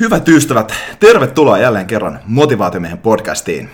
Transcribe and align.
Hyvät 0.00 0.28
ystävät, 0.28 0.72
tervetuloa 1.00 1.58
jälleen 1.58 1.86
kerran 1.86 2.20
Motivaatiomiehen 2.26 2.98
podcastiin. 2.98 3.70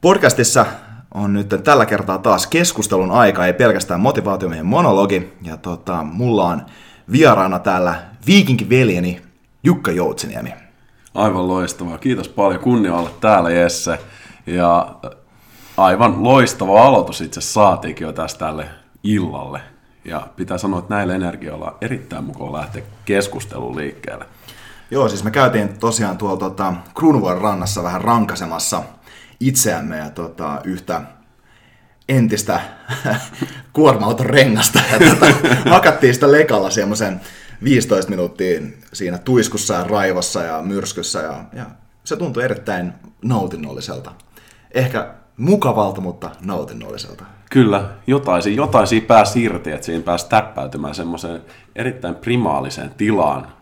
Podcastissa 0.00 0.66
on 1.14 1.32
nyt 1.32 1.48
tällä 1.64 1.86
kertaa 1.86 2.18
taas 2.18 2.46
keskustelun 2.46 3.10
aika, 3.10 3.46
ei 3.46 3.52
pelkästään 3.52 4.00
Motivaatiomiehen 4.00 4.66
monologi. 4.66 5.32
Ja 5.42 5.56
tota, 5.56 6.02
mulla 6.02 6.44
on 6.44 6.62
vieraana 7.12 7.58
täällä 7.58 8.02
viikinkiveljeni 8.26 9.22
Jukka 9.64 9.90
Joutsiniemi. 9.90 10.54
Aivan 11.14 11.48
loistavaa. 11.48 11.98
Kiitos 11.98 12.28
paljon. 12.28 12.60
Kunnia 12.60 12.94
olla 12.94 13.10
täällä, 13.20 13.50
Jesse. 13.50 13.98
Ja 14.46 14.94
aivan 15.76 16.22
loistava 16.24 16.86
aloitus 16.86 17.20
itse 17.20 17.40
saatiinkin 17.40 18.04
jo 18.04 18.12
tästä 18.12 18.38
tälle 18.38 18.66
illalle. 19.02 19.60
Ja 20.04 20.26
pitää 20.36 20.58
sanoa, 20.58 20.78
että 20.78 20.94
näillä 20.94 21.14
energioilla 21.14 21.66
on 21.66 21.76
erittäin 21.80 22.24
mukava 22.24 22.52
lähteä 22.52 22.82
keskusteluun 23.04 23.76
liikkeelle. 23.76 24.24
Joo, 24.90 25.08
siis 25.08 25.24
me 25.24 25.30
käytiin 25.30 25.78
tosiaan 25.78 26.18
tuolla 26.18 26.36
tota, 26.36 26.74
Kruunuvuoren 26.98 27.42
rannassa 27.42 27.82
vähän 27.82 28.00
rankasemassa 28.00 28.82
itseämme 29.40 29.98
ja 29.98 30.10
tota, 30.10 30.60
yhtä 30.64 31.02
entistä 32.08 32.60
kuorma 33.72 34.14
rengasta. 34.20 34.80
Ja 34.92 35.10
tota, 35.10 35.26
hakattiin 35.70 36.14
sitä 36.14 36.32
lekalla 36.32 36.70
semmoisen 36.70 37.20
15 37.64 38.10
minuuttia 38.10 38.60
siinä 38.92 39.18
tuiskussa 39.18 39.74
ja 39.74 39.84
raivossa 39.84 40.42
ja 40.42 40.62
myrskyssä 40.62 41.18
ja, 41.20 41.44
ja 41.52 41.66
se 42.04 42.16
tuntui 42.16 42.44
erittäin 42.44 42.92
nautinnolliselta. 43.22 44.12
Ehkä 44.74 45.14
mukavalta, 45.36 46.00
mutta 46.00 46.30
nautinnolliselta. 46.40 47.24
Kyllä, 47.50 47.90
jotain, 48.06 48.56
jotain 48.56 48.86
siinä 48.86 49.06
pääsi 49.06 49.42
irti, 49.42 49.72
että 49.72 49.86
siinä 49.86 50.02
pääsi 50.02 50.28
täppäytymään 50.28 50.94
semmoiseen 50.94 51.42
erittäin 51.76 52.14
primaaliseen 52.14 52.90
tilaan, 52.96 53.52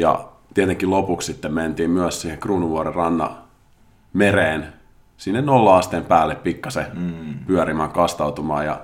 ja 0.00 0.28
tietenkin 0.54 0.90
lopuksi 0.90 1.26
sitten 1.26 1.54
mentiin 1.54 1.90
myös 1.90 2.20
siihen 2.20 2.38
Kruunuvuoren 2.38 2.94
ranna 2.94 3.36
mereen, 4.12 4.72
sinne 5.16 5.42
nolla 5.42 5.76
asteen 5.76 6.04
päälle 6.04 6.34
pikkasen 6.34 6.86
mm. 6.92 7.38
pyörimään, 7.46 7.90
kastautumaan. 7.90 8.66
Ja 8.66 8.80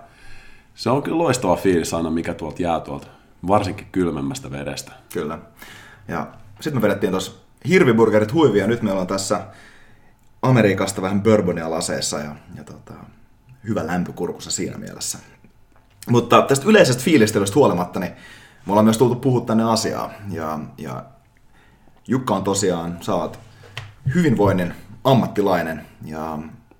se 0.74 0.90
on 0.90 1.02
kyllä 1.02 1.18
loistava 1.18 1.56
fiilis 1.56 1.94
aina, 1.94 2.10
mikä 2.10 2.34
tuolta 2.34 2.62
jää 2.62 2.80
tuolta, 2.80 3.06
varsinkin 3.48 3.86
kylmemmästä 3.92 4.50
vedestä. 4.50 4.92
Kyllä. 5.12 5.38
Ja 6.08 6.26
sitten 6.60 6.82
me 6.82 6.82
vedettiin 6.82 7.10
tuossa 7.10 7.32
hirviburgerit 7.68 8.32
huivia, 8.32 8.66
nyt 8.66 8.82
meillä 8.82 9.00
on 9.00 9.06
tässä 9.06 9.40
Amerikasta 10.42 11.02
vähän 11.02 11.22
bourbonia 11.22 11.70
laseessa 11.70 12.18
ja, 12.18 12.36
ja 12.56 12.64
tota, 12.64 12.94
hyvä 13.68 13.86
lämpökurkussa 13.86 14.50
siinä 14.50 14.78
mielessä. 14.78 15.18
Mutta 16.08 16.42
tästä 16.42 16.68
yleisestä 16.68 17.02
fiilistelystä 17.02 17.54
huolimatta, 17.54 18.00
niin 18.00 18.12
me 18.66 18.72
ollaan 18.72 18.84
myös 18.84 18.98
tultu 18.98 19.14
puhua 19.14 19.40
tänne 19.40 19.64
asiaa. 19.64 20.10
Ja, 20.30 20.58
ja 20.78 21.04
Jukka 22.08 22.34
on 22.34 22.44
tosiaan, 22.44 22.98
sä 23.00 23.14
oot 23.14 23.38
hyvinvoinnin 24.14 24.74
ammattilainen 25.04 25.86
ja, 26.04 26.38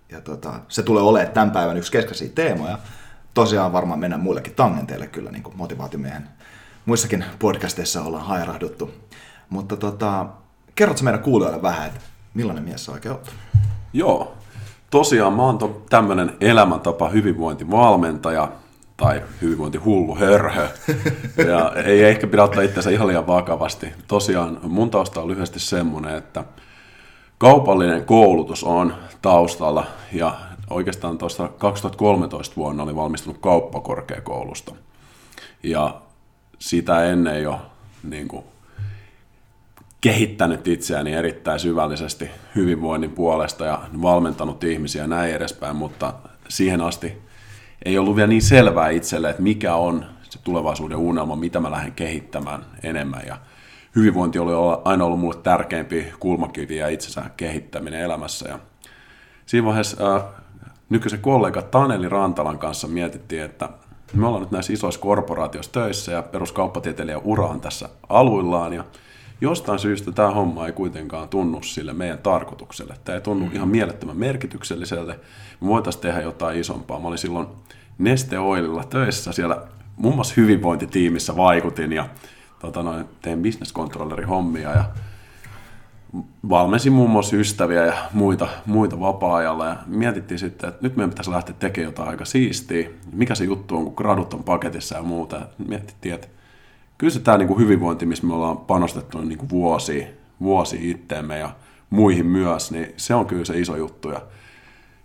ja 0.09 0.21
tota, 0.21 0.61
se 0.69 0.83
tulee 0.83 1.03
olemaan 1.03 1.33
tämän 1.33 1.51
päivän 1.51 1.77
yksi 1.77 1.93
keskeisiä 1.93 2.29
teemoja. 2.35 2.79
Tosiaan 3.35 3.73
varmaan 3.73 3.99
mennään 3.99 4.23
muillekin 4.23 4.55
tangenteille 4.55 5.07
kyllä, 5.07 5.31
niin 5.31 5.43
kuin 5.43 5.57
motivaatimiehen 5.57 6.29
muissakin 6.87 7.25
podcasteissa 7.39 8.03
ollaan 8.03 8.27
hairahduttu. 8.27 8.91
Mutta 9.51 9.77
tota, 9.77 10.27
kerrotko 10.75 11.05
meidän 11.05 11.23
kuulijoille 11.23 11.63
vähän, 11.63 11.87
että 11.87 12.01
millainen 12.35 12.65
mies 12.65 12.85
sä 12.85 12.93
oikein 12.93 13.13
oot? 13.15 13.31
Joo, 13.93 14.35
tosiaan 14.91 15.33
mä 15.33 15.43
oon 15.43 15.83
tämmöinen 15.91 16.37
elämäntapa 16.41 17.09
hyvinvointivalmentaja, 17.09 18.53
tai 18.97 19.23
hyvinvointihullu 19.43 20.15
hörhö. 20.15 20.69
Ja 21.49 21.73
ei 21.85 22.03
ehkä 22.03 22.27
pidä 22.27 22.45
ottaa 22.45 22.63
itseänsä 22.63 22.91
ihan 22.91 23.07
liian 23.07 23.27
vakavasti. 23.27 23.93
Tosiaan 24.09 24.59
mun 24.63 24.91
tausta 24.91 25.21
on 25.21 25.29
lyhyesti 25.29 25.61
semmoinen, 25.61 26.17
että 26.17 26.45
kaupallinen 27.39 28.05
koulutus 28.05 28.65
on 28.65 28.95
taustalla 29.23 29.87
ja 30.13 30.39
oikeastaan 30.71 31.19
tuossa 31.19 31.49
2013 31.49 32.57
vuonna 32.57 32.83
oli 32.83 32.97
valmistunut 32.97 33.39
kauppakorkeakoulusta. 33.41 34.75
Ja 35.63 36.01
sitä 36.59 37.05
ennen 37.05 37.43
jo 37.43 37.61
niin 38.03 38.29
kuin, 38.29 38.45
kehittänyt 40.01 40.69
itseäni 40.69 41.13
erittäin 41.13 41.61
syvällisesti 41.61 42.31
hyvinvoinnin 42.55 43.11
puolesta 43.11 43.67
ja 43.67 43.81
valmentanut 44.03 44.65
ihmisiä 44.65 45.07
näin 45.07 45.35
edespäin, 45.35 45.77
mutta 45.77 46.15
siihen 46.49 46.81
asti 46.81 47.23
ei 47.85 47.99
ollut 47.99 48.17
vielä 48.17 48.29
niin 48.29 48.43
selvää 48.43 48.89
itselle, 48.89 49.31
että 49.31 49.43
mikä 49.43 49.75
on 49.75 50.05
se 50.23 50.39
tulevaisuuden 50.45 50.99
unelma, 50.99 51.37
mitä 51.37 51.61
mä 51.61 51.71
lähden 51.71 51.93
kehittämään 51.93 52.65
enemmän. 52.83 53.23
Ja 53.27 53.37
hyvinvointi 53.97 54.39
oli 54.39 54.53
aina 54.85 55.05
ollut 55.05 55.21
mulle 55.21 55.37
tärkeimpi 55.43 56.13
kulmakivi 56.21 56.77
ja 56.77 56.89
itsensä 56.89 57.23
kehittäminen 57.37 58.01
elämässä. 58.01 58.49
Ja 58.49 58.59
siinä 59.47 59.67
vaiheessa 59.67 60.17
äh, 60.17 60.23
nykyisen 60.91 61.21
kollega 61.21 61.63
Taneli 61.63 62.09
Rantalan 62.09 62.59
kanssa 62.59 62.89
mietittiin, 62.89 63.43
että 63.43 63.69
me 64.15 64.27
ollaan 64.27 64.43
nyt 64.43 64.51
näissä 64.51 64.73
isoissa 64.73 65.01
korporaatioissa 65.01 65.73
töissä 65.73 66.13
ja 66.13 66.23
peruskauppatieteilijä 66.23 67.19
ura 67.19 67.47
on 67.47 67.61
tässä 67.61 67.89
aluillaan 68.09 68.73
ja 68.73 68.85
jostain 69.43 69.79
syystä 69.79 70.13
tämä 70.13 70.31
homma 70.31 70.67
ei 70.67 70.73
kuitenkaan 70.73 71.29
tunnu 71.29 71.63
sille 71.63 71.93
meidän 71.93 72.19
tarkoitukselle. 72.19 72.95
Tämä 73.05 73.17
ei 73.17 73.21
tunnu 73.21 73.47
mm. 73.47 73.53
ihan 73.55 73.69
mielettömän 73.69 74.17
merkitykselliselle. 74.17 75.21
Me 75.61 75.69
voitaisiin 75.69 76.03
tehdä 76.03 76.21
jotain 76.21 76.61
isompaa. 76.61 77.01
Mä 77.01 77.09
olin 77.09 77.19
silloin 77.19 77.47
Neste 77.99 78.39
Oililla 78.39 78.85
töissä 78.85 79.33
siellä 79.33 79.63
muun 79.97 80.15
muassa 80.15 80.35
hyvinvointitiimissä 80.37 81.37
vaikutin 81.37 81.93
ja 81.93 82.09
tota 82.59 82.83
noin, 82.83 83.05
tein 83.23 83.43
business 83.43 83.73
controllerin 83.73 84.29
hommia 84.29 84.71
ja 84.71 84.85
valmensin 86.49 86.93
muun 86.93 87.11
muassa 87.11 87.37
ystäviä 87.37 87.87
ja 87.87 87.95
muita, 88.13 88.49
muita 88.67 89.01
vapaa-ajalla 89.01 89.67
ja 89.67 89.77
mietittiin 89.87 90.39
sitten, 90.39 90.69
että 90.69 90.83
nyt 90.83 90.97
meidän 90.97 91.11
pitäisi 91.11 91.31
lähteä 91.31 91.55
tekemään 91.59 91.89
jotain 91.89 92.09
aika 92.09 92.25
siistiä. 92.25 92.91
Mikä 93.13 93.35
se 93.35 93.45
juttu 93.45 93.77
on, 93.77 93.85
kun 93.85 93.95
gradut 93.97 94.35
on 94.35 94.45
paketissa 94.45 94.97
ja 94.97 95.03
muuta. 95.03 95.41
Mietittiin, 95.69 96.15
että 96.15 96.29
kyllä 97.03 97.13
se 97.13 97.21
tämä 97.21 97.39
niin 97.39 97.59
hyvinvointi, 97.59 98.07
missä 98.07 98.27
me 98.27 98.35
ollaan 98.35 98.57
panostettu 98.57 99.21
niin 99.21 99.39
kuin 99.39 99.49
vuosi, 99.49 100.07
vuosi 100.41 100.91
itteemme 100.91 101.39
ja 101.39 101.51
muihin 101.91 102.27
myös, 102.27 102.71
niin 102.71 102.95
se 102.97 103.15
on 103.15 103.27
kyllä 103.27 103.45
se 103.45 103.59
iso 103.59 103.77
juttu. 103.77 104.11
Ja 104.11 104.21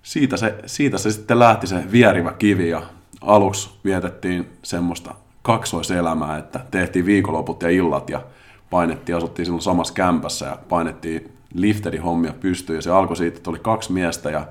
siitä, 0.03 0.37
se, 0.37 0.55
siitä 0.65 0.97
se 0.97 1.11
sitten 1.11 1.39
lähti 1.39 1.67
se 1.67 1.83
vierivä 1.91 2.33
kivi 2.33 2.69
ja 2.69 2.81
aluksi 3.21 3.69
vietettiin 3.85 4.47
semmoista 4.63 5.15
kaksoiselämää, 5.41 6.37
että 6.37 6.59
tehtiin 6.71 7.05
viikonloput 7.05 7.61
ja 7.61 7.69
illat 7.69 8.09
ja 8.09 8.21
painettiin, 8.69 9.15
asuttiin 9.15 9.45
silloin 9.45 9.61
samassa 9.61 9.93
kämpässä 9.93 10.45
ja 10.45 10.57
painettiin 10.69 11.31
lifteri 11.53 11.97
hommia 11.97 12.33
pystyyn 12.39 12.77
ja 12.77 12.81
se 12.81 12.91
alkoi 12.91 13.17
siitä, 13.17 13.37
että 13.37 13.49
oli 13.49 13.59
kaksi 13.59 13.91
miestä 13.91 14.29
ja 14.29 14.47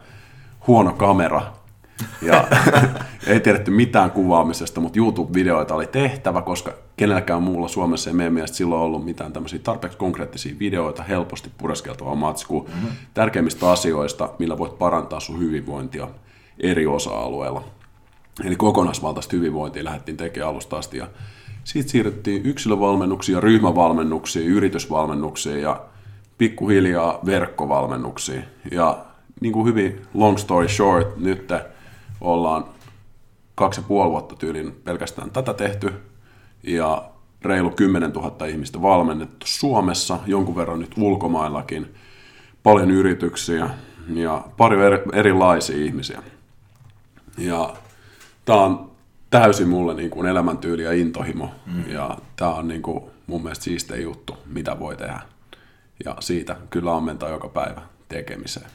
huono 0.67 0.93
kamera 0.93 1.43
Ja 2.23 2.49
ei 3.27 3.41
tiedetty 3.41 3.71
mitään 3.71 4.11
kuvaamisesta, 4.11 4.81
mutta 4.81 4.99
YouTube-videoita 4.99 5.75
oli 5.75 5.87
tehtävä, 5.87 6.43
koska 6.43 6.73
kenelläkään 6.97 7.43
muulla 7.43 7.69
Suomessa 7.69 8.11
ei 8.11 8.15
meidän 8.15 8.33
mielestä 8.33 8.57
silloin 8.57 8.83
ollut 8.83 9.05
mitään 9.05 9.33
tämmöisiä 9.33 9.59
tarpeeksi 9.59 9.99
konkreettisia 9.99 10.59
videoita, 10.59 11.03
helposti 11.03 11.51
pureskeltavaa 11.59 12.15
matskua, 12.15 12.63
mm-hmm. 12.63 12.89
tärkeimmistä 13.15 13.71
asioista, 13.71 14.31
millä 14.39 14.59
voit 14.59 14.79
parantaa 14.79 15.21
sun 15.21 15.41
hyvinvointia 15.41 16.09
eri 16.61 16.87
osa-alueilla. 16.87 17.65
Eli 18.45 18.57
kokonaisvaltaista 18.57 19.37
hyvinvointia 19.37 19.85
lähdettiin 19.85 20.17
tekemään 20.17 20.51
alusta 20.51 20.77
asti 20.77 20.99
ja 20.99 21.09
siitä 21.65 21.91
siirryttiin 21.91 22.47
yksilövalmennuksiin 22.47 23.43
ryhmävalmennuksiin, 23.43 24.47
yritysvalmennuksiin 24.47 25.63
ja 25.63 25.81
pikkuhiljaa 26.39 27.19
verkkovalmennuksiin. 27.27 28.45
Ja 28.71 28.99
niin 29.41 29.53
kuin 29.53 29.67
hyvin 29.67 30.03
long 30.15 30.37
story 30.39 30.69
short, 30.69 31.17
nyt 31.17 31.53
ollaan 32.21 32.65
kaksi 33.55 33.81
ja 33.81 33.85
puoli 33.89 34.11
vuotta 34.11 34.37
tyylin 34.37 34.73
pelkästään 34.85 35.31
tätä 35.31 35.55
tehty 35.55 35.93
ja 36.63 37.05
reilu 37.43 37.71
10 37.71 38.11
000 38.11 38.47
ihmistä 38.47 38.83
valmennettu 38.83 39.47
Suomessa, 39.47 40.19
jonkun 40.27 40.57
verran 40.57 40.81
nyt 40.81 40.95
ulkomaillakin, 40.99 41.95
paljon 42.63 42.91
yrityksiä 42.91 43.71
ja 44.15 44.45
paljon 44.57 44.81
erilaisia 45.13 45.77
ihmisiä. 45.77 46.23
Ja 47.39 47.77
tämä 48.45 48.61
on 48.61 48.91
täysin 49.31 49.69
mulle 49.69 49.95
niin 49.95 50.11
kuin 50.11 50.27
elämäntyyli 50.27 50.83
ja 50.83 50.93
intohimo. 50.93 51.51
Mm. 51.67 51.91
Ja 51.91 52.19
tämä 52.37 52.55
on 52.55 52.69
niin 52.69 52.83
kuin 52.83 53.05
mun 53.27 53.43
mielestä 53.43 53.65
siistein 53.65 54.03
juttu, 54.03 54.37
mitä 54.47 54.79
voi 54.79 54.97
tehdä. 54.97 55.21
Ja 56.05 56.17
siitä 56.21 56.57
kyllä 56.71 56.97
ammentaa 56.97 57.29
joka 57.29 57.49
päivä 57.49 57.83
tekemiseen. 58.09 58.71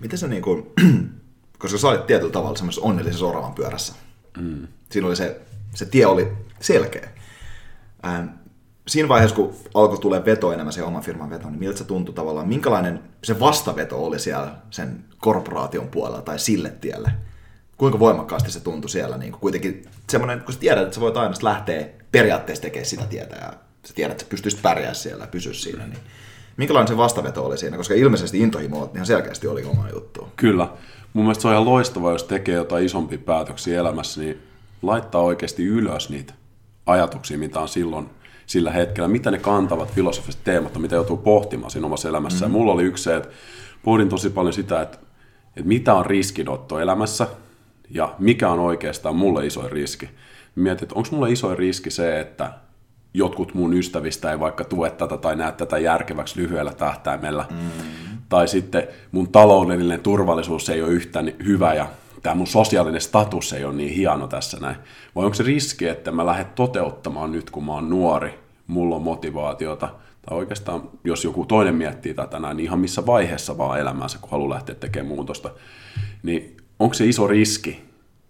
Miten 0.00 0.18
sä 0.18 0.28
niin 0.28 0.42
kuin, 0.42 0.66
koska 1.62 1.78
sä 1.78 1.88
olit 1.88 2.06
tietyllä 2.06 2.32
tavalla 2.32 2.56
semmoisessa 2.56 2.86
onnellisessa 2.86 3.26
oravan 3.26 3.54
pyörässä. 3.54 3.94
Mm. 4.40 4.66
Siinä 4.90 5.06
oli 5.06 5.16
se, 5.16 5.40
se 5.74 5.86
tie 5.86 6.06
oli 6.06 6.32
selkeä. 6.60 7.08
Ähm, 8.06 8.26
siinä 8.88 9.08
vaiheessa, 9.08 9.36
kun 9.36 9.54
alkoi 9.74 9.98
tulee 9.98 10.24
veto 10.24 10.52
enemmän 10.52 10.72
se 10.72 10.82
oman 10.82 11.02
firman 11.02 11.30
veto, 11.30 11.50
niin 11.50 11.58
miltä 11.58 11.78
se 11.78 11.84
tuntui 11.84 12.14
tavallaan, 12.14 12.48
minkälainen 12.48 13.00
se 13.24 13.40
vastaveto 13.40 14.04
oli 14.04 14.18
siellä 14.18 14.54
sen 14.70 15.04
korporaation 15.18 15.88
puolella 15.88 16.22
tai 16.22 16.38
sille 16.38 16.70
tielle? 16.80 17.12
kuinka 17.76 17.98
voimakkaasti 17.98 18.50
se 18.50 18.60
tuntui 18.60 18.90
siellä. 18.90 19.16
Niin 19.16 19.32
kuin 19.32 19.40
kuitenkin 19.40 19.84
semmoinen, 20.10 20.40
kun 20.40 20.54
sä 20.54 20.60
tiedät, 20.60 20.82
että 20.82 20.94
sä 20.94 21.00
voit 21.00 21.16
aina 21.16 21.34
lähteä 21.42 21.86
periaatteessa 22.12 22.62
tekemään 22.62 22.86
sitä 22.86 23.04
tietä 23.04 23.36
ja 23.36 23.52
sä 23.84 23.94
tiedät, 23.94 24.12
että 24.12 24.24
sä 24.24 24.30
pystyisit 24.30 24.62
pärjää 24.62 24.94
siellä 24.94 25.24
ja 25.24 25.28
pysyä 25.28 25.52
siinä. 25.52 25.86
Niin 25.86 25.98
minkälainen 26.56 26.88
se 26.88 26.96
vastaveto 26.96 27.46
oli 27.46 27.58
siinä, 27.58 27.76
koska 27.76 27.94
ilmeisesti 27.94 28.38
intohimo 28.38 28.90
ihan 28.94 29.06
selkeästi 29.06 29.46
oli 29.46 29.64
oma 29.64 29.88
juttu. 29.92 30.28
Kyllä. 30.36 30.68
Mun 31.12 31.24
mielestä 31.24 31.42
se 31.42 31.48
on 31.48 31.54
ihan 31.54 31.64
loistavaa, 31.64 32.12
jos 32.12 32.24
tekee 32.24 32.54
jotain 32.54 32.86
isompia 32.86 33.18
päätöksiä 33.18 33.80
elämässä, 33.80 34.20
niin 34.20 34.42
laittaa 34.82 35.22
oikeasti 35.22 35.64
ylös 35.64 36.10
niitä 36.10 36.34
ajatuksia, 36.86 37.38
mitä 37.38 37.60
on 37.60 37.68
silloin 37.68 38.10
sillä 38.46 38.70
hetkellä, 38.70 39.08
mitä 39.08 39.30
ne 39.30 39.38
kantavat 39.38 39.92
filosofiset 39.92 40.44
teemat, 40.44 40.78
mitä 40.78 40.94
joutuu 40.94 41.16
pohtimaan 41.16 41.70
siinä 41.70 41.86
omassa 41.86 42.08
elämässä. 42.08 42.44
Mm-hmm. 42.44 42.54
Ja 42.54 42.58
mulla 42.58 42.72
oli 42.72 42.82
yksi 42.82 43.04
se, 43.04 43.16
että 43.16 43.28
pohdin 43.82 44.08
tosi 44.08 44.30
paljon 44.30 44.52
sitä, 44.52 44.82
että, 44.82 44.98
että 45.56 45.68
mitä 45.68 45.94
on 45.94 46.06
riskinotto 46.06 46.78
elämässä, 46.78 47.26
ja 47.90 48.14
mikä 48.18 48.48
on 48.48 48.60
oikeastaan 48.60 49.16
mulle 49.16 49.46
iso 49.46 49.68
riski. 49.68 50.10
Mietin, 50.54 50.84
että 50.84 50.94
onko 50.94 51.08
mulle 51.12 51.32
iso 51.32 51.54
riski 51.54 51.90
se, 51.90 52.20
että 52.20 52.52
jotkut 53.14 53.54
mun 53.54 53.74
ystävistä 53.74 54.30
ei 54.30 54.40
vaikka 54.40 54.64
tue 54.64 54.90
tätä 54.90 55.16
tai 55.16 55.36
näe 55.36 55.52
tätä 55.52 55.78
järkeväksi 55.78 56.40
lyhyellä 56.40 56.72
tähtäimellä. 56.72 57.44
Mm. 57.50 58.11
Tai 58.32 58.48
sitten 58.48 58.88
mun 59.10 59.28
taloudellinen 59.28 60.00
turvallisuus 60.00 60.68
ei 60.68 60.82
ole 60.82 60.90
yhtä 60.90 61.24
hyvä 61.44 61.74
ja 61.74 61.86
tämä 62.22 62.34
mun 62.34 62.46
sosiaalinen 62.46 63.00
status 63.00 63.52
ei 63.52 63.64
ole 63.64 63.74
niin 63.74 63.94
hieno 63.94 64.26
tässä 64.26 64.58
näin. 64.60 64.76
Vai 65.14 65.24
onko 65.24 65.34
se 65.34 65.42
riski, 65.42 65.88
että 65.88 66.12
mä 66.12 66.26
lähden 66.26 66.46
toteuttamaan 66.54 67.32
nyt, 67.32 67.50
kun 67.50 67.64
mä 67.64 67.72
oon 67.72 67.90
nuori, 67.90 68.38
mulla 68.66 68.96
on 68.96 69.02
motivaatiota, 69.02 69.88
tai 70.26 70.38
oikeastaan, 70.38 70.82
jos 71.04 71.24
joku 71.24 71.44
toinen 71.44 71.74
miettii 71.74 72.14
tätä 72.14 72.38
näin, 72.38 72.56
niin 72.56 72.64
ihan 72.64 72.78
missä 72.78 73.06
vaiheessa 73.06 73.58
vaan 73.58 73.80
elämänsä, 73.80 74.18
kun 74.20 74.30
haluaa 74.30 74.50
lähteä 74.50 74.74
tekemään 74.74 75.14
muutosta, 75.14 75.50
niin 76.22 76.56
onko 76.78 76.94
se 76.94 77.06
iso 77.06 77.26
riski, 77.26 77.84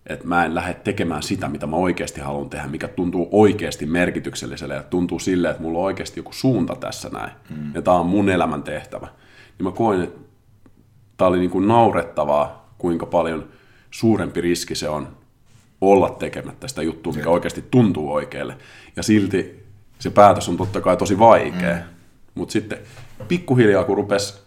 että 0.06 0.26
mä 0.26 0.44
en 0.44 0.54
lähde 0.54 0.74
tekemään 0.74 1.22
sitä, 1.22 1.48
mitä 1.48 1.66
mä 1.66 1.76
oikeasti 1.76 2.20
haluan 2.20 2.50
tehdä, 2.50 2.66
mikä 2.66 2.88
tuntuu 2.88 3.28
oikeasti 3.32 3.86
merkitykselliselle 3.86 4.74
ja 4.74 4.82
tuntuu 4.82 5.18
silleen, 5.18 5.50
että 5.50 5.62
mulla 5.62 5.78
on 5.78 5.84
oikeasti 5.84 6.20
joku 6.20 6.32
suunta 6.32 6.76
tässä 6.76 7.08
näin. 7.08 7.32
Mm. 7.50 7.74
Ja 7.74 7.82
tämä 7.82 7.96
on 7.96 8.06
mun 8.06 8.28
elämän 8.28 8.62
tehtävä. 8.62 9.08
Niin 9.58 9.64
mä 9.64 9.72
koin, 9.72 10.02
että 10.02 10.20
tämä 11.16 11.28
oli 11.28 11.38
niin 11.38 11.50
kuin 11.50 11.68
naurettavaa, 11.68 12.74
kuinka 12.78 13.06
paljon 13.06 13.48
suurempi 13.90 14.40
riski 14.40 14.74
se 14.74 14.88
on 14.88 15.08
olla 15.80 16.10
tekemättä 16.10 16.68
sitä 16.68 16.82
juttua, 16.82 17.12
mikä 17.12 17.30
oikeasti 17.30 17.64
tuntuu 17.70 18.12
oikealle. 18.12 18.56
Ja 18.96 19.02
silti 19.02 19.66
se 19.98 20.10
päätös 20.10 20.48
on 20.48 20.56
totta 20.56 20.80
kai 20.80 20.96
tosi 20.96 21.18
vaikea. 21.18 21.76
Mm. 21.76 21.82
Mutta 22.34 22.52
sitten 22.52 22.78
pikkuhiljaa, 23.28 23.84
kun 23.84 23.96
rupesi 23.96 24.42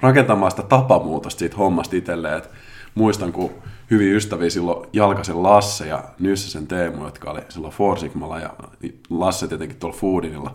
rakentamaan 0.00 0.50
sitä 0.50 0.62
tapamuutosta 0.62 1.38
siitä 1.38 1.56
hommasta 1.56 1.96
itselleen, 1.96 2.38
että 2.38 2.48
muistan, 2.94 3.32
kun 3.32 3.50
hyvin 3.90 4.12
ystäviä 4.12 4.50
silloin 4.50 4.88
Jalkasen 4.92 5.42
Lasse 5.42 5.86
ja 5.86 6.04
Nyssäsen 6.18 6.66
Teemu, 6.66 7.04
jotka 7.04 7.30
oli 7.30 7.40
silloin 7.48 7.74
Forsigmalla 7.74 8.38
ja 8.38 8.54
Lasse 9.10 9.48
tietenkin 9.48 9.78
tuolla 9.78 9.96
Foodinilla 9.96 10.54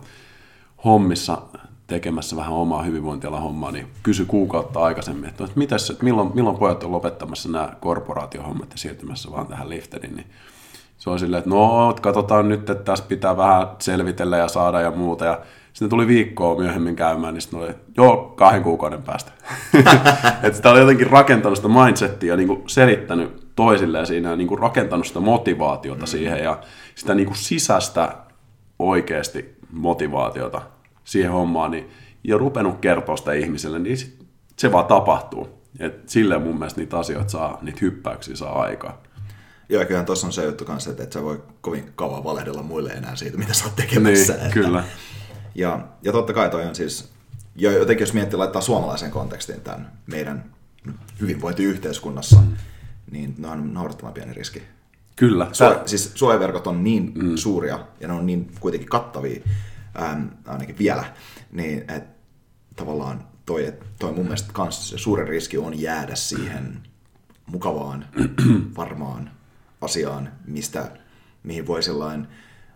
hommissa 0.86 1.42
tekemässä 1.90 2.36
vähän 2.36 2.54
omaa 2.54 2.84
hyvinvointialan 2.84 3.42
hommaa, 3.42 3.72
niin 3.72 3.88
kysy 4.04 4.26
kuukautta 4.26 4.80
aikaisemmin, 4.80 5.30
että, 5.30 5.44
että, 5.44 5.60
mitäs, 5.60 5.90
että 5.90 6.04
milloin, 6.04 6.32
milloin 6.34 6.58
pojat 6.58 6.84
on 6.84 6.92
lopettamassa 6.92 7.50
nämä 7.50 7.76
korporaatiohommat 7.80 8.72
ja 8.72 8.78
siirtymässä 8.78 9.32
vaan 9.32 9.48
tähän 9.48 9.70
liftediin, 9.70 10.16
niin 10.16 10.28
se 10.98 11.10
on 11.10 11.20
silleen, 11.20 11.40
että 11.40 11.50
no, 11.50 11.96
katsotaan 12.02 12.50
nyt, 12.50 12.70
että 12.70 12.84
tässä 12.84 13.06
pitää 13.08 13.38
vähän 13.38 13.68
selvitellä 13.80 14.38
ja 14.38 14.48
saada 14.48 14.82
ja 14.82 14.92
muuta, 14.92 15.26
ja 15.26 15.40
sitten 15.74 15.90
tuli 15.90 16.08
viikkoa 16.08 16.58
myöhemmin 16.58 16.96
käymään, 16.96 17.34
niin 17.34 17.42
sitten 17.42 17.60
oli, 17.60 17.70
joo, 17.98 18.34
kahden 18.36 18.64
kuukauden 18.64 19.04
päästä. 19.04 19.32
että 20.44 20.54
sitä 20.54 20.72
oli 20.72 20.80
jotenkin 20.80 21.08
rakentanut 21.08 21.58
sitä 21.58 21.70
mindsettiä 21.70 22.34
ja 22.34 22.38
niin 22.38 22.48
kuin 22.48 22.64
selittänyt 22.68 23.48
toisilleen 23.56 24.08
siinä 24.08 24.30
ja 24.30 24.36
niin 24.36 24.48
kuin 24.48 24.60
rakentanut 24.60 25.08
sitä 25.08 25.20
motivaatiota 25.20 26.02
mm. 26.06 26.08
siihen 26.08 26.44
ja 26.44 26.60
sitä 26.96 27.16
niin 27.16 27.28
kuin 27.28 27.38
sisäistä 27.38 28.16
oikeasti 28.80 29.56
motivaatiota 29.72 30.62
siihen 31.10 31.32
hommaan 31.32 31.72
niin, 31.72 31.90
ja 32.24 32.38
rupenut 32.38 32.80
kertoa 32.80 33.18
sitä 33.18 33.34
ihmiselle, 33.34 33.80
niin 33.80 33.98
se 34.58 34.72
vaan 34.72 34.86
tapahtuu. 34.86 35.50
Et 35.80 36.10
silleen 36.10 36.42
mun 36.42 36.60
mielestä 36.60 36.80
niitä 36.80 37.00
asioita 37.00 37.30
saa, 37.30 37.58
niitä 37.62 37.80
hyppäyksiä 37.82 38.36
saa 38.36 38.62
aikaa. 38.62 39.02
Joo, 39.70 39.86
kyllähän 39.86 40.06
tuossa 40.06 40.28
on 40.28 40.34
se 40.34 40.46
juttu 40.46 40.66
kanssa, 40.66 40.90
että 40.90 41.04
et 41.04 41.12
sä 41.12 41.24
voi 41.24 41.44
kovin 41.62 41.92
kauan 41.96 42.24
valehdella 42.24 42.64
muille 42.64 42.90
enää 42.90 43.16
siitä, 43.16 43.38
mitä 43.38 43.54
sä 43.54 43.66
oot 43.66 43.76
tekemässä. 43.76 44.34
Niin, 44.34 44.42
että, 44.42 44.54
kyllä. 44.54 44.84
Ja, 45.56 45.80
ja 46.02 46.12
totta 46.12 46.34
kai 46.34 46.50
toi 46.50 46.66
on 46.66 46.76
siis, 46.76 47.10
jo 47.56 47.72
jotenkin 47.72 48.04
jos 48.04 48.14
miettii 48.14 48.38
laittaa 48.38 48.62
suomalaisen 48.62 49.12
kontekstin 49.12 49.62
tämän 49.62 49.92
meidän 50.08 50.44
hyvinvointiyhteiskunnassa, 51.22 52.40
mm. 52.40 52.58
niin 53.12 53.36
ne 53.38 53.48
on 53.48 53.74
naurettavan 53.74 54.14
pieni 54.14 54.34
riski. 54.34 54.64
Kyllä. 55.16 55.48
Suo, 55.52 55.82
siis 55.86 56.12
suojaverkot 56.16 56.68
on 56.68 56.84
niin 56.84 57.12
mm. 57.16 57.36
suuria 57.36 57.80
ja 58.00 58.08
ne 58.08 58.14
on 58.14 58.26
niin 58.26 58.52
kuitenkin 58.60 58.90
kattavia, 58.90 59.42
ähm, 60.02 60.28
ainakin 60.46 60.78
vielä, 60.78 61.14
niin 61.52 61.80
että 61.80 62.20
tavallaan 62.76 63.28
toi, 63.46 63.74
toi 64.00 64.14
mun 64.14 64.26
mielestä 64.26 64.54
kans 64.54 64.90
se 64.90 64.98
suuren 64.98 65.28
riski 65.28 65.58
on 65.58 65.80
jäädä 65.82 66.16
siihen 66.16 66.84
mukavaan, 67.46 68.06
varmaan 68.78 69.32
asiaan, 69.82 70.32
mistä, 70.48 70.92
mihin 71.44 71.68
voi 71.68 71.84
sellainen 71.84 72.28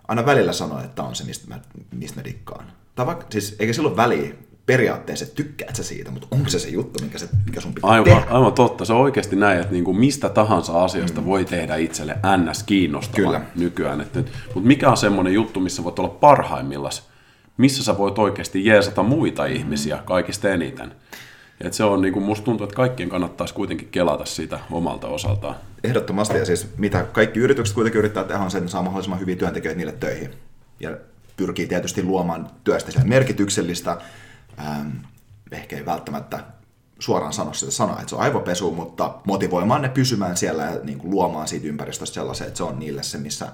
aina 0.07 0.25
välillä 0.25 0.53
sanoa, 0.53 0.83
että 0.83 0.95
tämä 0.95 1.07
on 1.07 1.15
se, 1.15 1.23
mistä 1.23 1.47
mä, 1.47 1.59
mistä 1.91 2.19
mä 2.19 2.23
dikkaan. 2.23 2.71
Tai 2.95 3.05
vaikka, 3.05 3.25
siis, 3.29 3.55
eikä 3.59 3.73
silloin 3.73 3.97
väliä 3.97 4.33
periaatteessa, 4.65 5.25
että 5.25 5.35
tykkäät 5.35 5.75
sä 5.75 5.83
siitä, 5.83 6.11
mutta 6.11 6.27
onko 6.31 6.49
se 6.49 6.59
se 6.59 6.69
juttu, 6.69 7.03
mikä, 7.03 7.17
se, 7.17 7.29
mikä 7.45 7.61
sun 7.61 7.73
pitää 7.73 7.89
aivan, 7.89 8.05
tehdä? 8.05 8.25
Aivan 8.29 8.53
totta. 8.53 8.85
Se 8.85 8.93
on 8.93 9.01
oikeasti 9.01 9.35
näin, 9.35 9.59
että 9.59 9.73
niinku 9.73 9.93
mistä 9.93 10.29
tahansa 10.29 10.83
asiasta 10.83 11.21
mm. 11.21 11.27
voi 11.27 11.45
tehdä 11.45 11.75
itselle 11.75 12.17
ns. 12.37 12.63
kiinnostavaa 12.63 13.25
Kyllä. 13.25 13.41
nykyään. 13.55 14.01
Että, 14.01 14.23
mutta 14.53 14.67
mikä 14.67 14.89
on 14.89 14.97
semmoinen 14.97 15.33
juttu, 15.33 15.59
missä 15.59 15.83
voit 15.83 15.99
olla 15.99 16.09
parhaimmillas? 16.09 17.09
Missä 17.57 17.83
sä 17.83 17.97
voit 17.97 18.19
oikeasti 18.19 18.65
jeesata 18.65 19.03
muita 19.03 19.43
mm. 19.43 19.51
ihmisiä 19.51 19.97
kaikista 20.05 20.49
eniten? 20.49 20.91
Et 21.61 21.73
se 21.73 21.83
on, 21.83 22.01
niin 22.01 22.13
kuin 22.13 22.25
musta 22.25 22.45
tuntuu, 22.45 22.63
että 22.63 22.75
kaikkien 22.75 23.09
kannattaisi 23.09 23.53
kuitenkin 23.53 23.87
kelata 23.91 24.25
sitä 24.25 24.59
omalta 24.71 25.07
osaltaan. 25.07 25.55
Ehdottomasti, 25.83 26.37
ja 26.37 26.45
siis 26.45 26.67
mitä 26.77 27.03
kaikki 27.03 27.39
yritykset 27.39 27.75
kuitenkin 27.75 27.99
yrittää 27.99 28.23
tehdä 28.23 28.41
on 28.41 28.51
sen, 28.51 28.69
saa 28.69 28.83
mahdollisimman 28.83 29.19
hyviä 29.19 29.35
työntekijöitä 29.35 29.77
niille 29.77 29.91
töihin. 29.91 30.29
Ja 30.79 30.97
pyrkii 31.37 31.67
tietysti 31.67 32.03
luomaan 32.03 32.49
työstä 32.63 32.91
merkityksellistä, 33.05 33.97
ähm, 34.59 34.89
ehkä 35.51 35.77
ei 35.77 35.85
välttämättä 35.85 36.43
suoraan 36.99 37.33
sano 37.33 37.53
sitä 37.53 37.71
sanaa, 37.71 37.99
että 37.99 38.09
se 38.09 38.15
on 38.15 38.21
aivopesu, 38.21 38.71
mutta 38.71 39.15
motivoimaan 39.25 39.81
ne 39.81 39.89
pysymään 39.89 40.37
siellä 40.37 40.63
ja 40.63 40.79
niin 40.83 40.97
kuin 40.97 41.11
luomaan 41.11 41.47
siitä 41.47 41.67
ympäristöstä 41.67 42.13
sellaisen, 42.13 42.47
että 42.47 42.57
se 42.57 42.63
on 42.63 42.79
niille 42.79 43.03
se, 43.03 43.17
missä 43.17 43.47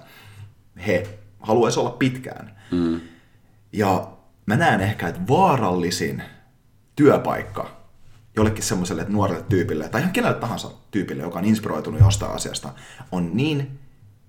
he 0.87 1.19
haluaisi 1.39 1.79
olla 1.79 1.89
pitkään. 1.89 2.55
Mm. 2.71 2.99
Ja 3.73 4.11
mä 4.45 4.55
näen 4.55 4.81
ehkä, 4.81 5.07
että 5.07 5.27
vaarallisin 5.27 6.23
työpaikka 6.95 7.79
jollekin 8.35 8.63
semmoiselle 8.63 9.05
nuorelle 9.07 9.43
tyypille, 9.49 9.89
tai 9.89 10.01
ihan 10.01 10.13
kenelle 10.13 10.39
tahansa 10.39 10.71
tyypille, 10.91 11.23
joka 11.23 11.39
on 11.39 11.45
inspiroitunut 11.45 12.01
jostain 12.01 12.31
asiasta, 12.31 12.69
on 13.11 13.37
niin 13.37 13.79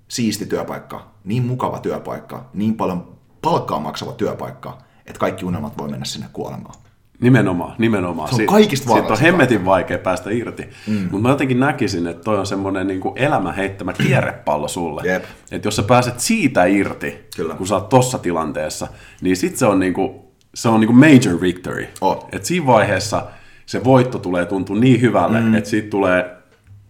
siisti 0.08 0.46
työpaikka, 0.46 1.10
niin 1.24 1.46
mukava 1.46 1.78
työpaikka, 1.78 2.50
niin 2.54 2.76
paljon 2.76 3.18
palkkaa 3.42 3.80
maksava 3.80 4.12
työpaikka, 4.12 4.78
että 5.10 5.20
kaikki 5.20 5.44
unelmat 5.44 5.78
voi 5.78 5.88
mennä 5.88 6.04
sinne 6.04 6.26
kuolemaan. 6.32 6.74
Nimenomaan, 7.20 7.74
nimenomaan. 7.78 8.34
Se 8.34 8.42
on 8.42 8.46
kaikista 8.46 8.84
Siitä 8.84 8.92
on 8.92 9.02
vaarallisinta. 9.02 9.30
hemmetin 9.30 9.64
vaikea 9.64 9.98
päästä 9.98 10.30
irti. 10.30 10.68
Mm. 10.86 10.94
Mutta 10.94 11.18
mä 11.18 11.28
jotenkin 11.28 11.60
näkisin, 11.60 12.06
että 12.06 12.22
toi 12.22 12.38
on 12.38 12.46
semmoinen 12.46 12.86
niin 12.86 13.00
elämän 13.16 13.54
heittämä 13.54 13.92
kierrepallo 13.92 14.68
sulle. 14.68 15.02
Jep. 15.04 15.24
Että 15.50 15.66
jos 15.68 15.76
sä 15.76 15.82
pääset 15.82 16.20
siitä 16.20 16.64
irti, 16.64 17.28
Kyllä. 17.36 17.54
kun 17.54 17.66
sä 17.66 17.74
oot 17.74 17.88
tossa 17.88 18.18
tilanteessa, 18.18 18.88
niin 19.20 19.36
sit 19.36 19.56
se 19.56 19.66
on, 19.66 19.80
niin 19.80 19.94
kuin, 19.94 20.12
se 20.54 20.68
on 20.68 20.80
niin 20.80 20.88
kuin 20.88 20.98
major 20.98 21.40
victory. 21.40 21.88
On. 22.00 22.18
Et 22.32 22.44
siinä 22.44 22.66
vaiheessa 22.66 23.26
se 23.66 23.84
voitto 23.84 24.18
tulee 24.18 24.46
tuntua 24.46 24.76
niin 24.76 25.00
hyvälle, 25.00 25.40
mm. 25.40 25.54
että 25.54 25.70
siitä 25.70 25.90
tulee 25.90 26.36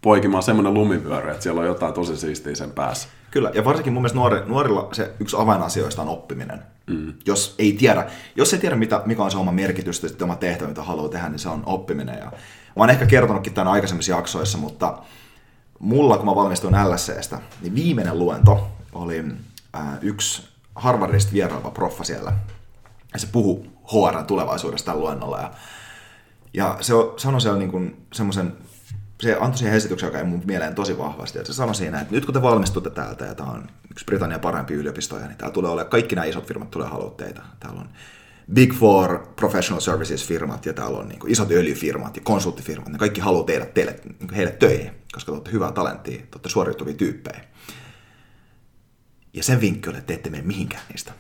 poikimaan 0.03 0.43
semmoinen 0.43 0.75
lumivyöry, 0.75 1.31
että 1.31 1.43
siellä 1.43 1.61
on 1.61 1.67
jotain 1.67 1.95
tosi 1.95 2.17
siistiä 2.17 2.55
sen 2.55 2.71
päässä. 2.71 3.09
Kyllä, 3.31 3.51
ja 3.55 3.65
varsinkin 3.65 3.93
mun 3.93 4.03
mielestä 4.03 4.19
nuori, 4.19 4.41
nuorilla 4.47 4.89
se 4.93 5.13
yksi 5.21 5.37
avainasioista 5.39 6.03
on 6.03 6.09
oppiminen. 6.09 6.63
Mm. 6.87 7.13
Jos 7.27 7.55
ei 7.59 7.73
tiedä, 7.73 8.07
jos 8.37 8.53
ei 8.55 8.61
tiedä 8.61 8.77
mitä, 8.77 9.03
mikä 9.07 9.23
on 9.23 9.31
se 9.31 9.37
oma 9.39 9.53
merkitys 9.53 10.01
tai 10.01 10.11
oma 10.21 10.37
tehtävä, 10.37 10.69
mitä 10.69 10.83
haluaa 10.83 11.09
tehdä, 11.09 11.29
niin 11.29 11.39
se 11.39 11.49
on 11.49 11.63
oppiminen. 11.67 12.19
Ja 12.19 12.25
mä 12.25 12.33
oon 12.77 12.91
ehkä 12.91 13.07
kertonutkin 13.07 13.55
tämän 13.55 13.73
aikaisemmissa 13.73 14.13
jaksoissa, 14.13 14.59
mutta 14.59 14.99
mulla, 15.79 16.17
kun 16.17 16.27
mä 16.27 16.35
valmistuin 16.35 16.75
LSCstä, 16.91 17.41
niin 17.61 17.75
viimeinen 17.75 18.19
luento 18.19 18.69
oli 18.93 19.25
ää, 19.73 19.99
yksi 20.03 20.49
Harvardista 20.75 21.33
vieraava 21.33 21.71
proffa 21.71 22.05
siellä. 22.05 22.33
Ja 23.13 23.19
se 23.19 23.27
puhu 23.33 23.67
HRn 23.93 24.27
tulevaisuudesta 24.27 24.91
tällä 24.93 25.05
luennolla. 25.05 25.39
Ja, 25.41 25.51
ja 26.55 26.77
se 26.81 26.95
on- 26.95 27.15
sanoi 27.17 27.41
siellä 27.41 27.59
niin 27.59 28.07
semmoisen 28.13 28.53
se 29.21 29.37
antoi 29.41 29.59
siihen 29.59 29.77
esityksen, 29.77 30.07
joka 30.07 30.19
ei 30.19 30.25
mun 30.25 30.43
mieleen 30.45 30.75
tosi 30.75 30.99
vahvasti. 30.99 31.39
Ja 31.39 31.45
se 31.45 31.53
sanoi 31.53 31.75
siinä, 31.75 32.01
että 32.01 32.15
nyt 32.15 32.25
kun 32.25 32.35
te 32.35 32.43
valmistutte 32.43 32.91
täältä, 32.91 33.25
ja 33.25 33.35
tämä 33.35 33.51
on 33.51 33.67
yksi 33.91 34.05
Britannian 34.05 34.41
parempia 34.41 34.77
yliopistoja, 34.77 35.27
niin 35.27 35.37
täällä 35.37 35.53
tulee 35.55 35.71
olemaan, 35.71 35.91
kaikki 35.91 36.15
nämä 36.15 36.25
isot 36.25 36.47
firmat 36.47 36.71
tulee 36.71 36.89
haluaa 36.89 37.11
teitä. 37.11 37.43
Täällä 37.61 37.81
on 37.81 37.89
Big 38.55 38.75
Four 38.75 39.19
Professional 39.37 39.81
Services 39.81 40.27
firmat, 40.27 40.67
ja 40.67 40.73
täällä 40.73 40.99
on 40.99 41.09
niin 41.09 41.19
kuin 41.19 41.33
isot 41.33 41.51
öljyfirmat 41.51 42.17
ja 42.17 42.23
konsulttifirmat, 42.23 42.93
ne 42.93 42.99
kaikki 42.99 43.21
haluaa 43.21 43.45
teidät 43.45 43.75
teille, 43.75 43.97
niin 44.05 44.19
kuin 44.19 44.35
heille 44.35 44.53
töihin, 44.53 44.91
koska 45.13 45.33
te 45.33 45.37
olette 45.37 45.53
hyvää 45.53 45.73
talenttia, 45.73 46.19
te 46.19 46.29
olette 46.33 46.49
suoriutuvia 46.49 46.95
tyyppejä. 46.95 47.41
Ja 49.35 49.43
sen 49.43 49.61
vinkki 49.61 49.89
oli, 49.89 49.99
että 49.99 50.07
te 50.07 50.15
ette 50.15 50.31
mene 50.31 50.43
mihinkään 50.43 50.83
niistä. 50.89 51.13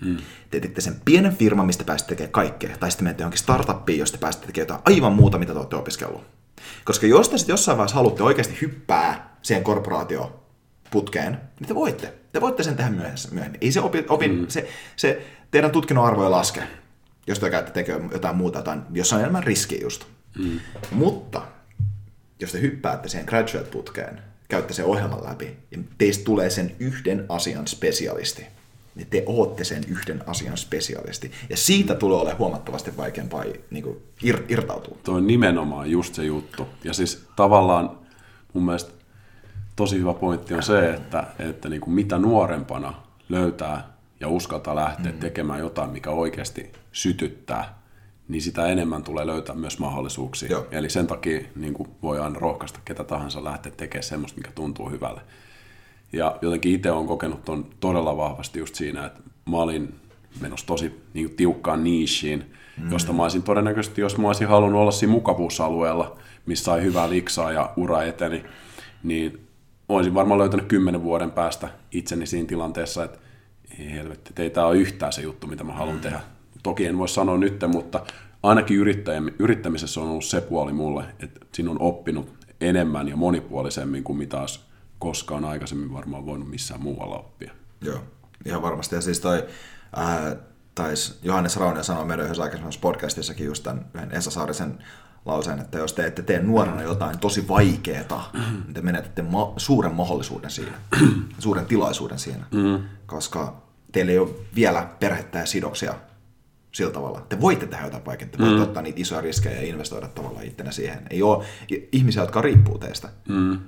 Mm. 0.00 0.16
Te 0.50 0.60
teette 0.60 0.80
sen 0.80 0.96
pienen 1.04 1.36
firman, 1.36 1.66
mistä 1.66 1.84
pääsette 1.84 2.08
tekemään 2.08 2.32
kaikkea, 2.32 2.78
tai 2.78 2.90
sitten 2.90 3.04
menette 3.04 3.22
johonkin 3.22 3.38
startuppiin, 3.38 3.98
josta 3.98 4.18
pääsette 4.18 4.46
tekemään 4.46 4.68
jotain 4.68 4.96
aivan 4.96 5.12
muuta, 5.12 5.38
mitä 5.38 5.52
te 5.52 5.58
olette 5.58 5.76
opiskellut. 5.76 6.37
Koska 6.84 7.06
jos 7.06 7.28
te 7.28 7.38
sitten 7.38 7.52
jossain 7.52 7.78
vaiheessa 7.78 7.96
haluatte 7.96 8.22
oikeasti 8.22 8.58
hyppää 8.60 9.36
siihen 9.42 9.64
korporaatioputkeen, 9.64 11.40
niin 11.60 11.68
te 11.68 11.74
voitte. 11.74 12.14
Te 12.32 12.40
voitte 12.40 12.62
sen 12.62 12.76
tehdä 12.76 12.90
myöhemmin. 12.90 13.18
myöhemmin. 13.30 13.58
Ei 13.60 13.72
se, 13.72 13.80
opi, 13.80 14.04
opin, 14.08 14.34
mm. 14.34 14.46
se, 14.48 14.68
se 14.96 15.26
teidän 15.50 15.70
tutkinnon 15.70 16.06
arvo 16.06 16.24
ei 16.24 16.30
laske, 16.30 16.62
jos 17.26 17.38
te 17.38 17.50
käytte 17.50 17.72
tekemään 17.72 18.10
jotain 18.12 18.36
muuta, 18.36 18.58
jotain, 18.58 18.82
jossa 18.92 19.16
on 19.16 19.22
enemmän 19.22 19.44
riskiä 19.44 19.78
just. 19.82 20.04
Mm. 20.38 20.60
Mutta 20.90 21.42
jos 22.40 22.52
te 22.52 22.60
hyppäätte 22.60 23.08
siihen 23.08 23.26
graduate-putkeen, 23.26 24.22
käytte 24.48 24.74
sen 24.74 24.84
ohjelman 24.84 25.24
läpi, 25.24 25.56
ja 25.70 25.78
teistä 25.98 26.24
tulee 26.24 26.50
sen 26.50 26.76
yhden 26.78 27.26
asian 27.28 27.68
spesialisti, 27.68 28.46
niin 28.98 29.08
te 29.10 29.22
ootte 29.26 29.64
sen 29.64 29.84
yhden 29.88 30.22
asian 30.26 30.56
spesialisti. 30.56 31.32
Ja 31.50 31.56
siitä 31.56 31.94
tulee 31.94 32.18
olemaan 32.18 32.38
huomattavasti 32.38 32.96
vaikeampaa 32.96 33.44
niin 33.70 33.84
kuin, 33.84 33.96
ir, 34.22 34.42
irtautua. 34.48 34.96
Tuo 35.04 35.14
on 35.14 35.26
nimenomaan 35.26 35.90
just 35.90 36.14
se 36.14 36.24
juttu. 36.24 36.66
Ja 36.84 36.92
siis 36.92 37.26
tavallaan 37.36 37.98
mun 38.52 38.64
mielestä 38.64 38.92
tosi 39.76 39.98
hyvä 39.98 40.14
pointti 40.14 40.54
on 40.54 40.62
se, 40.62 40.94
että, 40.94 41.24
että 41.38 41.68
niin 41.68 41.80
kuin 41.80 41.94
mitä 41.94 42.18
nuorempana 42.18 42.94
löytää 43.28 43.92
ja 44.20 44.28
uskaltaa 44.28 44.76
lähteä 44.76 45.12
mm. 45.12 45.18
tekemään 45.18 45.60
jotain, 45.60 45.90
mikä 45.90 46.10
oikeasti 46.10 46.72
sytyttää, 46.92 47.78
niin 48.28 48.42
sitä 48.42 48.66
enemmän 48.66 49.02
tulee 49.02 49.26
löytää 49.26 49.54
myös 49.54 49.78
mahdollisuuksia. 49.78 50.50
Joo. 50.50 50.66
Eli 50.70 50.90
sen 50.90 51.06
takia 51.06 51.40
niin 51.56 51.74
kuin 51.74 51.88
voi 52.02 52.20
aina 52.20 52.38
rohkaista 52.38 52.80
ketä 52.84 53.04
tahansa 53.04 53.44
lähteä 53.44 53.72
tekemään 53.76 54.02
semmoista, 54.02 54.38
mikä 54.38 54.50
tuntuu 54.54 54.90
hyvälle. 54.90 55.20
Ja 56.12 56.38
jotenkin 56.42 56.72
itse 56.72 56.90
olen 56.90 57.06
kokenut 57.06 57.44
ton 57.44 57.66
todella 57.80 58.16
vahvasti 58.16 58.58
just 58.58 58.74
siinä, 58.74 59.06
että 59.06 59.20
mä 59.50 59.56
olin 59.56 59.94
menossa 60.40 60.66
tosi 60.66 61.02
niin 61.14 61.26
kuin 61.26 61.36
tiukkaan 61.36 61.84
niishiin, 61.84 62.44
mm. 62.80 62.92
josta 62.92 63.12
mä 63.12 63.22
olisin 63.22 63.42
todennäköisesti, 63.42 64.00
jos 64.00 64.18
mä 64.18 64.26
olisin 64.26 64.48
halunnut 64.48 64.80
olla 64.80 64.90
siinä 64.90 65.12
mukavuusalueella, 65.12 66.18
missä 66.46 66.64
sai 66.64 66.82
hyvää 66.82 67.10
liksaa 67.10 67.52
ja 67.52 67.72
ura 67.76 68.02
eteni, 68.02 68.44
niin 69.02 69.48
olisin 69.88 70.14
varmaan 70.14 70.40
löytänyt 70.40 70.66
kymmenen 70.66 71.02
vuoden 71.02 71.30
päästä 71.30 71.68
itseni 71.90 72.26
siinä 72.26 72.48
tilanteessa, 72.48 73.04
että 73.04 73.18
ei 73.78 73.92
helvetti, 73.92 74.42
ei 74.42 74.50
tämä 74.50 74.66
ole 74.66 74.78
yhtään 74.78 75.12
se 75.12 75.22
juttu, 75.22 75.46
mitä 75.46 75.64
mä 75.64 75.72
haluan 75.72 75.96
mm. 75.96 76.00
tehdä. 76.02 76.20
Toki 76.62 76.86
en 76.86 76.98
voi 76.98 77.08
sanoa 77.08 77.38
nyt, 77.38 77.60
mutta 77.68 78.00
ainakin 78.42 78.78
yrittämisessä 79.38 80.00
on 80.00 80.08
ollut 80.08 80.24
se 80.24 80.40
puoli 80.40 80.72
mulle, 80.72 81.04
että 81.20 81.46
siinä 81.52 81.70
on 81.70 81.80
oppinut 81.80 82.32
enemmän 82.60 83.08
ja 83.08 83.16
monipuolisemmin 83.16 84.04
kuin 84.04 84.18
mitä 84.18 84.40
olisi 84.40 84.60
koskaan 84.98 85.44
aikaisemmin 85.44 85.92
varmaan 85.92 86.26
voinut 86.26 86.50
missään 86.50 86.82
muualla 86.82 87.18
oppia. 87.18 87.52
Joo, 87.80 88.00
ihan 88.44 88.62
varmasti. 88.62 88.94
Ja 88.94 89.00
siis 89.00 89.20
toi, 89.20 89.46
ää, 89.96 90.36
tais 90.74 91.18
Johannes 91.22 91.56
Raunen 91.56 91.84
sanoi 91.84 92.04
meidän 92.04 92.24
yhdessä 92.24 92.42
aikaisemmassa 92.42 92.80
podcastissakin 92.80 93.46
just 93.46 93.62
tämän 93.62 93.86
yhden 93.94 94.12
Esa 94.12 94.30
Saarisen 94.30 94.78
lauseen, 95.24 95.58
että 95.58 95.78
jos 95.78 95.92
te 95.92 96.06
ette 96.06 96.22
tee 96.22 96.42
nuorena 96.42 96.82
jotain 96.82 97.18
tosi 97.18 97.48
vaikeeta, 97.48 98.20
niin 98.64 98.74
te 98.74 98.80
menetätte 98.80 99.22
ma- 99.22 99.52
suuren 99.56 99.94
mahdollisuuden 99.94 100.50
siinä, 100.50 100.72
suuren 101.38 101.66
tilaisuuden 101.66 102.18
siinä, 102.18 102.46
mm. 102.50 102.82
koska 103.06 103.62
teillä 103.92 104.12
ei 104.12 104.18
ole 104.18 104.30
vielä 104.54 104.88
perhettä 105.00 105.38
ja 105.38 105.46
sidoksia 105.46 105.94
sillä 106.72 106.92
tavalla. 106.92 107.20
Te 107.20 107.40
voitte 107.40 107.66
tehdä 107.66 107.84
jotain 107.84 108.06
vaikeaa, 108.06 108.30
te 108.30 108.38
voitte 108.38 108.62
ottaa 108.62 108.82
niitä 108.82 109.00
isoja 109.00 109.20
riskejä 109.20 109.60
ja 109.60 109.68
investoida 109.68 110.08
tavallaan 110.08 110.44
ittenä 110.44 110.70
siihen. 110.70 111.06
Ei 111.10 111.22
ole 111.22 111.44
ihmisiä, 111.92 112.22
jotka 112.22 112.42
riippuu 112.42 112.78
teistä. 112.78 113.08
Mm. 113.28 113.58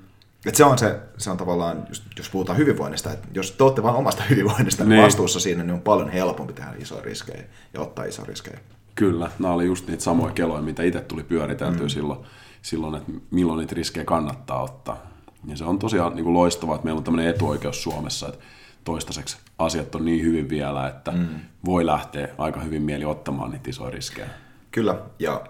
Et 0.47 0.54
se 0.54 0.64
on 0.64 0.78
se, 0.78 1.00
se 1.18 1.30
on 1.30 1.37
tavallaan, 1.37 1.85
just, 1.88 2.04
jos 2.18 2.30
puhutaan 2.30 2.59
hyvinvoinnista, 2.59 3.12
että 3.12 3.28
jos 3.35 3.50
te 3.50 3.64
olette 3.64 3.82
vain 3.82 3.97
omasta 3.97 4.23
hyvinvoinnista 4.30 4.85
niin. 4.85 5.02
Vastuussa 5.02 5.40
siinä, 5.40 5.62
niin 5.62 5.75
on 5.75 5.80
paljon 5.80 6.09
helpompi 6.09 6.52
tehdä 6.52 6.73
isoja 6.78 7.02
riskejä 7.02 7.44
ja 7.75 7.80
ottaa 7.80 8.04
isoja 8.04 8.26
riskejä. 8.26 8.59
Kyllä, 8.94 9.30
nämä 9.38 9.54
oli 9.54 9.66
just 9.66 9.87
niitä 9.87 10.02
samoja 10.02 10.32
keloja, 10.32 10.62
mitä 10.62 10.82
itse 10.82 11.00
tuli 11.00 11.23
pyöriteltyä 11.23 11.82
mm. 11.82 11.88
silloin, 11.88 12.18
silloin, 12.62 12.94
että 12.94 13.12
milloin 13.30 13.59
niitä 13.59 13.75
riskejä 13.75 14.04
kannattaa 14.04 14.62
ottaa. 14.62 14.97
Ja 15.44 15.56
se 15.56 15.64
on 15.64 15.78
tosiaan 15.78 16.14
niin 16.14 16.25
kuin 16.25 16.35
loistavaa, 16.35 16.75
että 16.75 16.85
meillä 16.85 16.99
on 16.99 17.04
tämmöinen 17.04 17.30
etuoikeus 17.30 17.82
Suomessa, 17.82 18.28
että 18.28 18.44
toistaiseksi 18.85 19.37
asiat 19.59 19.94
on 19.94 20.04
niin 20.04 20.25
hyvin 20.25 20.49
vielä, 20.49 20.88
että 20.88 21.11
mm. 21.11 21.28
voi 21.64 21.87
lähteä 21.87 22.28
aika 22.38 22.61
hyvin 22.61 22.82
mieli 22.82 23.04
ottamaan 23.04 23.50
niitä 23.50 23.70
isoja 23.70 23.90
riskejä. 23.90 24.28
Kyllä, 24.70 24.99
ja, 25.18 25.40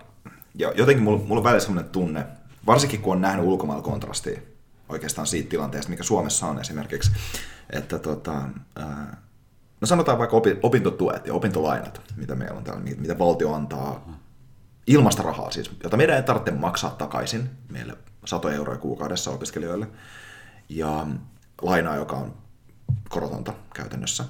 ja 0.54 0.72
jotenkin 0.76 1.04
mulla, 1.04 1.18
mulla 1.18 1.40
on 1.40 1.44
välillä 1.44 1.60
sellainen 1.60 1.90
tunne, 1.90 2.26
varsinkin 2.66 3.00
kun 3.00 3.12
on 3.12 3.20
nähnyt 3.20 3.46
ulkomailla 3.46 3.82
kontrastia 3.82 4.40
oikeastaan 4.90 5.26
siitä 5.26 5.50
tilanteesta, 5.50 5.90
mikä 5.90 6.02
Suomessa 6.02 6.46
on 6.46 6.60
esimerkiksi, 6.60 7.10
että 7.70 7.98
tota, 7.98 8.42
no 9.80 9.86
sanotaan 9.86 10.18
vaikka 10.18 10.36
opi, 10.36 10.58
opintotuet 10.62 11.26
ja 11.26 11.34
opintolainat, 11.34 12.00
mitä 12.16 12.34
meillä 12.34 12.58
on 12.58 12.64
täällä, 12.64 12.82
mitä 12.82 13.18
valtio 13.18 13.52
antaa 13.52 14.20
ilmasta 14.86 15.22
rahaa 15.22 15.50
siis, 15.50 15.70
jota 15.82 15.96
meidän 15.96 16.16
ei 16.16 16.22
tarvitse 16.22 16.50
maksaa 16.50 16.90
takaisin 16.90 17.50
meille 17.68 17.96
satoja 18.24 18.56
euroja 18.56 18.78
kuukaudessa 18.78 19.30
opiskelijoille, 19.30 19.88
ja 20.68 21.06
lainaa, 21.62 21.96
joka 21.96 22.16
on 22.16 22.36
korotonta 23.08 23.52
käytännössä. 23.74 24.24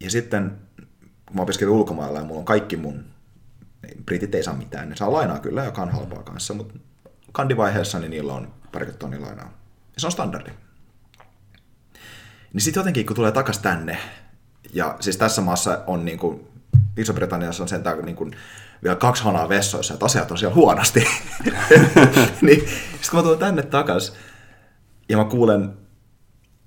Ja 0.00 0.10
sitten, 0.10 0.58
kun 1.26 1.36
mä 1.36 1.42
opiskelin 1.42 1.74
ulkomailla 1.74 2.18
ja 2.18 2.24
mulla 2.24 2.38
on 2.38 2.44
kaikki 2.44 2.76
mun, 2.76 3.04
niin 3.82 4.04
britit 4.04 4.34
ei 4.34 4.42
saa 4.42 4.54
mitään, 4.54 4.88
ne 4.88 4.96
saa 4.96 5.12
lainaa 5.12 5.38
kyllä, 5.38 5.64
joka 5.64 5.82
on 5.82 5.90
halpaa 5.90 6.22
kanssa, 6.22 6.54
mutta 6.54 6.78
kandivaiheessa 7.32 7.98
niin 7.98 8.10
niillä 8.10 8.34
on 8.34 8.54
parikymmentä 8.74 8.98
tonnia 8.98 9.20
lainaa. 9.20 9.52
Ja 9.94 10.00
se 10.00 10.06
on 10.06 10.12
standardi. 10.12 10.50
Niin 12.52 12.62
sitten 12.62 12.80
jotenkin, 12.80 13.06
kun 13.06 13.16
tulee 13.16 13.32
takas 13.32 13.58
tänne, 13.58 13.98
ja 14.72 14.96
siis 15.00 15.16
tässä 15.16 15.42
maassa 15.42 15.84
on 15.86 16.04
niin 16.04 16.18
kuin, 16.18 16.48
Iso-Britanniassa 16.96 17.62
on 17.62 17.68
sentään 17.68 18.04
niin 18.04 18.16
kuin, 18.16 18.36
vielä 18.82 18.96
kaksi 18.96 19.24
hanaa 19.24 19.48
vessoissa, 19.48 19.94
että 19.94 20.06
asiat 20.06 20.30
on 20.30 20.38
siellä 20.38 20.54
huonosti. 20.54 21.00
niin 22.42 22.60
sitten 22.60 23.10
kun 23.10 23.18
mä 23.18 23.22
tulen 23.22 23.38
tänne 23.38 23.62
takas, 23.62 24.12
ja 25.08 25.16
mä 25.16 25.24
kuulen 25.24 25.72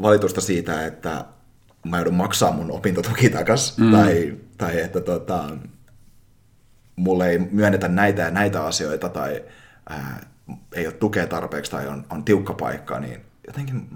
valitusta 0.02 0.42
siitä, 0.42 0.86
että 0.86 1.26
mä 1.86 1.98
joudun 1.98 2.14
maksaa 2.14 2.52
mun 2.52 2.72
opintotuki 2.72 3.30
takas, 3.30 3.78
mm. 3.78 3.92
tai, 3.92 4.38
tai 4.58 4.82
että 4.82 5.02
tota, 5.02 5.44
mulle 6.96 7.30
ei 7.30 7.40
myönnetä 7.40 7.88
näitä 7.88 8.22
ja 8.22 8.32
näitä 8.32 8.66
asioita, 8.66 9.10
tai 9.10 9.44
ää, 9.90 10.26
ei 10.76 10.88
ole 10.88 10.94
tukea 10.94 11.28
tarpeeksi, 11.28 11.72
tai 11.72 11.88
on, 11.88 12.06
on 12.10 12.24
tiukka 12.24 12.54
paikka, 12.54 13.00
niin 13.00 13.22
jotenkin 13.48 13.88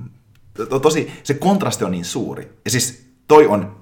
to, 0.53 0.79
tosi, 0.79 1.11
se 1.23 1.33
kontrasti 1.33 1.83
on 1.83 1.91
niin 1.91 2.05
suuri. 2.05 2.57
Ja 2.65 2.71
siis 2.71 3.05
toi 3.27 3.47
on 3.47 3.81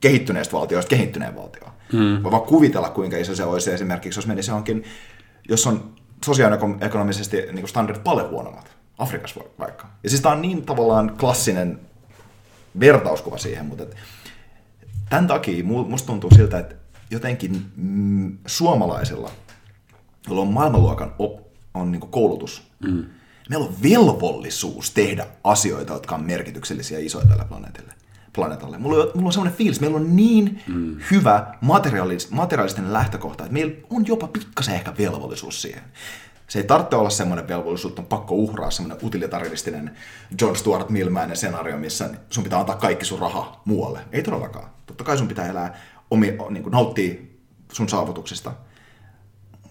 kehittyneestä 0.00 0.52
valtioista 0.52 0.90
kehittyneen 0.90 1.36
valtio. 1.36 1.64
Mm. 1.92 2.22
Voi 2.22 2.32
vaan 2.32 2.42
kuvitella, 2.42 2.90
kuinka 2.90 3.16
iso 3.16 3.34
se 3.34 3.44
olisi 3.44 3.70
esimerkiksi, 3.70 4.18
jos 4.18 4.26
menisi 4.26 4.50
johonkin, 4.50 4.84
jos 5.48 5.66
on 5.66 5.94
sosioekonomisesti 6.24 7.36
niin 7.52 7.68
standardit 7.68 8.04
paljon 8.04 8.30
huonommat. 8.30 8.80
Afrikassa 8.98 9.40
vaikka. 9.58 9.90
Ja 10.02 10.10
siis 10.10 10.22
tämä 10.22 10.34
on 10.34 10.42
niin 10.42 10.66
tavallaan 10.66 11.16
klassinen 11.20 11.80
vertauskuva 12.80 13.38
siihen, 13.38 13.66
mutta 13.66 13.82
et, 13.82 13.96
tämän 15.10 15.26
takia 15.26 15.64
musta 15.64 16.06
tuntuu 16.06 16.30
siltä, 16.30 16.58
että 16.58 16.74
jotenkin 17.10 17.66
mm, 17.76 18.38
suomalaisilla, 18.46 19.30
jolla 20.28 20.42
on 20.42 20.52
maailmanluokan 20.52 21.14
op, 21.18 21.49
on 21.74 21.92
niin 21.92 22.00
koulutus, 22.00 22.62
mm. 22.84 23.04
meillä 23.48 23.66
on 23.66 23.74
velvollisuus 23.82 24.90
tehdä 24.90 25.26
asioita, 25.44 25.92
jotka 25.92 26.14
on 26.14 26.24
merkityksellisiä 26.24 26.98
ja 26.98 27.06
isoja 27.06 27.26
tällä 27.26 27.44
planeetille 27.44 27.94
planeetalle. 28.32 28.78
Mulla 28.78 29.04
on, 29.04 29.10
mulla 29.14 29.26
on 29.26 29.32
sellainen 29.32 29.58
fiilis, 29.58 29.80
meillä 29.80 29.96
on 29.96 30.16
niin 30.16 30.62
mm. 30.66 30.96
hyvä 31.10 31.54
materiaalis, 31.60 32.30
materiaalisten 32.30 32.92
lähtökohta, 32.92 33.44
että 33.44 33.52
meillä 33.52 33.74
on 33.90 34.06
jopa 34.06 34.28
pikkasen 34.28 34.74
ehkä 34.74 34.92
velvollisuus 34.98 35.62
siihen. 35.62 35.82
Se 36.48 36.58
ei 36.58 36.64
tarvitse 36.64 36.96
olla 36.96 37.10
semmoinen 37.10 37.48
velvollisuus, 37.48 37.90
että 37.90 38.02
on 38.02 38.08
pakko 38.08 38.34
uhraa 38.34 38.70
semmoinen 38.70 39.06
utilitaristinen 39.06 39.96
John 40.40 40.56
Stuart 40.56 40.90
Millmäinen 40.90 41.36
skenaario, 41.36 41.78
missä 41.78 42.10
sun 42.30 42.44
pitää 42.44 42.60
antaa 42.60 42.76
kaikki 42.76 43.04
sun 43.04 43.18
raha 43.18 43.60
muualle. 43.64 44.00
Ei 44.12 44.22
todellakaan. 44.22 44.70
Totta 44.86 45.04
kai 45.04 45.18
sun 45.18 45.28
pitää 45.28 45.48
elää, 45.48 45.80
omi, 46.10 46.36
niin 46.50 46.62
kuin 46.62 46.72
nauttia 46.72 47.14
sun 47.72 47.88
saavutuksista. 47.88 48.52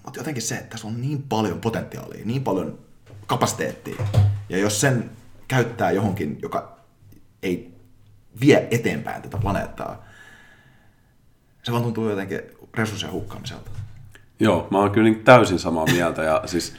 Mutta 0.10 0.20
jotenkin 0.20 0.44
se, 0.44 0.56
että 0.56 0.70
tässä 0.70 0.88
on 0.88 1.02
niin 1.02 1.24
paljon 1.24 1.62
potentiaalia, 1.62 2.26
niin 2.26 2.44
paljon 2.44 2.80
kapasiteettia. 3.28 3.96
Ja 4.50 4.58
jos 4.58 4.82
sen 4.82 5.12
käyttää 5.48 5.92
johonkin, 5.92 6.40
joka 6.42 6.78
ei 7.44 7.74
vie 8.42 8.68
eteenpäin 8.72 9.22
tätä 9.22 9.38
planeettaa, 9.38 10.06
se 11.64 11.72
vaan 11.72 11.84
tuntuu 11.84 12.10
jotenkin 12.10 12.42
resurssien 12.74 13.12
hukkaamiselta. 13.12 13.72
Joo, 14.40 14.68
mä 14.72 14.78
oon 14.78 14.92
kyllä 14.92 15.10
niin 15.10 15.24
täysin 15.24 15.60
samaa 15.60 15.86
mieltä. 15.86 16.24
Ja 16.24 16.42
siis, 16.46 16.74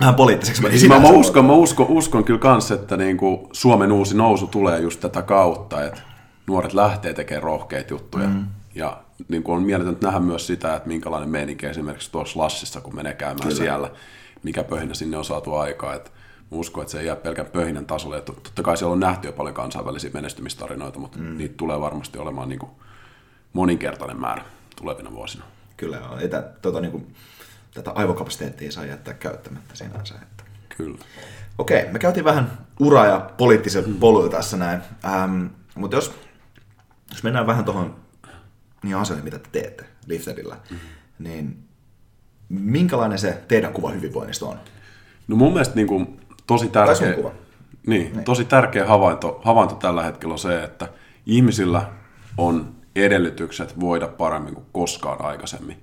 Vähän 0.00 0.14
poliittiseksi 0.14 0.62
meni 0.62 0.88
mä, 0.88 1.00
mä, 1.00 1.08
uskon, 1.08 1.44
mä 1.44 1.52
uskon, 1.52 1.86
uskon 1.88 2.24
kyllä 2.24 2.40
kans, 2.40 2.70
että 2.70 2.96
niin 2.96 3.16
kuin 3.16 3.48
Suomen 3.52 3.92
uusi 3.92 4.16
nousu 4.16 4.46
tulee 4.46 4.80
just 4.80 5.00
tätä 5.00 5.22
kautta, 5.22 5.84
että 5.84 6.00
nuoret 6.46 6.72
lähtee 6.72 7.14
tekemään 7.14 7.42
rohkeita 7.42 7.94
juttuja. 7.94 8.28
Mm. 8.28 8.46
Ja 8.74 9.00
niin 9.28 9.42
kuin 9.42 9.56
on 9.56 9.62
mieletöntä 9.62 10.06
nähdä 10.06 10.20
myös 10.20 10.46
sitä, 10.46 10.76
että 10.76 10.88
minkälainen 10.88 11.28
meininki 11.28 11.66
esimerkiksi 11.66 12.12
tuossa 12.12 12.40
Lassissa, 12.40 12.80
kun 12.80 12.94
menee 12.94 13.14
käymään 13.14 13.48
kyllä. 13.48 13.56
siellä, 13.56 13.90
mikä 14.42 14.64
pöhinä 14.64 14.94
sinne 14.94 15.16
on 15.16 15.24
saatu 15.24 15.54
aikaa. 15.54 15.94
Että 15.94 16.10
uskon, 16.50 16.82
että 16.82 16.92
se 16.92 17.00
ei 17.00 17.06
jää 17.06 17.16
pelkän 17.16 17.46
pöhinän 17.46 17.86
tasolle. 17.86 18.18
Että 18.18 18.32
totta 18.32 18.62
kai 18.62 18.76
siellä 18.76 18.92
on 18.92 19.00
nähty 19.00 19.28
jo 19.28 19.32
paljon 19.32 19.54
kansainvälisiä 19.54 20.10
menestymistarinoita, 20.14 20.98
mutta 20.98 21.18
mm. 21.18 21.38
niitä 21.38 21.54
tulee 21.56 21.80
varmasti 21.80 22.18
olemaan 22.18 22.48
niin 22.48 22.58
kuin 22.58 22.72
moninkertainen 23.52 24.20
määrä 24.20 24.42
tulevina 24.76 25.12
vuosina. 25.12 25.44
Kyllä, 25.76 26.00
että 26.20 26.42
tuota, 26.62 26.80
niin 26.80 26.92
kuin, 26.92 27.14
tätä 27.74 27.90
aivokapasiteettia 27.90 28.66
ei 28.66 28.72
saa 28.72 28.84
jättää 28.84 29.14
käyttämättä 29.14 29.76
sinänsä. 29.76 30.14
Että. 30.14 30.44
Kyllä. 30.76 30.98
Okei, 31.58 31.92
me 31.92 31.98
käytiin 31.98 32.24
vähän 32.24 32.58
ura- 32.80 33.06
ja 33.06 33.30
poliittisen 33.36 33.88
mm. 33.88 33.94
poluja 33.94 34.30
tässä 34.30 34.56
näin, 34.56 34.80
ähm, 35.04 35.46
mutta 35.74 35.96
jos, 35.96 36.14
jos 37.10 37.22
mennään 37.22 37.46
vähän 37.46 37.64
tuohon 37.64 37.96
niin 38.82 38.96
asioihin, 38.96 39.24
mitä 39.24 39.38
te 39.38 39.48
teette 39.52 39.84
Liftedillä, 40.06 40.56
mm. 40.70 40.76
niin 41.18 41.68
minkälainen 42.48 43.18
se 43.18 43.42
teidän 43.48 43.72
kuva 43.72 43.90
hyvinvoinnista 43.90 44.46
on? 44.46 44.58
No 45.28 45.36
mun 45.36 45.52
mielestä 45.52 45.74
niin 45.74 45.86
kuin, 45.86 46.20
tosi 46.46 46.68
tärkeä, 46.68 47.12
kuva. 47.12 47.32
Niin, 47.86 48.12
niin. 48.12 48.24
tosi 48.24 48.44
tärkeä 48.44 48.86
havainto, 48.86 49.40
havainto 49.44 49.74
tällä 49.74 50.02
hetkellä 50.02 50.32
on 50.32 50.38
se, 50.38 50.64
että 50.64 50.88
ihmisillä 51.26 51.90
on 52.38 52.74
edellytykset 52.96 53.80
voida 53.80 54.08
paremmin 54.08 54.54
kuin 54.54 54.66
koskaan 54.72 55.24
aikaisemmin. 55.24 55.82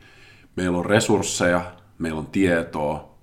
Meillä 0.55 0.77
on 0.77 0.85
resursseja, 0.85 1.71
meillä 1.99 2.19
on 2.19 2.27
tietoa, 2.27 3.15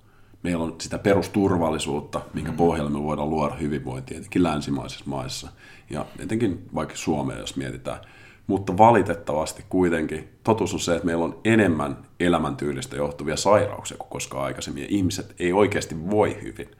meillä 0.43 0.65
on 0.65 0.75
sitä 0.81 0.99
perusturvallisuutta, 0.99 2.21
minkä 2.35 2.51
mm. 2.51 2.57
pohjalle 2.57 2.91
me 2.91 3.03
voidaan 3.03 3.31
luoda 3.31 3.55
hyvinvointia, 3.55 4.19
etenkin 4.19 4.43
länsimaisissa 4.43 5.05
maissa 5.07 5.51
ja 5.91 6.07
etenkin 6.19 6.69
vaikka 6.75 6.97
Suomea, 6.97 7.39
jos 7.39 7.57
mietitään. 7.57 7.99
Mutta 8.47 8.79
valitettavasti 8.79 9.65
kuitenkin 9.69 10.29
totuus 10.45 10.75
on 10.75 10.81
se, 10.81 10.95
että 10.95 11.07
meillä 11.07 11.25
on 11.25 11.41
enemmän 11.45 11.97
elämäntyylistä 12.21 12.97
johtuvia 12.97 13.37
sairauksia 13.37 13.97
kuin 13.97 14.11
koskaan 14.11 14.45
aikaisemmin, 14.45 14.83
ja 14.83 14.89
ihmiset 14.91 15.35
ei 15.39 15.53
oikeasti 15.53 16.11
voi 16.11 16.39
hyvin. 16.43 16.71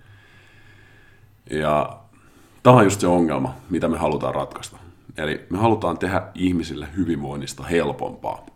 Ja 1.51 1.99
tämä 2.63 2.77
on 2.77 2.85
just 2.85 3.01
se 3.01 3.07
ongelma, 3.07 3.55
mitä 3.71 3.89
me 3.89 3.99
halutaan 3.99 4.35
ratkaista. 4.35 4.77
Eli 5.17 5.47
me 5.51 5.59
halutaan 5.59 5.99
tehdä 5.99 6.23
ihmisille 6.35 6.87
hyvinvoinnista 6.97 7.63
helpompaa. 7.63 8.47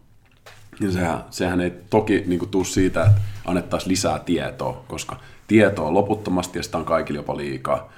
Ja 0.81 0.92
sehän, 0.92 1.25
sehän 1.31 1.61
ei 1.61 1.73
toki 1.90 2.25
niin 2.27 2.49
tule 2.49 2.64
siitä, 2.64 3.03
että 3.03 3.21
annettaisiin 3.45 3.90
lisää 3.90 4.19
tietoa, 4.19 4.85
koska 4.88 5.16
tietoa 5.47 5.87
on 5.87 5.95
loputtomasti 5.95 6.59
ja 6.59 6.62
sitä 6.62 6.79
on 6.79 6.85
kaikille 6.85 7.19
jopa 7.19 7.37
liikaa, 7.37 7.92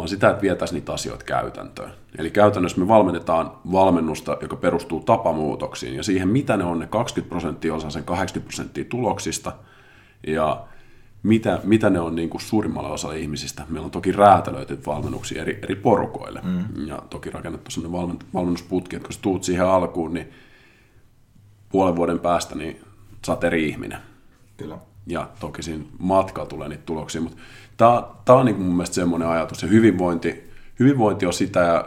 vaan 0.00 0.08
sitä, 0.08 0.30
että 0.30 0.42
vietäisiin 0.42 0.76
niitä 0.76 0.92
asioita 0.92 1.24
käytäntöön. 1.24 1.92
Eli 2.18 2.30
käytännössä 2.30 2.80
me 2.80 2.88
valmennetaan 2.88 3.52
valmennusta, 3.72 4.36
joka 4.40 4.56
perustuu 4.56 5.00
tapamuutoksiin 5.00 5.94
ja 5.94 6.02
siihen, 6.02 6.28
mitä 6.28 6.56
ne 6.56 6.64
on 6.64 6.78
ne 6.78 6.86
20 6.86 7.28
prosenttia 7.28 7.74
osa 7.74 7.90
sen 7.90 8.04
80 8.04 8.48
prosenttia 8.48 8.84
tuloksista, 8.84 9.52
ja 10.26 10.64
mitä, 11.22 11.60
mitä 11.64 11.90
ne 11.90 12.00
on 12.00 12.14
niin 12.14 12.30
kuin 12.30 12.40
suurimmalle 12.40 12.90
osalle 12.90 13.18
ihmisistä. 13.18 13.62
Meillä 13.68 13.84
on 13.84 13.90
toki 13.90 14.12
räätälöity 14.12 14.78
valmennuksia 14.86 15.42
eri, 15.42 15.58
eri 15.62 15.74
porukoille 15.74 16.40
mm. 16.42 16.86
ja 16.86 17.02
toki 17.10 17.30
rakennettu 17.30 17.70
sellainen 17.70 18.18
valmennusputki, 18.34 18.96
että 18.96 19.06
kun 19.06 19.14
sä 19.14 19.20
tuut 19.22 19.44
siihen 19.44 19.66
alkuun, 19.66 20.14
niin 20.14 20.30
puolen 21.68 21.96
vuoden 21.96 22.18
päästä 22.18 22.54
niin 22.54 22.80
sä 23.26 23.32
oot 23.32 23.44
eri 23.44 23.68
ihminen. 23.68 23.98
Kyllä. 24.56 24.78
Ja 25.06 25.28
toki 25.40 25.62
siinä 25.62 25.84
matkalla 25.98 26.48
tulee 26.48 26.68
niitä 26.68 26.82
tuloksia, 26.86 27.20
mutta 27.20 27.38
tämä 28.24 28.38
on 28.38 28.46
niin 28.46 28.60
mun 28.60 28.74
mielestä 28.74 28.94
semmoinen 28.94 29.28
ajatus. 29.28 29.62
Ja 29.62 29.68
hyvinvointi, 29.68 30.50
hyvinvointi 30.78 31.26
on 31.26 31.32
sitä, 31.32 31.84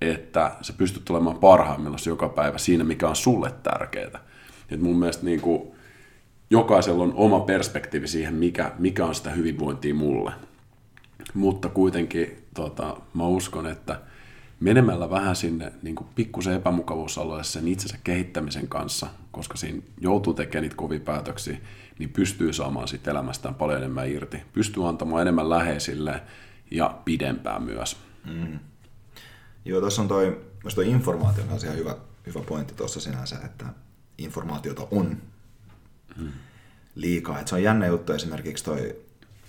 että 0.00 0.52
sä 0.60 0.72
pystyt 0.72 1.10
olemaan 1.10 1.38
parhaimmillaan 1.38 2.02
joka 2.06 2.28
päivä 2.28 2.58
siinä, 2.58 2.84
mikä 2.84 3.08
on 3.08 3.16
sulle 3.16 3.52
tärkeää. 3.62 4.20
Et 4.70 4.80
mun 4.80 4.98
mielestä 4.98 5.24
niin 5.24 5.40
kuin, 5.40 5.62
jokaisella 6.50 7.02
on 7.02 7.12
oma 7.16 7.40
perspektiivi 7.40 8.08
siihen, 8.08 8.34
mikä, 8.34 8.72
mikä 8.78 9.06
on 9.06 9.14
sitä 9.14 9.30
hyvinvointia 9.30 9.94
mulle. 9.94 10.32
Mutta 11.34 11.68
kuitenkin 11.68 12.44
tota, 12.54 12.96
mä 13.14 13.26
uskon, 13.26 13.66
että 13.66 14.00
menemällä 14.60 15.10
vähän 15.10 15.36
sinne 15.36 15.72
niin 15.82 15.96
pikkusen 16.14 16.54
epämukavuusalueelle 16.54 17.44
sen 17.44 17.68
itsensä 17.68 17.98
kehittämisen 18.04 18.68
kanssa, 18.68 19.06
koska 19.30 19.56
siinä 19.56 19.82
joutuu 20.00 20.34
tekemään 20.34 20.62
niitä 20.62 20.76
kovia 20.76 21.00
päätöksiä, 21.00 21.56
niin 22.02 22.12
pystyy 22.12 22.52
saamaan 22.52 22.88
siitä 22.88 23.10
elämästään 23.10 23.54
paljon 23.54 23.78
enemmän 23.78 24.08
irti. 24.08 24.42
Pystyy 24.52 24.88
antamaan 24.88 25.22
enemmän 25.22 25.50
läheisille 25.50 26.22
ja 26.70 26.98
pidempään 27.04 27.62
myös. 27.62 27.96
Mm. 28.24 28.58
Joo, 29.64 29.80
tuossa 29.80 30.02
on 30.02 30.08
toi, 30.08 30.40
toi 30.74 30.90
informaatio 30.90 31.44
on 31.50 31.58
ihan 31.64 31.76
hyvä, 31.76 31.96
hyvä 32.26 32.40
pointti 32.40 32.74
tuossa 32.74 33.00
sinänsä, 33.00 33.36
että 33.44 33.66
informaatiota 34.18 34.88
on 34.90 35.16
mm. 36.16 36.32
liikaa. 36.94 37.40
Et 37.40 37.48
se 37.48 37.54
on 37.54 37.62
jännä 37.62 37.86
juttu 37.86 38.12
esimerkiksi 38.12 38.64
toi 38.64 39.00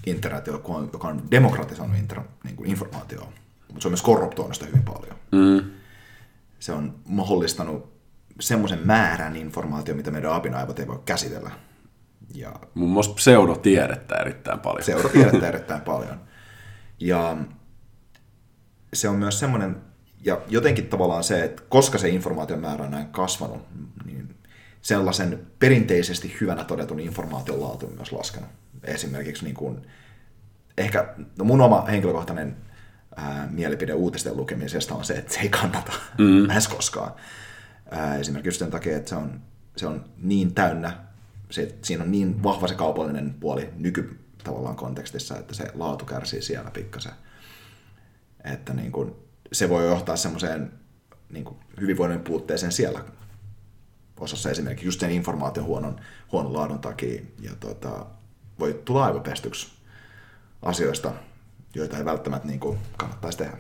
internet, 0.06 0.48
joka 0.48 0.74
on, 0.74 0.90
joka 0.94 1.08
on 1.08 1.32
demokratisoinut 1.32 1.98
inter, 1.98 2.22
niin 2.44 2.56
kuin 2.56 2.70
informaatioa, 2.70 3.32
mutta 3.68 3.82
se 3.82 3.88
on 3.88 3.92
myös 3.92 4.02
korruptoinut 4.02 4.54
sitä 4.54 4.66
hyvin 4.66 4.84
paljon. 4.84 5.16
Mm. 5.32 5.72
Se 6.60 6.72
on 6.72 6.96
mahdollistanut 7.06 7.94
semmoisen 8.40 8.80
määrän 8.86 9.36
informaatio, 9.36 9.96
mitä 9.96 10.12
meidän 10.12 10.34
apinaivot 10.34 10.80
ei 10.80 10.88
voi 10.88 11.00
käsitellä. 11.06 11.52
Ja 12.34 12.54
Muun 12.74 12.92
muassa 12.92 13.14
pseudotiedettä 13.14 14.16
erittäin 14.16 14.60
paljon. 14.60 14.82
Pseudotiedettä 14.82 15.48
erittäin 15.48 15.82
paljon. 15.92 16.22
Ja 17.00 17.38
se 18.94 19.10
on 19.10 19.16
myös 19.16 19.40
semmoinen, 19.40 19.76
ja 20.26 20.42
jotenkin 20.48 20.88
tavallaan 20.88 21.24
se, 21.24 21.44
että 21.44 21.64
koska 21.70 21.98
se 21.98 22.10
informaation 22.10 22.60
määrä 22.60 22.86
on 22.86 22.92
näin 22.92 23.08
kasvanut, 23.08 23.68
niin 24.06 24.36
sellaisen 24.82 25.48
perinteisesti 25.60 26.38
hyvänä 26.42 26.64
todetun 26.64 27.00
informaation 27.00 27.62
laatu 27.62 27.86
on 27.86 27.94
myös 27.94 28.12
laskenut. 28.12 28.50
Esimerkiksi 28.84 29.44
niin 29.44 29.56
kuin, 29.56 29.88
ehkä 30.78 31.14
no 31.38 31.46
mun 31.46 31.62
oma 31.62 31.86
henkilökohtainen 31.86 32.58
ää, 33.16 33.48
mielipide 33.52 33.94
uutisten 33.94 34.38
lukemisesta 34.38 34.96
on 34.96 35.06
se, 35.06 35.14
että 35.14 35.34
se 35.34 35.40
ei 35.40 35.50
kannata 35.50 35.94
mm. 36.18 36.48
lähes 36.48 36.68
koskaan. 36.68 37.12
Ää, 37.92 38.18
esimerkiksi 38.18 38.60
sen 38.60 38.72
takia, 38.72 38.98
että 38.98 39.10
se 39.10 39.16
on, 39.16 39.42
se 39.78 39.88
on 39.88 40.06
niin 40.18 40.54
täynnä, 40.54 41.13
se, 41.54 41.76
siinä 41.82 42.04
on 42.04 42.12
niin 42.12 42.44
vahva 42.44 42.68
se 42.68 42.76
kaupallinen 42.76 43.34
puoli 43.34 43.70
nyky 43.76 44.20
tavallaan 44.44 44.76
kontekstissa, 44.76 45.38
että 45.38 45.54
se 45.54 45.68
laatu 45.74 46.06
kärsii 46.06 46.42
siellä 46.42 46.72
pikkasen. 46.72 47.12
Että 48.44 48.74
niin 48.74 48.92
kuin, 48.92 49.16
se 49.52 49.70
voi 49.70 49.86
johtaa 49.86 50.16
semmoiseen 50.16 50.72
niin 51.30 51.46
hyvinvoinnin 51.82 52.22
puutteeseen 52.22 52.72
siellä 52.72 53.04
osassa 54.20 54.50
esimerkiksi 54.50 54.86
just 54.86 55.00
sen 55.00 55.12
informaation 55.12 55.66
huonon, 55.66 56.00
huonon 56.32 56.54
laadun 56.54 56.80
takia. 56.80 57.22
Ja 57.40 57.52
tota, 57.60 58.06
voi 58.60 58.82
tulla 58.86 59.06
aivopestyksi 59.06 59.72
asioista, 60.62 61.14
joita 61.76 61.98
ei 61.98 62.06
välttämättä 62.06 62.48
niin 62.48 62.60
kuin 62.60 62.80
kannattaisi 62.98 63.38
tehdä. 63.38 63.58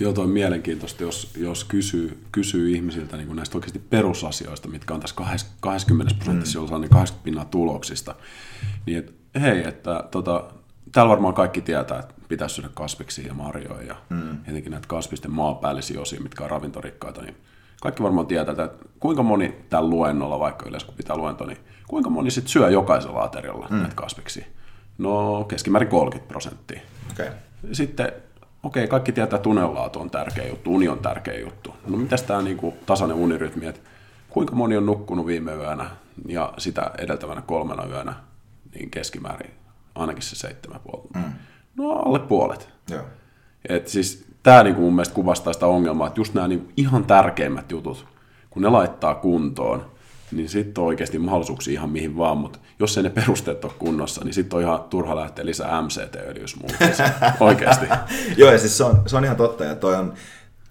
Joo, 0.00 0.12
toi 0.12 0.24
on 0.24 0.30
mielenkiintoista, 0.30 1.02
jos, 1.02 1.30
jos 1.36 1.64
kysyy, 1.64 2.24
kysyy 2.32 2.70
ihmisiltä 2.70 3.16
niin 3.16 3.36
näistä 3.36 3.58
oikeasti 3.58 3.78
perusasioista, 3.78 4.68
mitkä 4.68 4.94
on 4.94 5.00
tässä 5.00 5.16
20 5.60 6.14
prosentissa, 6.14 6.60
mm. 6.60 6.80
niin 6.80 6.90
80 6.90 7.24
pinnaa 7.24 7.44
tuloksista, 7.44 8.14
niin 8.86 8.98
et, 8.98 9.14
hei, 9.40 9.68
että 9.68 10.04
tota, 10.10 10.44
täällä 10.92 11.10
varmaan 11.10 11.34
kaikki 11.34 11.60
tietää, 11.60 11.98
että 11.98 12.14
pitäisi 12.28 12.54
syödä 12.54 12.68
kasviksia 12.74 13.26
ja 13.26 13.34
marjoja 13.34 13.82
ja 13.82 13.96
mm. 14.08 14.38
etenkin 14.48 14.72
näitä 14.72 14.88
kasvisten 14.88 15.30
maapäällisiä 15.30 16.00
osia, 16.00 16.20
mitkä 16.20 16.44
on 16.44 16.50
ravintorikkaita, 16.50 17.22
niin 17.22 17.36
kaikki 17.80 18.02
varmaan 18.02 18.26
tietää, 18.26 18.52
että 18.52 18.86
kuinka 19.00 19.22
moni 19.22 19.54
tällä 19.70 19.90
luennolla, 19.90 20.38
vaikka 20.38 20.66
yleensä 20.68 20.86
kun 20.86 20.96
pitää 20.96 21.16
luento, 21.16 21.46
niin 21.46 21.58
kuinka 21.88 22.10
moni 22.10 22.30
sitten 22.30 22.52
syö 22.52 22.70
jokaisella 22.70 23.22
aterialla 23.22 23.66
mm. 23.70 23.76
näitä 23.76 23.94
kasviksia? 23.94 24.46
No 24.98 25.44
keskimäärin 25.44 25.88
30 25.88 26.28
prosenttia. 26.28 26.80
Okay. 27.12 27.28
Sitten, 27.72 28.12
okei, 28.66 28.84
okay, 28.84 28.90
kaikki 28.90 29.12
tietää, 29.12 29.36
että 29.36 29.48
unenlaatu 29.48 30.00
on 30.00 30.10
tärkeä 30.10 30.48
juttu, 30.48 30.74
uni 30.74 30.88
on 30.88 30.98
tärkeä 30.98 31.40
juttu. 31.40 31.74
No 31.86 31.96
mitäs 31.96 32.22
tämä 32.22 32.42
niinku 32.42 32.74
tasainen 32.86 33.16
unirytmi, 33.16 33.66
että 33.66 33.80
kuinka 34.28 34.54
moni 34.54 34.76
on 34.76 34.86
nukkunut 34.86 35.26
viime 35.26 35.52
yönä 35.54 35.90
ja 36.28 36.52
sitä 36.58 36.90
edeltävänä 36.98 37.42
kolmena 37.42 37.86
yönä, 37.86 38.14
niin 38.74 38.90
keskimäärin 38.90 39.50
ainakin 39.94 40.22
se 40.22 40.36
seitsemän 40.36 40.80
puolta. 40.80 41.18
Mm. 41.18 41.32
No 41.76 41.90
alle 41.90 42.18
puolet. 42.18 42.68
Joo. 42.90 43.02
Et 43.68 43.88
siis 43.88 44.26
tämä 44.42 44.62
niinku 44.62 44.80
mun 44.80 44.94
mielestä 44.94 45.14
kuvastaa 45.14 45.52
sitä 45.52 45.66
ongelmaa, 45.66 46.06
että 46.06 46.20
just 46.20 46.34
nämä 46.34 46.48
niinku 46.48 46.72
ihan 46.76 47.04
tärkeimmät 47.04 47.70
jutut, 47.70 48.06
kun 48.50 48.62
ne 48.62 48.68
laittaa 48.68 49.14
kuntoon, 49.14 49.90
niin 50.32 50.48
sitten 50.48 50.82
on 50.82 50.88
oikeasti 50.88 51.18
mahdollisuuksia 51.18 51.72
ihan 51.72 51.90
mihin 51.90 52.16
vaan, 52.16 52.38
mutta 52.38 52.58
jos 52.78 52.96
ei 52.96 53.02
ne 53.02 53.10
perusteet 53.10 53.64
ole 53.64 53.72
kunnossa, 53.78 54.24
niin 54.24 54.34
sitten 54.34 54.56
on 54.56 54.62
ihan 54.62 54.84
turha 54.84 55.16
lähteä 55.16 55.46
lisää 55.46 55.82
MCT-öljysmuutiin 55.82 56.90
oikeasti. 57.40 57.86
Joo, 58.36 58.52
ja 58.52 58.58
siis 58.58 58.78
se 58.78 58.84
on, 58.84 59.02
se 59.06 59.16
on 59.16 59.24
ihan 59.24 59.36
totta, 59.36 59.64
ja 59.64 59.76
toi, 59.76 59.94
on, 59.94 60.14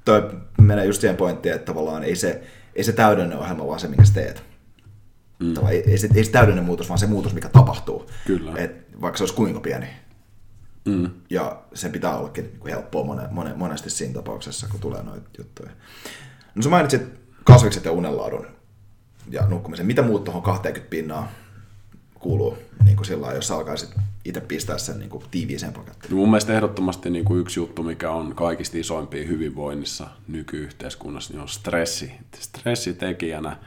toi 0.05 0.29
menee 0.61 0.85
just 0.85 1.01
siihen 1.01 1.17
pointtiin, 1.17 1.55
että 1.55 1.65
tavallaan 1.65 2.03
ei 2.03 2.15
se, 2.15 2.43
ei 2.75 2.83
se 2.83 2.91
täydellinen 2.91 3.37
ohjelma, 3.37 3.67
vaan 3.67 3.79
se, 3.79 3.87
minkä 3.87 4.05
sä 4.05 4.13
teet. 4.13 4.43
Mm. 5.39 5.67
Ei, 5.69 5.91
ei, 5.91 5.97
se, 5.97 6.09
ei 6.15 6.23
se 6.23 6.31
täydellinen 6.31 6.65
muutos, 6.65 6.89
vaan 6.89 6.99
se 6.99 7.07
muutos, 7.07 7.33
mikä 7.33 7.49
tapahtuu. 7.49 8.09
Kyllä. 8.27 8.53
Et 8.55 8.85
vaikka 9.01 9.17
se 9.17 9.23
olisi 9.23 9.35
kuinka 9.35 9.59
pieni. 9.59 9.87
Mm. 10.85 11.09
Ja 11.29 11.61
sen 11.73 11.91
pitää 11.91 12.17
ollakin 12.17 12.45
niin 12.45 12.67
helppoa 12.67 13.03
mone, 13.03 13.27
mone, 13.31 13.53
monesti 13.53 13.89
siinä 13.89 14.13
tapauksessa, 14.13 14.67
kun 14.71 14.79
tulee 14.79 15.03
noita 15.03 15.29
juttuja. 15.37 15.69
No 16.55 16.61
sä 16.61 16.69
mainitsit 16.69 17.01
kasvikset 17.43 17.85
ja 17.85 17.91
unenlaadun 17.91 18.54
ja 19.31 19.47
nukkumisen. 19.47 19.85
Mitä 19.85 20.01
muut 20.01 20.23
tuohon 20.23 20.43
20 20.43 20.89
pinnaa 20.89 21.31
kuuluu 22.13 22.57
niin 22.85 22.95
kuin 22.95 23.05
sillä 23.05 23.33
jos 23.33 23.51
alkaisit 23.51 23.89
itse 24.25 24.41
pistää 24.41 24.77
sen 24.77 24.99
niin 24.99 25.09
kuin 25.09 25.23
tiiviiseen 25.31 25.73
pakettiin? 25.73 26.11
No 26.11 26.17
mun 26.17 26.29
mielestä 26.29 26.53
ehdottomasti 26.53 27.09
niin 27.09 27.25
kuin 27.25 27.39
yksi 27.39 27.59
juttu, 27.59 27.83
mikä 27.83 28.11
on 28.11 28.35
kaikista 28.35 28.77
isoimpia 28.77 29.27
hyvinvoinnissa 29.27 30.07
nykyyhteiskunnassa, 30.27 31.33
niin 31.33 31.41
on 31.41 31.49
stressi. 31.49 32.11
Stressitekijänä 32.39 33.57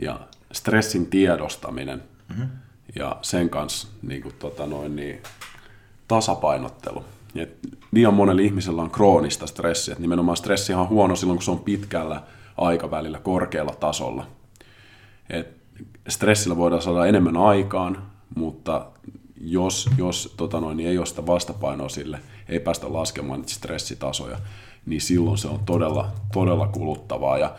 ja 0.00 0.20
stressin 0.52 1.06
tiedostaminen 1.06 2.02
mm-hmm. 2.28 2.48
ja 2.94 3.16
sen 3.22 3.50
kanssa 3.50 3.88
niin 4.02 4.22
kuin, 4.22 4.34
tota 4.38 4.66
noin, 4.66 4.96
niin, 4.96 5.22
tasapainottelu. 6.08 7.04
Et 7.34 7.58
liian 7.92 8.14
monella 8.14 8.42
ihmisellä 8.42 8.82
on 8.82 8.90
kroonista 8.90 9.46
stressiä. 9.46 9.92
Et 9.92 9.98
nimenomaan 9.98 10.36
stressi 10.36 10.74
on 10.74 10.88
huono 10.88 11.16
silloin, 11.16 11.36
kun 11.36 11.44
se 11.44 11.50
on 11.50 11.58
pitkällä 11.58 12.22
aikavälillä 12.56 13.18
korkealla 13.18 13.74
tasolla. 13.80 14.26
Et 15.30 15.56
stressillä 16.08 16.56
voidaan 16.56 16.82
saada 16.82 17.06
enemmän 17.06 17.36
aikaan, 17.36 18.02
mutta 18.34 18.86
jos, 19.40 19.90
jos 19.98 20.34
tota 20.36 20.60
noin, 20.60 20.76
niin 20.76 20.88
ei 20.88 20.98
ole 20.98 21.06
sitä 21.06 21.26
vastapainoa 21.26 21.88
sille, 21.88 22.20
ei 22.48 22.60
päästä 22.60 22.92
laskemaan 22.92 23.40
niitä 23.40 23.52
stressitasoja, 23.52 24.38
niin 24.86 25.00
silloin 25.00 25.38
se 25.38 25.48
on 25.48 25.60
todella, 25.66 26.10
todella 26.32 26.68
kuluttavaa. 26.68 27.38
Ja 27.38 27.54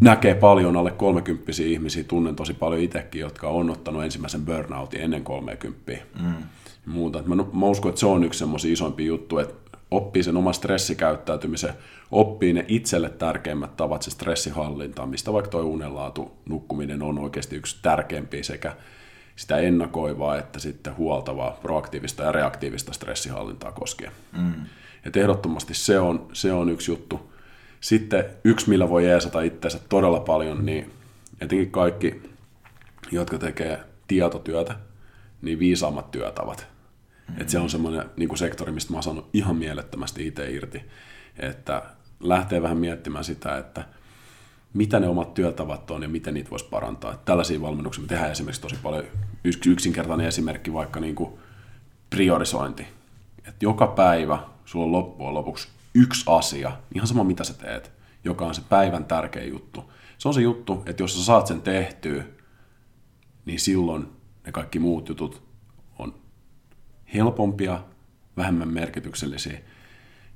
näkee 0.00 0.34
paljon 0.34 0.76
alle 0.76 0.90
30 0.90 1.52
ihmisiä, 1.64 2.04
tunnen 2.04 2.36
tosi 2.36 2.54
paljon 2.54 2.82
itsekin, 2.82 3.20
jotka 3.20 3.48
on 3.48 3.70
ottanut 3.70 4.04
ensimmäisen 4.04 4.44
burnoutin 4.44 5.00
ennen 5.00 5.24
30. 5.24 5.92
Mm. 6.22 6.34
Muuta. 6.86 7.22
Mä, 7.22 7.36
mä 7.36 7.66
uskon, 7.66 7.88
että 7.88 8.00
se 8.00 8.06
on 8.06 8.24
yksi 8.24 8.38
semmoisia 8.38 8.72
isompi 8.72 9.06
juttu, 9.06 9.38
että 9.38 9.78
oppii 9.90 10.22
sen 10.22 10.36
oman 10.36 10.54
stressikäyttäytymisen, 10.54 11.74
oppii 12.10 12.52
ne 12.52 12.64
itselle 12.68 13.10
tärkeimmät 13.10 13.76
tavat 13.76 14.02
se 14.02 14.10
stressihallinta, 14.10 15.06
mistä 15.06 15.32
vaikka 15.32 15.50
tuo 15.50 15.60
unenlaatu, 15.60 16.32
nukkuminen 16.48 17.02
on 17.02 17.18
oikeasti 17.18 17.56
yksi 17.56 17.78
tärkeimpiä 17.82 18.42
sekä 18.42 18.76
sitä 19.36 19.56
ennakoivaa 19.56 20.38
että 20.38 20.58
sitten 20.58 20.96
huoltavaa, 20.96 21.58
proaktiivista 21.62 22.22
ja 22.22 22.32
reaktiivista 22.32 22.92
stressihallintaa 22.92 23.72
koskien. 23.72 24.12
Mm. 24.32 24.52
Et 25.04 25.16
ehdottomasti 25.16 25.74
se 25.74 25.98
on, 25.98 26.28
se 26.32 26.52
on 26.52 26.68
yksi 26.68 26.90
juttu. 26.90 27.32
Sitten 27.80 28.24
yksi, 28.44 28.68
millä 28.68 28.88
voi 28.88 29.06
jeesata 29.06 29.40
itseensä 29.40 29.78
todella 29.88 30.20
paljon, 30.20 30.66
niin 30.66 30.90
etenkin 31.40 31.70
kaikki, 31.70 32.22
jotka 33.10 33.38
tekee 33.38 33.80
tietotyötä, 34.08 34.74
niin 35.42 35.58
viisaammat 35.58 36.10
työtavat. 36.10 36.66
Mm-hmm. 37.28 37.42
Et 37.42 37.48
se 37.48 37.58
on 37.58 37.70
semmoinen 37.70 38.04
niin 38.16 38.38
sektori, 38.38 38.72
mistä 38.72 38.92
mä 38.92 38.96
oon 38.96 39.02
saanut 39.02 39.28
ihan 39.32 39.56
mielettömästi 39.56 40.26
itse 40.26 40.50
irti, 40.50 40.82
että 41.38 41.82
lähtee 42.20 42.62
vähän 42.62 42.76
miettimään 42.76 43.24
sitä, 43.24 43.58
että 43.58 43.84
mitä 44.74 45.00
ne 45.00 45.08
omat 45.08 45.34
työtavat 45.34 45.90
on 45.90 46.02
ja 46.02 46.08
miten 46.08 46.34
niitä 46.34 46.50
voisi 46.50 46.64
parantaa. 46.64 47.12
Että 47.12 47.24
tällaisia 47.24 47.60
valmennuksia 47.60 48.02
me 48.02 48.08
tehdään 48.08 48.32
esimerkiksi 48.32 48.62
tosi 48.62 48.76
paljon. 48.82 49.04
Yksi 49.44 49.70
yksinkertainen 49.70 50.26
esimerkki 50.26 50.72
vaikka 50.72 51.00
niin 51.00 51.14
kuin 51.14 51.30
priorisointi. 52.10 52.86
Että 53.38 53.64
joka 53.64 53.86
päivä 53.86 54.38
sulla 54.64 54.84
on 54.84 54.92
loppujen 54.92 55.34
lopuksi 55.34 55.68
yksi 55.94 56.24
asia, 56.26 56.72
ihan 56.94 57.06
sama 57.06 57.24
mitä 57.24 57.44
sä 57.44 57.54
teet, 57.54 57.92
joka 58.24 58.46
on 58.46 58.54
se 58.54 58.62
päivän 58.68 59.04
tärkein 59.04 59.50
juttu. 59.50 59.92
Se 60.18 60.28
on 60.28 60.34
se 60.34 60.40
juttu, 60.40 60.82
että 60.86 61.02
jos 61.02 61.18
sä 61.18 61.24
saat 61.24 61.46
sen 61.46 61.62
tehtyä, 61.62 62.24
niin 63.44 63.60
silloin 63.60 64.08
ne 64.46 64.52
kaikki 64.52 64.78
muut 64.78 65.08
jutut 65.08 65.42
on 65.98 66.14
helpompia, 67.14 67.80
vähemmän 68.36 68.68
merkityksellisiä 68.68 69.58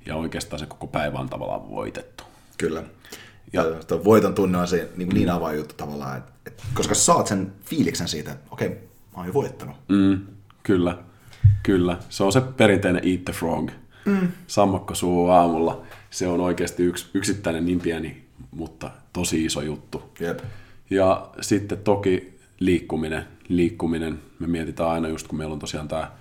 ja 0.05 0.15
oikeastaan 0.15 0.59
se 0.59 0.65
koko 0.65 0.87
päivä 0.87 1.19
on 1.19 1.29
tavallaan 1.29 1.69
voitettu. 1.69 2.23
Kyllä. 2.57 2.83
Ja 3.53 3.63
tuo 3.87 4.03
voiton 4.03 4.35
tunne 4.35 4.57
on 4.57 4.67
se 4.67 4.89
niin, 4.97 5.09
niin 5.09 5.29
avainjuttu 5.29 5.75
tavallaan, 5.75 6.17
että, 6.17 6.31
että, 6.45 6.63
koska 6.73 6.95
saat 6.95 7.27
sen 7.27 7.53
fiiliksen 7.65 8.07
siitä, 8.07 8.31
että 8.31 8.47
okei, 8.51 8.67
okay, 8.67 8.79
mä 8.81 9.17
oon 9.17 9.27
jo 9.27 9.33
voittanut. 9.33 9.75
Mm, 9.87 10.19
kyllä, 10.63 10.97
kyllä. 11.63 11.97
Se 12.09 12.23
on 12.23 12.33
se 12.33 12.41
perinteinen 12.41 13.09
eat 13.09 13.25
the 13.25 13.33
frog 13.33 13.71
mm. 14.05 14.27
sammakkosuu 14.47 15.29
aamulla. 15.29 15.81
Se 16.09 16.27
on 16.27 16.41
oikeasti 16.41 16.83
yksi, 16.83 17.09
yksittäinen 17.13 17.65
niin 17.65 17.79
pieni, 17.79 18.25
mutta 18.51 18.91
tosi 19.13 19.45
iso 19.45 19.61
juttu. 19.61 20.03
Jep. 20.19 20.39
Ja 20.89 21.29
sitten 21.41 21.77
toki 21.77 22.39
liikkuminen. 22.59 23.27
Liikkuminen, 23.47 24.19
me 24.39 24.47
mietitään 24.47 24.89
aina 24.89 25.07
just 25.07 25.27
kun 25.27 25.37
meillä 25.37 25.53
on 25.53 25.59
tosiaan 25.59 25.87
tämä 25.87 26.11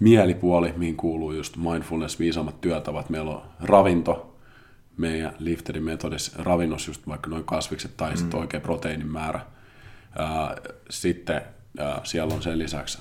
mielipuoli, 0.00 0.74
mihin 0.76 0.96
kuuluu 0.96 1.32
just 1.32 1.56
mindfulness, 1.56 2.18
viisaammat 2.18 2.60
työtavat. 2.60 3.10
Meillä 3.10 3.30
on 3.30 3.42
ravinto, 3.60 4.36
meidän 4.96 5.34
lifterin 5.38 5.84
metodissa 5.84 6.32
ravinnossa 6.42 6.90
just 6.90 7.06
vaikka 7.08 7.30
noin 7.30 7.44
kasvikset 7.44 7.96
tai 7.96 8.10
mm. 8.10 8.16
sitten 8.16 8.40
oikea 8.40 8.60
proteiinin 8.60 9.08
määrä. 9.08 9.40
Sitten 10.90 11.40
siellä 12.04 12.34
on 12.34 12.42
sen 12.42 12.58
lisäksi 12.58 12.98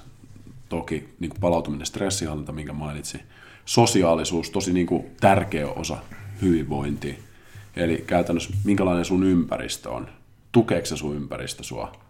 toki 0.69 1.09
niin 1.19 1.31
palautuminen 1.39 1.85
stressihallinta, 1.85 2.51
minkä 2.51 2.73
mainitsin 2.73 3.21
sosiaalisuus 3.65 4.49
tosi 4.49 4.73
niin 4.73 4.87
kuin 4.87 5.05
tärkeä 5.19 5.67
osa 5.67 5.97
hyvinvointia. 6.41 7.15
Eli 7.75 8.03
käytännössä 8.07 8.53
minkälainen 8.63 9.05
sun 9.05 9.23
ympäristö 9.23 9.89
on. 9.89 10.09
Tukeeko 10.51 10.85
se 10.85 10.97
sun 10.97 11.15
ympäristö 11.15 11.63
sua? 11.63 12.02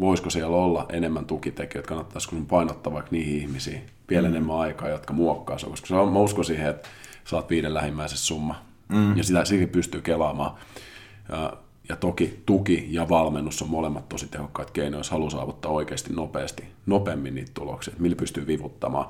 Voisiko 0.00 0.30
siellä 0.30 0.56
olla 0.56 0.86
enemmän 0.88 1.24
tukitekijöitä, 1.24 1.88
kannattaisiko 1.88 2.36
sun 2.36 2.46
painottaa 2.46 2.92
vaikka 2.92 3.10
niihin 3.10 3.40
ihmisiin 3.40 3.82
vielä 4.10 4.28
mm. 4.28 4.34
enemmän 4.34 4.56
aikaa, 4.56 4.88
jotka 4.88 5.12
muokkaa 5.12 5.58
sua, 5.58 5.70
koska 5.70 5.86
se 5.86 5.94
on, 5.94 6.12
mä 6.12 6.18
uskon 6.18 6.44
siihen, 6.44 6.70
että 6.70 6.88
saat 7.24 7.50
viiden 7.50 7.74
lähimmäisessä 7.74 8.26
summa, 8.26 8.62
mm. 8.88 9.16
ja 9.16 9.24
sitä 9.24 9.44
siihen 9.44 9.68
pystyy 9.68 10.00
kelaamaan. 10.00 10.54
Ja, 11.28 11.52
ja 11.88 11.96
toki 11.96 12.42
tuki 12.46 12.88
ja 12.90 13.08
valmennus 13.08 13.62
on 13.62 13.70
molemmat 13.70 14.08
tosi 14.08 14.28
tehokkaat 14.28 14.70
keinoja, 14.70 15.00
jos 15.00 15.10
haluaa 15.10 15.30
saavuttaa 15.30 15.72
oikeasti 15.72 16.12
nopeasti, 16.12 16.64
nopeammin 16.86 17.34
niitä 17.34 17.50
tuloksia, 17.54 17.94
millä 17.98 18.16
pystyy 18.16 18.46
vivuttamaan. 18.46 19.06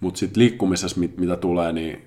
Mutta 0.00 0.18
sitten 0.18 0.42
liikkumisessa, 0.42 1.00
mit, 1.00 1.18
mitä 1.18 1.36
tulee, 1.36 1.72
niin 1.72 2.02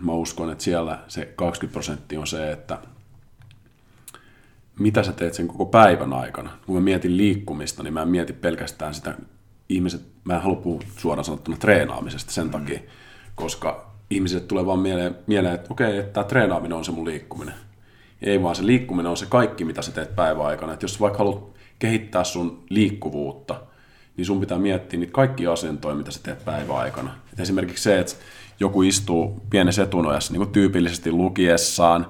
mä 0.00 0.12
uskon, 0.12 0.52
että 0.52 0.64
siellä 0.64 0.98
se 1.08 1.32
20 1.36 1.72
prosenttia 1.72 2.20
on 2.20 2.26
se, 2.26 2.52
että 2.52 2.78
mitä 4.80 5.02
sä 5.02 5.12
teet 5.12 5.34
sen 5.34 5.48
koko 5.48 5.66
päivän 5.66 6.12
aikana. 6.12 6.50
Kun 6.66 6.74
mä 6.74 6.80
mietin 6.80 7.16
liikkumista, 7.16 7.82
niin 7.82 7.94
mä 7.94 8.02
en 8.02 8.08
mieti 8.08 8.32
pelkästään 8.32 8.94
sitä 8.94 9.14
ihmiset, 9.68 10.02
mä 10.24 10.34
en 10.34 10.42
halua 10.42 10.56
puhua 10.56 10.80
suoraan 10.96 11.24
sanottuna 11.24 11.56
treenaamisesta 11.56 12.32
sen 12.32 12.44
mm. 12.44 12.50
takia, 12.50 12.80
koska 13.34 13.90
ihmiset 14.10 14.48
tulee 14.48 14.66
vaan 14.66 14.78
mieleen, 14.78 15.16
mieleen 15.26 15.54
että 15.54 15.68
okei, 15.70 15.98
että 15.98 16.12
tämä 16.12 16.24
treenaaminen 16.24 16.78
on 16.78 16.84
se 16.84 16.92
mun 16.92 17.06
liikkuminen. 17.06 17.54
Ei 18.22 18.42
vaan 18.42 18.56
se 18.56 18.66
liikkuminen 18.66 19.10
on 19.10 19.16
se 19.16 19.26
kaikki, 19.26 19.64
mitä 19.64 19.82
sä 19.82 19.92
teet 19.92 20.16
päivän 20.16 20.46
aikana. 20.46 20.72
Että 20.72 20.84
jos 20.84 21.00
vaikka 21.00 21.18
haluat 21.18 21.44
kehittää 21.78 22.24
sun 22.24 22.64
liikkuvuutta, 22.70 23.60
niin 24.16 24.26
sun 24.26 24.40
pitää 24.40 24.58
miettiä 24.58 25.00
niitä 25.00 25.12
kaikki 25.12 25.46
asentoja, 25.46 25.94
mitä 25.94 26.10
sä 26.10 26.20
teet 26.22 26.44
päiväaikana. 26.44 27.14
Et 27.32 27.40
esimerkiksi 27.40 27.84
se, 27.84 27.98
että 27.98 28.12
joku 28.60 28.82
istuu 28.82 29.40
pienessä 29.50 29.82
etunojassa 29.82 30.32
niin 30.32 30.40
kuin 30.40 30.52
tyypillisesti 30.52 31.12
lukiessaan, 31.12 32.06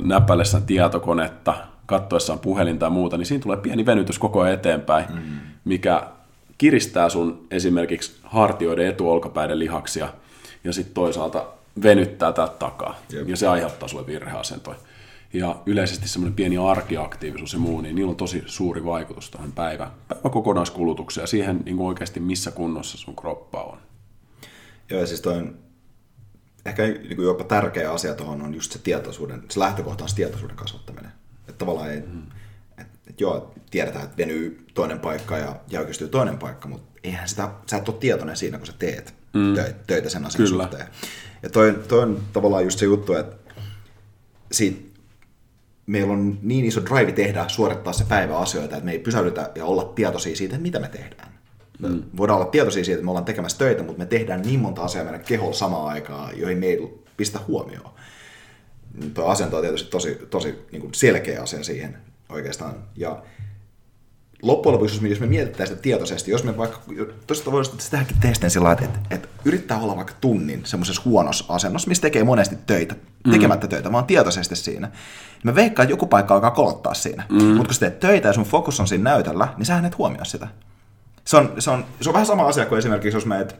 näppäillessään 0.00 0.62
tietokonetta, 0.62 1.54
kattoessaan 1.86 2.38
puhelinta 2.38 2.86
ja 2.86 2.90
muuta, 2.90 3.16
niin 3.16 3.26
siinä 3.26 3.42
tulee 3.42 3.56
pieni 3.56 3.86
venytys 3.86 4.18
koko 4.18 4.40
ajan 4.40 4.54
eteenpäin, 4.54 5.04
mm. 5.14 5.22
mikä 5.64 6.02
kiristää 6.58 7.08
sun 7.08 7.46
esimerkiksi 7.50 8.16
hartioiden 8.22 8.86
etuolkapäiden 8.86 9.58
lihaksia 9.58 10.08
ja 10.64 10.72
sitten 10.72 10.94
toisaalta 10.94 11.46
venyttää 11.82 12.32
tätä 12.32 12.52
takaa. 12.58 12.98
Jep. 13.12 13.28
Ja 13.28 13.36
se 13.36 13.48
aiheuttaa 13.48 13.88
sulle 13.88 14.06
virheasentoja. 14.06 14.78
Ja 15.32 15.56
yleisesti 15.66 16.08
semmoinen 16.08 16.36
pieni 16.36 16.58
arkiaktiivisuus 16.58 17.52
ja 17.52 17.58
muu, 17.58 17.80
niin 17.80 17.94
niillä 17.94 18.10
on 18.10 18.16
tosi 18.16 18.42
suuri 18.46 18.84
vaikutus 18.84 19.30
tähän 19.30 19.52
päivä, 19.52 19.90
päivä 20.08 20.30
kokonaiskulutukseen 20.30 21.22
ja 21.22 21.26
siihen 21.26 21.60
niin 21.64 21.78
oikeasti 21.78 22.20
missä 22.20 22.50
kunnossa 22.50 22.98
sun 22.98 23.16
kroppa 23.16 23.62
on. 23.62 23.78
Joo, 24.90 25.00
ja 25.00 25.06
siis 25.06 25.20
toi 25.20 25.46
ehkä 26.66 26.82
niin 26.82 27.16
kuin 27.16 27.26
jopa 27.26 27.44
tärkeä 27.44 27.92
asia 27.92 28.14
tuohon 28.14 28.42
on 28.42 28.54
just 28.54 28.72
se 28.72 28.78
tietoisuuden, 28.78 29.42
se 29.50 29.60
lähtökohta 29.60 30.04
on 30.04 30.08
se 30.08 30.16
tietoisuuden 30.16 30.56
kasvattaminen. 30.56 31.12
Että 31.48 31.58
tavallaan 31.58 31.90
ei, 31.90 32.00
mm. 32.00 32.22
et, 32.78 32.86
et 33.06 33.20
joo, 33.20 33.54
tiedetään, 33.70 34.04
että 34.04 34.16
venyy 34.16 34.66
toinen 34.74 35.00
paikka 35.00 35.38
ja 35.38 35.56
jäykistyy 35.68 36.08
toinen 36.08 36.38
paikka, 36.38 36.68
mutta 36.68 37.00
eihän 37.04 37.28
sitä, 37.28 37.50
sä 37.70 37.76
et 37.76 37.88
ole 37.88 37.96
tietoinen 38.00 38.36
siinä, 38.36 38.58
kun 38.58 38.66
sä 38.66 38.72
teet 38.78 39.14
mm. 39.32 39.54
töitä 39.86 40.08
sen 40.08 40.26
asian 40.26 40.48
Kyllä. 40.48 40.62
suhteen. 40.64 40.86
Ja 41.42 41.50
toi, 41.50 41.78
toi 41.88 42.02
on 42.02 42.22
tavallaan 42.32 42.64
just 42.64 42.78
se 42.78 42.84
juttu, 42.84 43.14
että 43.14 43.52
siitä, 44.52 44.86
meillä 45.86 46.12
on 46.12 46.38
niin 46.42 46.64
iso 46.64 46.80
drive 46.84 47.12
tehdä, 47.12 47.44
suorittaa 47.48 47.92
se 47.92 48.04
päivä 48.04 48.38
asioita, 48.38 48.76
että 48.76 48.84
me 48.84 48.92
ei 48.92 48.98
pysäydytä 48.98 49.50
ja 49.54 49.64
olla 49.64 49.84
tietoisia 49.84 50.36
siitä, 50.36 50.58
mitä 50.58 50.78
me 50.78 50.88
tehdään. 50.88 51.36
Mm. 51.78 52.02
voidaan 52.16 52.38
olla 52.38 52.50
tietoisia 52.50 52.84
siitä, 52.84 52.96
että 52.96 53.04
me 53.04 53.10
ollaan 53.10 53.24
tekemässä 53.24 53.58
töitä, 53.58 53.82
mutta 53.82 53.98
me 53.98 54.06
tehdään 54.06 54.42
niin 54.42 54.60
monta 54.60 54.82
asiaa 54.82 55.04
meidän 55.04 55.24
keholla 55.24 55.52
samaan 55.52 55.88
aikaan, 55.88 56.38
joihin 56.38 56.58
me 56.58 56.66
ei 56.66 57.04
pistä 57.16 57.38
huomioon. 57.48 57.90
Tuo 59.14 59.26
asento 59.26 59.56
on 59.56 59.62
tietysti 59.62 59.90
tosi, 59.90 60.14
tosi 60.30 60.66
niin 60.72 60.80
kuin 60.80 60.94
selkeä 60.94 61.42
asia 61.42 61.64
siihen 61.64 61.98
oikeastaan. 62.28 62.74
Ja 62.96 63.22
loppujen 64.42 64.74
lopuksi, 64.74 64.94
jos 64.94 65.02
me, 65.02 65.08
jos 65.08 65.20
me 65.20 65.26
mietitään 65.26 65.68
sitä 65.68 65.82
tietoisesti, 65.82 66.30
jos 66.30 66.44
me 66.44 66.56
vaikka, 66.56 66.80
tosiaan 67.26 67.52
voisi 67.52 67.90
tehdäkin 67.90 68.16
testin 68.20 68.50
sillä 68.50 68.72
että, 68.72 68.84
että, 68.84 68.98
että 69.10 69.28
yrittää 69.44 69.78
olla 69.78 69.96
vaikka 69.96 70.14
tunnin 70.20 70.60
semmoisessa 70.64 71.02
huonossa 71.04 71.44
asennossa, 71.48 71.88
missä 71.88 72.02
tekee 72.02 72.24
monesti 72.24 72.56
töitä, 72.66 72.94
mm. 73.24 73.32
tekemättä 73.32 73.68
töitä, 73.68 73.92
vaan 73.92 74.04
tietoisesti 74.04 74.56
siinä. 74.56 74.90
Mä 75.42 75.54
veikkaan, 75.54 75.84
että 75.84 75.92
joku 75.92 76.06
paikka 76.06 76.34
alkaa 76.34 76.50
kolottaa 76.50 76.94
siinä. 76.94 77.24
Mm. 77.30 77.42
Mutta 77.42 77.64
kun 77.64 77.74
sä 77.74 77.80
teet 77.80 78.00
töitä 78.00 78.28
ja 78.28 78.32
sun 78.32 78.44
fokus 78.44 78.80
on 78.80 78.88
siinä 78.88 79.10
näytöllä, 79.10 79.48
niin 79.56 79.66
sähän 79.66 79.84
et 79.84 79.98
huomioi 79.98 80.26
sitä. 80.26 80.48
Se 81.24 81.36
on, 81.36 81.52
se 81.58 81.70
on, 81.70 81.84
se 82.00 82.08
on 82.08 82.12
vähän 82.12 82.26
sama 82.26 82.46
asia 82.46 82.66
kuin 82.66 82.78
esimerkiksi, 82.78 83.16
jos 83.16 83.26
meet 83.26 83.56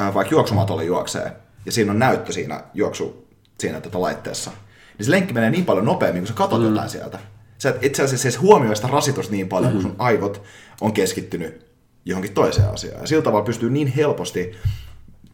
äh, 0.00 0.14
vaikka 0.14 0.34
juoksumatolle 0.34 0.84
juoksee, 0.84 1.32
ja 1.66 1.72
siinä 1.72 1.92
on 1.92 1.98
näyttö 1.98 2.32
siinä 2.32 2.60
juoksu 2.74 3.28
siinä 3.58 3.80
tota 3.80 4.00
laitteessa, 4.00 4.50
niin 4.98 5.06
se 5.06 5.10
lenkki 5.10 5.34
menee 5.34 5.50
niin 5.50 5.64
paljon 5.64 5.84
nopeammin, 5.84 6.22
kun 6.22 6.28
sä 6.28 6.34
katsot 6.34 6.60
mm. 6.60 6.66
jotain 6.66 6.88
sieltä. 6.88 7.18
Sä 7.58 7.70
et 7.70 7.84
itse 7.84 8.02
asiassa 8.02 8.40
huomioi 8.40 8.76
sitä 8.76 8.88
rasitusta 8.88 9.32
niin 9.32 9.48
paljon, 9.48 9.72
mm-hmm. 9.72 9.82
kun 9.82 9.90
sun 9.90 10.00
aivot 10.00 10.42
on 10.80 10.92
keskittynyt 10.92 11.66
johonkin 12.04 12.34
toiseen 12.34 12.68
asiaan. 12.68 13.00
Ja 13.00 13.06
sillä 13.06 13.22
tavalla 13.22 13.44
pystyy 13.44 13.70
niin 13.70 13.88
helposti, 13.88 14.52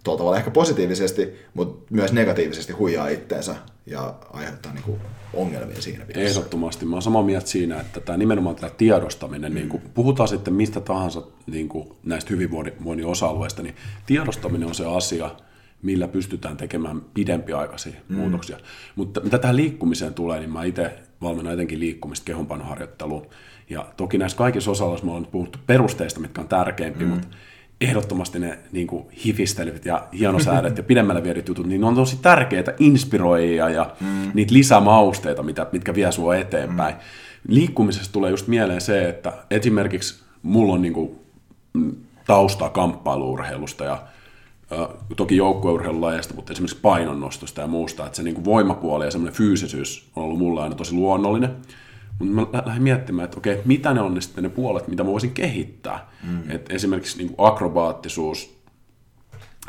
tuolla 0.05 0.19
tavalla 0.19 0.39
ehkä 0.39 0.51
positiivisesti, 0.51 1.35
mutta 1.55 1.95
myös 1.95 2.13
negatiivisesti 2.13 2.73
huijaa 2.73 3.09
itteensä 3.09 3.57
ja 3.87 4.15
aiheuttaa 4.33 4.73
niinku 4.73 4.99
ongelmia 5.35 5.83
siinä 5.83 6.05
mielessä. 6.05 6.41
Ehdottomasti. 6.41 6.87
Mä 6.87 6.97
oon 6.97 7.03
samaa 7.03 7.23
mieltä 7.23 7.47
siinä, 7.47 7.81
että 7.81 8.01
tämä 8.01 8.17
nimenomaan 8.17 8.57
tämä 8.57 8.71
tiedostaminen, 8.71 9.53
mm. 9.53 9.57
niin 9.57 9.69
kuin 9.69 9.83
puhutaan 9.95 10.29
sitten 10.29 10.55
mistä 10.55 10.81
tahansa 10.81 11.23
niin 11.47 11.69
kuin 11.69 11.89
näistä 12.03 12.31
hyvinvoinnin 12.31 13.07
osa-alueista, 13.07 13.63
niin 13.63 13.77
tiedostaminen 14.07 14.69
on 14.69 14.75
se 14.75 14.87
asia, 14.87 15.31
millä 15.83 16.09
pystytään 16.09 16.57
tekemään 16.57 17.01
pidempiaikaisia 17.15 17.93
mm. 18.09 18.17
muutoksia. 18.17 18.57
Mutta 18.97 19.21
mitä 19.21 19.39
tähän 19.39 19.57
liikkumiseen 19.57 20.15
tulee, 20.15 20.39
niin 20.39 20.53
mä 20.53 20.65
itse 20.65 20.99
valmennan 21.23 21.55
etenkin 21.55 21.81
liikkumista, 21.81 22.25
kehonpanoharjoittelua. 22.25 23.27
Ja 23.71 23.87
toki 23.97 24.19
näissä 24.19 24.39
kaikissa 24.39 24.71
osa 24.71 24.85
me 25.03 25.13
on 25.13 25.27
puhuttu 25.27 25.59
perusteista, 25.67 26.21
mitkä 26.21 26.41
on 26.41 26.49
tärkeimpiä, 26.49 27.07
mm. 27.07 27.13
mutta 27.13 27.29
ehdottomasti 27.81 28.39
ne 28.39 28.59
niin 28.73 28.87
kuin 28.87 29.05
hifistelyt 29.25 29.85
ja 29.85 30.09
hienosäädet 30.19 30.77
ja 30.77 30.83
pidemmällä 30.83 31.23
viedyt 31.23 31.49
jutut, 31.49 31.67
niin 31.67 31.81
ne 31.81 31.87
on 31.87 31.95
tosi 31.95 32.19
tärkeitä 32.23 32.75
inspiroijia 32.79 33.71
ja 33.71 33.95
mm. 34.01 34.31
niitä 34.35 34.55
lisämausteita, 34.55 35.43
mitä, 35.43 35.67
mitkä 35.73 35.95
vie 35.95 36.13
sua 36.13 36.37
eteenpäin. 36.37 36.95
Mm. 36.95 37.01
Liikkumisesta 37.49 38.13
tulee 38.13 38.31
just 38.31 38.47
mieleen 38.47 38.81
se, 38.81 39.09
että 39.09 39.33
esimerkiksi 39.51 40.25
mulla 40.43 40.73
on 40.73 40.83
niin 40.83 40.93
kuin 40.93 41.19
taustaa 42.27 42.71
kamppailuurheilusta 42.71 43.85
ja 43.85 44.03
toki 45.17 45.37
joukkueurheilulajeista, 45.37 46.35
mutta 46.35 46.53
esimerkiksi 46.53 46.79
painonnostosta 46.83 47.61
ja 47.61 47.67
muusta, 47.67 48.07
että 48.07 48.17
se 48.17 48.23
niin 48.23 48.35
kuin 48.35 48.45
voimapuoli 48.45 49.05
ja 49.05 49.11
semmoinen 49.11 49.37
fyysisyys 49.37 50.11
on 50.17 50.25
ollut 50.25 50.39
mulle 50.39 50.63
aina 50.63 50.75
tosi 50.75 50.95
luonnollinen. 50.95 51.57
Mutta 52.19 52.57
mä 52.57 52.63
lähdin 52.67 52.83
miettimään, 52.83 53.25
että 53.25 53.39
okei, 53.39 53.61
mitä 53.65 53.95
ne 53.95 54.01
on 54.01 54.15
ne 54.15 54.21
sitten 54.21 54.45
ne 54.45 54.51
puolet, 54.51 54.89
mitä 54.89 55.05
mä 55.05 55.11
voisin 55.11 55.33
kehittää. 55.33 56.11
Mm. 56.23 56.51
Et 56.51 56.73
esimerkiksi 56.73 57.19
niin 57.19 57.29
kuin 57.35 57.49
akrobaattisuus, 57.49 58.59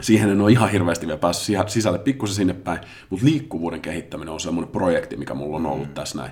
siihen 0.02 0.30
en 0.30 0.42
ole 0.42 0.52
ihan 0.52 0.72
hirveästi 0.72 1.08
vielä 1.08 1.20
päässyt 1.20 1.70
sisälle 1.70 2.00
pikkusen 2.00 2.36
sinne 2.36 2.54
päin, 2.54 2.80
mutta 3.10 3.26
liikkuvuuden 3.26 3.82
kehittäminen 3.82 4.34
on 4.34 4.40
semmoinen 4.40 4.72
projekti, 4.72 5.18
mikä 5.18 5.34
mulla 5.34 5.58
on 5.58 5.66
ollut 5.66 5.88
mm. 5.88 5.94
tässä 5.94 6.18
näin. 6.18 6.32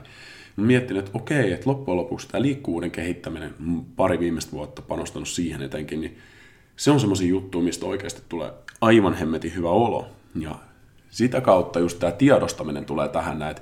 Mä 0.55 0.65
miettin, 0.65 0.97
että 0.97 1.11
okei, 1.13 1.51
että 1.51 1.69
loppujen 1.69 1.97
lopuksi 1.97 2.27
tämä 2.27 2.41
liikkuvuuden 2.41 2.91
kehittäminen, 2.91 3.55
pari 3.95 4.19
viimeistä 4.19 4.51
vuotta 4.51 4.81
panostanut 4.81 5.27
siihen 5.27 5.61
etenkin, 5.61 6.01
niin 6.01 6.17
se 6.77 6.91
on 6.91 6.99
semmoisia 6.99 7.27
juttuja, 7.27 7.63
mistä 7.63 7.85
oikeasti 7.85 8.21
tulee 8.29 8.51
aivan 8.81 9.13
hemmetin 9.13 9.55
hyvä 9.55 9.69
olo. 9.69 10.07
Ja 10.39 10.55
sitä 11.09 11.41
kautta 11.41 11.79
just 11.79 11.99
tämä 11.99 12.11
tiedostaminen 12.11 12.85
tulee 12.85 13.07
tähän 13.07 13.39
näin, 13.39 13.55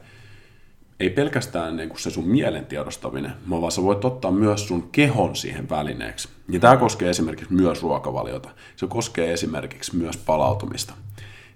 ei 0.99 1.09
pelkästään 1.09 1.77
niin 1.77 1.89
kuin 1.89 1.99
se 1.99 2.09
sun 2.09 2.27
mielen 2.27 2.65
tiedostaminen, 2.65 3.33
vaan 3.49 3.71
sä 3.71 3.83
voit 3.83 4.05
ottaa 4.05 4.31
myös 4.31 4.67
sun 4.67 4.89
kehon 4.91 5.35
siihen 5.35 5.69
välineeksi. 5.69 6.29
Ja 6.49 6.59
tämä 6.59 6.77
koskee 6.77 7.09
esimerkiksi 7.09 7.53
myös 7.53 7.83
ruokavaliota. 7.83 8.49
Se 8.75 8.87
koskee 8.87 9.33
esimerkiksi 9.33 9.95
myös 9.95 10.17
palautumista. 10.17 10.93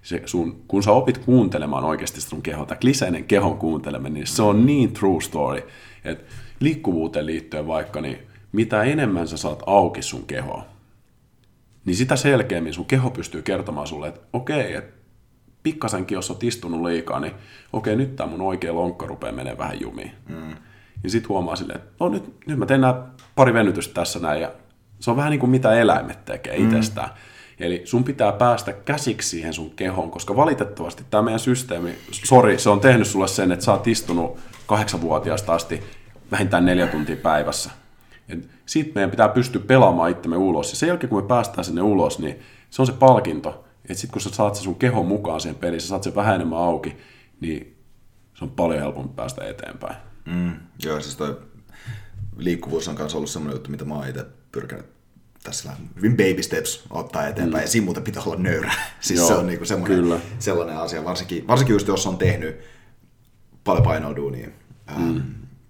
Se 0.02 0.22
sun, 0.26 0.62
kun 0.68 0.82
sä 0.82 0.92
opit 0.92 1.18
kuuntelemaan 1.18 1.84
oikeasti 1.84 2.20
sun 2.20 2.42
kehoa, 2.42 2.66
tämä 2.66 2.78
kliseinen 2.78 3.24
kehon 3.24 3.58
kuunteleminen, 3.58 4.14
niin 4.14 4.26
se 4.26 4.42
on 4.42 4.66
niin 4.66 4.92
true 4.92 5.20
story, 5.20 5.62
että 6.04 6.24
liikkuvuuteen 6.60 7.26
liittyen 7.26 7.66
vaikka, 7.66 8.00
niin 8.00 8.18
mitä 8.52 8.82
enemmän 8.82 9.28
sä 9.28 9.36
saat 9.36 9.62
auki 9.66 10.02
sun 10.02 10.26
kehoa, 10.26 10.64
niin 11.90 11.96
sitä 11.96 12.16
selkeämmin 12.16 12.74
sun 12.74 12.84
keho 12.84 13.10
pystyy 13.10 13.42
kertomaan 13.42 13.86
sulle, 13.86 14.08
että 14.08 14.20
okei, 14.32 14.74
että 14.74 14.96
pikkasenkin, 15.62 16.14
jos 16.14 16.30
olet 16.30 16.42
istunut 16.42 16.82
liikaa, 16.82 17.20
niin 17.20 17.32
okei, 17.72 17.96
nyt 17.96 18.16
tämä 18.16 18.30
mun 18.30 18.40
oikea 18.40 18.74
lonkka 18.74 19.06
rupeaa 19.06 19.32
menemään 19.32 19.58
vähän 19.58 19.80
jumiin. 19.80 20.12
Mm. 20.28 20.50
Ja 21.04 21.10
sitten 21.10 21.28
huomaa 21.28 21.56
silleen, 21.56 21.80
että 21.80 21.90
no 22.00 22.08
nyt, 22.08 22.46
nyt 22.46 22.58
mä 22.58 22.66
teen 22.66 22.80
nämä 22.80 23.06
pari 23.34 23.54
venytystä 23.54 23.94
tässä 23.94 24.18
näin, 24.18 24.42
ja 24.42 24.52
se 25.00 25.10
on 25.10 25.16
vähän 25.16 25.30
niin 25.30 25.40
kuin 25.40 25.50
mitä 25.50 25.74
eläimet 25.74 26.24
tekee 26.24 26.58
mm. 26.58 26.64
itsestään. 26.64 27.10
Eli 27.58 27.82
sun 27.84 28.04
pitää 28.04 28.32
päästä 28.32 28.72
käsiksi 28.72 29.28
siihen 29.28 29.52
sun 29.52 29.70
kehoon, 29.70 30.10
koska 30.10 30.36
valitettavasti 30.36 31.04
tämä 31.10 31.22
meidän 31.22 31.40
systeemi, 31.40 31.94
sori, 32.10 32.58
se 32.58 32.70
on 32.70 32.80
tehnyt 32.80 33.06
sulle 33.06 33.28
sen, 33.28 33.52
että 33.52 33.64
sä 33.64 33.72
oot 33.72 33.86
istunut 33.86 34.38
kahdeksanvuotiaasta 34.66 35.54
asti 35.54 35.82
vähintään 36.30 36.64
neljä 36.64 36.86
tuntia 36.86 37.16
päivässä. 37.16 37.70
Sitten 38.66 38.94
meidän 38.94 39.10
pitää 39.10 39.28
pystyä 39.28 39.62
pelaamaan 39.66 40.10
itsemme 40.10 40.36
ulos. 40.36 40.70
Ja 40.70 40.76
sen 40.76 40.86
jälkeen, 40.86 41.10
kun 41.10 41.22
me 41.22 41.28
päästään 41.28 41.64
sinne 41.64 41.82
ulos, 41.82 42.18
niin 42.18 42.38
se 42.70 42.82
on 42.82 42.86
se 42.86 42.92
palkinto. 42.92 43.64
Että 43.84 43.94
sitten 43.94 44.12
kun 44.12 44.20
sä 44.20 44.30
saat 44.30 44.54
sun 44.54 44.74
kehon 44.74 45.06
mukaan 45.06 45.40
siihen 45.40 45.58
peliin, 45.58 45.80
sä 45.80 45.88
saat 45.88 46.02
sen 46.02 46.14
vähän 46.14 46.34
enemmän 46.34 46.58
auki, 46.58 46.96
niin 47.40 47.76
se 48.34 48.44
on 48.44 48.50
paljon 48.50 48.80
helpompi 48.80 49.14
päästä 49.16 49.44
eteenpäin. 49.44 49.96
Mm, 50.24 50.52
joo, 50.84 51.00
siis 51.00 51.16
toi 51.16 51.40
liikkuvuus 52.36 52.88
on 52.88 52.96
myös 52.98 53.14
ollut 53.14 53.30
semmoinen 53.30 53.54
juttu, 53.54 53.70
mitä 53.70 53.84
mä 53.84 53.94
oon 53.94 54.08
itse 54.08 54.26
pyrkinyt 54.52 54.86
tässä 55.42 55.72
hyvin 55.96 56.16
baby 56.16 56.42
steps 56.42 56.84
ottaa 56.90 57.26
eteenpäin, 57.26 57.62
mm. 57.62 57.64
ja 57.64 57.68
siinä 57.68 57.84
muuten 57.84 58.02
pitää 58.02 58.22
olla 58.26 58.36
nöyrä. 58.36 58.72
siis 59.00 59.20
Joo, 59.20 59.28
se 59.28 59.34
on 59.34 59.46
niinku 59.46 59.64
semmoinen, 59.64 59.98
kyllä. 59.98 60.20
sellainen 60.38 60.76
asia, 60.76 61.04
varsinkin, 61.04 61.46
varsinkin 61.46 61.74
just 61.74 61.88
jos 61.88 62.06
on 62.06 62.18
tehnyt 62.18 62.56
paljon 63.64 63.84
painouduunia, 63.84 64.48
mm. 64.98 65.22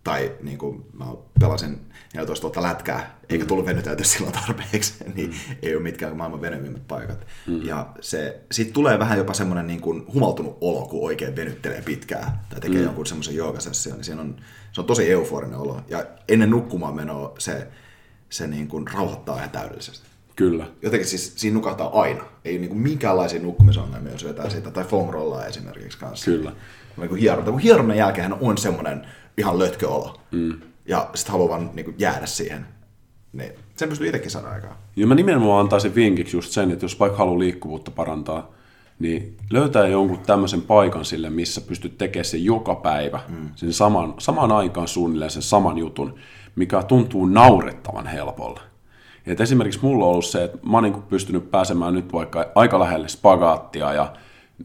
tai 0.05 0.33
niin 0.43 0.59
kuin 0.59 0.87
mä 0.93 1.05
pelasin 1.41 1.90
14 2.15 2.43
vuotta 2.43 2.63
lätkää, 2.63 3.17
eikä 3.29 3.45
tullut 3.45 3.67
venytelty 3.67 4.05
silloin 4.05 4.33
tarpeeksi, 4.33 4.95
niin 5.15 5.31
mm. 5.31 5.57
ei 5.63 5.75
ole 5.75 5.83
mitkään 5.83 6.17
maailman 6.17 6.41
venyvimmät 6.41 6.89
paikat. 6.89 7.27
Mm. 7.47 7.63
Ja 7.63 7.87
se, 8.01 8.41
siitä 8.53 8.73
tulee 8.73 8.99
vähän 8.99 9.19
jopa 9.19 9.35
semmoinen 9.35 9.67
niin 9.67 9.81
kuin 9.81 10.05
humaltunut 10.15 10.59
olo, 10.61 10.87
kun 10.87 11.05
oikein 11.05 11.37
venyttelee 11.37 11.83
pitkää 11.83 12.45
tai 12.49 12.61
tekee 12.61 12.79
mm. 12.79 12.85
jonkun 12.85 13.07
semmoisen 13.07 13.37
joogasession, 13.37 13.97
niin 13.97 14.05
siinä 14.05 14.21
on, 14.21 14.37
se 14.73 14.81
on 14.81 14.87
tosi 14.87 15.11
euforinen 15.11 15.59
olo. 15.59 15.81
Ja 15.89 16.05
ennen 16.29 16.51
nukkumaan 16.51 16.97
menoa 16.97 17.35
se, 17.39 17.67
se 18.31 18.47
niin 18.47 18.69
kuin 18.69 18.89
rauhoittaa 18.89 19.37
ihan 19.37 19.51
täydellisesti. 19.51 20.07
Kyllä. 20.37 20.67
Jotenkin 20.83 21.09
siis 21.09 21.33
siinä 21.37 21.55
nukahtaa 21.55 22.01
aina. 22.01 22.25
Ei 22.45 22.59
niin 22.59 22.69
kuin 22.69 22.81
minkäänlaisia 22.81 23.43
nukkumisongelmia, 23.43 24.13
jos 24.13 24.25
vetää 24.25 24.51
sitä, 24.51 24.71
tai 24.71 24.85
foam 24.85 25.11
rollaa 25.11 25.47
esimerkiksi 25.47 25.99
kanssa. 25.99 26.25
Kyllä. 26.25 26.53
Niin 26.97 27.17
hieronta. 27.17 27.51
Kun 27.51 27.61
hieronnan 27.61 27.97
jälkeen 27.97 28.35
on 28.41 28.59
semmoinen 28.59 29.07
ihan 29.37 29.59
lötköolo. 29.59 30.21
Mm 30.31 30.61
ja 30.91 31.11
sitten 31.15 31.33
haluaa 31.33 31.49
vaan 31.49 31.71
niin 31.75 31.85
kuin, 31.85 31.95
jäädä 31.99 32.27
siihen. 32.27 32.67
Niin, 33.33 33.53
sen 33.77 33.89
pystyy 33.89 34.07
itsekin 34.07 34.31
saada 34.31 34.49
aikaa. 34.49 34.79
Ja 34.97 35.07
mä 35.07 35.15
nimenomaan 35.15 35.61
antaisin 35.61 35.95
vinkiksi 35.95 36.37
just 36.37 36.53
sen, 36.53 36.71
että 36.71 36.85
jos 36.85 37.01
vaikka 37.01 37.19
haluaa 37.19 37.39
liikkuvuutta 37.39 37.91
parantaa, 37.91 38.51
niin 38.99 39.37
löytää 39.51 39.87
jonkun 39.87 40.19
tämmöisen 40.19 40.63
paikan 40.63 41.05
sille, 41.05 41.31
missä 41.31 41.61
pystyt 41.61 41.99
tekemään 41.99 42.25
sen 42.25 42.45
joka 42.45 42.75
päivä, 42.75 43.21
mm. 43.29 43.51
sen 43.57 43.73
saman, 43.73 44.15
saman 44.19 44.53
aikaan 44.53 44.89
suunnilleen 44.89 45.31
sen 45.31 45.43
saman 45.43 45.79
jutun, 45.79 46.15
mikä 46.57 46.83
tuntuu 46.83 47.27
naurettavan 47.27 48.07
helpolla. 48.07 48.61
Et 49.27 49.41
esimerkiksi 49.41 49.81
mulla 49.83 50.05
on 50.05 50.11
ollut 50.11 50.25
se, 50.25 50.45
että 50.45 50.59
mä 50.67 50.77
oon 50.77 50.85
niin 50.85 51.03
pystynyt 51.03 51.51
pääsemään 51.51 51.95
nyt 51.95 52.13
vaikka 52.13 52.47
aika 52.55 52.81
lähelle 52.81 53.09
spagaattia 53.09 53.93
ja 53.93 54.13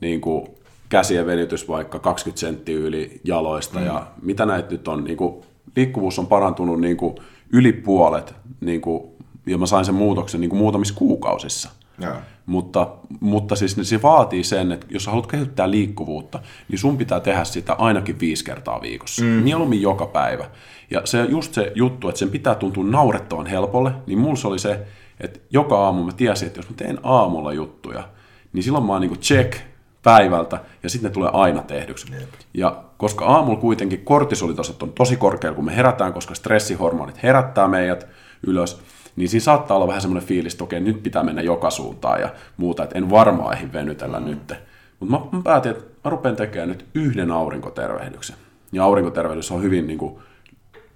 niin 0.02 0.22
kuin 0.22 0.48
käsien 0.90 1.26
venytys 1.26 1.68
vaikka 1.68 2.00
20 2.00 2.40
senttiä 2.40 2.78
yli 2.78 3.22
jaloista 3.24 3.80
mm. 3.80 3.86
ja 3.86 4.08
mitä 4.22 4.46
näitä 4.46 4.72
nyt 4.72 4.88
on, 4.88 5.04
niin 5.04 5.18
kuin, 5.18 5.44
liikkuvuus 5.76 6.20
on 6.20 6.28
parantunut 6.28 6.82
niin 6.82 6.98
kuin 6.98 7.16
yli 7.54 7.74
puolet 7.74 8.36
niin 8.62 8.82
kuin, 8.82 9.04
ja 9.46 9.58
mä 9.58 9.66
sain 9.66 9.86
sen 9.86 9.96
muutoksen 9.96 10.42
niin 10.42 10.50
kuin 10.50 10.60
muutamissa 10.60 10.94
kuukausissa. 10.94 11.70
Joo. 12.00 12.16
Mutta, 12.46 12.88
mutta 13.20 13.56
siis 13.56 13.78
se 13.82 14.02
vaatii 14.02 14.44
sen, 14.44 14.72
että 14.72 14.88
jos 14.90 15.08
haluat 15.08 15.28
kehittää 15.28 15.72
liikkuvuutta, 15.72 16.40
niin 16.70 16.80
sun 16.80 16.98
pitää 16.98 17.20
tehdä 17.20 17.44
sitä 17.44 17.74
ainakin 17.74 18.20
viisi 18.20 18.46
kertaa 18.46 18.82
viikossa. 18.82 19.24
Mm. 19.24 19.28
Mieluummin 19.28 19.82
joka 19.82 20.06
päivä. 20.06 20.46
Ja 20.92 21.02
se 21.06 21.26
just 21.26 21.54
se 21.54 21.72
juttu, 21.76 22.10
että 22.10 22.20
sen 22.20 22.30
pitää 22.30 22.56
tuntua 22.56 22.84
naurettavan 22.84 23.46
helpolle, 23.46 23.92
niin 24.08 24.20
mulla 24.20 24.36
se 24.36 24.48
oli 24.48 24.60
se, 24.60 24.88
että 25.20 25.40
joka 25.52 25.86
aamu 25.86 26.04
mä 26.04 26.12
tiesin, 26.12 26.48
että 26.48 26.60
jos 26.60 26.70
mä 26.70 26.76
teen 26.76 27.00
aamulla 27.04 27.54
juttuja, 27.54 28.10
niin 28.54 28.64
silloin 28.64 28.86
mä 28.86 28.94
oon 28.94 29.02
niin 29.02 29.20
check 29.20 29.58
päivältä, 30.06 30.60
ja 30.84 30.90
sitten 30.90 31.10
ne 31.10 31.14
tulee 31.14 31.30
aina 31.34 31.62
tehdyksi. 31.62 32.08
Jep. 32.14 32.30
Ja 32.54 32.84
koska 32.98 33.26
aamulla 33.26 33.60
kuitenkin 33.60 34.06
kortisolitasot 34.06 34.84
on 34.84 34.94
tosi 34.94 35.16
korkealla, 35.16 35.56
kun 35.56 35.66
me 35.66 35.76
herätään, 35.76 36.14
koska 36.14 36.36
stressihormonit 36.36 37.24
herättää 37.24 37.68
meidät 37.68 38.08
ylös, 38.48 38.82
niin 39.16 39.30
siinä 39.30 39.44
saattaa 39.44 39.78
olla 39.78 39.88
vähän 39.88 40.02
semmoinen 40.02 40.28
fiilis, 40.28 40.54
että 40.54 40.64
okei, 40.64 40.80
nyt 40.80 41.04
pitää 41.04 41.24
mennä 41.24 41.42
joka 41.42 41.70
suuntaan 41.70 42.22
ja 42.22 42.30
muuta, 42.58 42.84
että 42.84 42.98
en 42.98 43.10
varmaan 43.10 43.58
ehdi 43.58 43.74
venytellä 43.74 44.20
mm. 44.20 44.26
nyt. 44.26 44.54
Mutta 45.00 45.18
mä, 45.18 45.38
mä 45.38 45.42
päätin, 45.44 45.72
että 45.72 45.84
mä 46.04 46.12
rupean 46.12 46.36
tekemään 46.36 46.70
nyt 46.70 46.86
yhden 46.96 47.32
aurinkotervehdyksen. 47.32 48.36
Ja 48.72 48.84
aurinkotervehdys 48.84 49.52
on 49.52 49.64
hyvin 49.64 49.88
niin 49.88 50.00
kuin, 50.00 50.20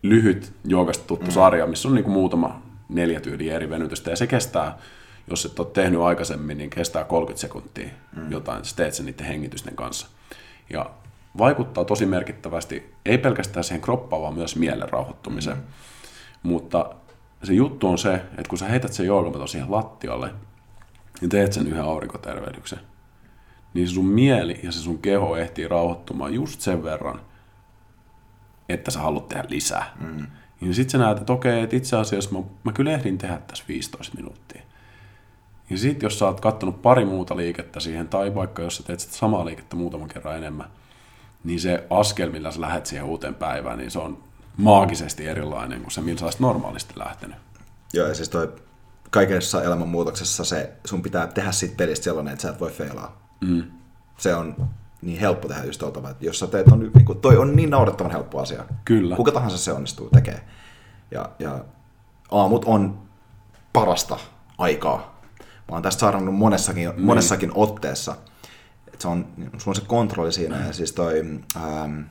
lyhyt 0.04 0.54
joogasta 0.66 1.08
tuttu 1.08 1.26
mm. 1.26 1.32
sarja, 1.32 1.68
missä 1.68 1.88
on 1.88 1.96
niin 1.96 2.04
kuin, 2.04 2.14
muutama 2.14 2.62
neljä 2.90 3.20
tyyliä 3.20 3.56
eri 3.56 3.70
venytystä, 3.70 4.10
ja 4.10 4.16
se 4.16 4.28
kestää, 4.28 4.78
jos 5.30 5.46
et 5.46 5.60
ole 5.60 5.68
tehnyt 5.68 6.02
aikaisemmin, 6.02 6.58
niin 6.58 6.70
kestää 6.70 7.04
30 7.04 7.42
sekuntia 7.42 7.90
mm. 8.16 8.32
jotain, 8.32 8.66
sä 8.66 8.76
teet 8.76 8.94
sen 8.94 9.06
niiden 9.06 9.26
hengitysten 9.26 9.76
kanssa. 9.76 10.08
Ja 10.70 10.90
vaikuttaa 11.38 11.86
tosi 11.86 12.06
merkittävästi, 12.06 12.94
ei 13.06 13.18
pelkästään 13.18 13.64
siihen 13.64 13.82
kroppaan, 13.82 14.22
vaan 14.22 14.34
myös 14.34 14.56
mielen 14.56 14.90
rauhoittumiseen. 14.90 15.58
Mm. 15.58 15.64
Mutta 16.44 16.96
se 17.44 17.54
juttu 17.54 17.88
on 17.88 17.98
se, 17.98 18.14
että 18.14 18.50
kun 18.50 18.58
sä 18.58 18.66
heität 18.66 18.94
sen 18.94 19.06
joogamaton 19.06 19.48
siihen 19.48 19.72
lattialle 19.72 20.34
ja 21.22 21.28
teet 21.28 21.54
sen 21.54 21.68
yhden 21.68 21.84
aurinkotervehdyksen, 21.84 22.80
niin 23.74 23.88
se 23.88 23.94
sun 23.94 24.06
mieli 24.06 24.60
ja 24.64 24.72
se 24.72 24.80
sun 24.80 25.00
keho 25.00 25.36
ehtii 25.36 25.68
rauhoittumaan 25.68 26.34
just 26.34 26.62
sen 26.62 26.84
verran, 26.84 27.22
että 28.70 28.92
sä 28.92 29.00
haluat 29.00 29.28
tehdä 29.28 29.44
lisää. 29.50 29.94
Mm. 30.00 30.28
Niin 30.62 30.74
sit 30.74 30.90
sä 30.90 30.98
näet, 30.98 31.18
että 31.18 31.34
okei, 31.34 31.62
että 31.62 31.76
itse 31.76 31.98
asiassa 31.98 32.32
mä, 32.32 32.40
mä 32.64 32.72
kyllä 32.72 32.92
ehdin 32.92 33.18
tehdä 33.18 33.42
tässä 33.48 33.64
15 33.68 34.16
minuuttia. 34.16 34.62
Ja 35.70 35.78
sit 35.78 36.02
jos 36.02 36.20
sä 36.20 36.26
oot 36.26 36.42
kattonut 36.42 36.82
pari 36.82 37.06
muuta 37.06 37.38
liikettä 37.38 37.80
siihen, 37.80 38.08
tai 38.08 38.36
vaikka 38.36 38.62
jos 38.62 38.78
sä 38.78 38.84
teet 38.84 39.00
sitä 39.00 39.14
samaa 39.14 39.46
liikettä 39.46 39.76
muutaman 39.76 40.08
kerran 40.08 40.38
enemmän, 40.38 40.68
niin 41.44 41.60
se 41.60 41.88
askel, 41.90 42.32
millä 42.32 42.52
sä 42.52 42.62
lähdet 42.62 42.86
siihen 42.86 43.06
uuteen 43.06 43.36
päivään, 43.36 43.78
niin 43.78 43.92
se 43.92 44.00
on 44.00 44.24
maagisesti 44.58 45.28
erilainen 45.28 45.82
kuin 45.82 45.92
se, 45.92 46.02
millä 46.02 46.20
sä 46.20 46.26
olisit 46.26 46.42
normaalisti 46.42 46.94
lähtenyt. 46.98 47.38
Joo, 47.94 48.08
ja 48.08 48.16
siis 48.16 48.30
toi 48.30 48.54
kaikessa 49.10 49.64
elämänmuutoksessa 49.64 50.44
se, 50.44 50.74
sun 50.86 51.02
pitää 51.02 51.28
tehdä 51.28 51.52
siitä 51.52 51.76
pelistä 51.78 52.04
sellainen, 52.04 52.34
että 52.34 52.42
sä 52.42 52.50
et 52.50 52.60
voi 52.60 52.72
feilaa. 52.72 53.30
Mm. 53.42 53.64
Se 54.18 54.36
on 54.36 54.56
niin 55.02 55.20
helppo 55.20 55.48
tehdä 55.48 55.64
just 55.64 55.80
tuolta, 55.80 56.10
että 56.10 56.26
jos 56.26 56.40
sä 56.40 56.48
teet, 56.48 56.68
on, 56.68 56.80
niin 56.80 57.06
kuin, 57.06 57.20
toi 57.20 57.38
on 57.38 57.56
niin 57.56 57.70
naurettavan 57.70 58.12
helppo 58.12 58.40
asia. 58.40 58.66
Kyllä. 58.86 59.16
Kuka 59.16 59.32
tahansa 59.32 59.58
se 59.58 59.72
onnistuu 59.72 60.10
tekee. 60.10 60.42
Ja, 61.12 61.30
ja 61.40 61.66
aamut 62.32 62.66
on 62.66 63.00
parasta 63.74 64.18
aikaa. 64.58 65.19
Mä 65.70 65.76
oon 65.76 65.84
tästä 65.84 66.00
saanut 66.00 66.36
monessakin, 66.36 66.90
niin. 66.90 67.06
monessakin 67.06 67.52
otteessa. 67.56 68.16
Et 68.94 69.02
se 69.02 69.08
on, 69.08 69.28
sulla 69.38 69.64
on 69.68 69.76
se 69.76 69.82
kontrolli 69.88 70.32
siinä, 70.32 70.66
ja 70.66 70.74
siis 70.74 70.92
toi, 70.92 71.40
ähm, 71.56 72.02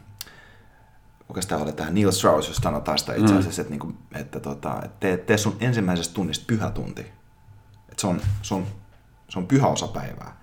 kuka 1.26 1.42
sitä 1.42 1.56
oli, 1.56 1.72
tämä 1.72 1.90
Neil 1.90 2.10
Strauss, 2.10 2.48
jos 2.48 2.56
sanotaan 2.56 2.98
sitä 2.98 3.14
itse 3.14 3.32
mm. 3.32 3.38
asiassa, 3.38 3.62
että, 3.62 3.70
niinku, 3.70 3.92
että 4.14 4.40
tota, 4.40 4.82
tee, 5.00 5.16
tee 5.16 5.38
sun 5.38 5.56
ensimmäisestä 5.60 6.14
tunnista 6.14 6.44
pyhä 6.46 6.70
tunti. 6.70 7.00
Että 7.88 8.00
se 8.00 8.06
on, 8.06 8.20
se, 8.42 8.54
on, 8.54 8.66
se 9.28 9.38
on 9.38 9.46
pyhä 9.46 9.66
osa 9.66 9.88
päivää. 9.88 10.36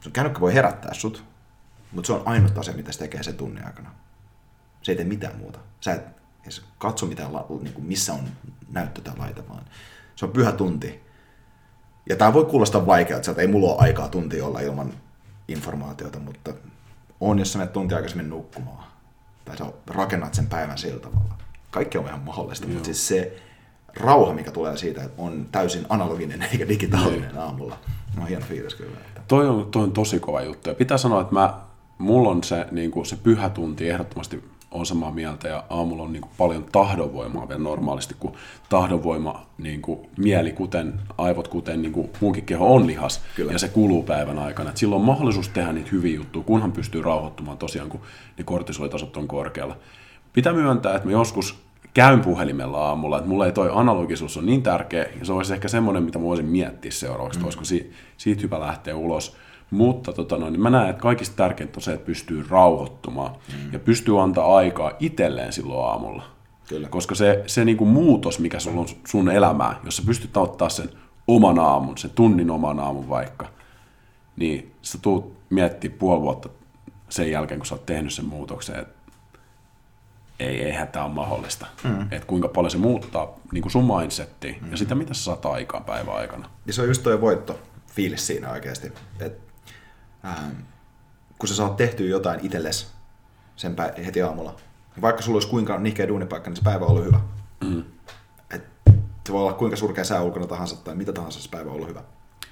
Sun 0.00 0.12
kännykkä 0.12 0.40
voi 0.40 0.54
herättää 0.54 0.94
sut, 0.94 1.24
mutta 1.92 2.06
se 2.06 2.12
on 2.12 2.22
ainut 2.24 2.58
asia, 2.58 2.74
mitä 2.74 2.92
se 2.92 2.98
tekee 2.98 3.22
sen 3.22 3.36
tunnin 3.36 3.66
aikana. 3.66 3.90
Se 4.82 4.92
ei 4.92 4.96
tee 4.96 5.04
mitään 5.04 5.36
muuta. 5.36 5.58
Sä 5.80 5.92
et 5.92 6.04
edes 6.42 6.62
katso 6.78 7.06
mitään, 7.06 7.30
niin 7.62 7.74
kuin 7.74 7.86
missä 7.86 8.12
on 8.12 8.28
näyttö 8.68 9.00
tai 9.00 9.16
laite, 9.16 9.48
vaan 9.48 9.64
se 10.16 10.24
on 10.24 10.32
pyhä 10.32 10.52
tunti. 10.52 11.11
Ja 12.08 12.16
tämä 12.16 12.32
voi 12.32 12.44
kuulostaa 12.44 12.86
vaikealta, 12.86 13.30
että 13.30 13.42
ei 13.42 13.48
mulla 13.48 13.72
ole 13.72 13.80
aikaa 13.80 14.08
tunti 14.08 14.40
olla 14.40 14.60
ilman 14.60 14.92
informaatiota, 15.48 16.18
mutta 16.18 16.54
on, 17.20 17.38
jos 17.38 17.52
sä 17.52 17.58
menet 17.58 17.72
tunti 17.72 17.94
aikaisemmin 17.94 18.30
nukkumaan 18.30 18.84
tai 19.44 19.56
sä 19.56 19.64
rakennat 19.86 20.34
sen 20.34 20.46
päivän 20.46 20.78
sillä 20.78 21.00
tavalla. 21.00 21.34
Kaikki 21.70 21.98
on 21.98 22.06
ihan 22.06 22.20
mahdollista, 22.20 22.66
Joo. 22.66 22.74
mutta 22.74 22.86
siis 22.86 23.08
se 23.08 23.36
rauha, 23.96 24.32
mikä 24.32 24.50
tulee 24.50 24.76
siitä, 24.76 25.02
että 25.02 25.22
on 25.22 25.46
täysin 25.52 25.86
analoginen 25.88 26.42
eikä 26.52 26.68
digitaalinen 26.68 27.28
niin. 27.28 27.38
aamulla. 27.38 27.78
No 28.16 28.24
hieno 28.26 28.46
fiilis 28.46 28.74
kyllä. 28.74 28.96
Toi, 29.28 29.48
on, 29.48 29.70
toi 29.70 29.82
on 29.82 29.92
tosi 29.92 30.20
kova 30.20 30.42
juttu. 30.42 30.68
Ja 30.68 30.74
pitää 30.74 30.98
sanoa, 30.98 31.20
että 31.20 31.32
mä, 31.32 31.54
mulla 31.98 32.30
on 32.30 32.44
se, 32.44 32.66
niin 32.70 32.90
kuin 32.90 33.06
se 33.06 33.16
pyhä 33.16 33.48
tunti 33.48 33.90
ehdottomasti 33.90 34.51
on 34.72 34.86
samaa 34.86 35.10
mieltä 35.10 35.48
ja 35.48 35.64
aamulla 35.70 36.02
on 36.02 36.12
niin 36.12 36.20
kuin 36.20 36.32
paljon 36.38 36.64
tahdonvoimaa 36.72 37.48
vielä 37.48 37.62
normaalisti, 37.62 38.14
kun 38.20 38.32
tahdonvoima, 38.68 39.46
niin 39.58 39.82
kuin 39.82 40.00
mieli, 40.18 40.52
kuten 40.52 41.00
aivot, 41.18 41.48
kuten 41.48 41.82
niin 41.82 41.92
kuin 41.92 42.10
muunkin 42.20 42.44
keho 42.44 42.74
on 42.74 42.86
lihas 42.86 43.22
Kyllä. 43.36 43.52
ja 43.52 43.58
se 43.58 43.68
kuluu 43.68 44.02
päivän 44.02 44.38
aikana. 44.38 44.70
Et 44.70 44.76
silloin 44.76 45.00
on 45.00 45.06
mahdollisuus 45.06 45.48
tehdä 45.48 45.72
niitä 45.72 45.90
hyviä 45.92 46.16
juttuja, 46.16 46.44
kunhan 46.44 46.72
pystyy 46.72 47.02
rauhoittumaan 47.02 47.58
tosiaan, 47.58 47.88
kun 47.88 48.00
ne 48.38 48.44
kortisolitasot 48.44 49.16
on 49.16 49.28
korkealla. 49.28 49.76
Pitää 50.32 50.52
myöntää, 50.52 50.96
että 50.96 51.08
mä 51.08 51.12
joskus 51.12 51.62
käyn 51.94 52.20
puhelimella 52.20 52.88
aamulla, 52.88 53.18
että 53.18 53.28
mulle 53.28 53.46
ei 53.46 53.52
toi 53.52 53.70
analogisuus 53.72 54.36
on 54.36 54.46
niin 54.46 54.62
tärkeä, 54.62 55.06
ja 55.18 55.24
se 55.24 55.32
olisi 55.32 55.54
ehkä 55.54 55.68
semmoinen, 55.68 56.02
mitä 56.02 56.18
mä 56.18 56.24
voisin 56.24 56.46
miettiä 56.46 56.90
seuraavaksi, 56.90 57.38
mm. 57.38 57.44
olisiko 57.44 57.64
siitä, 57.64 57.94
siitä 58.16 58.42
hyvä 58.42 58.60
lähteä 58.60 58.96
ulos. 58.96 59.36
Mutta 59.72 60.12
tota 60.12 60.38
noin, 60.38 60.52
niin 60.52 60.62
mä 60.62 60.70
näen, 60.70 60.90
että 60.90 61.02
kaikista 61.02 61.36
tärkeintä 61.36 61.78
on 61.78 61.82
se, 61.82 61.92
että 61.92 62.06
pystyy 62.06 62.46
rauhoittumaan 62.48 63.30
mm. 63.30 63.72
ja 63.72 63.78
pystyy 63.78 64.22
antaa 64.22 64.56
aikaa 64.56 64.92
itselleen 65.00 65.52
silloin 65.52 65.86
aamulla. 65.86 66.22
Kyllä. 66.68 66.88
Koska 66.88 67.14
se, 67.14 67.44
se 67.46 67.64
niin 67.64 67.76
kuin 67.76 67.90
muutos, 67.90 68.38
mikä 68.38 68.58
sulla 68.58 68.80
on 68.80 68.88
sun 69.06 69.30
elämää, 69.30 69.80
jos 69.84 69.96
sä 69.96 70.02
pystyt 70.06 70.36
ottaa 70.36 70.68
sen 70.68 70.90
oman 71.28 71.58
aamun, 71.58 71.98
sen 71.98 72.10
tunnin 72.10 72.50
oman 72.50 72.80
aamun 72.80 73.08
vaikka, 73.08 73.46
niin 74.36 74.74
sä 74.82 74.98
tuut 75.02 75.36
miettimään 75.50 75.98
puoli 75.98 76.20
vuotta 76.20 76.48
sen 77.08 77.30
jälkeen, 77.30 77.60
kun 77.60 77.66
sä 77.66 77.74
oot 77.74 77.86
tehnyt 77.86 78.12
sen 78.12 78.24
muutoksen, 78.24 78.80
että 78.80 78.94
ei, 80.40 80.62
eihän 80.62 80.88
tämä 80.88 81.04
ole 81.04 81.14
mahdollista. 81.14 81.66
Mm. 81.84 82.02
Että 82.02 82.26
kuinka 82.26 82.48
paljon 82.48 82.70
se 82.70 82.78
muuttaa 82.78 83.34
niin 83.52 83.62
kuin 83.62 83.72
sun 83.72 83.84
mindsettiin 83.84 84.56
mm. 84.60 84.70
ja 84.70 84.76
sitä, 84.76 84.94
mitä 84.94 85.14
sä 85.14 85.24
saat 85.24 85.46
aikaan 85.46 85.84
päivän 85.84 86.14
aikana. 86.14 86.50
Ja 86.66 86.72
se 86.72 86.82
on 86.82 86.88
just 86.88 87.02
toi 87.02 87.20
voitto 87.20 87.58
fiilis 87.86 88.26
siinä 88.26 88.50
oikeasti. 88.50 88.92
Että 89.20 89.51
ähm, 90.24 90.50
kun 91.38 91.48
sä 91.48 91.54
saat 91.54 91.76
tehtyä 91.76 92.06
jotain 92.06 92.40
itsellesi 92.42 92.86
sen 93.56 93.76
pä- 93.76 94.04
heti 94.04 94.22
aamulla, 94.22 94.56
vaikka 95.00 95.22
sulla 95.22 95.36
olisi 95.36 95.48
kuinka 95.48 95.78
nihkeä 95.78 96.08
duunipaikka, 96.08 96.50
niin 96.50 96.56
se 96.56 96.62
päivä 96.62 96.84
on 96.84 96.90
ollut 96.90 97.04
hyvä. 97.04 97.20
Mm. 97.64 97.84
Et 98.50 98.64
se 99.26 99.32
voi 99.32 99.42
olla 99.42 99.52
kuinka 99.52 99.76
surkea 99.76 100.04
sää 100.04 100.22
ulkona 100.22 100.46
tahansa 100.46 100.76
tai 100.76 100.94
mitä 100.94 101.12
tahansa, 101.12 101.40
se 101.40 101.48
päivä 101.50 101.70
on 101.70 101.76
ollut 101.76 101.88
hyvä. 101.88 102.02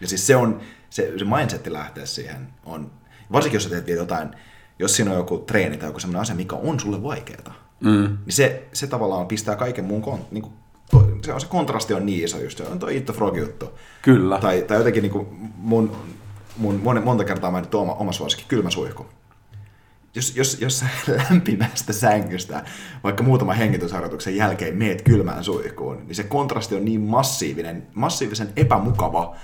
Ja 0.00 0.08
siis 0.08 0.26
se 0.26 0.36
on, 0.36 0.60
se, 0.90 1.12
se 1.18 1.24
mindsetti 1.24 1.72
lähtee 1.72 2.06
siihen 2.06 2.48
on, 2.64 2.90
varsinkin 3.32 3.56
jos 3.56 3.64
sä 3.64 3.70
teet 3.70 3.86
vielä 3.86 4.00
jotain, 4.00 4.28
jos 4.78 4.96
siinä 4.96 5.10
on 5.10 5.16
joku 5.16 5.38
treeni 5.38 5.76
tai 5.76 5.88
joku 5.88 6.00
sellainen 6.00 6.20
asia, 6.20 6.34
mikä 6.34 6.56
on 6.56 6.80
sulle 6.80 7.02
vaikeaa, 7.02 7.54
mm. 7.80 8.18
niin 8.26 8.32
se, 8.32 8.68
se 8.72 8.86
tavallaan 8.86 9.26
pistää 9.26 9.56
kaiken 9.56 9.84
muun 9.84 10.02
kon, 10.02 10.26
niin 10.30 10.42
kuin, 10.42 10.52
se, 11.24 11.32
on, 11.32 11.40
se 11.40 11.46
kontrasti 11.46 11.94
on 11.94 12.06
niin 12.06 12.24
iso 12.24 12.38
just, 12.38 12.58
se 12.58 12.64
on 12.64 12.78
tuo 12.78 12.88
the 12.88 13.12
Frog 13.12 13.36
juttu. 13.36 13.78
Kyllä. 14.02 14.38
Tai, 14.38 14.62
tai 14.62 14.76
jotenkin 14.76 15.02
niin 15.02 15.12
kuin 15.12 15.26
mun 15.56 15.96
mun 16.56 17.02
monta 17.04 17.24
kertaa 17.24 17.50
mainittu 17.50 17.78
oma, 17.78 17.94
oma 17.94 18.12
suosikki, 18.12 18.44
kylmä 18.48 18.70
suihku. 18.70 19.06
Jos, 20.14 20.36
jos, 20.36 20.60
jos 20.60 20.78
sä 20.78 20.86
lämpimästä 21.30 21.92
sängystä, 21.92 22.64
vaikka 23.04 23.22
muutaman 23.22 23.56
hengitysharjoituksen 23.56 24.36
jälkeen 24.36 24.76
meet 24.76 25.02
kylmään 25.02 25.44
suihkuun, 25.44 26.06
niin 26.06 26.14
se 26.14 26.22
kontrasti 26.22 26.74
on 26.74 26.84
niin 26.84 27.00
massiivinen, 27.00 27.86
massiivisen 27.94 28.52
epämukava, 28.56 29.36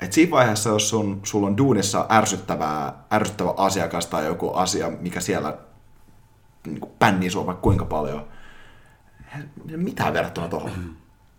että 0.00 0.14
siinä 0.14 0.30
vaiheessa, 0.30 0.70
jos 0.70 0.88
sun, 0.90 1.20
sulla 1.22 1.46
on 1.46 1.56
duunissa 1.56 2.06
ärsyttävää, 2.10 3.04
ärsyttävä 3.12 3.54
asiakas 3.56 4.06
tai 4.06 4.26
joku 4.26 4.52
asia, 4.52 4.90
mikä 5.00 5.20
siellä 5.20 5.58
niin 6.66 6.80
pännii 6.98 7.30
sua 7.30 7.46
vaikka 7.46 7.62
kuinka 7.62 7.84
paljon, 7.84 8.28
mitään 9.76 10.12
verrattuna 10.12 10.48
tuohon. 10.48 10.70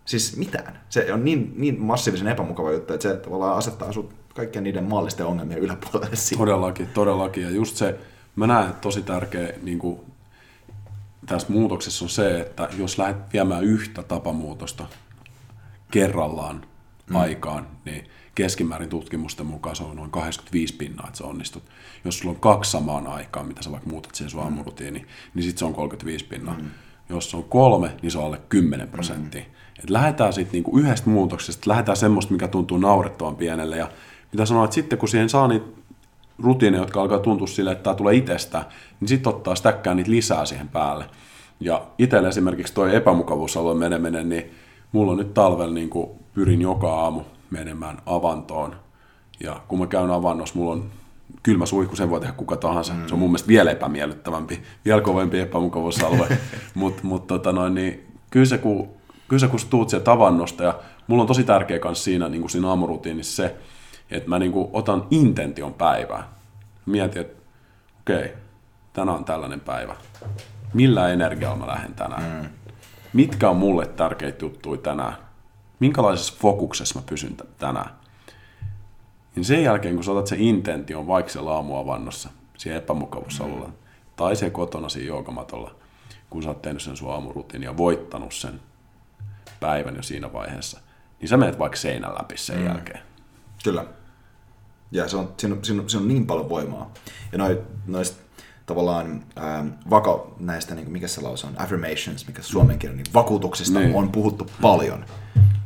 Siis 0.04 0.36
mitään. 0.36 0.80
Se 0.88 1.12
on 1.12 1.24
niin, 1.24 1.52
niin 1.56 1.82
massiivisen 1.82 2.28
epämukava 2.28 2.72
juttu, 2.72 2.94
että 2.94 3.08
se 3.08 3.16
tavallaan 3.16 3.56
asettaa 3.56 3.92
sut 3.92 4.14
kaikkien 4.36 4.64
niiden 4.64 4.84
maallisten 4.84 5.26
ongelmien 5.26 5.58
yläpuolelle. 5.58 6.16
Siinä. 6.16 6.38
Todellakin, 6.38 6.86
todellakin. 6.86 7.42
Ja 7.42 7.50
just 7.50 7.76
se, 7.76 7.98
mä 8.36 8.46
näen, 8.46 8.68
että 8.68 8.80
tosi 8.80 9.02
tärkeä 9.02 9.52
niin 9.62 9.78
kuin, 9.78 10.00
tässä 11.26 11.52
muutoksessa 11.52 12.04
on 12.04 12.08
se, 12.08 12.40
että 12.40 12.68
jos 12.78 12.98
lähdet 12.98 13.32
viemään 13.32 13.64
yhtä 13.64 14.02
tapamuutosta 14.02 14.86
kerrallaan 15.90 16.64
mm. 17.10 17.16
aikaan, 17.16 17.66
niin 17.84 18.04
keskimäärin 18.34 18.88
tutkimusten 18.88 19.46
mukaan 19.46 19.76
se 19.76 19.84
on 19.84 19.96
noin 19.96 20.10
85 20.10 20.74
pinnaa, 20.76 21.06
että 21.06 21.18
se 21.18 21.24
onnistut. 21.24 21.62
Jos 22.04 22.18
sulla 22.18 22.34
on 22.34 22.40
kaksi 22.40 22.70
samaan 22.70 23.06
aikaan, 23.06 23.46
mitä 23.46 23.62
sä 23.62 23.70
vaikka 23.70 23.90
muutat 23.90 24.14
siihen 24.14 24.30
sun 24.30 24.42
aamurutiiniin, 24.42 25.06
niin 25.34 25.42
sitten 25.42 25.58
se 25.58 25.64
on 25.64 25.74
35 25.74 26.24
pinnaa. 26.24 26.54
Mm. 26.54 26.70
Jos 27.08 27.34
on 27.34 27.44
kolme, 27.44 27.96
niin 28.02 28.10
se 28.10 28.18
on 28.18 28.24
alle 28.24 28.40
10 28.48 28.88
prosenttia. 28.88 29.40
Mm. 29.40 29.50
Et 29.82 29.90
lähdetään 29.90 30.32
sitten 30.32 30.52
niinku 30.52 30.78
yhdestä 30.78 31.10
muutoksesta, 31.10 31.70
lähdetään 31.70 31.96
semmoista, 31.96 32.32
mikä 32.32 32.48
tuntuu 32.48 32.78
naurettavan 32.78 33.36
pienelle. 33.36 33.76
Ja 33.76 33.90
mitä 34.32 34.46
sanoa, 34.46 34.64
että 34.64 34.74
sitten 34.74 34.98
kun 34.98 35.08
siihen 35.08 35.28
saa 35.28 35.48
niitä 35.48 35.66
rutiineja, 36.38 36.82
jotka 36.82 37.00
alkaa 37.00 37.18
tuntua 37.18 37.46
sille, 37.46 37.72
että 37.72 37.82
tämä 37.82 37.94
tulee 37.94 38.14
itsestä, 38.14 38.64
niin 39.00 39.08
sitten 39.08 39.34
ottaa 39.34 39.54
stäkkää 39.54 39.94
niitä 39.94 40.10
lisää 40.10 40.44
siihen 40.44 40.68
päälle. 40.68 41.04
Ja 41.60 41.86
itselle 41.98 42.28
esimerkiksi 42.28 42.74
tuo 42.74 42.86
epämukavuusalue 42.86 43.74
meneminen, 43.74 44.28
niin 44.28 44.50
mulla 44.92 45.12
on 45.12 45.18
nyt 45.18 45.34
talvella 45.34 45.74
niin 45.74 45.90
kuin 45.90 46.10
pyrin 46.34 46.62
joka 46.62 46.94
aamu 46.94 47.22
menemään 47.50 47.98
avantoon. 48.06 48.76
Ja 49.40 49.60
kun 49.68 49.78
mä 49.78 49.86
käyn 49.86 50.10
avannossa, 50.10 50.58
mulla 50.58 50.72
on 50.72 50.90
kylmä 51.42 51.66
suihku, 51.66 51.96
sen 51.96 52.10
voi 52.10 52.20
tehdä 52.20 52.32
kuka 52.32 52.56
tahansa. 52.56 52.92
Mm. 52.92 53.06
Se 53.06 53.14
on 53.14 53.18
mun 53.18 53.30
mielestä 53.30 53.48
vielä 53.48 53.70
epämiellyttävämpi, 53.70 54.62
vielä 54.84 55.00
kovempi 55.00 55.40
epämukavuusalue. 55.40 56.28
Mutta 56.74 57.00
mut, 57.02 57.26
tota 57.26 57.52
noin, 57.52 57.74
niin, 57.74 58.06
kyllä 58.30 58.46
se, 58.46 58.58
kun, 58.58 58.88
kyllä 59.28 59.40
se, 59.40 59.48
kun 59.48 59.60
tuut 59.70 59.90
sieltä 59.90 60.12
avannosta, 60.12 60.64
ja 60.64 60.78
mulla 61.06 61.22
on 61.22 61.26
tosi 61.26 61.44
tärkeä 61.44 61.78
kanssa 61.78 62.04
siinä, 62.04 62.28
niin 62.28 62.40
kuin 62.40 62.50
siinä 62.50 62.68
aamurutiinissa 62.68 63.36
se, 63.36 63.56
että 64.10 64.28
mä 64.28 64.38
niin 64.38 64.52
kuin 64.52 64.68
otan 64.72 65.06
intention 65.10 65.74
päivää. 65.74 66.28
Mietin, 66.86 67.20
että 67.20 67.42
okei, 68.00 68.16
okay, 68.16 68.36
tänään 68.92 69.18
on 69.18 69.24
tällainen 69.24 69.60
päivä. 69.60 69.96
Millä 70.74 71.08
energialla 71.08 71.56
mä 71.56 71.66
lähden 71.66 71.94
tänään? 71.94 72.42
Mm. 72.42 72.48
Mitkä 73.12 73.50
on 73.50 73.56
mulle 73.56 73.86
tärkeitä 73.86 74.44
juttuja 74.44 74.80
tänään? 74.80 75.16
Minkälaisessa 75.80 76.34
fokuksessa 76.40 76.98
mä 76.98 77.06
pysyn 77.08 77.36
tänään? 77.58 77.90
Niin 79.36 79.44
sen 79.44 79.62
jälkeen, 79.62 79.94
kun 79.94 80.04
sä 80.04 80.12
otat 80.12 80.26
sen 80.26 80.40
intention 80.40 81.06
vaikka 81.06 81.32
se 81.32 81.38
aamuavannossa, 81.38 82.28
siihen 82.58 82.78
epämukavuusalueella, 82.78 83.66
mm. 83.66 83.74
tai 84.16 84.36
se 84.36 84.50
kotona 84.50 84.88
siinä 84.88 85.08
joogamatolla, 85.08 85.74
kun 86.30 86.42
sä 86.42 86.48
oot 86.48 86.62
tehnyt 86.62 86.82
sen 86.82 86.96
sun 86.96 87.12
aamurutin 87.12 87.62
ja 87.62 87.76
voittanut 87.76 88.34
sen 88.34 88.60
päivän 89.60 89.96
jo 89.96 90.02
siinä 90.02 90.32
vaiheessa, 90.32 90.80
niin 91.20 91.28
sä 91.28 91.36
menet 91.36 91.58
vaikka 91.58 91.78
seinän 91.78 92.14
läpi 92.14 92.36
sen 92.36 92.58
mm. 92.58 92.66
jälkeen. 92.66 93.00
Kyllä. 93.64 93.84
Ja 94.90 95.08
se 95.08 95.16
on, 95.16 95.34
siinä, 95.36 95.54
on, 95.54 95.64
siinä, 95.64 95.82
on, 95.82 95.90
siinä 95.90 96.02
on 96.02 96.08
niin 96.08 96.26
paljon 96.26 96.48
voimaa. 96.48 96.90
Ja 97.32 97.38
noi, 97.38 97.62
noista 97.86 98.22
tavallaan 98.66 99.24
ähm, 99.38 99.68
vaka, 99.90 100.26
näistä, 100.40 100.74
niin, 100.74 100.90
mikä 100.90 101.08
se 101.08 101.20
lause 101.20 101.46
on, 101.46 101.60
affirmations, 101.60 102.26
mikä 102.26 102.42
suomen 102.42 102.78
kielellä, 102.78 103.02
niin 103.02 103.14
vakuutuksista 103.14 103.78
niin. 103.78 103.94
on 103.94 104.12
puhuttu 104.12 104.50
paljon. 104.62 105.04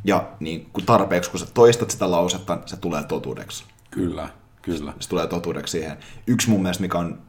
Ja 0.04 0.28
niin, 0.40 0.70
kun 0.72 0.86
tarpeeksi, 0.86 1.30
kun 1.30 1.40
sä 1.40 1.46
toistat 1.54 1.90
sitä 1.90 2.10
lausetta, 2.10 2.58
se 2.66 2.76
tulee 2.76 3.04
totuudeksi. 3.04 3.64
Kyllä, 3.90 4.28
kyllä. 4.62 4.92
Se, 4.92 4.96
se 5.00 5.08
tulee 5.08 5.26
totuudeksi 5.26 5.70
siihen. 5.70 5.96
Yksi 6.26 6.50
mun 6.50 6.62
mielestä, 6.62 6.82
mikä 6.82 6.98
on 6.98 7.22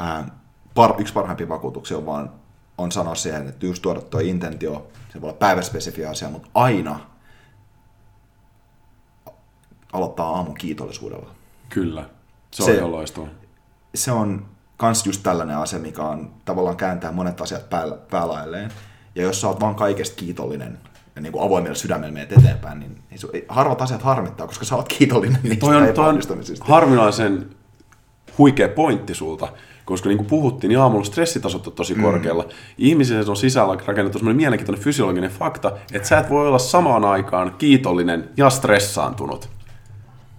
äh, 0.00 0.26
par, 0.74 0.94
yksi 0.98 1.12
parhaimpia 1.12 1.48
vakuutuksia, 1.48 1.96
on 1.96 2.06
vaan 2.06 2.30
on 2.78 2.92
sanoa 2.92 3.14
siihen, 3.14 3.48
että 3.48 3.66
just 3.66 3.82
tuoda 3.82 4.00
tuo 4.00 4.20
intentio, 4.20 4.88
se 5.12 5.20
voi 5.20 5.28
olla 5.28 5.38
päiväspesifi 5.38 6.06
asia, 6.06 6.30
mutta 6.30 6.48
aina 6.54 7.00
aloittaa 9.92 10.36
aamun 10.36 10.54
kiitollisuudella. 10.54 11.30
Kyllä, 11.68 12.04
se 12.50 12.62
on 12.62 12.66
se, 12.66 12.74
ihan 12.74 12.92
loistava. 12.92 13.26
Se 13.94 14.12
on 14.12 14.46
kans 14.76 15.06
just 15.06 15.22
tällainen 15.22 15.56
asia, 15.56 15.78
mikä 15.78 16.02
on 16.02 16.30
tavallaan 16.44 16.76
kääntää 16.76 17.12
monet 17.12 17.40
asiat 17.40 17.70
päällä, 17.70 17.96
päälailleen. 18.10 18.70
Ja 19.14 19.22
jos 19.22 19.40
sä 19.40 19.48
oot 19.48 19.60
vaan 19.60 19.74
kaikesta 19.74 20.16
kiitollinen 20.16 20.78
ja 21.16 21.22
niin 21.22 21.32
kuin 21.32 21.44
avoimella 21.44 21.74
sydämellä 21.74 22.12
menet 22.12 22.32
eteenpäin, 22.32 22.80
niin, 22.80 23.02
niin 23.10 23.44
harvat 23.48 23.82
asiat 23.82 24.02
harmittaa, 24.02 24.46
koska 24.46 24.64
sä 24.64 24.76
oot 24.76 24.88
kiitollinen 24.88 25.40
niistä 25.42 25.60
toi 25.60 25.76
on, 25.76 25.94
toi 25.94 26.08
on 26.08 26.20
harvinaisen 26.60 27.50
huikea 28.38 28.68
pointti 28.68 29.14
sulta, 29.14 29.48
koska 29.84 30.08
niin 30.08 30.16
kuin 30.16 30.26
puhuttiin, 30.26 30.68
niin 30.68 30.78
aamulla 30.78 31.04
stressitasot 31.04 31.66
on 31.66 31.72
tosi 31.72 31.94
mm. 31.94 32.02
korkealla. 32.02 32.48
Ihmisillä 32.78 33.30
on 33.30 33.36
sisällä 33.36 33.78
rakennettu 33.86 34.18
sellainen 34.18 34.36
mielenkiintoinen 34.36 34.84
fysiologinen 34.84 35.30
fakta, 35.30 35.72
että 35.92 36.08
sä 36.08 36.18
et 36.18 36.30
voi 36.30 36.48
olla 36.48 36.58
samaan 36.58 37.04
aikaan 37.04 37.54
kiitollinen 37.58 38.28
ja 38.36 38.50
stressaantunut. 38.50 39.55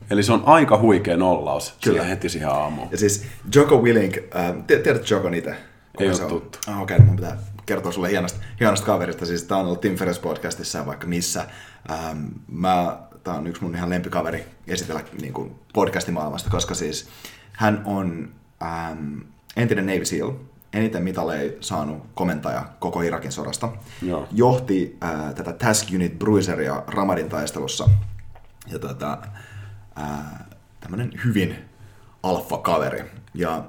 Eli 0.10 0.24
se 0.24 0.34
on 0.34 0.43
aika 0.45 0.78
huikea 0.78 1.18
nollaus 1.18 1.74
Kyllä. 1.84 2.03
heti 2.03 2.30
siihen 2.30 2.49
aamuun. 2.49 2.88
Ja 2.91 2.97
siis 2.97 3.26
Joko 3.55 3.82
Willing, 3.82 4.14
äh, 4.36 4.53
tiedätkö 4.68 5.16
Joko 5.16 5.30
niitä? 5.30 5.55
Ei 5.99 6.10
ole 6.10 6.18
tuttu. 6.18 6.60
Ah, 6.68 6.82
Okei, 6.82 6.95
okay, 6.95 7.08
mun 7.08 7.16
pitää 7.16 7.38
kertoa 7.66 7.91
sulle 7.91 8.10
hienosta, 8.10 8.39
hienosta 8.60 8.86
kaverista. 8.86 9.26
Siis 9.26 9.43
tää 9.43 9.58
on 9.58 9.66
ollut 9.66 9.82
Tim 9.82 9.95
Ferriss 9.95 10.20
podcastissa 10.20 10.86
vaikka 10.86 11.08
missä. 11.08 11.45
Ähm, 11.91 12.26
mä, 12.47 12.99
tää 13.24 13.34
on 13.34 13.47
yksi 13.47 13.64
mun 13.64 13.76
ihan 13.76 13.89
lempikaveri 13.89 14.45
esitellä 14.68 15.01
niin 15.22 15.34
kuin 15.34 15.55
podcastimaailmasta, 15.74 16.49
koska 16.49 16.76
siis 16.76 17.08
hän 17.53 17.82
on 17.86 18.30
ähm, 18.64 19.18
entinen 19.55 19.86
Navy 19.86 20.05
SEAL, 20.05 20.32
eniten 20.74 21.03
mitaleja 21.03 21.51
saanut 21.60 22.03
komentaja 22.14 22.66
koko 22.80 23.01
Irakin 23.01 23.32
sodasta. 23.32 23.70
Joo. 24.01 24.28
Johti 24.32 24.97
äh, 25.03 25.34
tätä 25.36 25.53
Task 25.53 25.88
Unit 25.95 26.20
Bruiseria 26.20 26.84
Ramadin 26.88 27.30
taistelussa. 27.30 27.89
Ja 28.72 28.80
tota, 28.80 29.18
tämmöinen 30.80 31.12
hyvin 31.26 31.70
alfa-kaveri. 32.24 33.12
Ja 33.34 33.64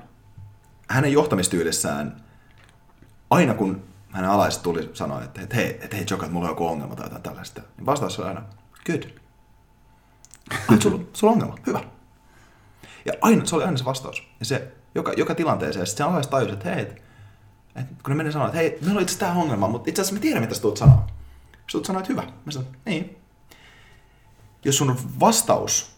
hänen 0.89 1.13
johtamistyylissään, 1.13 2.17
aina 3.31 3.55
kun 3.55 3.85
hänen 4.11 4.31
alaiset 4.31 4.63
tuli 4.63 4.91
sanoa, 4.93 5.25
että, 5.25 5.41
hei, 5.55 5.79
että 5.83 5.97
hei 5.97 6.07
Joka, 6.11 6.25
että 6.27 6.33
mulla 6.33 6.47
on 6.47 6.53
joku 6.53 6.67
ongelma 6.67 6.97
tai 6.97 7.07
jotain 7.07 7.23
tällaista, 7.23 7.63
niin 7.77 7.87
vastaus 7.87 8.19
oli 8.19 8.29
aina, 8.29 8.43
good. 8.87 9.03
Ah, 10.51 10.81
sulla, 10.81 11.05
sulla 11.13 11.33
on 11.33 11.43
ongelma, 11.43 11.63
hyvä. 11.67 11.81
Ja 13.05 13.13
aina, 13.21 13.47
se 13.47 13.57
oli 13.57 13.65
aina 13.65 13.77
se 13.77 13.85
vastaus. 13.85 14.29
Ja 14.41 14.47
se 14.47 14.73
joka, 14.95 15.13
joka 15.13 15.35
tilanteeseen, 15.35 15.87
sitten 15.87 16.07
se 16.07 16.11
alaiset 16.11 16.31
tajusi, 16.31 16.53
että 16.53 16.71
hei, 16.71 16.83
että, 16.83 16.95
että 17.77 17.95
kun 18.03 18.11
ne 18.11 18.15
meni 18.15 18.33
sanoa, 18.33 18.47
että 18.47 18.59
hei, 18.59 18.79
meillä 18.81 18.97
on 18.97 19.03
itse 19.03 19.19
tämä 19.19 19.33
ongelma, 19.33 19.69
mutta 19.69 19.91
itse 19.91 20.03
asiassa 20.03 20.15
me 20.15 20.21
tiedämme, 20.21 20.47
mitä 20.47 20.55
sä 20.55 20.63
tulet 20.63 20.77
sanoa. 20.77 21.07
Sä 21.53 21.73
tulet 21.73 21.87
sanoa, 21.87 22.01
että 22.01 22.13
hyvä. 22.13 22.23
Mä 22.23 22.53
sanoin, 22.53 22.77
niin. 22.85 23.17
Jos 24.65 24.77
sun 24.77 24.99
vastaus 25.21 25.97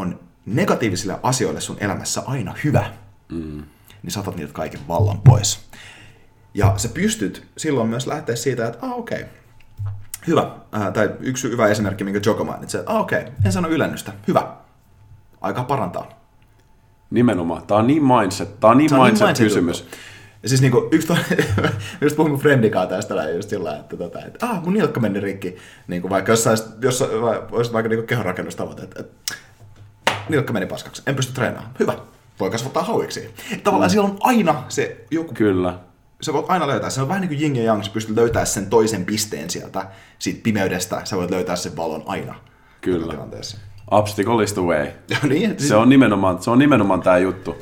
on 0.00 0.20
negatiivisille 0.46 1.18
asioille 1.22 1.60
sun 1.60 1.76
elämässä 1.80 2.22
aina 2.26 2.54
hyvä, 2.64 2.84
mm. 3.28 3.62
niin 4.02 4.10
saatat 4.10 4.36
niitä 4.36 4.52
kaiken 4.52 4.80
vallan 4.88 5.20
pois. 5.20 5.68
Ja 6.54 6.74
sä 6.76 6.88
pystyt 6.88 7.46
silloin 7.56 7.88
myös 7.88 8.06
lähteä 8.06 8.36
siitä, 8.36 8.66
että 8.66 8.86
ah 8.86 8.98
okei, 8.98 9.22
okay. 9.22 9.28
hyvä. 10.26 10.50
Äh, 10.76 10.92
tai 10.92 11.10
yksi 11.20 11.50
hyvä 11.50 11.66
esimerkki, 11.66 12.04
minkä 12.04 12.20
Joko 12.26 12.44
mainitsi, 12.44 12.78
että 12.78 12.90
ah 12.92 13.00
okei, 13.00 13.20
okay. 13.20 13.32
en 13.44 13.52
sano 13.52 13.68
ylennystä, 13.68 14.12
hyvä. 14.28 14.56
Aika 15.40 15.64
parantaa. 15.64 16.18
Nimenomaan. 17.10 17.66
Tämä 17.66 17.78
on 17.78 17.86
niin 17.86 18.04
mindset, 18.04 18.60
tämä 18.60 18.70
on 18.70 18.78
niin, 18.78 18.94
mindset, 18.94 19.18
niin 19.18 19.26
mindset 19.26 19.46
kysymys. 19.46 19.80
Juttu. 19.80 19.96
Ja 20.42 20.48
siis 20.48 20.60
niinku, 20.60 20.88
yksi 20.92 21.06
toinen, 21.06 21.44
just 22.00 22.16
puhuin 22.16 22.32
mun 22.32 22.40
friendikaan 22.40 22.88
tästä 22.88 23.14
näin 23.14 23.36
just 23.36 23.50
sillä 23.50 23.76
että, 23.76 23.96
tota, 23.96 24.24
että 24.24 24.46
ah, 24.46 24.64
mun 24.64 24.74
nilkka 24.74 25.00
meni 25.00 25.20
rikki. 25.20 25.56
Niinku, 25.86 26.10
vaikka 26.10 26.32
jos, 26.32 26.44
sais, 26.44 26.64
jos 26.82 27.02
olisi 27.52 27.72
vaikka 27.72 27.88
niinku 27.88 28.06
kehonrakennustavoite, 28.06 28.82
että, 28.82 29.00
että 29.00 29.34
nilkka 30.28 30.52
meni 30.52 30.66
paskaksi, 30.66 31.02
en 31.06 31.16
pysty 31.16 31.32
treenaamaan. 31.32 31.74
Hyvä, 31.78 31.94
voi 32.40 32.50
kasvattaa 32.50 32.82
hauiksi. 32.82 33.34
Tavallaan 33.64 33.90
mm. 33.90 33.92
siellä 33.92 34.08
on 34.08 34.16
aina 34.20 34.64
se 34.68 35.04
joku... 35.10 35.34
Kyllä. 35.34 35.78
Sä 36.22 36.32
voit 36.32 36.46
aina 36.48 36.66
löytää, 36.66 36.90
se 36.90 37.02
on 37.02 37.08
vähän 37.08 37.20
niin 37.20 37.28
kuin 37.28 37.42
yin 37.42 37.56
ja 37.56 37.62
yang, 37.62 37.82
sä 37.82 37.90
pystyt 37.90 38.16
löytämään 38.16 38.46
sen 38.46 38.66
toisen 38.66 39.04
pisteen 39.04 39.50
sieltä, 39.50 39.86
siitä 40.18 40.40
pimeydestä, 40.42 41.00
sä 41.04 41.16
voit 41.16 41.30
löytää 41.30 41.56
sen 41.56 41.76
valon 41.76 42.02
aina. 42.06 42.34
Kyllä. 42.80 43.14
Obstacle 43.90 44.44
is 44.44 44.52
the 44.52 44.62
way. 44.62 44.86
Niin, 45.28 45.54
se, 45.60 45.76
on 45.76 45.88
nimenomaan, 45.88 46.42
se 46.42 46.50
on 46.50 46.58
nimenomaan 46.58 47.02
tämä 47.02 47.18
juttu, 47.18 47.56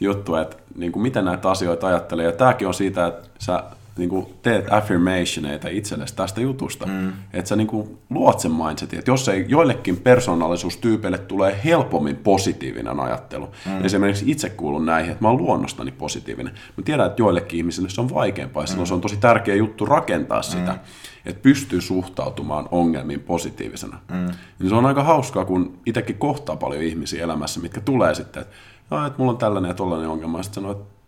juttu 0.00 0.34
että 0.34 0.56
niin 0.74 0.92
kuin 0.92 1.02
miten 1.02 1.24
näitä 1.24 1.50
asioita 1.50 1.86
ajattelee. 1.86 2.24
Ja 2.24 2.32
tämäkin 2.32 2.68
on 2.68 2.74
siitä, 2.74 3.06
että 3.06 3.28
sä 3.38 3.64
niin 4.00 4.10
kuin 4.10 4.26
teet 4.42 4.72
affirmationeita 4.72 5.68
itsellesi 5.68 6.16
tästä 6.16 6.40
jutusta. 6.40 6.86
Mm. 6.86 7.12
Että 7.32 7.48
sä 7.48 7.56
niin 7.56 7.66
kuin 7.66 7.98
luot 8.10 8.40
sen 8.40 8.52
mindsetin, 8.52 8.98
että 8.98 9.10
jos 9.10 9.28
ei 9.28 9.44
joillekin 9.48 9.96
persoonallisuustyypeille 9.96 11.18
tulee 11.18 11.60
helpommin 11.64 12.16
positiivinen 12.16 13.00
ajattelu. 13.00 13.48
Mm. 13.66 13.84
Esimerkiksi 13.84 14.30
itse 14.30 14.50
kuulun 14.50 14.86
näihin, 14.86 15.12
että 15.12 15.24
mä 15.24 15.28
oon 15.28 15.38
luonnostani 15.38 15.90
positiivinen. 15.90 16.54
Mä 16.76 16.84
tiedän, 16.84 17.06
että 17.06 17.22
joillekin 17.22 17.56
ihmisille 17.56 17.88
se 17.88 18.00
on 18.00 18.14
vaikeampaa, 18.14 18.64
mm. 18.76 18.84
se 18.84 18.94
on 18.94 19.00
tosi 19.00 19.16
tärkeä 19.16 19.54
juttu 19.54 19.86
rakentaa 19.86 20.42
sitä, 20.42 20.72
mm. 20.72 20.78
että 21.26 21.42
pystyy 21.42 21.80
suhtautumaan 21.80 22.68
ongelmiin 22.70 23.20
positiivisena. 23.20 23.98
Mm. 24.10 24.28
Niin 24.58 24.68
se 24.68 24.74
on 24.74 24.86
aika 24.86 25.02
hauskaa, 25.02 25.44
kun 25.44 25.78
itsekin 25.86 26.18
kohtaa 26.18 26.56
paljon 26.56 26.82
ihmisiä 26.82 27.24
elämässä, 27.24 27.60
mitkä 27.60 27.80
tulee 27.80 28.14
sitten, 28.14 28.42
että, 28.42 29.06
että 29.06 29.18
mulla 29.18 29.32
on 29.32 29.38
tällainen 29.38 29.68
ja 29.68 29.74
tollainen 29.74 30.08
ongelma, 30.08 30.38
ja 30.38 30.42
sitten 30.42 30.62
sanoo, 30.62 30.72
että 30.72 30.99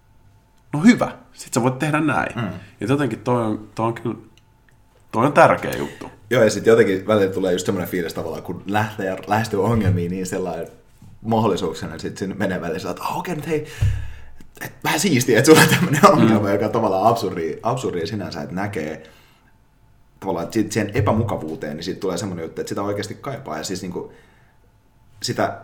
no 0.72 0.80
hyvä, 0.80 1.12
sit 1.32 1.54
sä 1.54 1.62
voit 1.62 1.78
tehdä 1.78 2.00
näin. 2.00 2.32
Mm. 2.36 2.50
Ja 2.80 2.86
jotenkin 2.88 3.18
toi 3.18 3.42
on, 3.42 3.68
toi 3.74 3.86
on 3.86 3.94
kyllä, 3.94 4.16
toi 5.12 5.26
on 5.26 5.32
tärkeä 5.32 5.76
juttu. 5.76 6.10
Joo, 6.30 6.42
ja 6.42 6.50
sitten 6.50 6.70
jotenkin 6.70 7.06
välillä 7.06 7.32
tulee 7.32 7.52
just 7.52 7.66
semmoinen 7.66 7.90
fiilis 7.90 8.14
tavallaan, 8.14 8.42
kun 8.42 8.62
lähtee 8.66 9.16
lähestyy 9.26 9.64
ongelmiin 9.64 10.10
niin 10.10 10.26
sellainen 10.26 10.68
mahdollisuuksena, 11.22 11.94
että 11.94 12.02
sitten 12.02 12.38
menee 12.38 12.60
välillä 12.60 12.90
että 12.90 13.02
oh, 13.02 13.18
okei, 13.18 13.34
okay, 13.34 13.46
hei, 13.46 13.66
et, 14.60 14.72
vähän 14.84 15.00
siistiä, 15.00 15.38
että 15.38 15.46
sulla 15.46 15.62
on 15.62 15.68
tämmöinen 15.68 16.10
ongelma, 16.10 16.46
mm. 16.46 16.52
joka 16.52 16.64
on 16.64 16.72
tavallaan 16.72 17.06
absurdi, 17.06 17.58
absurdi 17.62 18.06
sinänsä, 18.06 18.42
että 18.42 18.54
näkee 18.54 19.10
tavallaan 20.20 20.44
että 20.44 20.72
siihen 20.74 20.90
epämukavuuteen, 20.94 21.76
niin 21.76 21.84
siitä 21.84 22.00
tulee 22.00 22.18
semmoinen 22.18 22.42
juttu, 22.42 22.60
että 22.60 22.68
sitä 22.68 22.82
oikeasti 22.82 23.14
kaipaa. 23.14 23.58
Ja 23.58 23.64
siis 23.64 23.82
niin 23.82 23.92
kuin, 23.92 24.12
sitä, 25.22 25.60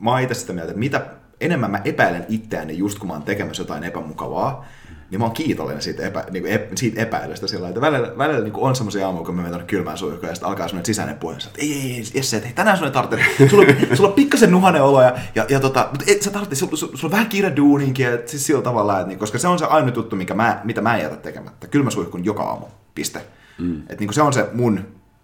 mä 0.00 0.10
oon 0.10 0.20
itse 0.20 0.34
sitä 0.34 0.52
mieltä, 0.52 0.70
että 0.70 0.78
mitä 0.78 1.06
enemmän 1.44 1.70
mä 1.70 1.80
epäilen 1.84 2.26
itseäni 2.28 2.78
just 2.78 2.98
kun 2.98 3.08
mä 3.08 3.14
oon 3.14 3.22
tekemässä 3.22 3.62
jotain 3.62 3.84
epämukavaa, 3.84 4.64
niin 5.10 5.20
mä 5.20 5.24
oon 5.24 5.34
kiitollinen 5.34 5.82
siitä, 5.82 6.06
epä, 6.06 6.24
niin 6.30 6.42
kuin, 6.42 6.60
siitä 6.74 7.02
epäilystä 7.02 7.46
sillä 7.46 7.68
että 7.68 7.80
välillä, 7.80 8.18
välillä 8.18 8.40
niin 8.40 8.52
on 8.56 8.76
semmoisia 8.76 9.06
aamuja, 9.06 9.24
kun 9.24 9.34
mä 9.34 9.42
menen 9.42 9.66
kylmään 9.66 9.98
suihkuun 9.98 10.28
ja 10.28 10.34
sitten 10.34 10.48
alkaa 10.48 10.68
semmoinen 10.68 10.86
sisäinen 10.86 11.18
puhe, 11.18 11.34
että 11.34 11.48
ei, 11.58 11.72
ei, 11.72 11.92
ei, 11.92 12.04
Jesse, 12.14 12.36
että 12.36 12.48
tänään 12.54 12.78
sun 12.78 12.86
ei 12.86 12.92
tarvitse, 12.92 13.48
sulla, 13.50 13.62
on, 13.62 13.96
sulla 13.96 14.08
on 14.08 14.14
pikkasen 14.14 14.50
nuhanen 14.50 14.82
olo 14.82 15.02
ja, 15.02 15.14
ja, 15.34 15.46
ja 15.48 15.60
tota, 15.60 15.88
mutta 15.90 16.04
et 16.08 16.22
sä 16.22 16.30
tarvitse, 16.30 16.56
sulla, 16.56 16.76
sulla, 16.76 16.96
sulla 16.96 17.08
on 17.08 17.12
vähän 17.12 17.28
kiire 17.28 17.56
duuninkin, 17.56 18.06
ja 18.06 18.18
siis 18.26 18.46
sillä 18.46 18.62
tavalla, 18.62 18.98
että, 18.98 19.08
niin, 19.08 19.18
koska 19.18 19.38
se 19.38 19.48
on 19.48 19.58
se 19.58 19.64
ainut 19.64 19.96
juttu, 19.96 20.16
mikä 20.16 20.34
mä, 20.34 20.60
mitä 20.64 20.80
mä 20.80 20.96
en 20.96 21.02
jätä 21.02 21.16
tekemättä, 21.16 21.66
kylmäsuihkun 21.66 22.24
joka 22.24 22.42
aamu, 22.42 22.66
piste. 22.94 23.20
Mm. 23.58 23.80
Että 23.80 23.96
niin 23.98 24.08
kuin 24.08 24.14
se 24.14 24.22
on 24.22 24.32
se 24.32 24.48
mun 24.52 24.80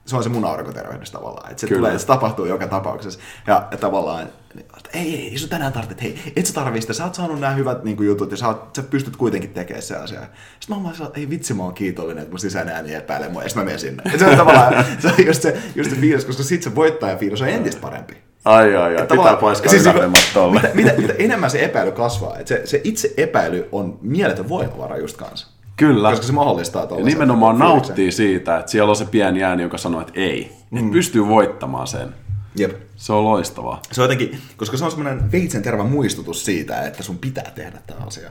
se 0.09 0.16
on 0.16 0.22
se 0.22 0.28
mun 0.28 0.44
aurinkotervehdys 0.44 1.11
tavallaan. 1.11 1.50
Että 1.50 1.61
se, 1.61 1.66
Kyllä. 1.66 1.78
tulee, 1.78 1.98
se 1.98 2.06
tapahtuu 2.06 2.46
joka 2.46 2.66
tapauksessa. 2.66 3.20
Ja, 3.46 3.68
ja 3.70 3.76
tavallaan, 3.76 4.22
että 4.56 4.90
ei, 4.94 5.14
ei, 5.14 5.28
ei 5.30 5.38
sun 5.38 5.48
tänään 5.48 5.72
tarvitse, 5.72 6.04
hei, 6.04 6.32
et 6.36 6.46
sä 6.46 6.54
tarvii 6.54 6.80
sitä, 6.80 6.92
sä 6.92 7.04
oot 7.04 7.14
saanut 7.14 7.40
nämä 7.40 7.52
hyvät 7.52 7.84
niin 7.84 7.96
kuin, 7.96 8.06
jutut 8.06 8.30
ja 8.30 8.36
sä, 8.36 8.48
oot, 8.48 8.76
sä 8.76 8.82
pystyt 8.82 9.16
kuitenkin 9.16 9.50
tekemään 9.50 9.82
se 9.82 9.96
asia. 9.96 10.20
Sitten 10.20 10.28
mä 10.68 10.74
oon 10.74 10.98
vaan 10.98 11.11
ei 11.14 11.30
vitsi, 11.30 11.54
mä 11.54 11.62
oon 11.62 11.74
kiitollinen, 11.74 12.22
että 12.22 12.32
mun 12.32 12.38
sisäinen 12.38 12.74
ääni 12.74 12.94
epäilee 12.94 13.28
mua, 13.28 13.42
ja 13.42 13.48
sitten 13.48 13.62
mä 13.62 13.64
menen 13.64 13.80
sinne. 13.80 14.02
Et 14.14 14.18
se 14.18 14.26
on 14.26 14.36
tavallaan, 14.36 14.84
se 14.98 15.09
on 15.09 15.26
just 15.26 15.42
se, 15.42 15.59
just 15.74 15.90
se 15.90 15.96
fiilis, 15.96 16.24
koska 16.24 16.42
sit 16.42 16.62
se 16.62 16.74
voittajafiilis 16.74 17.42
on 17.42 17.48
entistä 17.48 17.80
parempi. 17.80 18.16
Ai 18.44 18.76
ai 18.76 18.96
ai, 18.96 19.06
pitää 19.06 19.36
pois 19.36 19.62
siis, 19.66 19.82
tolle. 20.34 20.61
Mitä, 20.61 20.74
mitä, 20.74 20.94
mitä, 20.98 21.14
enemmän 21.18 21.50
se 21.50 21.64
epäily 21.64 21.92
kasvaa, 21.92 22.38
että 22.38 22.48
se, 22.48 22.66
se 22.66 22.80
itse 22.84 23.14
epäily 23.16 23.68
on 23.72 23.98
mieletön 24.02 24.48
voimavara 24.48 24.96
just 24.96 25.16
kanssa. 25.16 25.57
Kyllä. 25.78 26.10
Koska 26.10 26.26
se 26.26 26.32
mahdollistaa 26.32 26.86
Ja 26.98 27.04
nimenomaan 27.04 27.58
nauttii 27.58 28.12
siitä, 28.12 28.58
että 28.58 28.70
siellä 28.70 28.90
on 28.90 28.96
se 28.96 29.04
pieni 29.04 29.42
ääni, 29.44 29.62
joka 29.62 29.78
sanoo, 29.78 30.00
että 30.00 30.12
ei. 30.16 30.52
Mm. 30.70 30.78
Että 30.78 30.92
pystyy 30.92 31.28
voittamaan 31.28 31.86
sen. 31.86 32.14
Jep. 32.56 32.72
Se 32.96 33.12
on 33.12 33.24
loistavaa. 33.24 33.82
Se 33.92 34.00
on 34.00 34.04
jotenkin, 34.04 34.38
koska 34.56 34.76
se 34.76 34.84
on 34.84 34.90
semmoinen 34.90 35.32
veitsen 35.32 35.62
tervä 35.62 35.84
muistutus 35.84 36.44
siitä, 36.44 36.82
että 36.82 37.02
sun 37.02 37.18
pitää 37.18 37.50
tehdä 37.54 37.78
tämä 37.86 38.00
asia. 38.06 38.30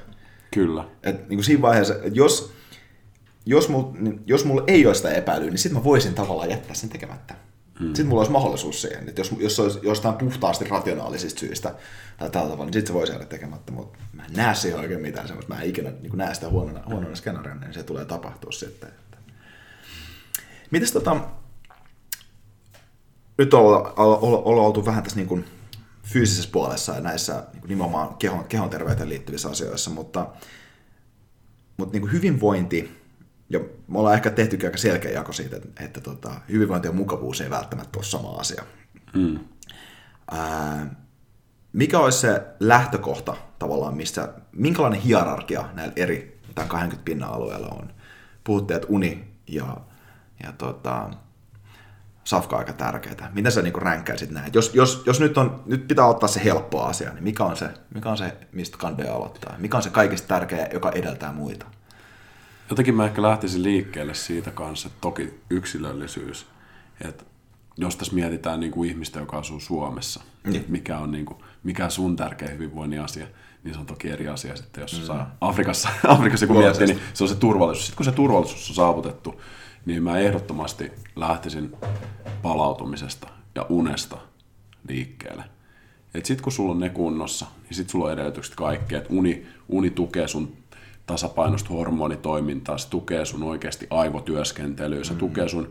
Kyllä. 0.51 0.83
Et 1.03 1.29
niin 1.29 1.37
kuin 1.37 1.43
siinä 1.43 1.61
vaiheessa, 1.61 1.93
että 1.93 2.09
jos, 2.13 2.53
jos, 3.45 3.69
mul, 3.69 3.83
niin 3.99 4.21
jos 4.25 4.45
mulla 4.45 4.63
ei 4.67 4.85
ole 4.85 4.95
sitä 4.95 5.09
epäilyä, 5.09 5.49
niin 5.49 5.57
sitten 5.57 5.77
mä 5.77 5.83
voisin 5.83 6.13
tavallaan 6.13 6.49
jättää 6.49 6.75
sen 6.75 6.89
tekemättä. 6.89 7.35
Mm. 7.80 7.88
Sitten 7.88 8.07
mulla 8.07 8.19
olisi 8.19 8.32
mahdollisuus 8.32 8.82
siihen, 8.82 9.09
että 9.09 9.21
jos, 9.21 9.32
jos 9.39 9.55
se 9.55 9.61
olisi 9.61 9.80
jostain 9.84 10.15
puhtaasti 10.15 10.65
rationaalisista 10.65 11.39
syistä 11.39 11.75
tai 12.17 12.30
tällä 12.30 12.49
tavalla, 12.49 12.65
niin 12.65 12.73
sitten 12.73 12.88
se 12.88 12.93
voisi 12.93 13.13
jäädä 13.13 13.25
tekemättä, 13.25 13.71
mutta 13.71 13.99
mä 14.13 14.25
en 14.25 14.34
näe 14.34 14.55
siihen 14.55 14.80
oikein 14.80 15.01
mitään 15.01 15.28
semmoista, 15.28 15.53
mä 15.53 15.61
en 15.61 15.69
ikinä 15.69 15.91
niin 16.01 16.17
näe 16.17 16.34
sitä 16.34 16.49
huonona, 16.49 16.84
huonona 16.86 17.15
skenaariona, 17.15 17.61
niin 17.61 17.73
se 17.73 17.84
tulee 17.84 18.05
tapahtua 18.05 18.51
sitten. 18.51 18.89
Mites 20.71 20.91
tota, 20.91 21.17
nyt 23.38 23.53
ollaan 23.53 23.93
olla, 23.97 24.61
oltu 24.61 24.86
vähän 24.86 25.03
tässä 25.03 25.17
niin 25.17 25.28
kuin 25.28 25.45
fyysisessä 26.03 26.49
puolessa 26.51 26.93
ja 26.93 27.01
näissä 27.01 27.34
niin 27.53 27.61
kuin 27.61 27.69
nimenomaan 27.69 28.15
kehon, 28.15 28.45
kehon 28.45 28.69
terveyteen 28.69 29.09
liittyvissä 29.09 29.49
asioissa, 29.49 29.89
mutta, 29.89 30.28
mutta 31.78 31.93
niin 31.93 32.01
kuin 32.01 32.11
hyvinvointi 32.11 32.97
ja 33.49 33.59
me 33.87 33.99
ollaan 33.99 34.15
ehkä 34.15 34.29
tehty 34.29 34.65
aika 34.65 34.77
selkeä 34.77 35.11
jako 35.11 35.33
siitä, 35.33 35.55
että, 35.55 35.83
että 35.83 36.01
tota, 36.01 36.31
hyvinvointi 36.49 36.87
ja 36.87 36.91
mukavuus 36.91 37.41
ei 37.41 37.49
välttämättä 37.49 37.99
ole 37.99 38.05
sama 38.05 38.29
asia. 38.29 38.63
Mm. 39.13 39.39
Ää, 40.31 40.95
mikä 41.73 41.99
olisi 41.99 42.19
se 42.19 42.41
lähtökohta 42.59 43.35
tavallaan, 43.59 43.97
missä, 43.97 44.33
minkälainen 44.51 45.01
hierarkia 45.01 45.65
näillä 45.73 45.93
eri 45.95 46.41
tämän 46.55 46.69
20 46.69 47.05
pinnan 47.05 47.29
alueella 47.29 47.67
on? 47.67 47.93
Puhutte, 48.43 48.75
että 48.75 48.87
uni 48.89 49.27
ja, 49.47 49.77
ja 50.43 50.51
tota, 50.51 51.09
safka 52.23 52.55
on 52.55 52.59
aika 52.59 52.73
tärkeää. 52.73 53.31
Miten 53.33 53.51
sä 53.51 53.61
niinku 53.61 53.79
ränkkäisit 53.79 54.31
näin? 54.31 54.53
Jos, 54.53 54.75
jos, 54.75 55.03
jos 55.05 55.19
nyt, 55.19 55.37
on, 55.37 55.63
nyt 55.65 55.87
pitää 55.87 56.05
ottaa 56.05 56.29
se 56.29 56.43
helppo 56.43 56.83
asia, 56.83 57.13
niin 57.13 57.23
mikä 57.23 57.43
on 57.43 57.57
se, 57.57 57.69
mikä 57.93 58.09
on 58.09 58.17
se 58.17 58.37
mistä 58.51 58.77
kandeja 58.77 59.15
aloittaa? 59.15 59.55
Mikä 59.57 59.77
on 59.77 59.83
se 59.83 59.89
kaikista 59.89 60.27
tärkeä, 60.27 60.69
joka 60.73 60.91
edeltää 60.91 61.31
muita? 61.33 61.65
Jotenkin 62.70 62.95
mä 62.95 63.05
ehkä 63.05 63.22
lähtisin 63.22 63.63
liikkeelle 63.63 64.13
siitä 64.13 64.51
kanssa, 64.51 64.88
että 64.88 65.01
toki 65.01 65.34
yksilöllisyys, 65.49 66.45
että 67.01 67.24
jos 67.78 67.95
tässä 67.95 68.15
mietitään 68.15 68.59
niin 68.59 68.72
kuin 68.72 68.89
ihmistä, 68.89 69.20
joka 69.20 69.38
asuu 69.38 69.59
Suomessa, 69.59 70.24
niin. 70.43 70.65
mikä 70.68 70.99
on 70.99 71.11
niin 71.11 71.26
kuin, 71.26 71.39
mikä 71.63 71.89
sun 71.89 72.15
tärkeä 72.15 72.49
hyvinvoinnin 72.49 73.01
asia, 73.01 73.28
niin 73.63 73.74
se 73.74 73.80
on 73.80 73.86
toki 73.86 74.09
eri 74.09 74.28
asia 74.28 74.55
sitten, 74.55 74.82
jos 74.82 74.99
mm. 74.99 75.05
saa 75.05 75.36
Afrikassa, 75.41 75.89
Afrikassa 76.07 76.47
kun 76.47 76.57
miettii, 76.57 76.88
niin 76.88 76.99
se 77.13 77.24
on 77.24 77.30
se 77.30 77.36
turvallisuus. 77.36 77.86
Sitten 77.86 77.97
kun 77.97 78.05
se 78.05 78.11
turvallisuus 78.11 78.70
on 78.70 78.76
saavutettu, 78.76 79.41
niin 79.86 80.03
mä 80.03 80.18
ehdottomasti 80.18 80.91
lähtisin 81.15 81.76
palautumisesta 82.41 83.28
ja 83.55 83.65
unesta 83.70 84.18
liikkeelle. 84.89 85.43
Sitten 86.13 86.43
kun 86.43 86.51
sulla 86.51 86.72
on 86.72 86.80
ne 86.80 86.89
kunnossa, 86.89 87.45
niin 87.63 87.76
sitten 87.76 87.91
sulla 87.91 88.05
on 88.05 88.13
edellytykset 88.13 88.55
kaikkea, 88.55 88.97
että 88.97 89.13
uni, 89.13 89.45
uni 89.70 89.89
tukee 89.89 90.28
sun 90.28 90.57
tasapainosta 91.08 91.70
hormonitoimintaa, 91.70 92.78
se 92.78 92.89
tukee 92.89 93.26
sun 93.26 93.43
oikeasti 93.43 93.88
aivotyöskentelyä, 93.89 95.03
se 95.03 95.14
mm. 95.14 95.20
tukee 95.20 95.49
sun 95.49 95.70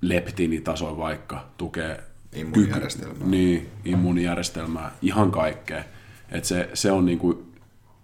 leptiinitasoa 0.00 0.96
vaikka, 0.96 1.46
tukee 1.58 2.04
immunijärjestelmää. 2.32 3.14
Kyky, 3.14 3.30
niin, 3.30 3.70
immunijärjestelmää, 3.84 4.92
ihan 5.02 5.30
kaikkea. 5.30 5.84
Et 6.30 6.44
se, 6.44 6.70
se 6.74 6.92
on 6.92 7.06
niinku 7.06 7.44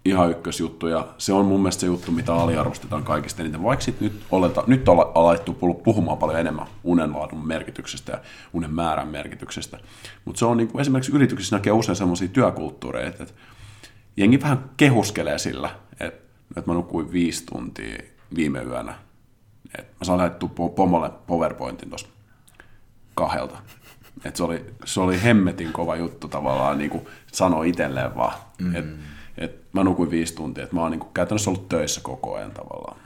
ihan 0.05 0.31
ykkösjuttu 0.31 0.87
ja 0.87 1.07
se 1.17 1.33
on 1.33 1.45
mun 1.45 1.59
mielestä 1.59 1.81
se 1.81 1.87
juttu, 1.87 2.11
mitä 2.11 2.33
aliarvostetaan 2.33 3.03
kaikista 3.03 3.41
eniten. 3.41 3.63
Vaikka 3.63 3.85
sit 3.85 4.01
nyt, 4.01 4.21
oleta, 4.31 4.63
nyt 4.67 4.89
on 4.89 5.11
alettu 5.15 5.53
puhumaan 5.83 6.17
paljon 6.17 6.39
enemmän 6.39 6.67
unenlaadun 6.83 7.47
merkityksestä 7.47 8.11
ja 8.11 8.19
unen 8.53 8.71
määrän 8.71 9.07
merkityksestä, 9.07 9.79
mutta 10.25 10.39
se 10.39 10.45
on 10.45 10.57
niinku, 10.57 10.79
esimerkiksi 10.79 11.11
yrityksissä 11.11 11.55
näkee 11.55 11.73
usein 11.73 11.95
sellaisia 11.95 12.27
työkulttuureja, 12.27 13.07
että, 13.07 13.23
että 13.23 13.35
jengi 14.17 14.41
vähän 14.41 14.69
kehuskelee 14.77 15.37
sillä, 15.37 15.69
että 15.99 16.30
että 16.57 16.71
mä 16.71 16.73
nukuin 16.73 17.11
viisi 17.11 17.45
tuntia 17.45 18.03
viime 18.35 18.63
yönä. 18.63 18.93
Et 19.77 19.85
mä 19.85 20.03
saan 20.03 20.19
laittua 20.19 20.49
pomolle 20.75 21.11
PowerPointin 21.27 21.89
tuossa 21.89 22.07
kahdelta. 23.15 23.57
Et 24.25 24.35
se, 24.35 24.43
oli, 24.43 24.65
se 24.85 25.01
oli 25.01 25.23
hemmetin 25.23 25.73
kova 25.73 25.95
juttu 25.95 26.27
tavallaan 26.27 26.77
niin 26.77 26.89
kuin 26.89 27.07
sanoi 27.31 27.69
itselleen 27.69 28.15
vaan. 28.15 28.33
Mm. 28.61 28.75
Et, 28.75 28.85
et 29.37 29.73
mä 29.73 29.83
nukuin 29.83 30.11
viisi 30.11 30.35
tuntia, 30.35 30.63
että 30.63 30.75
mä 30.75 30.81
oon 30.81 30.91
niin 30.91 30.99
kuin 30.99 31.13
käytännössä 31.13 31.49
ollut 31.49 31.69
töissä 31.69 32.01
koko 32.03 32.35
ajan 32.35 32.51
tavallaan. 32.51 32.97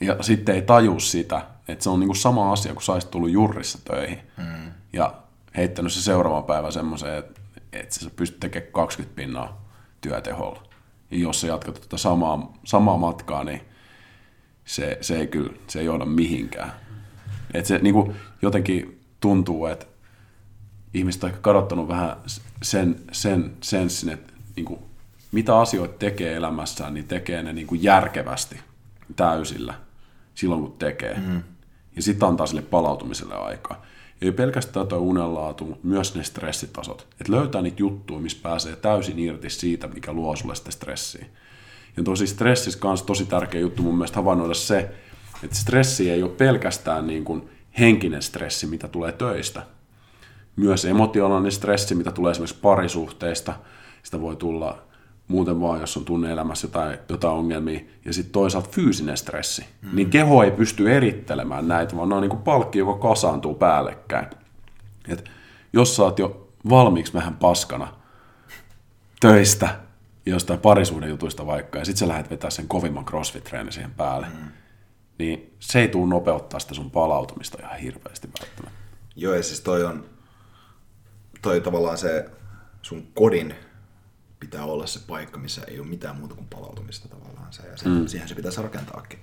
Ja 0.00 0.22
sitten 0.22 0.54
ei 0.54 0.62
taju 0.62 1.00
sitä, 1.00 1.46
että 1.68 1.84
se 1.84 1.90
on 1.90 2.00
niin 2.00 2.08
kuin 2.08 2.16
sama 2.16 2.52
asia, 2.52 2.72
kun 2.72 2.82
saisit 2.82 3.10
tullut 3.10 3.30
jurrissa 3.30 3.78
töihin. 3.84 4.18
Mm. 4.36 4.72
Ja 4.92 5.14
heittänyt 5.56 5.92
se 5.92 6.02
seuraava 6.02 6.42
päivä 6.42 6.70
semmoiseen, 6.70 7.18
että, 7.18 7.40
että 7.72 7.94
sä 7.94 8.10
pystyt 8.16 8.40
tekemään 8.40 8.72
20 8.72 9.16
pinnaa 9.16 9.64
työteholla 10.00 10.71
jos 11.20 11.40
sä 11.40 11.46
jatkat 11.46 11.80
tätä 11.80 11.96
samaa, 11.96 12.52
samaa 12.64 12.96
matkaa, 12.96 13.44
niin 13.44 13.60
se, 14.64 14.98
se, 15.00 15.16
ei 15.16 15.26
kyllä, 15.26 15.52
se 15.68 15.78
ei 15.78 15.84
johda 15.84 16.04
mihinkään. 16.04 16.72
Et 17.54 17.66
se 17.66 17.78
niin 17.78 17.94
kuin, 17.94 18.16
jotenkin 18.42 19.00
tuntuu, 19.20 19.66
että 19.66 19.86
ihmiset 20.94 21.24
on 21.24 21.30
ehkä 21.30 21.42
kadottanut 21.42 21.88
vähän 21.88 22.16
sen, 22.62 22.96
sen 23.12 23.52
senssin, 23.60 24.08
että 24.08 24.32
niin 24.56 24.64
kuin, 24.64 24.80
mitä 25.32 25.58
asioita 25.58 25.98
tekee 25.98 26.36
elämässään, 26.36 26.94
niin 26.94 27.08
tekee 27.08 27.42
ne 27.42 27.52
niin 27.52 27.66
kuin 27.66 27.82
järkevästi 27.82 28.60
täysillä 29.16 29.74
silloin, 30.34 30.60
kun 30.60 30.76
tekee. 30.78 31.18
Mm. 31.26 31.42
Ja 31.96 32.02
sitten 32.02 32.28
antaa 32.28 32.46
sille 32.46 32.62
palautumiselle 32.62 33.34
aikaa. 33.34 33.86
Ei 34.22 34.32
pelkästään 34.32 34.86
tuo 34.86 34.98
unenlaatu, 34.98 35.64
mutta 35.64 35.86
myös 35.86 36.14
ne 36.14 36.24
stressitasot. 36.24 37.06
Että 37.20 37.32
löytää 37.32 37.62
niitä 37.62 37.82
juttuja, 37.82 38.20
missä 38.20 38.38
pääsee 38.42 38.76
täysin 38.76 39.18
irti 39.18 39.50
siitä, 39.50 39.88
mikä 39.88 40.12
luo 40.12 40.36
sulle 40.36 40.54
sitä 40.54 40.70
stressiä. 40.70 41.26
Ja 41.96 42.02
tosi 42.02 42.26
stressissä 42.26 42.80
kanssa 42.80 43.06
tosi 43.06 43.26
tärkeä 43.26 43.60
juttu 43.60 43.82
mun 43.82 43.94
mielestä 43.94 44.16
havainnoida 44.16 44.54
se, 44.54 44.90
että 45.44 45.56
stressi 45.56 46.10
ei 46.10 46.22
ole 46.22 46.30
pelkästään 46.30 47.06
niin 47.06 47.24
kuin 47.24 47.48
henkinen 47.78 48.22
stressi, 48.22 48.66
mitä 48.66 48.88
tulee 48.88 49.12
töistä. 49.12 49.62
Myös 50.56 50.84
emotionaalinen 50.84 51.52
stressi, 51.52 51.94
mitä 51.94 52.12
tulee 52.12 52.30
esimerkiksi 52.30 52.58
parisuhteista. 52.62 53.54
Sitä 54.02 54.20
voi 54.20 54.36
tulla 54.36 54.82
muuten 55.32 55.60
vaan, 55.60 55.80
jos 55.80 55.96
on 55.96 56.04
tunne-elämässä 56.04 56.66
jotain, 56.66 56.98
jotain 57.08 57.34
ongelmia, 57.34 57.80
ja 58.04 58.12
sitten 58.12 58.32
toisaalta 58.32 58.68
fyysinen 58.70 59.16
stressi, 59.16 59.64
mm. 59.82 59.88
niin 59.92 60.10
keho 60.10 60.42
ei 60.42 60.50
pysty 60.50 60.96
erittelemään 60.96 61.68
näitä, 61.68 61.96
vaan 61.96 62.08
ne 62.08 62.14
on 62.14 62.20
niin 62.20 62.30
kuin 62.30 62.42
palkki, 62.42 62.78
joka 62.78 63.08
kasaantuu 63.08 63.54
päällekkäin. 63.54 64.26
Et 65.08 65.30
jos 65.72 65.96
sä 65.96 66.02
oot 66.02 66.18
jo 66.18 66.48
valmiiksi 66.70 67.14
vähän 67.14 67.34
paskana 67.36 67.88
töistä, 69.20 69.78
jostain 70.26 70.60
parisuuden 70.60 71.08
jutuista 71.08 71.46
vaikka, 71.46 71.78
ja 71.78 71.84
sitten 71.84 71.98
sä 71.98 72.08
lähdet 72.08 72.30
vetää 72.30 72.50
sen 72.50 72.68
kovimman 72.68 73.04
crossfit-treenin 73.04 73.72
siihen 73.72 73.90
päälle, 73.90 74.26
mm. 74.26 74.48
niin 75.18 75.54
se 75.60 75.80
ei 75.80 75.88
tule 75.88 76.08
nopeuttaa 76.08 76.60
sitä 76.60 76.74
sun 76.74 76.90
palautumista 76.90 77.58
ihan 77.60 77.78
hirveästi 77.78 78.28
välttämättä. 78.40 78.82
Joo, 79.16 79.34
ja 79.34 79.42
siis 79.42 79.60
toi 79.60 79.84
on, 79.84 80.04
toi 81.42 81.60
tavallaan 81.60 81.98
se 81.98 82.30
sun 82.82 83.06
kodin 83.14 83.54
pitää 84.42 84.64
olla 84.64 84.86
se 84.86 85.00
paikka, 85.06 85.38
missä 85.38 85.62
ei 85.68 85.80
ole 85.80 85.88
mitään 85.88 86.16
muuta 86.16 86.34
kuin 86.34 86.46
palautumista 86.46 87.08
tavallaan 87.08 87.52
ja 87.70 87.76
se, 87.76 87.88
mm. 87.88 88.06
siihen 88.06 88.28
se 88.28 88.34
pitäisi 88.34 88.62
rakentaakin. 88.62 89.18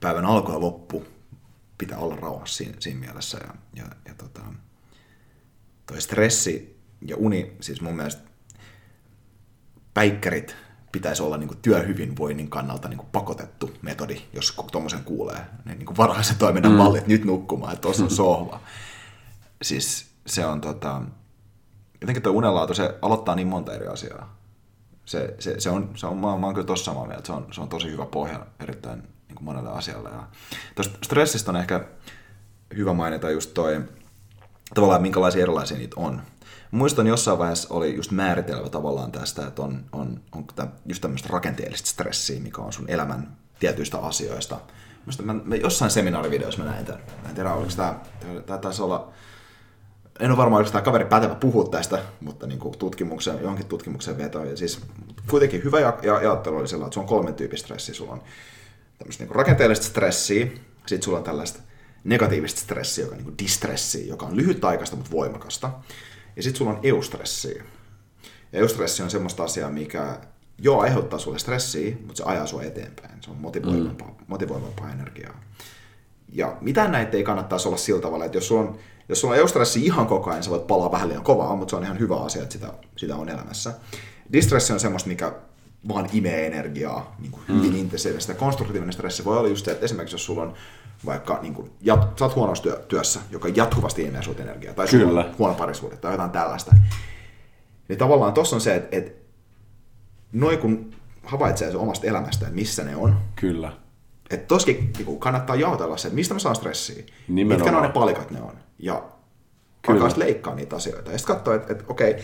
Päivän 0.00 0.24
alku 0.24 0.52
ja 0.52 0.60
loppu 0.60 1.04
pitää 1.78 1.98
olla 1.98 2.16
rauhassa 2.16 2.56
siinä, 2.56 2.74
siinä 2.78 3.00
mielessä, 3.00 3.38
ja, 3.46 3.54
ja, 3.76 3.84
ja 4.06 4.14
tota, 4.14 4.40
toi 5.86 6.00
stressi 6.00 6.80
ja 7.06 7.16
uni, 7.16 7.56
siis 7.60 7.80
mun 7.80 7.96
mielestä 7.96 8.22
päikkärit 9.94 10.56
pitäisi 10.92 11.22
olla 11.22 11.36
niin 11.36 11.58
työhyvinvoinnin 11.62 12.50
kannalta 12.50 12.88
niin 12.88 13.00
pakotettu 13.12 13.74
metodi, 13.82 14.22
jos 14.32 14.56
tuommoisen 14.72 15.04
kuulee. 15.04 15.46
Ne 15.64 15.74
niin 15.74 15.96
varhaisen 15.96 16.36
toiminnan 16.36 16.72
mm. 16.72 16.78
mallit 16.78 17.06
nyt 17.06 17.24
nukkumaan, 17.24 17.72
että 17.72 17.82
tuossa 17.82 18.04
on 18.04 18.10
sohva. 18.24 18.60
Siis 19.62 20.10
se 20.26 20.46
on 20.46 20.60
tota, 20.60 21.02
jotenkin 22.02 22.22
tuo 22.22 22.32
unenlaatu, 22.32 22.74
se 22.74 22.98
aloittaa 23.02 23.34
niin 23.34 23.48
monta 23.48 23.74
eri 23.74 23.86
asiaa. 23.86 24.36
Se, 25.04 25.34
se, 25.38 25.60
se 25.60 25.70
on, 25.70 25.90
se 25.94 26.06
on, 26.06 26.16
mä, 26.16 26.38
mä 26.38 26.46
oon 26.46 26.54
kyllä 26.54 26.66
tossa 26.66 26.84
samaa 26.84 27.06
mieltä, 27.06 27.26
se 27.26 27.32
on, 27.32 27.46
se 27.52 27.60
on 27.60 27.68
tosi 27.68 27.90
hyvä 27.90 28.06
pohja 28.06 28.46
erittäin 28.60 29.02
niin 29.02 29.36
kuin 29.36 29.44
monelle 29.44 29.70
asialle. 29.70 30.08
Ja 30.08 30.26
tuosta 30.74 30.98
stressistä 31.04 31.50
on 31.50 31.56
ehkä 31.56 31.84
hyvä 32.76 32.92
mainita 32.92 33.30
just 33.30 33.54
toi, 33.54 33.80
tavallaan 34.74 35.02
minkälaisia 35.02 35.42
erilaisia 35.42 35.78
niitä 35.78 35.96
on. 35.98 36.22
Muistan 36.70 37.06
jossain 37.06 37.38
vaiheessa 37.38 37.74
oli 37.74 37.96
just 37.96 38.10
määritelmä 38.10 38.68
tavallaan 38.68 39.12
tästä, 39.12 39.46
että 39.46 39.62
on, 39.62 39.84
on, 39.92 40.20
on 40.32 40.46
just 40.86 41.00
tämmöistä 41.00 41.28
rakenteellista 41.32 41.88
stressiä, 41.88 42.40
mikä 42.40 42.62
on 42.62 42.72
sun 42.72 42.88
elämän 42.88 43.36
tietyistä 43.58 43.98
asioista. 43.98 44.60
Mä, 45.22 45.34
mä 45.44 45.56
jossain 45.56 45.90
seminaarivideossa 45.90 46.64
mä 46.64 46.70
näin 46.70 46.84
tämän. 46.84 47.00
Mä 47.22 47.28
en 47.28 47.34
tiedä, 47.34 47.54
oliko 47.54 47.72
tämä, 47.76 48.00
tämä 48.46 48.58
taisi 48.58 48.82
olla, 48.82 49.12
en 50.20 50.30
ole 50.30 50.36
varma, 50.36 50.56
oliko 50.56 50.70
tämä 50.70 50.82
kaveri 50.82 51.04
pätevä 51.04 51.34
puhua 51.34 51.68
tästä, 51.68 51.98
mutta 52.20 52.46
niin 52.46 52.58
kuin 52.58 52.78
tutkimuksen, 52.78 53.38
johonkin 53.40 53.66
tutkimuksen 53.66 54.18
veto. 54.18 54.44
Ja 54.44 54.56
siis 54.56 54.80
kuitenkin 55.30 55.64
hyvä 55.64 55.80
ja, 55.80 55.98
ja 56.02 56.16
ajattelu 56.16 56.56
oli 56.56 56.68
sellainen, 56.68 56.86
että 56.88 56.94
se 56.94 57.00
on 57.00 57.06
kolmen 57.06 57.34
tyypin 57.34 57.58
stressi. 57.58 57.94
Sulla 57.94 58.12
on 58.12 58.22
tämmöistä 58.98 59.24
niin 59.24 59.34
rakenteellista 59.34 59.86
stressiä, 59.86 60.46
sitten 60.86 61.02
sulla 61.02 61.18
on 61.18 61.24
tällaista 61.24 61.60
negatiivista 62.04 62.60
stressiä, 62.60 63.04
joka 63.04 63.16
on 63.16 63.24
niin 63.24 63.38
distressi, 63.38 64.08
joka 64.08 64.26
on 64.26 64.36
lyhytaikaista, 64.36 64.96
mutta 64.96 65.10
voimakasta. 65.10 65.70
Ja 66.36 66.42
sitten 66.42 66.58
sulla 66.58 66.70
on 66.70 66.80
eustressiä. 66.82 67.64
Ja 68.52 68.58
eustressi 68.58 69.02
on 69.02 69.10
semmoista 69.10 69.44
asiaa, 69.44 69.70
mikä 69.70 70.18
joo 70.58 70.80
aiheuttaa 70.80 71.18
sulle 71.18 71.38
stressiä, 71.38 71.96
mutta 72.00 72.16
se 72.16 72.22
ajaa 72.24 72.46
sua 72.46 72.62
eteenpäin. 72.62 73.22
Se 73.22 73.30
on 73.30 73.36
motivoivampaa, 73.36 74.08
mm. 74.08 74.24
motivoivampaa 74.26 74.90
energiaa. 74.90 75.40
Ja 76.32 76.56
mitä 76.60 76.88
näitä 76.88 77.16
ei 77.16 77.24
kannattaisi 77.24 77.68
olla 77.68 77.76
sillä 77.76 78.00
tavalla, 78.00 78.24
että 78.24 78.36
jos 78.36 78.48
sulla 78.48 78.62
on, 78.62 78.78
jos 79.12 79.20
sulla 79.20 79.34
on 79.34 79.40
eustressi 79.40 79.86
ihan 79.86 80.06
koko 80.06 80.30
ajan, 80.30 80.42
sä 80.42 80.50
voit 80.50 80.66
palaa 80.66 80.92
vähän 80.92 81.08
liian 81.08 81.24
kovaa, 81.24 81.56
mutta 81.56 81.70
se 81.70 81.76
on 81.76 81.84
ihan 81.84 81.98
hyvä 81.98 82.16
asia, 82.16 82.42
että 82.42 82.52
sitä, 82.52 82.72
sitä 82.96 83.16
on 83.16 83.28
elämässä. 83.28 83.72
Distressi 84.32 84.72
on 84.72 84.80
semmoista, 84.80 85.08
mikä 85.08 85.32
vaan 85.88 86.08
imee 86.12 86.46
energiaa 86.46 87.16
niin 87.18 87.32
kuin 87.32 87.42
hyvin 87.48 87.72
mm. 87.72 87.78
intensiivistä. 87.78 88.34
Konstruktiivinen 88.34 88.92
stressi 88.92 89.24
voi 89.24 89.38
olla 89.38 89.48
just 89.48 89.64
se, 89.64 89.70
että 89.70 89.84
esimerkiksi 89.84 90.14
jos 90.14 90.24
sulla 90.24 90.42
on 90.42 90.54
vaikka 91.06 91.38
niin 91.42 91.54
kuin, 91.54 91.70
jat, 91.80 92.18
sä 92.18 92.24
oot 92.24 92.36
huonossa 92.36 92.62
työ, 92.62 92.84
työssä, 92.88 93.20
joka 93.30 93.48
jatkuvasti 93.48 94.02
imee 94.02 94.22
sut 94.22 94.40
energiaa, 94.40 94.74
tai 94.74 94.86
Kyllä. 94.86 95.06
sulla 95.08 95.24
on 95.24 95.34
huono 95.38 95.54
parisuhde 95.54 95.96
tai 95.96 96.12
jotain 96.12 96.30
tällaista, 96.30 96.74
niin 97.88 97.98
tavallaan 97.98 98.32
tossa 98.32 98.56
on 98.56 98.60
se, 98.60 98.74
että, 98.74 98.96
että 98.96 99.12
noin 100.32 100.58
kun 100.58 100.94
havaitsee 101.24 101.70
sen 101.70 101.80
omasta 101.80 102.06
elämästä, 102.06 102.46
että 102.46 102.54
missä 102.54 102.84
ne 102.84 102.96
on, 102.96 103.16
Kyllä. 103.36 103.72
että 104.30 104.46
toskin 104.46 104.92
niin 104.98 105.18
kannattaa 105.18 105.56
jaotella 105.56 105.96
se, 105.96 106.08
että 106.08 106.16
mistä 106.16 106.34
mä 106.34 106.40
saan 106.40 106.56
stressiä, 106.56 107.04
Nimenomaan. 107.28 107.66
mitkä 107.66 107.80
ne, 107.80 107.86
ne 107.86 107.92
palikat 107.92 108.30
ne 108.30 108.42
on, 108.42 108.52
ja 108.82 109.02
Kyllä. 109.82 110.04
alkaa 110.04 110.18
leikkaa 110.18 110.54
niitä 110.54 110.76
asioita. 110.76 111.12
Ja 111.12 111.18
sitten 111.18 111.36
katsoo, 111.36 111.54
että, 111.54 111.72
että 111.72 111.84
okei, 111.88 112.16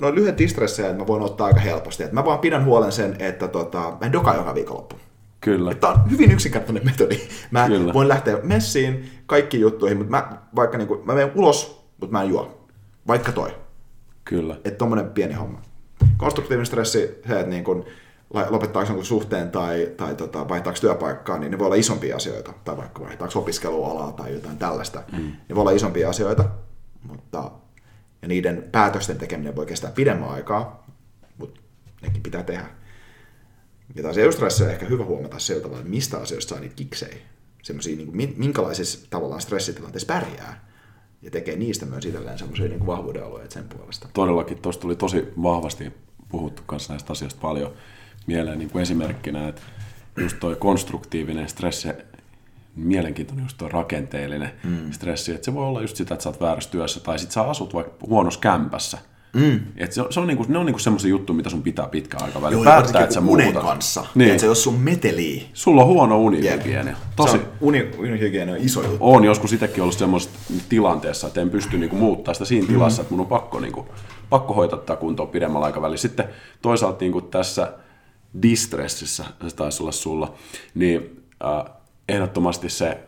noin 0.00 0.14
lyhyet 0.14 0.38
distressejä 0.38 0.92
mä 0.92 1.06
voin 1.06 1.22
ottaa 1.22 1.46
aika 1.46 1.60
helposti. 1.60 2.02
Että 2.02 2.14
mä 2.14 2.24
vaan 2.24 2.38
pidän 2.38 2.64
huolen 2.64 2.92
sen, 2.92 3.16
että 3.18 3.48
tota, 3.48 3.78
mä 3.78 4.06
en 4.06 4.12
doka 4.12 4.34
joka 4.34 4.54
viikonloppu. 4.54 4.96
Kyllä. 5.40 5.74
Tämä 5.74 5.92
on 5.92 6.10
hyvin 6.10 6.32
yksinkertainen 6.32 6.86
metodi. 6.90 7.20
Mä 7.50 7.66
Kyllä. 7.66 7.92
voin 7.92 8.08
lähteä 8.08 8.38
messiin 8.42 9.10
kaikkiin 9.26 9.60
juttuihin, 9.60 9.98
mutta 9.98 10.10
mä, 10.10 10.38
vaikka 10.56 10.78
niin 10.78 10.88
kuin, 10.88 11.06
mä 11.06 11.14
menen 11.14 11.32
ulos, 11.34 11.86
mutta 12.00 12.12
mä 12.12 12.22
en 12.22 12.28
juo. 12.28 12.68
Vaikka 13.06 13.32
toi. 13.32 13.50
Kyllä. 14.24 14.54
Että 14.54 14.78
tommonen 14.78 15.10
pieni 15.10 15.34
homma. 15.34 15.62
Konstruktiivinen 16.16 16.66
stressi, 16.66 16.98
se, 16.98 17.40
että 17.40 17.50
niin 17.50 17.64
kuin, 17.64 17.84
lopettaako 18.34 18.88
jonkun 18.88 19.04
suhteen 19.04 19.50
tai, 19.50 19.92
tai 19.96 20.14
tota, 20.14 20.48
vaihtaako 20.48 20.78
työpaikkaa, 20.80 21.38
niin 21.38 21.50
ne 21.50 21.58
voi 21.58 21.66
olla 21.66 21.76
isompia 21.76 22.16
asioita. 22.16 22.52
Tai 22.64 22.76
vaikka 22.76 23.00
vaihtaako 23.00 23.38
opiskelualaa 23.38 24.12
tai 24.12 24.34
jotain 24.34 24.58
tällaista. 24.58 25.02
Mm. 25.12 25.32
Ne 25.48 25.54
voi 25.54 25.60
olla 25.60 25.70
isompia 25.70 26.10
asioita, 26.10 26.44
mutta 27.02 27.50
ja 28.22 28.28
niiden 28.28 28.68
päätösten 28.72 29.18
tekeminen 29.18 29.56
voi 29.56 29.66
kestää 29.66 29.90
pidemmän 29.90 30.28
aikaa, 30.28 30.86
mutta 31.38 31.60
nekin 32.02 32.22
pitää 32.22 32.42
tehdä. 32.42 32.66
Ja 33.94 34.02
taas 34.02 34.18
eustressa 34.18 34.64
on 34.64 34.70
ehkä 34.70 34.86
hyvä 34.86 35.04
huomata 35.04 35.38
sillä 35.38 35.60
tavalla, 35.60 35.80
että 35.80 35.90
mistä 35.90 36.18
asioista 36.18 36.50
saa 36.50 36.60
niitä 36.60 36.74
kiksejä. 36.74 37.16
Semmoisia, 37.62 37.96
niin 37.96 38.06
kuin, 38.06 38.34
minkälaisissa 38.36 39.06
tavallaan 39.10 39.40
stressitilanteissa 39.40 40.06
pärjää. 40.06 40.66
Ja 41.22 41.30
tekee 41.30 41.56
niistä 41.56 41.86
myös 41.86 42.04
itselleen 42.04 42.38
semmoisia 42.38 42.68
niin 42.68 42.86
vahvuuden 42.86 43.24
alueita 43.24 43.54
sen 43.54 43.68
puolesta. 43.68 44.08
Todellakin, 44.12 44.58
tuosta 44.58 44.82
tuli 44.82 44.96
tosi 44.96 45.28
vahvasti 45.42 45.92
puhuttu 46.28 46.62
kanssa 46.66 46.92
näistä 46.92 47.12
asioista 47.12 47.40
paljon 47.40 47.72
mieleen 48.26 48.58
niin 48.58 48.70
kuin 48.70 48.82
esimerkkinä, 48.82 49.48
että 49.48 49.62
just 50.16 50.36
toi 50.40 50.56
konstruktiivinen 50.56 51.48
stressi, 51.48 51.88
mielenkiintoinen 52.76 53.44
just 53.44 53.58
tuo 53.58 53.68
rakenteellinen 53.68 54.50
mm. 54.64 54.92
stressi, 54.92 55.32
että 55.34 55.44
se 55.44 55.54
voi 55.54 55.66
olla 55.66 55.80
just 55.80 55.96
sitä, 55.96 56.14
että 56.14 56.22
sä 56.22 56.28
oot 56.28 56.40
väärässä 56.40 56.70
työssä 56.70 57.00
tai 57.00 57.18
sit 57.18 57.30
sä 57.30 57.42
asut 57.42 57.74
vaikka 57.74 58.06
huonossa 58.06 58.40
kämpässä– 58.40 58.98
Mm. 59.36 59.60
Et 59.76 59.92
se, 59.92 60.02
se 60.10 60.20
on 60.20 60.26
niinku, 60.26 60.44
ne 60.48 60.58
on 60.58 60.66
niinku 60.66 60.78
semmoisia 60.78 61.10
juttuja, 61.10 61.36
mitä 61.36 61.50
sun 61.50 61.62
pitää 61.62 61.88
pitkä 61.88 62.16
aika 62.20 62.40
Päättää, 62.64 63.02
että 63.02 63.14
sä 63.14 63.20
unen 63.20 63.46
muutat. 63.46 63.62
kanssa. 63.62 64.06
Niin. 64.14 64.30
Että 64.30 64.40
se 64.40 64.46
jos 64.46 64.62
sun 64.62 64.74
meteli. 64.74 65.46
Sulla 65.52 65.82
on 65.82 65.88
huono 65.88 66.18
unihygienia. 66.18 66.96
Tosi. 67.16 67.38
uni, 67.60 67.90
unihygienia 67.98 68.54
on 68.54 68.60
iso 68.60 68.82
juttu. 68.82 68.96
On 69.00 69.24
joskus 69.24 69.52
itsekin 69.52 69.82
ollut 69.82 69.98
semmoisessa 69.98 70.38
tilanteessa, 70.68 71.26
että 71.26 71.40
en 71.40 71.50
pysty 71.50 71.78
niinku 71.78 71.96
muuttaa 71.96 72.34
sitä 72.34 72.44
siinä 72.44 72.66
mm. 72.66 72.72
tilassa, 72.72 73.02
että 73.02 73.14
mun 73.14 73.20
on 73.20 73.26
pakko, 73.26 73.60
niinku, 73.60 73.86
pakko 74.30 74.54
hoitaa 74.54 74.78
tätä 74.78 74.96
kuntoa 74.96 75.26
pidemmällä 75.26 75.66
aikavälillä. 75.66 75.96
Sitten 75.96 76.28
toisaalta 76.62 76.98
niinku 77.00 77.20
tässä 77.20 77.72
distressissä, 78.42 79.24
se 79.48 79.56
taisi 79.56 79.82
olla 79.82 79.92
sulla, 79.92 80.34
niin 80.74 81.22
äh, 81.44 81.72
ehdottomasti 82.08 82.68
se 82.68 82.98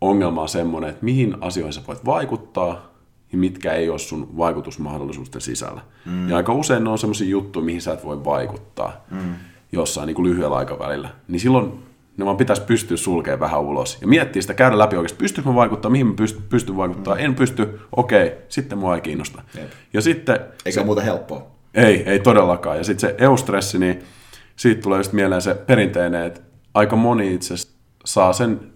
ongelma 0.00 0.42
on 0.42 0.48
semmoinen, 0.48 0.90
että 0.90 1.04
mihin 1.04 1.36
asioihin 1.40 1.72
sä 1.72 1.80
voit 1.88 2.04
vaikuttaa, 2.04 2.92
ja 3.32 3.38
mitkä 3.38 3.72
ei 3.72 3.88
ole 3.88 3.98
sun 3.98 4.36
vaikutusmahdollisuusten 4.36 5.40
sisällä. 5.40 5.80
Mm. 6.06 6.28
Ja 6.28 6.36
aika 6.36 6.52
usein 6.52 6.84
ne 6.84 6.90
on 6.90 6.98
semmoisia 6.98 7.28
juttuja, 7.28 7.64
mihin 7.64 7.82
sä 7.82 7.92
et 7.92 8.04
voi 8.04 8.24
vaikuttaa 8.24 9.04
mm. 9.10 9.34
jossain 9.72 10.06
niin 10.06 10.14
kuin 10.14 10.30
lyhyellä 10.30 10.56
aikavälillä. 10.56 11.08
Niin 11.28 11.40
silloin 11.40 11.72
ne 12.16 12.24
vaan 12.24 12.36
pitäisi 12.36 12.62
pystyä 12.62 12.96
sulkemaan 12.96 13.40
vähän 13.40 13.60
ulos. 13.60 13.98
Ja 14.00 14.06
miettiä 14.06 14.42
sitä, 14.42 14.54
käydä 14.54 14.78
läpi 14.78 14.96
oikeasti, 14.96 15.18
pystyykö 15.18 15.50
mä 15.50 15.54
vaikuttaa, 15.54 15.90
mihin 15.90 16.06
mä 16.06 16.14
pystyn, 16.14 16.42
pystyn 16.48 16.76
vaikuttaa, 16.76 17.14
mm. 17.14 17.20
en 17.20 17.34
pysty, 17.34 17.80
okei, 17.96 18.32
sitten 18.48 18.78
mua 18.78 18.94
ei 18.94 19.00
kiinnosta. 19.00 19.42
Jep. 19.54 19.70
Ja 19.92 20.00
sitten... 20.00 20.40
Eikä 20.64 20.80
se, 20.80 20.84
muuta 20.84 21.00
helppoa. 21.00 21.46
Ei, 21.74 22.02
ei 22.02 22.18
todellakaan. 22.18 22.76
Ja 22.76 22.84
sitten 22.84 23.10
se 23.10 23.16
eustressi, 23.18 23.78
niin 23.78 24.02
siitä 24.56 24.82
tulee 24.82 24.98
just 24.98 25.12
mieleen 25.12 25.42
se 25.42 25.54
perinteinen, 25.54 26.24
että 26.24 26.40
aika 26.74 26.96
moni 26.96 27.34
itse 27.34 27.54
saa 28.04 28.32
sen 28.32 28.72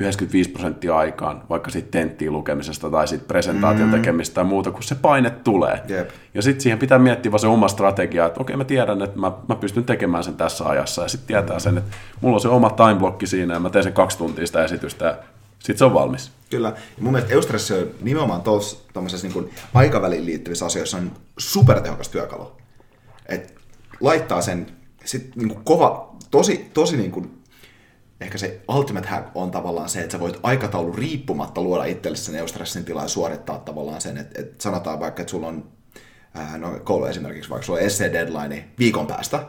95 0.00 0.50
prosenttia 0.50 0.96
aikaan, 0.96 1.42
vaikka 1.50 1.70
siitä 1.70 1.88
tenttiin 1.90 2.32
lukemisesta 2.32 2.90
tai 2.90 3.08
siitä 3.08 3.24
presentaation 3.28 3.88
mm. 3.88 3.94
tekemistä 3.94 4.34
tai 4.34 4.44
muuta, 4.44 4.70
kun 4.70 4.82
se 4.82 4.94
paine 4.94 5.30
tulee. 5.30 5.82
Yep. 5.90 6.10
Ja 6.34 6.42
sitten 6.42 6.60
siihen 6.60 6.78
pitää 6.78 6.98
miettiä 6.98 7.32
vaan 7.32 7.40
se 7.40 7.46
oma 7.46 7.68
strategia, 7.68 8.26
että 8.26 8.40
okei 8.40 8.56
mä 8.56 8.64
tiedän, 8.64 9.02
että 9.02 9.18
mä, 9.18 9.32
mä 9.48 9.54
pystyn 9.54 9.84
tekemään 9.84 10.24
sen 10.24 10.36
tässä 10.36 10.64
ajassa 10.64 11.02
ja 11.02 11.08
sitten 11.08 11.26
tietää 11.26 11.58
sen, 11.58 11.78
että 11.78 11.96
mulla 12.20 12.36
on 12.36 12.40
se 12.40 12.48
oma 12.48 12.70
timeblokki 12.70 13.26
siinä 13.26 13.54
ja 13.54 13.60
mä 13.60 13.70
teen 13.70 13.84
sen 13.84 13.92
kaksi 13.92 14.18
tuntia 14.18 14.46
sitä 14.46 14.64
esitystä 14.64 15.04
ja 15.04 15.16
sitten 15.58 15.78
se 15.78 15.84
on 15.84 15.94
valmis. 15.94 16.30
Kyllä. 16.50 16.68
Ja 16.68 17.02
mun 17.02 17.12
mielestä 17.12 17.34
Eustressi 17.34 17.74
on 17.74 17.86
nimenomaan 18.00 18.42
tuossa 18.42 18.76
niin 19.22 19.50
aikaväliin 19.74 20.26
liittyvissä 20.26 20.66
asioissa 20.66 20.96
on 20.96 21.12
supertehokas 21.38 22.08
työkalu. 22.08 22.52
Et 23.26 23.54
laittaa 24.00 24.40
sen 24.40 24.66
sit 25.10 25.36
niin 25.36 25.48
kuin 25.48 25.64
kova, 25.64 26.16
tosi, 26.30 26.70
tosi 26.74 26.96
niin 26.96 27.12
kuin 27.12 27.42
ehkä 28.20 28.38
se 28.38 28.60
ultimate 28.68 29.08
hack 29.08 29.28
on 29.34 29.50
tavallaan 29.50 29.88
se, 29.88 30.00
että 30.00 30.12
sä 30.12 30.20
voit 30.20 30.40
aikataulu 30.42 30.92
riippumatta 30.92 31.62
luoda 31.62 31.84
itsellesi 31.84 32.24
sen 32.24 32.34
eustressin 32.34 32.84
tilaa 32.84 33.04
ja 33.04 33.08
suorittaa 33.08 33.58
tavallaan 33.58 34.00
sen, 34.00 34.18
että, 34.18 34.40
että 34.40 34.62
sanotaan 34.62 35.00
vaikka, 35.00 35.22
että 35.22 35.30
sulla 35.30 35.46
on 35.46 35.64
no, 36.58 36.80
koulu 36.84 37.04
esimerkiksi, 37.04 37.50
vaikka 37.50 37.66
sulla 37.66 37.78
on 37.78 37.84
essay 37.84 38.12
deadline 38.12 38.68
viikon 38.78 39.06
päästä, 39.06 39.46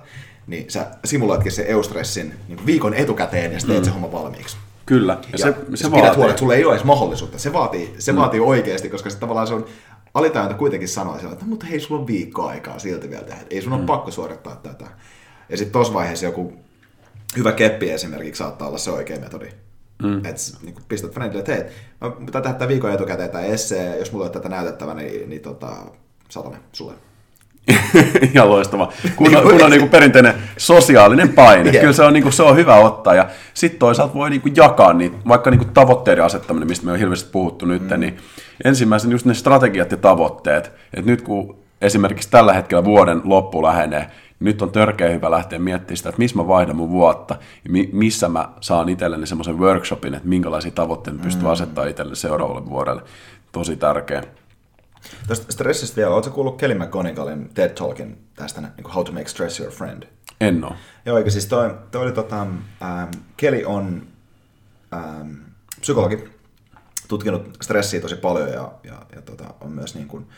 niin 0.47 0.71
sä 0.71 0.87
simuloitkin 1.05 1.51
se 1.51 1.65
eustressin 1.67 2.33
niin 2.47 2.65
viikon 2.65 2.93
etukäteen 2.93 3.53
ja 3.53 3.59
sitten 3.59 3.75
teet 3.75 3.85
mm. 3.85 3.85
se 3.85 3.99
homma 3.99 4.11
valmiiksi. 4.11 4.57
Kyllä. 4.85 5.13
Ja, 5.13 5.29
ja 5.31 5.37
se, 5.37 5.55
se 5.75 5.89
pidät 5.89 6.03
vaatii. 6.03 6.15
huolen, 6.15 6.29
että 6.29 6.39
sulla 6.39 6.55
ei 6.55 6.65
ole 6.65 6.73
edes 6.73 6.85
mahdollisuutta. 6.85 7.39
Se 7.39 7.53
vaatii, 7.53 7.95
se 7.99 8.11
mm. 8.11 8.17
vaatii 8.17 8.39
oikeasti, 8.39 8.89
koska 8.89 9.09
se 9.09 9.17
tavallaan 9.17 9.47
se 9.47 9.53
on 9.53 9.65
alitajunta 10.13 10.53
kuitenkin 10.53 10.89
sanoa 10.89 11.19
että 11.31 11.45
mutta 11.45 11.65
hei, 11.65 11.79
sulla 11.79 12.01
on 12.01 12.07
viikko 12.07 12.47
aikaa 12.47 12.79
silti 12.79 13.09
vielä 13.09 13.23
tehdä. 13.23 13.41
Ei 13.49 13.61
sun 13.61 13.73
mm. 13.73 13.79
ole 13.79 13.85
pakko 13.85 14.11
suorittaa 14.11 14.55
tätä. 14.55 14.85
Ja 15.51 15.57
sitten 15.57 15.71
tuossa 15.71 15.93
vaiheessa 15.93 16.25
joku 16.25 16.53
hyvä 17.37 17.51
keppi 17.51 17.91
esimerkiksi 17.91 18.39
saattaa 18.39 18.67
olla 18.67 18.77
se 18.77 18.91
oikea 18.91 19.19
metodi. 19.19 19.49
Mm. 20.03 20.17
Että 20.17 20.41
niin 20.61 20.75
pistät 20.87 21.11
friendille, 21.11 21.39
että 21.39 21.53
hei, 21.53 21.63
mä 22.01 22.11
pitää 22.25 22.41
tehdä 22.41 22.57
tämän 22.57 22.69
viikon 22.69 22.91
etukäteen 22.91 23.29
tämä 23.29 23.43
essee, 23.43 23.99
jos 23.99 24.11
mulla 24.11 24.25
on 24.25 24.31
tätä 24.31 24.49
näytettävä, 24.49 24.93
niin, 24.93 25.29
niin 25.29 25.41
tota, 25.41 25.75
satane 26.29 26.57
sulle. 26.71 26.93
ja 28.33 28.49
loistava. 28.49 28.93
Kun 29.15 29.35
on, 29.35 29.43
kun 29.43 29.63
on 29.63 29.71
niin 29.71 29.79
kuin 29.79 29.89
perinteinen 29.89 30.33
sosiaalinen 30.57 31.29
paine. 31.29 31.69
Yeah. 31.71 31.81
Kyllä 31.81 31.93
se 31.93 32.03
on, 32.03 32.13
niin 32.13 32.23
kuin, 32.23 32.33
se 32.33 32.43
on 32.43 32.55
hyvä 32.55 32.75
ottaa. 32.75 33.15
Ja 33.15 33.29
sitten 33.53 33.79
toisaalta 33.79 34.13
voi 34.13 34.29
niin 34.29 34.41
kuin 34.41 34.55
jakaa 34.55 34.93
niitä, 34.93 35.17
vaikka 35.27 35.49
niin 35.51 35.59
kuin 35.59 35.69
tavoitteiden 35.69 36.23
asettaminen, 36.23 36.67
mistä 36.67 36.85
me 36.85 36.91
on 36.91 36.99
hirveästi 36.99 37.29
puhuttu 37.31 37.65
nyt, 37.65 37.89
mm. 37.89 37.99
niin 37.99 38.17
ensimmäisen 38.63 39.11
just 39.11 39.25
ne 39.25 39.33
strategiat 39.33 39.91
ja 39.91 39.97
tavoitteet. 39.97 40.71
Että 40.93 41.11
nyt 41.11 41.21
kun 41.21 41.57
esimerkiksi 41.81 42.29
tällä 42.31 42.53
hetkellä 42.53 42.83
vuoden 42.83 43.21
loppu 43.23 43.63
lähenee, 43.63 44.07
nyt 44.41 44.61
on 44.61 44.71
törkeä 44.71 45.09
hyvä 45.09 45.31
lähteä 45.31 45.59
miettimään 45.59 45.97
sitä, 45.97 46.09
että 46.09 46.19
missä 46.19 46.37
mä 46.37 46.47
vaihdan 46.47 46.75
mun 46.75 46.89
vuotta, 46.89 47.35
ja 47.63 47.69
missä 47.91 48.29
mä 48.29 48.49
saan 48.61 48.89
itselleni 48.89 49.27
semmoisen 49.27 49.59
workshopin, 49.59 50.13
että 50.13 50.29
minkälaisia 50.29 50.71
tavoitteita 50.71 51.17
mm. 51.19 51.23
pystyy 51.23 51.51
asettamaan 51.51 51.89
itselle 51.89 52.15
seuraavalle 52.15 52.65
vuodelle. 52.65 53.01
Tosi 53.51 53.75
tärkeä. 53.75 54.23
Tästä 55.27 55.51
stressistä 55.51 55.95
vielä, 55.95 56.13
oletko 56.13 56.31
kuullut 56.31 56.57
Kelly 56.57 56.73
McGonigallin 56.73 57.49
TED 57.53 57.69
Talkin 57.69 58.17
tästä 58.35 58.61
niin 58.61 58.71
kuin 58.83 58.93
How 58.93 59.03
to 59.03 59.11
make 59.11 59.27
stress 59.27 59.59
your 59.59 59.73
friend? 59.73 60.03
En 60.41 60.63
ole. 60.63 60.75
Joo, 61.05 61.17
eikä 61.17 61.29
siis 61.29 61.45
toi, 61.45 61.75
toi 61.91 62.01
oli 62.01 62.11
tota, 62.11 62.41
ähm, 62.41 63.09
Kelly 63.37 63.63
on 63.65 64.07
ähm, 64.93 65.31
psykologi, 65.81 66.29
tutkinut 67.07 67.57
stressiä 67.61 68.01
tosi 68.01 68.15
paljon 68.15 68.49
ja, 68.49 68.71
ja, 68.83 69.05
ja 69.15 69.21
tota, 69.21 69.53
on 69.61 69.71
myös 69.71 69.95
niin 69.95 70.07
kuin, 70.07 70.25
äh, 70.29 70.35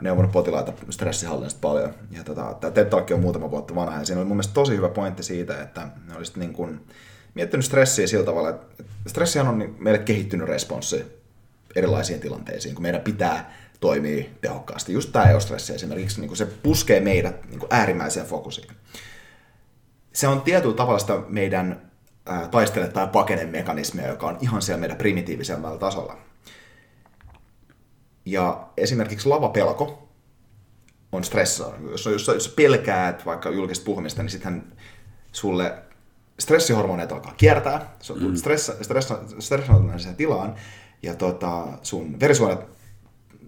neuvonut 0.00 0.32
potilaita 0.32 0.72
stressihallinnasta 0.90 1.58
paljon. 1.60 1.94
Ja 2.10 2.24
tota, 2.24 2.54
tämä 2.60 2.70
TED 2.70 2.86
Talk 2.86 3.10
on 3.10 3.20
muutama 3.20 3.50
vuotta 3.50 3.74
vanha 3.74 3.98
ja 3.98 4.04
siinä 4.04 4.20
oli 4.20 4.28
mun 4.28 4.36
mielestä 4.36 4.54
tosi 4.54 4.76
hyvä 4.76 4.88
pointti 4.88 5.22
siitä, 5.22 5.62
että 5.62 5.88
ne 6.08 6.16
olisit 6.16 6.36
niin 6.36 6.52
kuin, 6.52 6.80
miettinyt 7.34 7.66
stressiä 7.66 8.06
sillä 8.06 8.24
tavalla, 8.24 8.50
että 8.50 8.84
stressihan 9.06 9.48
on 9.48 9.58
niin 9.58 9.76
meille 9.78 9.98
kehittynyt 9.98 10.48
responssi 10.48 11.04
erilaisiin 11.76 12.20
tilanteisiin, 12.20 12.74
kun 12.74 12.82
meidän 12.82 13.00
pitää 13.00 13.54
toimia 13.80 14.24
tehokkaasti. 14.40 14.92
Just 14.92 15.12
tämä 15.12 15.30
eustressi 15.30 15.74
esimerkiksi, 15.74 16.20
niin 16.20 16.28
kuin 16.28 16.38
se 16.38 16.46
puskee 16.46 17.00
meidät 17.00 17.44
niin 17.48 17.58
kuin 17.58 17.68
äärimmäiseen 17.70 18.26
fokusiin. 18.26 18.68
Se 20.12 20.28
on 20.28 20.40
tietyllä 20.40 20.74
tavalla 20.74 20.98
sitä 20.98 21.20
meidän 21.28 21.90
taistele- 22.50 22.88
tai 22.92 23.08
pakenemekanismia, 23.08 24.08
joka 24.08 24.26
on 24.26 24.38
ihan 24.40 24.62
siellä 24.62 24.80
meidän 24.80 24.96
primitiivisemmällä 24.96 25.78
tasolla. 25.78 26.27
Ja 28.30 28.68
esimerkiksi 28.76 29.28
lavapelko 29.28 30.08
on 31.12 31.24
stressa. 31.24 31.72
Jos, 31.90 32.06
jos, 32.06 32.26
jos 32.26 32.48
pelkäät 32.48 33.26
vaikka 33.26 33.50
julkista 33.50 33.84
puhumista, 33.84 34.22
niin 34.22 34.30
sitten 34.30 34.72
sulle 35.32 35.74
stressihormoneet 36.38 37.12
alkaa 37.12 37.34
kiertää, 37.36 37.96
se 38.00 38.12
on 38.12 38.22
mm. 38.22 38.36
stressa, 38.36 38.72
stressa, 38.82 39.18
stressa, 39.38 40.12
tilaan, 40.16 40.54
ja 41.02 41.14
tota, 41.14 41.66
sun 41.82 42.20
verisuonet 42.20 42.60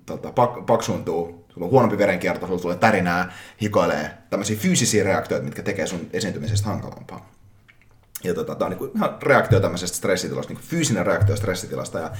tota, 0.07 0.33
pak, 0.33 0.67
paksuntuu, 0.67 1.45
sulla 1.49 1.65
on 1.65 1.71
huonompi 1.71 1.99
verenkierto, 1.99 2.47
sulla 2.47 2.61
tulee 2.61 2.77
tärinää, 2.77 3.33
hikoilee, 3.63 4.11
tämmöisiä 4.31 4.57
fyysisiä 4.57 5.05
reaktioita, 5.05 5.45
mitkä 5.45 5.63
tekee 5.63 5.87
sun 5.87 6.07
esiintymisestä 6.13 6.69
hankalampaa. 6.69 7.31
Ja 8.25 8.35
tota, 8.35 8.55
tämä 8.55 8.67
on 8.67 8.77
niin 8.77 8.91
ihan 8.97 9.19
reaktio 9.23 9.61
tämmöisestä 9.61 9.97
stressitilasta, 9.97 10.53
niin 10.53 10.63
fyysinen 10.63 11.07
reaktio 11.07 11.37
stressitilasta. 11.37 11.99
Ja, 11.99 12.11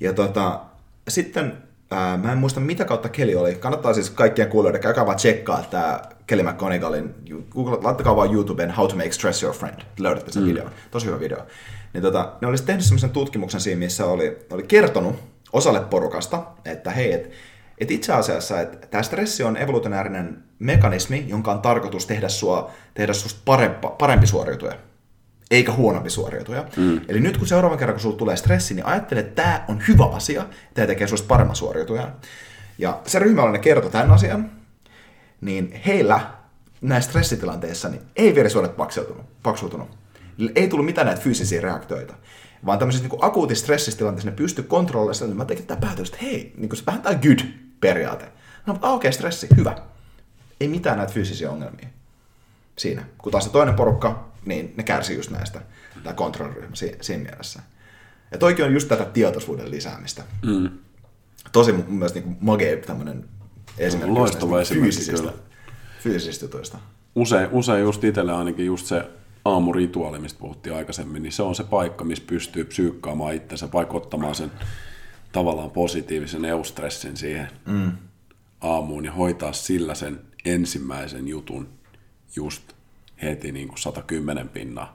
ja 0.00 0.12
tota, 0.12 0.60
sitten 1.08 1.65
ää, 1.90 2.16
mä 2.16 2.32
en 2.32 2.38
muista 2.38 2.60
mitä 2.60 2.84
kautta 2.84 3.08
Keli 3.08 3.34
oli. 3.34 3.54
Kannattaa 3.54 3.94
siis 3.94 4.10
kaikkien 4.10 4.48
kuulijoiden, 4.48 4.80
käykää 4.80 5.06
vaan 5.06 5.16
tsekkaa 5.16 5.62
tämä 5.70 6.02
Kelly 6.26 6.42
McGonigallin, 6.42 7.14
Google, 7.50 7.78
laittakaa 7.82 8.16
vaan 8.16 8.34
YouTubeen 8.34 8.70
How 8.70 8.88
to 8.88 8.96
make 8.96 9.12
stress 9.12 9.42
your 9.42 9.56
friend. 9.56 9.80
Löydätte 9.98 10.32
sen 10.32 10.42
mm. 10.42 10.48
videon. 10.48 10.70
Tosi 10.90 11.06
hyvä 11.06 11.20
video. 11.20 11.38
Niin 11.92 12.02
tota, 12.02 12.32
ne 12.40 12.48
olisi 12.48 12.64
tehnyt 12.64 12.84
semmoisen 12.84 13.10
tutkimuksen 13.10 13.60
siinä, 13.60 13.78
missä 13.78 14.06
oli, 14.06 14.38
oli 14.50 14.62
kertonut 14.62 15.16
osalle 15.52 15.80
porukasta, 15.80 16.42
että 16.64 16.90
hei, 16.90 17.12
et, 17.12 17.30
et 17.78 17.90
itse 17.90 18.12
asiassa 18.12 18.60
että 18.60 18.86
tämä 18.86 19.02
stressi 19.02 19.42
on 19.42 19.56
evolutionäärinen 19.56 20.42
mekanismi, 20.58 21.24
jonka 21.28 21.52
on 21.52 21.62
tarkoitus 21.62 22.06
tehdä 22.06 22.28
sua, 22.28 22.70
tehdä 22.94 23.12
susta 23.12 23.40
parempi, 23.44 23.86
parempi 23.98 24.26
suoriutuja 24.26 24.72
eikä 25.50 25.72
huonompi 25.72 26.10
suoriutuja. 26.10 26.64
Mm. 26.76 27.00
Eli 27.08 27.20
nyt 27.20 27.36
kun 27.36 27.46
seuraavan 27.46 27.78
kerran, 27.78 27.94
kun 27.94 28.00
sulla 28.00 28.16
tulee 28.16 28.36
stressi, 28.36 28.74
niin 28.74 28.86
ajattele, 28.86 29.20
että 29.20 29.42
tämä 29.42 29.64
on 29.68 29.82
hyvä 29.88 30.04
asia, 30.04 30.46
tämä 30.74 30.86
tekee 30.86 31.06
sinusta 31.06 31.28
paremman 31.28 31.56
suoriutujan. 31.56 32.12
Ja 32.78 33.00
se 33.06 33.18
ryhmäläinen 33.18 33.60
kertoi 33.60 33.90
tämän 33.90 34.10
asian, 34.10 34.50
niin 35.40 35.80
heillä 35.86 36.20
näissä 36.80 37.10
stressitilanteissa 37.10 37.88
niin 37.88 38.02
ei 38.16 38.34
verisuonet 38.34 38.76
paksuutunut. 38.76 39.42
paksuutunut. 39.42 39.88
Ei 40.54 40.68
tullut 40.68 40.86
mitään 40.86 41.06
näitä 41.06 41.22
fyysisiä 41.22 41.60
reaktioita, 41.60 42.14
vaan 42.66 42.78
tämmöisessä 42.78 43.08
niin 43.08 43.24
akuutissa 43.24 43.64
stressistilanteessa 43.64 44.30
ne 44.30 44.36
pystyi 44.36 44.64
kontrolloimaan, 44.64 45.30
niin 45.30 45.36
mä 45.36 45.44
tekin 45.44 45.66
tämä 45.66 45.80
päätös, 45.80 46.08
että 46.08 46.24
hei, 46.24 46.52
niin 46.56 46.68
kuin 46.68 46.78
se 46.78 46.86
vähän 46.86 47.02
tämä 47.02 47.18
good-periaate. 47.18 48.24
No, 48.66 48.72
mutta 48.72 48.88
okei, 48.88 49.08
okay, 49.08 49.12
stressi, 49.12 49.48
hyvä. 49.56 49.76
Ei 50.60 50.68
mitään 50.68 50.96
näitä 50.98 51.12
fyysisiä 51.12 51.50
ongelmia 51.50 51.88
siinä. 52.76 53.04
Kun 53.18 53.32
taas 53.32 53.44
se 53.44 53.50
toinen 53.50 53.74
porukka, 53.74 54.28
niin 54.46 54.74
ne 54.76 54.82
kärsii 54.82 55.16
just 55.16 55.30
näistä, 55.30 55.60
tämä 56.02 56.14
kontrolliryhmä 56.14 56.76
siinä 57.00 57.22
mielessä. 57.22 57.60
Ja 58.32 58.38
toikin 58.38 58.64
on 58.64 58.72
just 58.72 58.88
tätä 58.88 59.04
tietoisuuden 59.04 59.70
lisäämistä. 59.70 60.22
Mm. 60.46 60.68
Tosi 61.52 61.72
mun 61.72 61.94
mielestä 61.94 62.20
niin 62.20 62.36
magee 62.40 62.76
tämmöinen 62.76 63.24
esimerkki 63.78 64.18
Loistava 64.18 64.60
esimerkki 64.60 64.84
fyysisistä, 64.84 65.20
kyllä. 65.20 65.32
fyysisistä 66.02 66.44
jutuista. 66.44 66.78
Usein, 67.14 67.48
usein 67.52 67.80
just 67.80 68.04
itselle 68.04 68.32
ainakin 68.32 68.66
just 68.66 68.86
se 68.86 69.04
aamurituaali, 69.44 70.18
mistä 70.18 70.38
puhuttiin 70.40 70.74
aikaisemmin, 70.74 71.22
niin 71.22 71.32
se 71.32 71.42
on 71.42 71.54
se 71.54 71.64
paikka, 71.64 72.04
missä 72.04 72.24
pystyy 72.26 72.64
psyykkaamaan 72.64 73.34
itsensä, 73.34 73.68
vaikka 73.72 73.96
ottamaan 73.96 74.34
sen 74.34 74.52
tavallaan 75.32 75.70
positiivisen 75.70 76.44
eustressin 76.44 77.16
siihen 77.16 77.48
mm. 77.66 77.92
aamuun 78.60 79.04
ja 79.04 79.12
hoitaa 79.12 79.52
sillä 79.52 79.94
sen 79.94 80.20
ensimmäisen 80.44 81.28
jutun 81.28 81.68
just 82.36 82.62
heti 83.22 83.52
niin 83.52 83.68
kuin 83.68 83.78
110 83.78 84.48
pinnaa. 84.48 84.94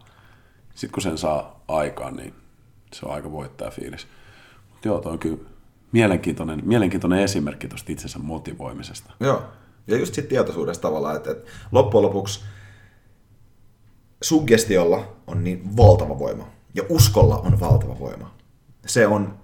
Sitten 0.76 0.92
kun 0.92 1.04
sen 1.04 1.18
saa 1.18 1.64
aikaan, 1.68 2.16
niin 2.16 2.34
se 2.94 3.06
on 3.06 3.14
aika 3.14 3.32
voittaja 3.32 3.72
fiilis. 3.72 4.08
Mutta 4.70 4.88
joo, 4.88 5.00
toi 5.00 5.12
on 5.12 5.20
kyllä 5.20 5.38
mielenkiintoinen, 5.92 6.62
mielenkiintoinen 6.64 7.20
esimerkki 7.20 7.68
tuosta 7.68 7.92
itsensä 7.92 8.20
motivoimisesta. 8.20 9.14
Joo, 9.20 9.44
ja 9.88 9.98
just 9.98 10.14
sitten 10.14 10.30
tietoisuudesta 10.30 10.82
tavallaan, 10.82 11.16
että, 11.16 11.32
että 11.32 11.52
loppujen 11.72 12.06
lopuksi 12.06 12.42
suggestiolla 14.22 15.16
on 15.28 15.44
niin 15.44 15.78
valtava 15.78 16.20
voima, 16.20 16.48
ja 16.76 16.84
uskolla 16.90 17.38
on 17.38 17.60
valtava 17.60 18.00
voima. 18.00 18.36
Se 18.86 19.08
on, 19.08 19.40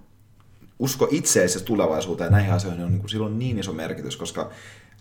usko 0.78 1.08
itseesi 1.10 1.64
tulevaisuuteen 1.64 2.26
ja 2.26 2.30
näihin 2.30 2.52
asioihin 2.52 2.84
on 2.84 2.92
niin, 2.92 3.08
silloin 3.08 3.38
niin 3.38 3.58
iso 3.58 3.72
merkitys, 3.72 4.16
koska 4.16 4.50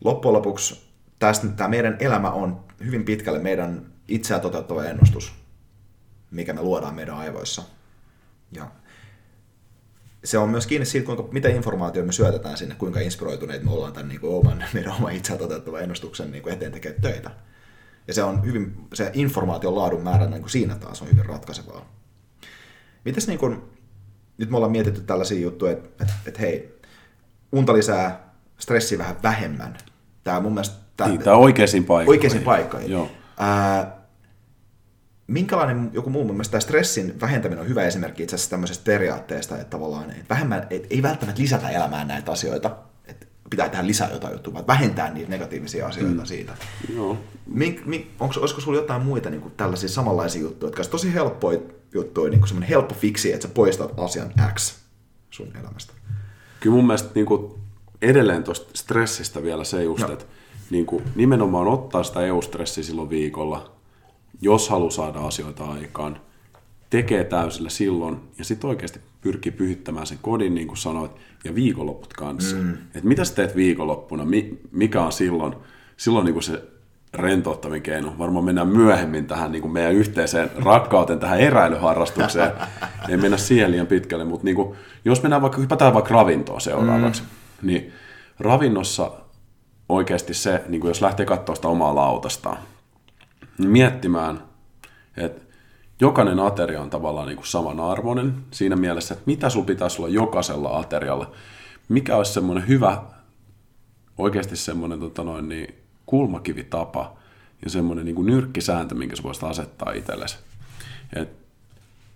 loppujen 0.04 0.34
lopuksi 0.34 0.87
tämä 1.20 1.68
meidän 1.68 1.97
elämä 1.99 2.32
on 2.32 2.65
hyvin 2.86 3.05
pitkälle 3.05 3.39
meidän 3.39 3.86
itseä 4.07 4.39
toteuttava 4.39 4.84
ennustus, 4.84 5.34
mikä 6.32 6.53
me 6.53 6.61
luodaan 6.61 6.95
meidän 6.95 7.15
aivoissa. 7.15 7.63
Ja 8.51 8.72
se 10.24 10.38
on 10.38 10.49
myös 10.49 10.68
kiinni 10.68 10.86
siitä, 10.86 11.05
kuinka, 11.05 11.24
mitä 11.32 11.49
informaatiota 11.49 12.05
me 12.05 12.11
syötetään 12.11 12.57
sinne, 12.57 12.76
kuinka 12.76 12.99
inspiroituneet 12.99 13.63
me 13.63 13.72
ollaan 13.72 13.93
tämän 13.93 14.07
niin 14.07 14.22
kuin, 14.22 14.34
oman, 14.34 14.63
meidän 14.74 14.93
oman 14.93 15.13
itseä 15.13 15.38
toteuttavan 15.38 15.84
ennustuksen 15.84 16.32
niin 16.32 16.43
kuin 16.43 16.53
eteen 16.53 16.72
tekemään 16.72 17.01
töitä. 17.01 17.32
Ja 18.07 18.13
se 18.13 18.24
on 18.24 18.45
hyvin, 18.45 18.88
se 18.93 19.11
informaation 19.13 19.76
laadun 19.76 20.03
määrä 20.03 20.26
niin 20.26 20.41
kuin 20.41 20.49
siinä 20.49 20.76
taas 20.76 21.01
on 21.01 21.09
hyvin 21.09 21.26
ratkaisevaa. 21.26 21.93
Mites 23.05 23.28
niin 23.28 23.39
kuin, 23.39 23.61
nyt 24.38 24.49
me 24.49 24.57
ollaan 24.57 24.72
mietitty 24.72 25.01
tällaisia 25.01 25.39
juttuja, 25.39 25.72
että, 25.72 25.89
että, 26.03 26.13
että 26.26 26.39
hei, 26.39 26.80
unta 27.51 27.74
lisää, 27.74 28.34
stressi 28.59 28.97
vähän 28.97 29.24
vähemmän. 29.24 29.78
Tämä 30.24 30.39
mun 30.39 30.53
mielestä 30.53 30.87
niin, 31.06 31.20
tämä 31.20 31.36
oikeisiin 31.36 31.86
paikkoihin. 31.86 32.18
Oikeisiin 32.18 32.43
paikkoihin. 32.43 32.91
Joo. 32.91 33.10
Ää, 33.38 33.98
minkälainen 35.28 35.89
joku 35.93 36.10
muu, 36.10 36.24
mun 36.24 36.36
mielestä 36.36 36.52
tämä 36.52 36.62
stressin 36.62 37.22
vähentäminen 37.22 37.62
on 37.62 37.70
hyvä 37.70 37.84
esimerkki 37.84 38.24
itse 38.24 38.36
asiassa 38.36 38.50
tämmöisestä 38.50 38.84
periaatteesta, 38.84 39.56
että 39.56 39.70
tavallaan 39.70 40.10
että 40.10 40.26
vähemmän, 40.30 40.68
että 40.70 40.88
ei 40.89 41.02
välttämättä 41.02 41.41
lisätä 41.41 41.70
elämään 41.70 42.08
näitä 42.08 42.32
asioita, 42.32 42.76
että 43.06 43.26
pitää 43.50 43.70
tehdä 43.70 43.88
lisää 43.88 44.10
jotain 44.12 44.34
juttua, 44.34 44.54
vaan 44.54 44.68
vähentää 44.68 45.14
niitä 45.14 45.30
negatiivisia 45.30 45.88
asioita 45.88 46.22
mm. 46.22 46.26
siitä. 46.26 46.54
Joo. 46.95 47.18
Mink, 47.45 47.86
mink, 47.86 48.06
onko, 48.20 48.36
olisiko 48.39 48.62
sulla 48.62 48.78
jotain 48.78 49.02
muita 49.02 49.30
niin 49.30 49.41
kuin 49.41 49.54
tällaisia 49.58 49.89
samanlaisia 49.89 50.41
juttuja, 50.41 50.68
jotka 50.68 50.80
olisi 50.80 50.91
tosi 50.91 51.14
helppoja 51.14 51.60
juttuja, 51.93 52.32
niin 52.32 52.48
semmoinen 52.48 52.70
helppo 52.70 52.95
fiksi, 52.95 53.34
että 53.34 53.48
sä 53.48 53.54
poistat 53.54 53.93
asian 54.00 54.34
X 54.54 54.76
sun 55.30 55.54
elämästä? 55.62 55.93
Kyllä 56.60 56.76
mun 56.76 56.88
mielestä 56.88 57.10
niin 57.16 57.26
kuin 57.26 57.54
edelleen 58.02 58.43
tuosta 58.43 58.70
stressistä 58.74 59.43
vielä 59.43 59.64
se 59.64 59.84
just, 59.84 60.08
no. 60.08 60.14
että 60.14 60.26
niin 60.70 60.86
kuin 60.86 61.03
nimenomaan 61.15 61.68
ottaa 61.68 62.03
sitä 62.03 62.22
eustressiä 62.22 62.84
silloin 62.84 63.09
viikolla, 63.09 63.72
jos 64.41 64.70
haluaa 64.70 64.91
saada 64.91 65.20
asioita 65.20 65.65
aikaan, 65.65 66.22
tekee 66.89 67.24
täysillä 67.24 67.70
silloin 67.70 68.18
ja 68.38 68.45
sitten 68.45 68.70
oikeasti 68.70 68.99
pyrkii 69.22 69.51
pyhittämään 69.51 70.07
sen 70.07 70.20
kodin, 70.22 70.55
niin 70.55 70.68
kuin 70.68 70.78
sanoit, 70.78 71.11
ja 71.43 71.55
viikonlopput 71.55 72.13
kanssa. 72.13 72.55
Mm. 72.55 72.78
Et 72.95 73.03
mitä 73.03 73.26
sä 73.26 73.36
teet 73.36 73.55
viikonloppuna, 73.55 74.28
mikä 74.72 75.03
on 75.03 75.11
silloin, 75.11 75.55
silloin 75.97 76.26
niin 76.26 76.34
kuin 76.34 76.43
se 76.43 76.63
rentouttavin 77.13 77.82
keino. 77.82 78.15
Varmaan 78.18 78.45
mennään 78.45 78.68
myöhemmin 78.68 79.26
tähän 79.26 79.51
niin 79.51 79.61
kuin 79.61 79.72
meidän 79.72 79.93
yhteiseen 79.93 80.49
rakkauteen, 80.65 81.20
tähän 81.20 81.39
eräilyharrastukseen. 81.39 82.51
Ei 83.09 83.18
mennä 83.18 83.38
siihen 83.38 83.72
liian 83.72 83.88
pitkälle, 83.88 84.26
mutta 84.26 84.45
niin 84.45 84.55
kuin, 84.55 84.78
jos 85.05 85.24
mennään 85.24 85.41
vaikka, 85.41 85.61
hypätään 85.61 85.93
vaikka 85.93 86.13
ravintoon 86.13 86.61
seuraavaksi, 86.61 87.22
mm. 87.22 87.28
niin 87.68 87.91
ravinnossa 88.39 89.11
oikeasti 89.90 90.34
se, 90.34 90.64
niin 90.68 90.82
kuin 90.82 90.90
jos 90.90 91.02
lähtee 91.02 91.26
katsoa 91.26 91.56
sitä 91.56 91.68
omaa 91.68 91.96
lautastaan, 91.96 92.58
niin 93.58 93.70
miettimään, 93.70 94.44
että 95.18 95.42
jokainen 96.02 96.40
ateria 96.40 96.82
on 96.82 96.90
tavallaan 96.90 97.28
niin 97.28 97.38
kuin 97.38 97.48
samanarvoinen 97.48 98.36
siinä 98.52 98.76
mielessä, 98.76 99.14
että 99.14 99.24
mitä 99.26 99.50
sulla 99.50 99.66
pitäisi 99.66 100.02
olla 100.02 100.10
jokaisella 100.10 100.80
aterialla. 100.80 101.32
Mikä 101.90 102.16
olisi 102.16 102.34
semmoinen 102.34 102.68
hyvä, 102.68 103.04
oikeasti 104.18 104.56
semmoinen 104.56 105.00
tota 105.00 105.24
noin, 105.24 105.50
niin 105.50 105.76
kulmakivitapa 106.06 107.18
ja 107.64 107.70
semmoinen 107.70 108.06
niin 108.06 108.16
kuin 108.16 108.26
nyrkkisääntö, 108.26 108.96
minkä 108.96 109.16
sä 109.16 109.24
voisit 109.24 109.44
asettaa 109.44 109.92
itsellesi. 109.92 110.38
Et 111.16 111.30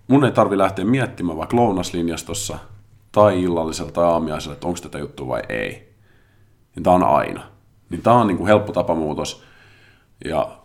mun 0.08 0.26
ei 0.26 0.32
tarvi 0.32 0.58
lähteä 0.58 0.86
miettimään 0.86 1.38
vaikka 1.38 1.58
lounaslinjastossa 1.58 2.58
tai 3.12 3.44
illallisella 3.44 3.92
tai 3.92 4.06
aamiaisella, 4.06 4.54
että 4.54 4.68
onko 4.68 4.80
tätä 4.80 4.98
juttua 5.00 5.28
vai 5.28 5.42
ei. 5.50 5.94
Tämä 6.84 6.96
on 6.96 7.04
aina. 7.04 7.52
Niin 7.92 8.02
tämä 8.02 8.16
on 8.16 8.28
niin 8.28 8.38
kuin 8.38 8.48
helppo 8.48 8.74
tapamuutos. 8.74 9.44
Ja 10.26 10.58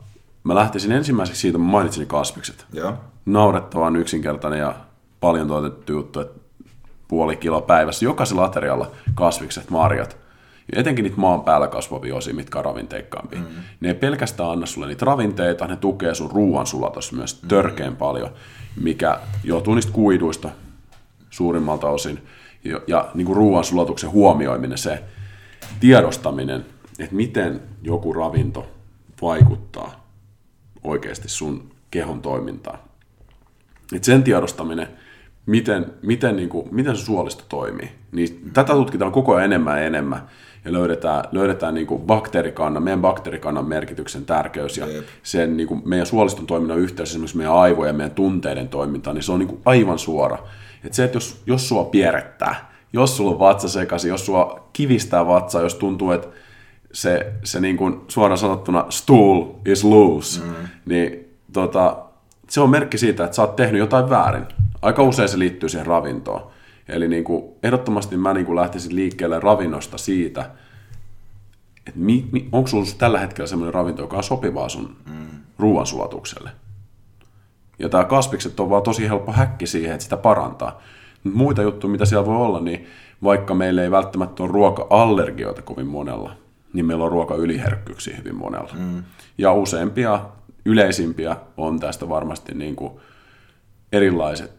mä 0.45 0.55
lähtisin 0.55 0.93
ensimmäiseksi 0.93 1.41
siitä, 1.41 1.59
mä 1.59 1.65
mainitsin 1.65 2.07
kasvikset. 2.07 2.67
Joo. 2.73 2.95
Naurettavan 3.27 3.97
yksinkertainen 3.97 4.61
ja 4.61 4.75
paljon 5.21 5.49
tuotettu 5.49 5.93
juttu, 5.93 6.21
että 6.21 6.41
puoli 7.09 7.37
kiloa 7.37 7.61
päivässä. 7.61 8.05
Jokaisella 8.05 8.45
aterialla 8.45 8.91
kasvikset, 9.15 9.71
marjat. 9.71 10.17
Ja 10.73 10.81
etenkin 10.81 11.03
niitä 11.03 11.21
maan 11.21 11.41
päällä 11.43 11.69
kasvavia 11.69 12.17
osia, 12.17 12.35
mitkä 12.35 12.59
on 12.59 12.65
ravinteikkaampia. 12.65 13.39
Mm. 13.39 13.47
Ne 13.81 13.89
ei 13.89 13.95
pelkästään 13.95 14.51
anna 14.51 14.67
sulle 14.67 14.87
niitä 14.87 15.05
ravinteita, 15.05 15.67
ne 15.67 15.77
tukee 15.77 16.15
sun 16.15 16.31
ruoansulatossa 16.31 17.17
myös 17.17 17.43
mm. 17.43 17.49
törkeen 17.49 17.97
paljon, 17.97 18.31
mikä 18.81 19.21
johtuu 19.45 19.75
niistä 19.75 19.93
kuiduista 19.93 20.49
suurimmalta 21.31 21.89
osin. 21.89 22.27
Ja, 22.65 22.81
ja 22.87 23.09
niin 23.15 23.27
kuin 23.27 23.37
ruoansulatuksen 23.37 24.11
huomioiminen, 24.11 24.79
se 24.79 25.05
tiedostaminen, 25.81 26.67
että 26.99 27.15
miten 27.15 27.61
joku 27.83 28.13
ravinto 28.13 28.67
vaikuttaa 29.23 30.07
oikeasti 30.85 31.29
sun 31.29 31.71
kehon 31.91 32.23
toimintaan. 32.23 32.79
Et 33.93 34.05
sen 34.05 34.23
tiedostaminen, 34.23 34.89
miten, 35.47 35.87
miten, 36.03 36.37
niin 36.37 36.49
kuin, 36.49 36.69
miten 36.71 36.97
se 36.97 37.05
suolisto 37.05 37.45
toimii, 37.49 37.91
niin 38.13 38.51
tätä 38.53 38.73
tutkitaan 38.73 39.13
koko 39.13 39.35
ajan 39.35 39.45
enemmän 39.45 39.79
ja 39.79 39.85
enemmän 39.85 40.29
ja 40.65 40.73
löydetään, 40.73 41.25
löydetään 41.33 41.75
niin 41.75 41.87
kuin 41.87 42.03
bakteerikannan, 42.03 42.83
meidän 42.83 43.01
bakteerikannan 43.01 43.65
merkityksen 43.65 44.25
tärkeys 44.25 44.79
ja 44.79 44.87
Jep. 44.87 45.05
sen 45.23 45.57
niin 45.57 45.69
kuin 45.69 45.83
meidän 45.85 46.07
suoliston 46.07 46.47
toiminnan 46.47 46.79
yhteys, 46.79 47.11
esimerkiksi 47.11 47.37
meidän 47.37 47.55
aivojen 47.55 47.89
ja 47.91 47.97
meidän 47.97 48.15
tunteiden 48.15 48.69
toiminta, 48.69 49.13
niin 49.13 49.23
se 49.23 49.33
on 49.33 49.39
niin 49.39 49.49
kuin 49.49 49.61
aivan 49.65 49.99
suora. 49.99 50.39
Et 50.85 50.95
se, 50.95 51.05
että 51.05 51.17
jos, 51.17 51.43
jos 51.47 51.69
sua 51.69 51.85
pierrettää, 51.85 52.73
jos 52.93 53.17
sulla 53.17 53.31
on 53.31 53.39
vatsa 53.39 53.69
sekaisin, 53.69 54.09
jos 54.09 54.27
sua 54.27 54.69
kivistää 54.73 55.27
vatsa, 55.27 55.61
jos 55.61 55.75
tuntuu, 55.75 56.11
että 56.11 56.29
se, 56.97 57.33
se 57.45 57.61
niin 57.61 57.77
kuin 57.77 58.01
suoraan 58.09 58.39
sanottuna 58.39 58.87
stool 58.91 59.45
is 59.67 59.85
loose, 59.85 60.41
mm. 60.41 60.55
niin 60.87 61.37
tota, 61.53 61.97
se 62.49 62.61
on 62.61 62.71
merkki 62.71 62.99
siitä, 62.99 63.25
että 63.25 63.37
sä 63.37 63.43
oot 63.43 63.57
tehnyt 63.57 63.79
jotain 63.79 64.11
väärin. 64.11 64.47
Aika 64.83 65.03
usein 65.03 65.29
se 65.29 65.39
liittyy 65.39 65.69
siihen 65.69 65.87
ravintoon. 65.87 66.51
Eli 66.89 67.09
niin 67.09 67.25
kuin, 67.25 67.45
ehdottomasti 67.63 68.17
mä 68.17 68.35
niin 68.35 68.47
kuin 68.47 68.57
lähtisin 68.57 68.97
liikkeelle 68.97 69.41
ravinnosta 69.41 69.99
siitä, 69.99 70.51
että 71.87 72.01
mi, 72.01 72.29
mi, 72.33 72.49
onko 72.53 72.69
sulla 72.69 72.87
tällä 72.99 73.19
hetkellä 73.19 73.47
sellainen 73.47 73.75
ravinto, 73.75 74.03
joka 74.03 74.17
on 74.17 74.25
sopivaa 74.25 74.69
sun 74.69 74.97
mm. 75.07 75.27
ruoansulatukselle. 75.59 76.51
Ja 77.79 77.89
tämä 77.89 78.05
kasvikset 78.05 78.61
on 78.61 78.71
vaan 78.71 78.83
tosi 78.83 79.09
helppo 79.09 79.33
häkki 79.33 79.67
siihen, 79.67 79.93
että 79.93 80.05
sitä 80.05 80.17
parantaa. 80.17 80.81
Muita 81.25 81.63
juttuja, 81.63 81.91
mitä 81.91 82.05
siellä 82.05 82.27
voi 82.27 82.37
olla, 82.37 82.61
niin 82.61 82.87
vaikka 83.23 83.55
meillä 83.55 83.83
ei 83.83 83.91
välttämättä 83.91 84.43
ole 84.43 84.53
ruoka-allergioita 84.53 85.63
kovin 85.63 85.87
monella, 85.87 86.46
niin 86.73 86.87
meillä 86.87 87.05
on 87.05 87.13
ruokayliherkkyyksiä 87.13 88.17
hyvin 88.17 88.35
monella. 88.35 88.75
Mm. 88.79 89.03
Ja 89.39 89.53
useampia, 89.53 90.21
yleisimpiä 90.65 91.37
on 91.57 91.81
tästä 91.81 92.09
varmasti 92.09 92.55
niin 92.55 92.77
kuin 92.77 92.93
erilaiset 93.93 94.57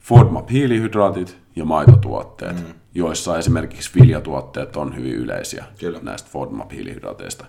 FODMAP-hiilihydraatit 0.00 1.36
ja 1.56 1.64
maitotuotteet, 1.64 2.56
mm. 2.56 2.74
joissa 2.94 3.38
esimerkiksi 3.38 3.90
viljatuotteet 4.00 4.76
on 4.76 4.96
hyvin 4.96 5.14
yleisiä 5.14 5.64
Kyllä. 5.78 5.98
näistä 6.02 6.30
FODMAP-hiilihydraateista. 6.30 7.44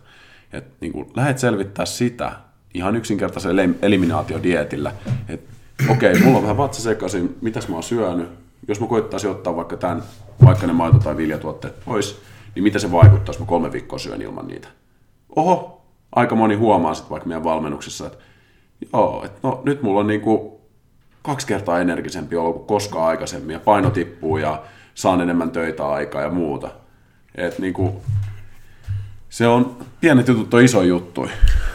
Et 0.53 0.65
niin 0.81 0.93
kuin 0.93 1.11
lähdet 1.15 1.37
selvittää 1.37 1.85
sitä 1.85 2.31
ihan 2.73 2.95
yksinkertaisella 2.95 3.61
eliminaatiodietillä, 3.81 4.91
että 5.29 5.53
okei, 5.89 6.11
okay, 6.11 6.23
mulla 6.23 6.37
on 6.37 6.43
vähän 6.43 6.57
vatsa 6.57 6.81
sekaisin, 6.81 7.37
mitäs 7.41 7.67
mä 7.67 7.75
oon 7.75 7.83
syönyt, 7.83 8.29
jos 8.67 8.79
mä 8.79 8.87
koittaisin 8.87 9.29
ottaa 9.29 9.55
vaikka, 9.55 9.77
tämän, 9.77 10.03
vaikka 10.45 10.67
ne 10.67 10.73
maito- 10.73 10.99
tai 10.99 11.17
viljatuotteet 11.17 11.85
pois, 11.85 12.21
niin 12.59 12.63
mitä 12.63 12.79
se 12.79 12.91
vaikuttaa, 12.91 13.33
jos 13.33 13.39
mä 13.39 13.45
kolme 13.45 13.71
viikkoa 13.71 13.99
syön 13.99 14.21
ilman 14.21 14.47
niitä? 14.47 14.67
Oho, 15.35 15.81
aika 16.15 16.35
moni 16.35 16.55
huomaa 16.55 16.93
sitten 16.93 17.09
vaikka 17.09 17.27
meidän 17.27 17.43
valmennuksessa, 17.43 18.07
että 18.07 18.17
joo, 18.93 19.25
että 19.25 19.39
no 19.43 19.61
nyt 19.65 19.81
mulla 19.81 19.99
on 19.99 20.07
niin 20.07 20.21
kuin 20.21 20.51
kaksi 21.21 21.47
kertaa 21.47 21.79
energisempi 21.79 22.35
olo 22.35 22.53
kuin 22.53 22.65
koskaan 22.65 23.07
aikaisemmin 23.07 23.53
ja 23.53 23.59
paino 23.59 23.89
tippuu 23.89 24.37
ja 24.37 24.63
saan 24.93 25.21
enemmän 25.21 25.51
töitä 25.51 25.87
aikaa 25.87 26.21
ja 26.21 26.29
muuta. 26.29 26.71
Et 27.35 27.59
niin 27.59 27.73
kuin, 27.73 27.93
se 29.29 29.47
on, 29.47 29.77
pienet 30.01 30.27
jutut 30.27 30.53
on 30.53 30.61
iso 30.61 30.81
juttu. 30.81 31.29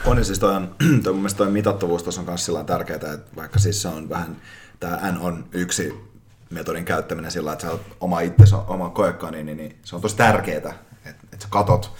On 0.07 0.24
siis 0.24 0.39
toi, 0.39 0.55
on, 0.55 0.74
toi 1.03 1.12
mun 1.12 1.28
toi 1.37 1.51
mitattavuus 1.51 2.03
tuossa 2.03 2.20
on 2.20 2.26
myös 2.26 2.51
tärkeää, 2.66 2.97
että 2.97 3.37
vaikka 3.37 3.59
siis 3.59 3.82
se 3.82 3.89
on 3.89 4.09
vähän, 4.09 4.37
tämä 4.80 5.12
N 5.12 5.18
on 5.18 5.45
yksi 5.53 6.14
metodin 6.55 6.85
käyttäminen 6.85 7.31
sillä, 7.31 7.53
että 7.53 7.63
sä 7.67 7.71
oot 7.71 7.97
oma 8.01 8.21
itsesi, 8.21 8.55
oma 8.67 8.91
koekani, 8.91 9.43
niin, 9.43 9.57
niin, 9.57 9.79
se 9.83 9.97
on 9.97 10.03
tosi 10.03 10.17
tärkeää, 10.17 10.57
että, 10.57 10.75
että 11.05 11.37
sä 11.41 11.49
katot, 11.51 11.93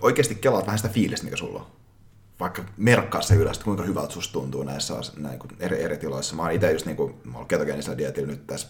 oikeasti 0.00 0.34
kelaat 0.34 0.66
vähän 0.66 0.78
sitä 0.78 0.88
fiilistä, 0.88 1.24
mikä 1.24 1.36
sulla 1.36 1.60
on. 1.60 1.66
Vaikka 2.40 2.64
merkkaa 2.76 3.22
se 3.22 3.34
ylös, 3.34 3.56
että 3.56 3.64
kuinka 3.64 3.82
hyvältä 3.82 4.12
susta 4.12 4.32
tuntuu 4.32 4.62
näissä 4.62 4.94
näin 5.16 5.38
kuin 5.38 5.50
eri, 5.60 5.82
eri 5.82 5.98
tiloissa. 5.98 6.36
Mä 6.36 6.42
oon 6.42 6.52
itse 6.52 6.72
just 6.72 6.86
niin 6.86 6.96
kuin, 6.96 7.14
mä 7.24 7.38
oon 7.38 7.48
ketogeenisellä 7.48 7.98
dietillä 7.98 8.28
nyt 8.28 8.46
tässä 8.46 8.68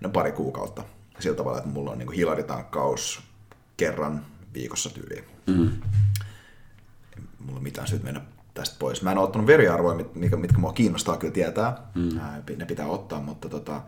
no, 0.00 0.08
pari 0.08 0.32
kuukautta. 0.32 0.84
Sillä 1.18 1.36
tavalla, 1.36 1.58
että 1.58 1.70
mulla 1.70 1.90
on 1.90 1.98
niin 1.98 2.12
hilaritankkaus 2.12 3.22
kerran 3.76 4.26
viikossa 4.54 4.90
tyyliin. 4.90 5.24
Mm. 5.46 5.70
Mulla 7.38 7.56
on 7.56 7.62
mitään 7.62 7.88
syytä 7.88 8.04
mennä 8.04 8.20
tästä 8.54 8.76
pois. 8.78 9.02
Mä 9.02 9.12
en 9.12 9.18
ole 9.18 9.24
ottanut 9.24 9.46
veriarvoja, 9.46 10.04
mitkä, 10.14 10.36
mitkä 10.36 10.58
mua 10.58 10.72
kiinnostaa 10.72 11.16
kyllä 11.16 11.32
tietää. 11.32 11.76
Mm. 11.94 12.20
Ne 12.56 12.66
pitää 12.66 12.86
ottaa, 12.86 13.20
mutta 13.20 13.48
tota, 13.48 13.82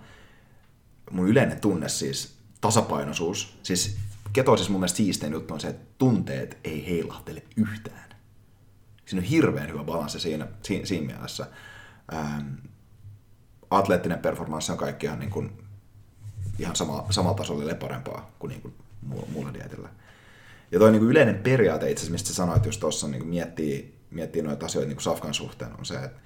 mun 1.11 1.29
yleinen 1.29 1.61
tunne 1.61 1.89
siis, 1.89 2.37
tasapainoisuus, 2.61 3.59
siis 3.63 3.97
ketoisissa 4.33 4.73
mun 4.73 4.81
mielestä 4.81 4.97
siistein 4.97 5.33
juttu 5.33 5.55
on 5.55 5.61
se, 5.61 5.69
että 5.69 5.95
tunteet 5.99 6.59
ei 6.65 6.87
heilahtele 6.87 7.43
yhtään. 7.57 8.07
Siinä 9.07 9.21
on 9.21 9.29
hirveän 9.29 9.69
hyvä 9.69 9.85
balanssi 9.85 10.21
siinä, 10.21 10.47
siinä, 10.63 10.87
siinä 10.87 11.07
mielessä. 11.07 11.47
Ähm, 12.15 12.47
atleettinen 13.71 14.19
performanssi 14.19 14.73
on 14.73 14.79
kaikki 14.79 15.07
ihan, 15.07 15.19
niin 15.19 15.31
kuin, 15.31 15.53
ihan 16.59 16.77
sama, 16.77 17.07
samalla 17.11 17.37
tasolla 17.37 17.75
parempaa 17.75 18.31
kuin, 18.39 18.49
niin 18.51 18.63
kuin 18.63 18.75
muulla 19.33 19.55
dietillä. 19.55 19.89
Ja 20.73 20.79
toi 20.79 20.91
niin 20.91 21.01
kuin 21.01 21.11
yleinen 21.11 21.39
periaate 21.39 21.91
itse 21.91 22.01
asiassa, 22.01 22.13
mistä 22.13 22.29
sä 22.29 22.35
sanoit 22.35 22.67
just 22.67 22.81
tuossa, 22.81 23.09
niin 23.09 23.27
miettii 23.27 23.96
miettii 24.11 24.43
noita 24.43 24.67
asioita 24.67 24.89
niin 24.89 24.97
kuin 24.97 25.05
Safkan 25.05 25.35
suhteen, 25.35 25.79
on 25.79 25.87
se, 25.87 25.95
että 25.95 26.21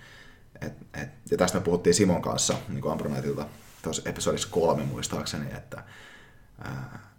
et, 0.61 0.73
et, 1.03 1.09
ja 1.31 1.37
tästä 1.37 1.59
me 1.59 1.65
puhuttiin 1.65 1.95
Simon 1.95 2.23
kanssa 2.23 2.55
niin 2.69 2.81
kuin 2.81 2.93
Ambronaitilta 2.93 3.47
tuossa 3.83 4.03
episodissa 4.09 4.49
kolme 4.51 4.85
muistaakseni, 4.85 5.47
että 5.57 5.85
ää, 6.59 7.11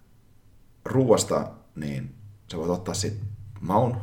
ruuasta 0.85 1.51
niin 1.75 2.15
sä 2.51 2.57
voit 2.57 2.69
ottaa 2.69 2.93
sit 2.93 3.21
maun, 3.59 4.01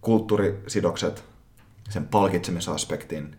kulttuurisidokset, 0.00 1.24
sen 1.90 2.08
palkitsemisaspektin, 2.08 3.36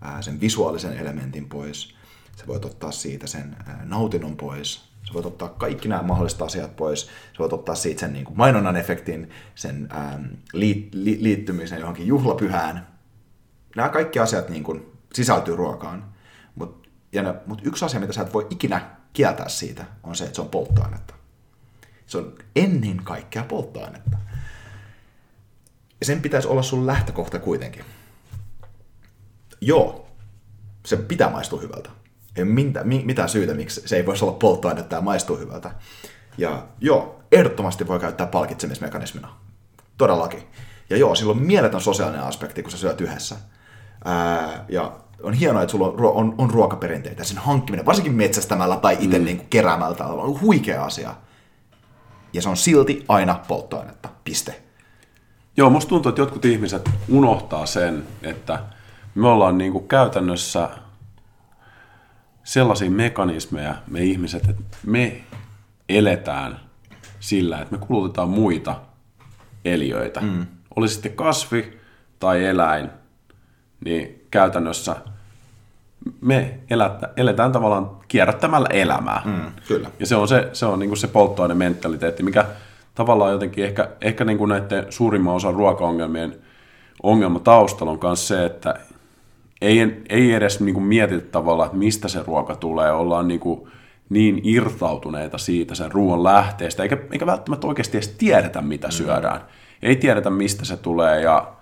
ää, 0.00 0.22
sen 0.22 0.40
visuaalisen 0.40 0.98
elementin 0.98 1.48
pois, 1.48 1.94
sä 2.36 2.46
voit 2.46 2.64
ottaa 2.64 2.92
siitä 2.92 3.26
sen 3.26 3.56
ää, 3.66 3.84
nautinnon 3.84 4.36
pois, 4.36 4.89
Sä 5.10 5.14
voit 5.14 5.26
ottaa 5.26 5.48
kaikki 5.48 5.88
nämä 5.88 6.02
mahdolliset 6.02 6.42
asiat 6.42 6.76
pois. 6.76 7.06
Sä 7.06 7.38
voit 7.38 7.52
ottaa 7.52 7.74
siitä 7.74 8.00
sen 8.00 8.12
niin 8.12 8.24
kuin 8.24 8.38
mainonnan 8.38 8.76
efektin, 8.76 9.30
sen 9.54 9.88
ähm, 9.92 10.24
li, 10.52 10.88
li, 10.92 11.18
liittymisen 11.20 11.80
johonkin 11.80 12.06
juhlapyhään. 12.06 12.88
Nämä 13.76 13.88
kaikki 13.88 14.18
asiat 14.18 14.48
niin 14.48 14.64
kuin, 14.64 14.92
sisältyy 15.14 15.56
ruokaan. 15.56 16.14
Mutta 16.54 16.88
mut 17.46 17.60
yksi 17.64 17.84
asia, 17.84 18.00
mitä 18.00 18.12
sä 18.12 18.22
et 18.22 18.34
voi 18.34 18.46
ikinä 18.50 18.90
kieltää 19.12 19.48
siitä, 19.48 19.84
on 20.02 20.16
se, 20.16 20.24
että 20.24 20.36
se 20.36 20.42
on 20.42 20.48
polttoainetta. 20.48 21.14
Se 22.06 22.18
on 22.18 22.34
ennen 22.56 22.96
kaikkea 23.04 23.44
polttoainetta. 23.44 24.18
Ja 26.00 26.06
sen 26.06 26.22
pitäisi 26.22 26.48
olla 26.48 26.62
sun 26.62 26.86
lähtökohta 26.86 27.38
kuitenkin. 27.38 27.84
Joo, 29.60 30.08
se 30.86 30.96
pitää 30.96 31.30
maistua 31.30 31.60
hyvältä 31.60 31.90
ei 32.36 32.44
mitään, 32.44 32.88
mitään 32.88 33.28
syytä, 33.28 33.54
miksi 33.54 33.82
se 33.88 33.96
ei 33.96 34.06
voisi 34.06 34.24
olla 34.24 34.34
polttoaine 34.34 34.82
tai 34.82 35.02
maistuu 35.02 35.38
hyvältä. 35.38 35.70
Ja 36.38 36.66
joo, 36.80 37.20
ehdottomasti 37.32 37.88
voi 37.88 38.00
käyttää 38.00 38.26
palkitsemismekanismina. 38.26 39.28
todellakin. 39.98 40.42
Ja 40.90 40.96
joo, 40.96 41.14
sillä 41.14 41.30
on 41.30 41.42
mieletön 41.42 41.80
sosiaalinen 41.80 42.22
aspekti, 42.22 42.62
kun 42.62 42.70
sä 42.70 42.78
syöt 42.78 43.00
yhdessä. 43.00 43.36
Ää, 44.04 44.64
ja 44.68 44.92
on 45.22 45.32
hienoa, 45.32 45.62
että 45.62 45.72
sulla 45.72 45.86
on, 45.86 45.94
on, 46.00 46.34
on 46.38 46.50
ruokaperinteitä. 46.50 47.24
Sen 47.24 47.38
hankkiminen, 47.38 47.86
varsinkin 47.86 48.14
metsästämällä 48.14 48.76
tai 48.76 48.96
itse 49.00 49.18
mm. 49.18 49.24
niin 49.24 49.46
keräämällä, 49.50 50.04
on 50.04 50.40
huikea 50.40 50.84
asia. 50.84 51.14
Ja 52.32 52.42
se 52.42 52.48
on 52.48 52.56
silti 52.56 53.04
aina 53.08 53.40
polttoainetta. 53.48 54.08
Piste. 54.24 54.62
Joo, 55.56 55.70
musta 55.70 55.88
tuntuu, 55.88 56.08
että 56.08 56.20
jotkut 56.20 56.44
ihmiset 56.44 56.90
unohtaa 57.08 57.66
sen, 57.66 58.06
että 58.22 58.58
me 59.14 59.28
ollaan 59.28 59.58
niin 59.58 59.72
kuin 59.72 59.88
käytännössä 59.88 60.68
sellaisia 62.44 62.90
mekanismeja, 62.90 63.74
me 63.86 64.00
ihmiset, 64.00 64.48
että 64.48 64.76
me 64.86 65.24
eletään 65.88 66.60
sillä, 67.20 67.60
että 67.60 67.76
me 67.76 67.86
kulutetaan 67.86 68.28
muita 68.28 68.80
eliöitä. 69.64 70.20
Mm. 70.20 70.46
Oli 70.76 70.88
sitten 70.88 71.12
kasvi 71.12 71.78
tai 72.18 72.44
eläin, 72.44 72.90
niin 73.84 74.26
käytännössä 74.30 74.96
me 76.20 76.58
elättä, 76.70 77.08
eletään 77.16 77.52
tavallaan 77.52 77.90
kierrättämällä 78.08 78.68
elämää. 78.72 79.22
Mm, 79.24 79.52
kyllä. 79.68 79.90
Ja 80.00 80.06
se 80.06 80.16
on 80.16 80.28
se, 80.28 80.50
se, 80.52 80.66
on 80.66 80.78
niin 80.78 80.90
kuin 80.90 80.98
se 80.98 81.06
polttoainementaliteetti, 81.06 82.22
mikä 82.22 82.44
tavallaan 82.94 83.32
jotenkin 83.32 83.64
ehkä, 83.64 83.88
ehkä 84.00 84.24
niin 84.24 84.38
kuin 84.38 84.48
näiden 84.48 84.86
suurimman 84.90 85.34
osan 85.34 85.54
ruokaongelmien 85.54 86.36
ongelma 87.02 87.38
taustalla 87.38 87.92
on 87.92 87.98
myös 88.02 88.28
se, 88.28 88.44
että 88.44 88.80
ei, 89.60 90.02
ei 90.08 90.32
edes 90.32 90.60
niin 90.60 90.74
kuin 90.74 90.84
mietitä 90.84 91.26
tavallaan, 91.26 91.66
että 91.66 91.78
mistä 91.78 92.08
se 92.08 92.22
ruoka 92.26 92.56
tulee. 92.56 92.92
Ollaan 92.92 93.28
niin, 93.28 93.40
kuin 93.40 93.70
niin 94.08 94.40
irtautuneita 94.44 95.38
siitä 95.38 95.74
sen 95.74 95.92
ruoan 95.92 96.24
lähteestä, 96.24 96.82
eikä, 96.82 96.98
eikä 97.12 97.26
välttämättä 97.26 97.66
oikeasti 97.66 97.96
edes 97.96 98.08
tiedetä, 98.08 98.62
mitä 98.62 98.88
mm. 98.88 98.92
syödään. 98.92 99.40
Ei 99.82 99.96
tiedetä, 99.96 100.30
mistä 100.30 100.64
se 100.64 100.76
tulee 100.76 101.20
ja 101.20 101.52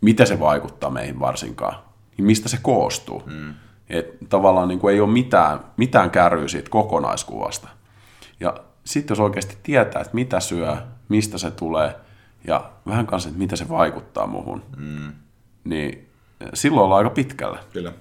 mitä 0.00 0.24
se 0.24 0.40
vaikuttaa 0.40 0.90
meihin 0.90 1.20
varsinkaan. 1.20 1.74
Niin 2.16 2.26
mistä 2.26 2.48
se 2.48 2.58
koostuu. 2.62 3.22
Mm. 3.26 3.54
Et 3.90 4.06
tavallaan 4.28 4.68
niin 4.68 4.78
kuin 4.78 4.94
ei 4.94 5.00
ole 5.00 5.10
mitään, 5.10 5.60
mitään 5.76 6.10
kärryä 6.10 6.48
siitä 6.48 6.70
kokonaiskuvasta. 6.70 7.68
Ja 8.40 8.54
sitten 8.84 9.14
jos 9.14 9.20
oikeasti 9.20 9.56
tietää, 9.62 10.00
että 10.00 10.14
mitä 10.14 10.40
syö, 10.40 10.76
mistä 11.08 11.38
se 11.38 11.50
tulee 11.50 11.96
ja 12.46 12.70
vähän 12.86 13.06
kanssa, 13.06 13.28
että 13.28 13.38
mitä 13.38 13.56
se 13.56 13.68
vaikuttaa 13.68 14.26
muuhun, 14.26 14.62
mm. 14.76 15.12
niin 15.64 16.08
silloin 16.54 16.84
ollaan 16.84 16.98
aika 16.98 17.14
pitkällä. 17.14 17.58
Kyllä. 17.72 17.92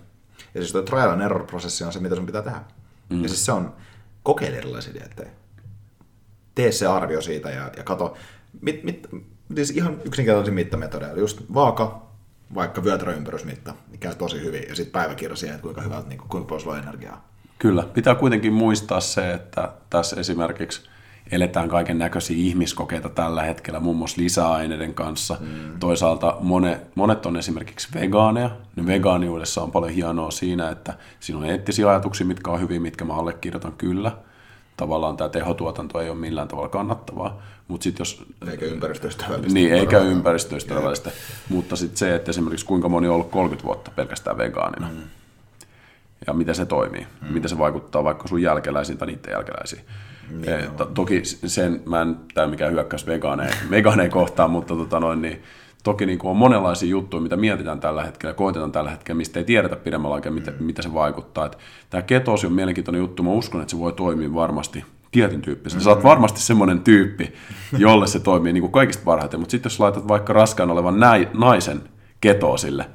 Ja 0.53 0.61
siis 0.61 0.71
tuo 0.71 0.81
trial 0.81 1.09
and 1.09 1.21
error-prosessi 1.21 1.83
on 1.83 1.93
se, 1.93 1.99
mitä 1.99 2.15
sun 2.15 2.25
pitää 2.25 2.41
tehdä. 2.41 2.61
Mm. 3.09 3.23
Ja 3.23 3.29
siis 3.29 3.45
se 3.45 3.51
on, 3.51 3.75
kokeile 4.23 4.57
erilaisia 4.57 4.93
diettejä. 4.93 5.29
Tee 6.55 6.71
se 6.71 6.87
arvio 6.87 7.21
siitä 7.21 7.49
ja, 7.49 7.71
ja 7.77 7.83
kato, 7.83 8.17
mit, 8.61 8.83
mit, 8.83 9.07
siis 9.55 9.69
ihan 9.69 9.97
yksinkertaisin 10.05 10.53
mittametodeilla, 10.53 11.19
just 11.19 11.41
vaaka, 11.53 12.07
vaikka 12.55 12.83
vyötäröympärysmitta, 12.83 13.73
niin 13.89 13.99
käy 13.99 14.15
tosi 14.15 14.41
hyvin. 14.41 14.63
Ja 14.69 14.75
sitten 14.75 14.91
päiväkirja 14.91 15.35
siihen, 15.35 15.55
että 15.55 15.63
kuinka 15.63 15.81
hyvältä, 15.81 16.09
niin 16.09 16.17
kuinka 16.17 16.47
paljon 16.47 16.61
sulla 16.61 16.77
energiaa. 16.77 17.27
Kyllä. 17.59 17.83
Pitää 17.93 18.15
kuitenkin 18.15 18.53
muistaa 18.53 18.99
se, 18.99 19.33
että 19.33 19.73
tässä 19.89 20.19
esimerkiksi 20.19 20.89
eletään 21.31 21.69
kaiken 21.69 21.97
näköisiä 21.97 22.37
ihmiskokeita 22.37 23.09
tällä 23.09 23.43
hetkellä, 23.43 23.79
muun 23.79 23.97
muassa 23.97 24.21
lisäaineiden 24.21 24.93
kanssa. 24.93 25.37
Mm. 25.39 25.79
Toisaalta 25.79 26.37
monet, 26.39 26.95
monet 26.95 27.25
on 27.25 27.37
esimerkiksi 27.37 27.87
vegaaneja. 27.93 28.49
Ne 28.75 28.85
vegaaniudessa 28.85 29.61
on 29.61 29.71
paljon 29.71 29.91
hienoa 29.91 30.31
siinä, 30.31 30.69
että 30.69 30.93
siinä 31.19 31.39
on 31.39 31.45
eettisiä 31.45 31.89
ajatuksia, 31.89 32.27
mitkä 32.27 32.51
on 32.51 32.61
hyviä, 32.61 32.79
mitkä 32.79 33.05
mä 33.05 33.13
allekirjoitan 33.13 33.73
kyllä. 33.73 34.11
Tavallaan 34.77 35.17
tämä 35.17 35.29
tehotuotanto 35.29 36.01
ei 36.01 36.09
ole 36.09 36.17
millään 36.17 36.47
tavalla 36.47 36.69
kannattavaa. 36.69 37.41
Mut 37.67 37.81
sit 37.81 37.99
jos, 37.99 38.23
eikä 38.51 38.65
ympäristöystävällistä. 38.65 39.53
Niin, 39.53 39.73
eikä 39.73 39.99
ympäristöystävällistä. 39.99 41.11
Mutta 41.49 41.75
sitten 41.75 41.97
se, 41.97 42.15
että 42.15 42.31
esimerkiksi 42.31 42.65
kuinka 42.65 42.89
moni 42.89 43.07
on 43.07 43.13
ollut 43.13 43.31
30 43.31 43.67
vuotta 43.67 43.91
pelkästään 43.95 44.37
vegaanina. 44.37 44.89
Mm 44.89 45.03
ja 46.27 46.33
miten 46.33 46.55
se 46.55 46.65
toimii, 46.65 47.07
mm. 47.21 47.33
miten 47.33 47.49
se 47.49 47.57
vaikuttaa 47.57 48.03
vaikka 48.03 48.27
sun 48.27 48.41
jälkeläisiin 48.41 48.97
tai 48.97 49.07
niiden 49.07 49.31
jälkeläisiin. 49.31 49.81
Niin, 50.29 50.49
e, 50.49 50.69
to, 50.77 50.85
toki 50.85 51.21
sen, 51.25 51.81
mä 51.85 52.01
en 52.01 52.15
tämä 52.33 52.47
mikään 52.47 52.71
hyökkäys 52.71 53.07
vegaaneen, 53.07 53.53
vegaaneen 53.69 54.11
kohtaan, 54.11 54.51
mutta 54.51 54.75
tota 54.75 54.99
noin, 54.99 55.21
niin, 55.21 55.43
toki 55.83 56.05
niin 56.05 56.19
on 56.23 56.37
monenlaisia 56.37 56.89
juttuja, 56.89 57.21
mitä 57.21 57.35
mietitään 57.35 57.79
tällä 57.79 58.03
hetkellä, 58.03 58.33
koitetaan 58.33 58.71
tällä 58.71 58.91
hetkellä, 58.91 59.17
mistä 59.17 59.39
ei 59.39 59.45
tiedetä 59.45 59.75
pidemmällä 59.75 60.15
aikaa, 60.15 60.31
mitä, 60.31 60.51
mm. 60.51 60.65
mitä 60.65 60.81
se 60.81 60.93
vaikuttaa. 60.93 61.45
Et 61.45 61.57
tämä 61.89 62.01
ketoosi 62.01 62.47
on 62.47 62.53
mielenkiintoinen 62.53 62.99
juttu, 62.99 63.23
mä 63.23 63.29
uskon, 63.29 63.61
että 63.61 63.71
se 63.71 63.79
voi 63.79 63.93
toimia 63.93 64.33
varmasti 64.33 64.85
tietyn 65.11 65.41
tyyppisen. 65.41 65.79
Mm. 65.79 65.83
Sä 65.83 65.89
oot 65.89 66.03
varmasti 66.03 66.41
semmoinen 66.41 66.79
tyyppi, 66.79 67.33
jolle 67.77 68.07
se 68.07 68.19
toimii 68.19 68.53
niin 68.53 68.61
kuin 68.61 68.71
kaikista 68.71 69.03
parhaiten, 69.05 69.39
mutta 69.39 69.51
sitten 69.51 69.69
jos 69.69 69.79
laitat 69.79 70.07
vaikka 70.07 70.33
raskaan 70.33 70.71
olevan 70.71 70.99
naisen 71.33 71.81
ketoosille, 72.21 72.85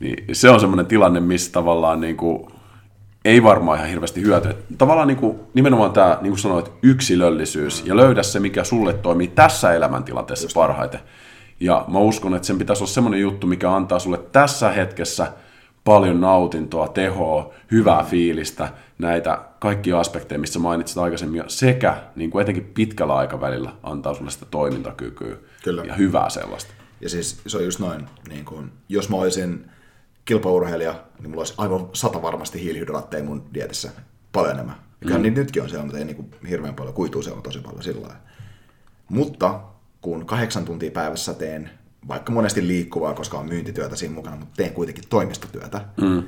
niin 0.00 0.24
se 0.32 0.50
on 0.50 0.60
semmoinen 0.60 0.86
tilanne, 0.86 1.20
missä 1.20 1.52
tavallaan 1.52 2.00
niin 2.00 2.16
kuin, 2.16 2.52
ei 3.26 3.42
varmaan 3.42 3.78
ihan 3.78 3.90
hirveästi 3.90 4.22
hyötyä. 4.22 4.54
Tavallaan 4.78 5.08
niin 5.08 5.18
kuin, 5.18 5.40
nimenomaan 5.54 5.92
tämä, 5.92 6.18
niin 6.20 6.30
kuin 6.30 6.38
sanoit, 6.38 6.72
yksilöllisyys 6.82 7.82
ja 7.86 7.96
löydä 7.96 8.22
se, 8.22 8.40
mikä 8.40 8.64
sulle 8.64 8.92
toimii 8.92 9.28
tässä 9.28 9.74
elämäntilanteessa 9.74 10.44
Just. 10.44 10.54
parhaiten. 10.54 11.00
Ja 11.60 11.84
mä 11.88 11.98
uskon, 11.98 12.34
että 12.34 12.46
sen 12.46 12.58
pitäisi 12.58 12.82
olla 12.82 12.92
semmoinen 12.92 13.20
juttu, 13.20 13.46
mikä 13.46 13.72
antaa 13.72 13.98
sulle 13.98 14.18
tässä 14.18 14.70
hetkessä 14.70 15.32
paljon 15.84 16.20
nautintoa, 16.20 16.88
tehoa, 16.88 17.54
hyvää 17.70 18.04
fiilistä, 18.04 18.68
näitä 18.98 19.38
kaikkia 19.58 20.00
aspekteja, 20.00 20.38
missä 20.38 20.58
mainitsit 20.58 20.98
aikaisemmin, 20.98 21.44
sekä 21.46 21.96
niin 22.16 22.30
kuin 22.30 22.42
etenkin 22.42 22.70
pitkällä 22.74 23.14
aikavälillä 23.14 23.70
antaa 23.82 24.14
sulle 24.14 24.30
sitä 24.30 24.46
toimintakykyä 24.50 25.36
Kyllä. 25.64 25.82
ja 25.84 25.94
hyvää 25.94 26.30
sellaista. 26.30 26.72
Ja 27.00 27.08
siis 27.08 27.40
se 27.46 27.56
on 27.56 27.64
just 27.64 27.80
noin, 27.80 28.08
niin 28.28 28.44
kuin, 28.44 28.72
jos 28.88 29.08
mä 29.08 29.16
olisin 29.16 29.70
kilpaurheilija, 30.26 31.04
niin 31.20 31.30
mulla 31.30 31.40
olisi 31.40 31.54
aivan 31.58 31.88
sata 31.92 32.22
varmasti 32.22 32.62
hiilihydraatteja 32.62 33.24
mun 33.24 33.44
dietissä 33.54 33.90
paljon 34.32 34.54
enemmän. 34.54 34.76
Ja 35.04 35.16
mm. 35.16 35.22
niitä 35.22 35.40
nytkin 35.40 35.62
on 35.62 35.68
siellä, 35.68 35.84
mutta 35.84 35.98
ei 35.98 36.04
niin 36.04 36.16
kuin 36.16 36.30
hirveän 36.48 36.74
paljon, 36.74 36.94
kuituu 36.94 37.22
se 37.22 37.32
on 37.32 37.42
tosi 37.42 37.60
paljon 37.60 37.82
sillä 37.82 38.02
lailla. 38.02 38.22
Mutta 39.08 39.60
kun 40.00 40.26
kahdeksan 40.26 40.64
tuntia 40.64 40.90
päivässä 40.90 41.34
teen 41.34 41.70
vaikka 42.08 42.32
monesti 42.32 42.66
liikkuvaa, 42.66 43.14
koska 43.14 43.38
on 43.38 43.48
myyntityötä 43.48 43.96
siinä 43.96 44.14
mukana, 44.14 44.36
mutta 44.36 44.54
teen 44.56 44.72
kuitenkin 44.72 45.04
toimistotyötä, 45.08 45.84
mm. 46.00 46.22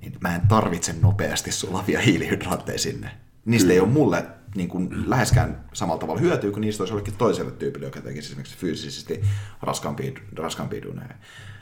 niin 0.00 0.16
mä 0.20 0.34
en 0.34 0.48
tarvitse 0.48 0.94
nopeasti 1.02 1.52
sulavia 1.52 2.00
hiilihydraatteja 2.00 2.78
sinne. 2.78 3.10
Niistä 3.44 3.68
mm. 3.68 3.72
ei 3.72 3.80
ole 3.80 3.88
mulle 3.88 4.26
niin 4.54 4.68
kuin 4.68 5.10
läheskään 5.10 5.64
samalla 5.72 6.00
tavalla 6.00 6.20
hyötyä, 6.20 6.50
kun 6.50 6.60
niistä 6.60 6.82
olisi 6.82 6.92
jollekin 6.92 7.16
toiselle 7.16 7.52
tyypille, 7.52 7.86
joka 7.86 8.00
tekisi 8.00 8.28
esimerkiksi 8.28 8.58
fyysisesti 8.58 9.20
raskaampia, 9.62 10.12
raskaampia 10.36 10.82
duneja. 10.82 11.14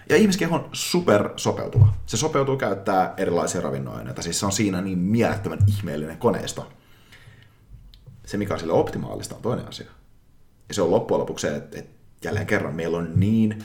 Ja 0.08 0.16
ihmiskeho 0.16 0.56
on 0.56 0.68
super 0.72 1.30
sopeutuva. 1.36 1.94
Se 2.06 2.16
sopeutuu 2.16 2.56
käyttää 2.56 3.14
erilaisia 3.16 3.60
ravinnoaineita, 3.60 4.22
siis 4.22 4.40
se 4.40 4.46
on 4.46 4.52
siinä 4.52 4.80
niin 4.80 4.98
mielettömän 4.98 5.58
ihmeellinen 5.66 6.18
koneisto. 6.18 6.72
Se, 8.26 8.36
mikä 8.36 8.54
on 8.54 8.60
sille 8.60 8.72
optimaalista, 8.72 9.34
on 9.34 9.42
toinen 9.42 9.68
asia. 9.68 9.90
Ja 10.68 10.74
se 10.74 10.82
on 10.82 10.90
loppujen 10.90 11.20
lopuksi 11.20 11.46
se, 11.46 11.56
että, 11.56 11.78
että 11.78 11.92
jälleen 12.24 12.46
kerran 12.46 12.74
meillä 12.74 12.98
on 12.98 13.12
niin 13.16 13.64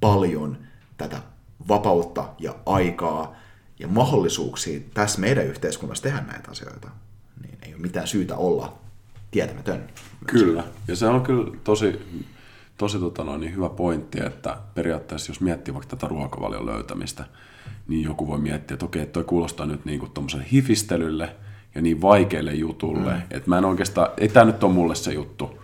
paljon 0.00 0.58
tätä 0.96 1.22
vapautta 1.68 2.28
ja 2.38 2.54
aikaa 2.66 3.36
ja 3.78 3.88
mahdollisuuksia 3.88 4.80
tässä 4.94 5.20
meidän 5.20 5.46
yhteiskunnassa 5.46 6.02
tehdä 6.02 6.20
näitä 6.20 6.50
asioita, 6.50 6.90
niin 7.42 7.58
ei 7.62 7.74
ole 7.74 7.82
mitään 7.82 8.08
syytä 8.08 8.36
olla 8.36 8.78
tietämätön. 9.30 9.88
Kyllä, 10.26 10.64
ja 10.88 10.96
se 10.96 11.06
on 11.06 11.22
kyllä 11.22 11.56
tosi 11.64 12.06
tosi 12.76 12.98
tota 12.98 13.24
noin, 13.24 13.40
niin 13.40 13.54
hyvä 13.56 13.68
pointti, 13.68 14.18
että 14.26 14.56
periaatteessa 14.74 15.30
jos 15.30 15.40
miettii 15.40 15.74
vaikka 15.74 15.96
tätä 15.96 16.08
ruokavalion 16.08 16.66
löytämistä, 16.66 17.24
niin 17.88 18.02
joku 18.02 18.28
voi 18.28 18.38
miettiä, 18.38 18.74
että 18.74 18.86
okei, 18.86 19.06
toi 19.06 19.24
kuulostaa 19.24 19.66
nyt 19.66 19.84
niin 19.84 20.00
kuin 20.00 20.42
hifistelylle 20.52 21.36
ja 21.74 21.82
niin 21.82 22.02
vaikealle 22.02 22.54
jutulle, 22.54 23.14
mm. 23.14 23.22
että 23.30 23.48
mä 23.50 23.58
en 23.58 23.64
oikeastaan, 23.64 24.08
ei 24.16 24.28
tämä 24.28 24.46
nyt 24.46 24.64
ole 24.64 24.72
mulle 24.72 24.94
se 24.94 25.12
juttu, 25.12 25.58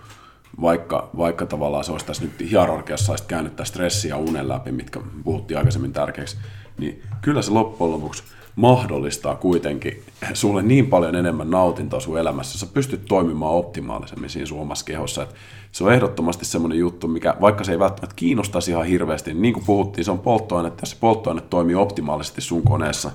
vaikka, 0.61 1.11
vaikka 1.17 1.47
tavallaan 1.47 1.85
se 1.85 1.93
olisi 1.93 2.07
tässä 2.07 2.23
nyt 2.23 2.51
hierarkiassa, 2.51 3.13
olisi 3.13 3.25
käynyt 3.25 3.57
tämä 3.57 3.65
stressi 3.65 4.09
ja 4.09 4.17
unen 4.17 4.49
läpi, 4.49 4.73
mitkä 4.73 5.01
puhuttiin 5.25 5.59
aikaisemmin 5.59 5.93
tärkeäksi, 5.93 6.37
niin 6.79 7.03
kyllä 7.23 7.43
se 7.43 7.51
loppujen 7.51 7.93
lopuksi 7.93 8.23
mahdollistaa 8.57 9.37
kuitenkin 9.37 10.03
sulle 10.35 10.63
niin 10.63 10.87
paljon 10.87 11.15
enemmän 11.15 11.51
nautintoa 11.51 12.01
sun 12.01 12.19
elämässä. 12.19 12.59
Sä 12.59 12.67
pystyt 12.67 13.05
toimimaan 13.09 13.55
optimaalisemmin 13.55 14.31
siinä 14.31 14.47
sun 14.47 14.61
omassa 14.61 14.85
kehossa. 14.85 15.23
Et 15.23 15.35
se 15.73 15.85
on 15.85 15.93
ehdottomasti 15.93 16.45
semmoinen 16.45 16.79
juttu, 16.79 17.09
mikä 17.09 17.35
vaikka 17.41 17.65
se 17.65 17.73
ei 17.73 17.79
välttämättä 17.79 18.17
kiinnostaisi 18.17 18.71
ihan 18.71 18.87
hirveästi, 18.87 19.31
niin, 19.31 19.43
niin 19.43 19.55
kuin 19.55 19.67
puhuttiin, 19.67 20.05
se 20.05 20.11
on 20.11 20.19
polttoaine. 20.19 20.73
Jos 20.81 20.91
se 20.91 20.97
polttoaine 21.01 21.41
toimii 21.41 21.75
optimaalisesti 21.75 22.41
sun 22.41 22.63
koneessa, 22.63 23.11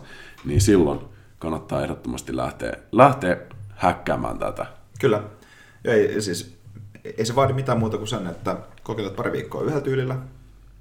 niin 0.45 0.61
silloin 0.61 0.99
kannattaa 1.39 1.83
ehdottomasti 1.83 2.35
lähteä, 2.35 2.73
lähteä 2.91 3.37
häkkäämään 3.69 4.39
tätä. 4.39 4.65
Kyllä. 4.99 5.23
Ei, 5.85 6.21
siis, 6.21 6.57
ei 7.17 7.25
se 7.25 7.35
vaadi 7.35 7.53
mitään 7.53 7.79
muuta 7.79 7.97
kuin 7.97 8.07
sen, 8.07 8.27
että 8.27 8.57
kokeilet 8.83 9.15
pari 9.15 9.31
viikkoa 9.31 9.61
yhdellä 9.61 9.81
tyylillä, 9.81 10.17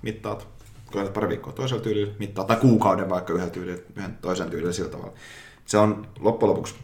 mittaat, 0.02 0.55
kokeilet 0.97 1.14
pari 1.14 1.28
viikkoa 1.28 1.53
toisella 1.53 1.82
tyylillä, 1.82 2.14
mittaa, 2.18 2.44
tai 2.44 2.57
kuukauden 2.57 3.09
vaikka 3.09 3.32
yhdellä 3.32 3.51
tyylillä, 3.51 3.82
yhden 3.97 4.18
toisen 4.22 4.51
tyylillä 4.51 4.72
sillä 4.72 4.90
tavalla. 4.90 5.12
Se 5.64 5.78
on 5.78 6.09
loppujen 6.20 6.51
lopuksi, 6.51 6.74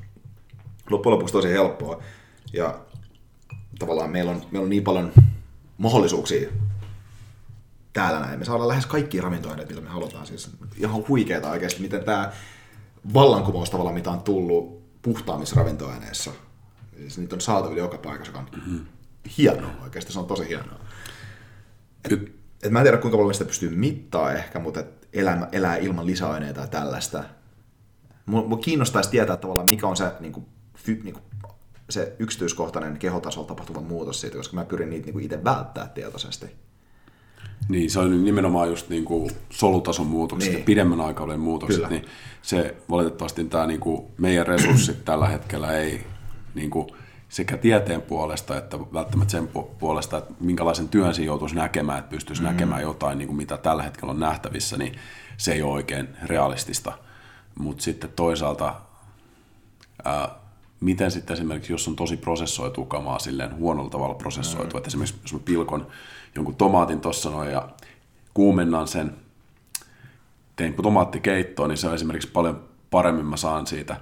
loppujen 0.90 1.14
lopuksi 1.14 1.32
tosi 1.32 1.48
helppoa. 1.48 2.02
Ja 2.52 2.80
tavallaan 3.78 4.10
meillä 4.10 4.30
on, 4.30 4.42
meillä 4.50 4.64
on 4.64 4.70
niin 4.70 4.84
paljon 4.84 5.12
mahdollisuuksia 5.78 6.50
täällä 7.92 8.20
näin. 8.20 8.38
Me 8.38 8.44
saadaan 8.44 8.68
lähes 8.68 8.86
kaikki 8.86 9.20
ravintoaineet, 9.20 9.68
mitä 9.68 9.80
me 9.80 9.88
halutaan. 9.88 10.26
Siis 10.26 10.50
ihan 10.76 11.08
huikeeta 11.08 11.50
oikeasti, 11.50 11.82
miten 11.82 12.04
tämä 12.04 12.32
vallankumous 13.14 13.70
tavallaan, 13.70 13.94
mitä 13.94 14.10
on 14.10 14.22
tullut 14.22 14.82
puhtaammissa 15.02 15.56
ravintoaineissa. 15.56 16.30
Siis 16.96 17.18
niitä 17.18 17.36
on 17.36 17.40
saatavilla 17.40 17.82
joka 17.82 17.98
paikassa, 17.98 18.32
joka 18.32 18.38
on 18.38 18.48
mm-hmm. 18.56 18.86
hienoa 19.38 19.70
oikeasti, 19.82 20.12
se 20.12 20.18
on 20.18 20.26
tosi 20.26 20.48
hienoa. 20.48 20.80
Et, 22.04 22.41
et 22.62 22.72
mä 22.72 22.78
en 22.78 22.84
tiedä, 22.84 22.98
kuinka 22.98 23.16
paljon 23.16 23.34
sitä 23.34 23.44
pystyy 23.44 23.70
mittaa 23.70 24.32
ehkä, 24.32 24.58
mutta 24.58 24.80
et 24.80 25.08
elää, 25.12 25.48
elää 25.52 25.76
ilman 25.76 26.06
lisäaineita 26.06 26.60
ja 26.60 26.66
tällaista. 26.66 27.24
Mua, 28.26 28.42
mua 28.42 28.58
kiinnostaisi 28.58 29.10
tietää 29.10 29.36
tavallaan, 29.36 29.70
mikä 29.70 29.86
on 29.86 29.96
se, 29.96 30.12
niin 30.20 30.32
kuin, 30.32 30.46
fy, 30.76 31.00
niin 31.04 31.14
kuin, 31.14 31.24
se 31.90 32.16
yksityiskohtainen 32.18 32.98
kehotasolla 32.98 33.48
tapahtuva 33.48 33.80
muutos 33.80 34.20
siitä, 34.20 34.36
koska 34.36 34.56
mä 34.56 34.64
pyrin 34.64 34.90
niitä 34.90 35.06
niin 35.06 35.12
kuin 35.12 35.24
itse 35.24 35.44
välttää 35.44 35.88
tietoisesti. 35.88 36.46
Niin, 37.68 37.90
se 37.90 37.98
on 37.98 38.24
nimenomaan 38.24 38.68
just 38.68 38.88
niin 38.88 39.04
kuin 39.04 39.30
solutason 39.50 40.06
muutokset 40.06 40.50
niin. 40.50 40.58
ja 40.58 40.64
pidemmän 40.64 41.00
aikavälin 41.00 41.40
muutokset, 41.40 41.76
Kyllä. 41.76 41.88
niin 41.88 42.04
se 42.42 42.76
valitettavasti 42.90 43.44
tämä 43.44 43.66
niin 43.66 43.80
kuin 43.80 44.06
meidän 44.18 44.46
resurssit 44.46 45.04
tällä 45.04 45.28
hetkellä 45.28 45.78
ei 45.78 46.06
niin 46.54 46.70
kuin 46.70 46.86
sekä 47.32 47.56
tieteen 47.56 48.02
puolesta 48.02 48.56
että 48.58 48.78
välttämättä 48.78 49.30
sen 49.30 49.48
puolesta, 49.78 50.18
että 50.18 50.34
minkälaisen 50.40 50.88
työn 50.88 51.14
siinä 51.14 51.26
joutuisi 51.26 51.54
näkemään, 51.54 51.98
että 51.98 52.10
pystyisi 52.10 52.42
mm. 52.42 52.48
näkemään 52.48 52.82
jotain, 52.82 53.18
niin 53.18 53.28
kuin 53.28 53.36
mitä 53.36 53.56
tällä 53.56 53.82
hetkellä 53.82 54.10
on 54.10 54.20
nähtävissä, 54.20 54.76
niin 54.76 54.96
se 55.36 55.52
ei 55.52 55.62
ole 55.62 55.72
oikein 55.72 56.08
realistista. 56.22 56.92
Mutta 57.58 57.82
sitten 57.82 58.10
toisaalta, 58.16 58.74
ää, 60.04 60.28
miten 60.80 61.10
sitten 61.10 61.34
esimerkiksi, 61.34 61.72
jos 61.72 61.88
on 61.88 61.96
tosi 61.96 62.16
prosessoitu 62.16 62.84
kamaa 62.84 63.18
silleen 63.18 63.56
huonolla 63.56 63.90
tavalla 63.90 64.14
prosessoitu, 64.14 64.74
mm. 64.74 64.78
että 64.78 64.88
esimerkiksi 64.88 65.20
jos 65.22 65.32
mä 65.32 65.40
pilkon 65.44 65.86
jonkun 66.34 66.56
tomaatin 66.56 67.00
tuossa 67.00 67.30
noin 67.30 67.50
ja 67.50 67.68
kuumennan 68.34 68.88
sen, 68.88 69.16
tein 70.56 70.74
tomaattikeittoa, 70.74 71.68
niin 71.68 71.78
se 71.78 71.88
on 71.88 71.94
esimerkiksi 71.94 72.28
paljon 72.28 72.64
paremmin 72.90 73.26
mä 73.26 73.36
saan 73.36 73.66
siitä 73.66 73.96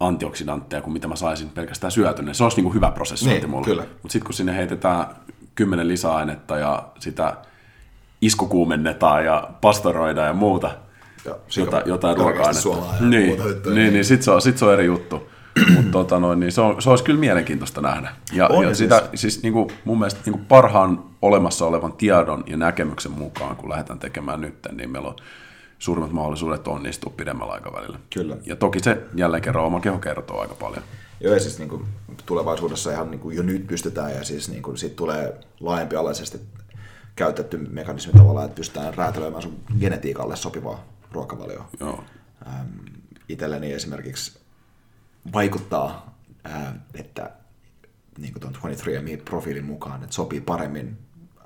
antioksidantteja 0.00 0.82
kuin 0.82 0.92
mitä 0.92 1.08
mä 1.08 1.16
saisin 1.16 1.48
pelkästään 1.48 1.90
syötyneen. 1.90 2.34
Se 2.34 2.44
olisi 2.44 2.56
niin 2.56 2.64
kuin 2.64 2.74
hyvä 2.74 2.90
prosessointi 2.90 3.40
niin, 3.40 3.50
mulle. 3.50 3.74
Mutta 3.76 4.12
sitten 4.12 4.26
kun 4.26 4.34
sinne 4.34 4.56
heitetään 4.56 5.06
kymmenen 5.54 5.88
lisäainetta 5.88 6.58
ja 6.58 6.88
sitä 6.98 7.36
iskukuumennetaan 8.20 9.24
ja 9.24 9.50
pastoroidaan 9.60 10.26
ja 10.26 10.34
muuta, 10.34 10.70
ja 11.24 11.34
jota, 11.56 11.82
jotain 11.86 12.16
ruoka-ainetta. 12.16 12.68
Niin, 13.00 13.38
niin, 13.74 13.92
niin 13.92 14.04
sitten 14.04 14.24
se, 14.24 14.30
on, 14.30 14.42
sit 14.42 14.58
se 14.58 14.64
on 14.64 14.72
eri 14.72 14.86
juttu. 14.86 15.28
Mutta 15.76 15.90
tota 15.92 16.18
noin, 16.18 16.40
niin 16.40 16.52
se, 16.52 16.60
on, 16.60 16.82
se 16.82 16.90
olisi 16.90 17.04
kyllä 17.04 17.20
mielenkiintoista 17.20 17.80
nähdä. 17.80 18.12
Ja, 18.32 18.48
on 18.48 18.64
ja 18.64 18.68
siis. 18.68 18.78
sitä, 18.78 19.08
siis 19.14 19.42
niin 19.42 19.52
kuin, 19.52 19.68
mun 19.84 19.98
mielestä 19.98 20.20
niin 20.24 20.32
kuin 20.32 20.44
parhaan 20.44 21.04
olemassa 21.22 21.66
olevan 21.66 21.92
tiedon 21.92 22.44
ja 22.46 22.56
näkemyksen 22.56 23.12
mukaan, 23.12 23.56
kun 23.56 23.70
lähdetään 23.70 23.98
tekemään 23.98 24.40
nyt, 24.40 24.54
niin 24.72 24.90
meillä 24.90 25.08
on 25.08 25.16
suurimmat 25.78 26.12
mahdollisuudet 26.12 26.68
onnistua 26.68 27.12
pidemmällä 27.16 27.52
aikavälillä. 27.52 27.98
Kyllä. 28.14 28.36
Ja 28.44 28.56
toki 28.56 28.80
se 28.80 29.02
jälleen 29.14 29.42
kerran 29.42 29.64
oma 29.64 29.80
keho 29.80 29.98
kertoo 29.98 30.40
aika 30.40 30.54
paljon. 30.54 30.82
Joo, 31.20 31.34
ja 31.34 31.40
siis 31.40 31.58
niin 31.58 31.68
kuin, 31.68 31.84
tulevaisuudessa 32.26 32.92
ihan 32.92 33.10
niin 33.10 33.20
kuin 33.20 33.36
jo 33.36 33.42
nyt 33.42 33.66
pystytään, 33.66 34.14
ja 34.14 34.24
siis 34.24 34.48
niin 34.48 34.62
kuin, 34.62 34.78
siitä 34.78 34.96
tulee 34.96 35.40
laajempi 35.60 35.96
alaisesti 35.96 36.40
käytetty 37.16 37.56
mekanismi 37.56 38.12
tavallaan, 38.12 38.46
että 38.46 38.56
pystytään 38.56 38.94
räätälöimään 38.94 39.42
sun 39.42 39.60
genetiikalle 39.80 40.36
sopivaa 40.36 40.84
ruokavalioa. 41.12 41.68
Joo. 41.80 42.04
Ähm, 42.46 42.68
itselleni 43.28 43.72
esimerkiksi 43.72 44.38
vaikuttaa, 45.32 46.16
äh, 46.46 46.74
että 46.94 47.30
niin 48.18 48.32
kuin 48.32 48.40
tuon 48.40 48.54
23andMe-profiilin 48.54 49.64
mukaan, 49.64 50.02
että 50.02 50.14
sopii 50.14 50.40
paremmin 50.40 50.98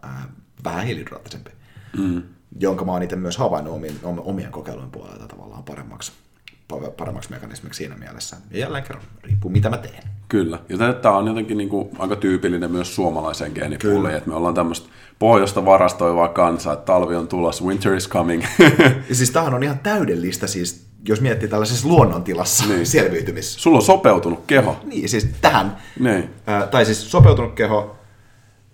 äh, 0.05 0.29
vähän 0.65 0.85
hiilihydraattisempi. 0.85 1.51
Mm 1.99 2.23
jonka 2.59 2.85
mä 2.85 2.93
oon 2.93 3.03
itse 3.03 3.17
myös 3.17 3.37
havainnut 3.37 3.75
omien, 3.75 3.95
omien 4.03 4.53
kokeilujen 4.53 4.91
puolelta 4.91 5.29
tavallaan 5.29 5.65
paremmaksi, 5.65 6.13
paremmaksi 6.97 7.31
mekanismiksi 7.31 7.79
siinä 7.79 7.97
mielessä. 7.97 8.37
Ja 8.51 8.59
jälleen 8.59 8.85
kerran, 8.85 9.05
riippuu 9.23 9.51
mitä 9.51 9.71
mä 9.71 9.77
teen. 9.77 10.03
Kyllä, 10.29 10.59
ja 10.69 10.93
tämä 10.93 11.17
on 11.17 11.27
jotenkin 11.27 11.59
niin 11.59 11.69
kuin 11.69 11.89
aika 11.99 12.17
tyypillinen 12.17 12.71
myös 12.71 12.95
suomalaiseen 12.95 13.53
geenipulliin, 13.55 14.15
että 14.15 14.29
me 14.29 14.35
ollaan 14.35 14.55
tämmöistä 14.55 14.89
pohjoista 15.19 15.65
varastoivaa 15.65 16.29
kansaa, 16.29 16.73
että 16.73 16.85
talvi 16.85 17.17
on 17.17 17.29
tulossa, 17.29 17.65
winter 17.65 17.95
is 17.95 18.09
coming. 18.09 18.43
ja 19.09 19.15
siis 19.15 19.31
tämähän 19.31 19.55
on 19.55 19.63
ihan 19.63 19.79
täydellistä 19.79 20.47
siis 20.47 20.91
jos 21.09 21.21
miettii 21.21 21.49
tällaisessa 21.49 21.89
luonnontilassa 21.89 22.67
niin. 22.67 22.87
selviytymis. 22.87 23.55
Sulla 23.55 23.77
on 23.77 23.83
sopeutunut 23.83 24.45
keho. 24.47 24.77
Niin, 24.85 25.09
siis 25.09 25.29
tähän. 25.41 25.77
Niin. 25.99 26.31
Äh, 26.49 26.69
tai 26.69 26.85
siis 26.85 27.11
sopeutunut 27.11 27.55
keho 27.55 27.97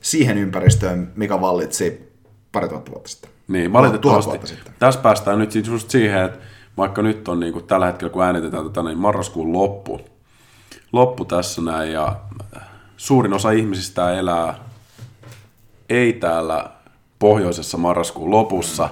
siihen 0.01 0.39
ympäristöön, 0.39 1.13
mikä 1.17 1.41
vallitsi 1.41 2.13
pari 2.53 2.69
tuhatta 2.69 2.91
vuotta 2.93 3.11
sitten. 3.11 3.31
Niin, 3.49 3.73
valitettavasti. 3.73 4.57
Tässä 4.79 5.01
päästään 5.01 5.39
nyt 5.39 5.53
siis 5.53 5.69
just 5.69 5.91
siihen, 5.91 6.23
että 6.23 6.39
vaikka 6.77 7.03
nyt 7.03 7.29
on 7.29 7.41
niin 7.41 7.53
kuin 7.53 7.65
tällä 7.65 7.87
hetkellä, 7.87 8.13
kun 8.13 8.25
äänitetään 8.25 8.65
tätä, 8.65 8.83
niin 8.83 8.99
marraskuun 8.99 9.53
loppu, 9.53 10.01
loppu 10.93 11.25
tässä 11.25 11.63
näin, 11.63 11.93
ja 11.93 12.17
suurin 12.97 13.33
osa 13.33 13.51
ihmisistä 13.51 14.15
elää 14.19 14.55
ei 15.89 16.13
täällä 16.13 16.71
pohjoisessa 17.19 17.79
marraskuun 17.79 18.31
lopussa 18.31 18.89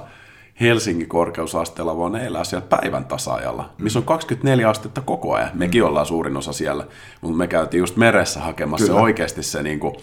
Helsingin 0.61 1.09
korkeusasteella, 1.09 1.99
vaan 1.99 2.13
ne 2.13 2.27
elää 2.27 2.45
siellä 2.45 2.67
päivän 2.67 3.05
tasaajalla, 3.05 3.71
missä 3.79 3.99
on 3.99 4.05
24 4.05 4.69
astetta 4.69 5.01
koko 5.01 5.35
ajan. 5.35 5.51
Mekin 5.55 5.83
mm. 5.83 5.89
ollaan 5.89 6.07
suurin 6.07 6.37
osa 6.37 6.53
siellä, 6.53 6.87
mutta 7.21 7.39
me 7.39 7.47
käytiin 7.47 7.79
just 7.79 7.97
meressä 7.97 8.41
hakemassa 8.41 8.87
Kyllä. 8.87 9.01
oikeasti 9.01 9.43
se 9.43 9.63
niin 9.63 9.81
kuin, 9.81 9.95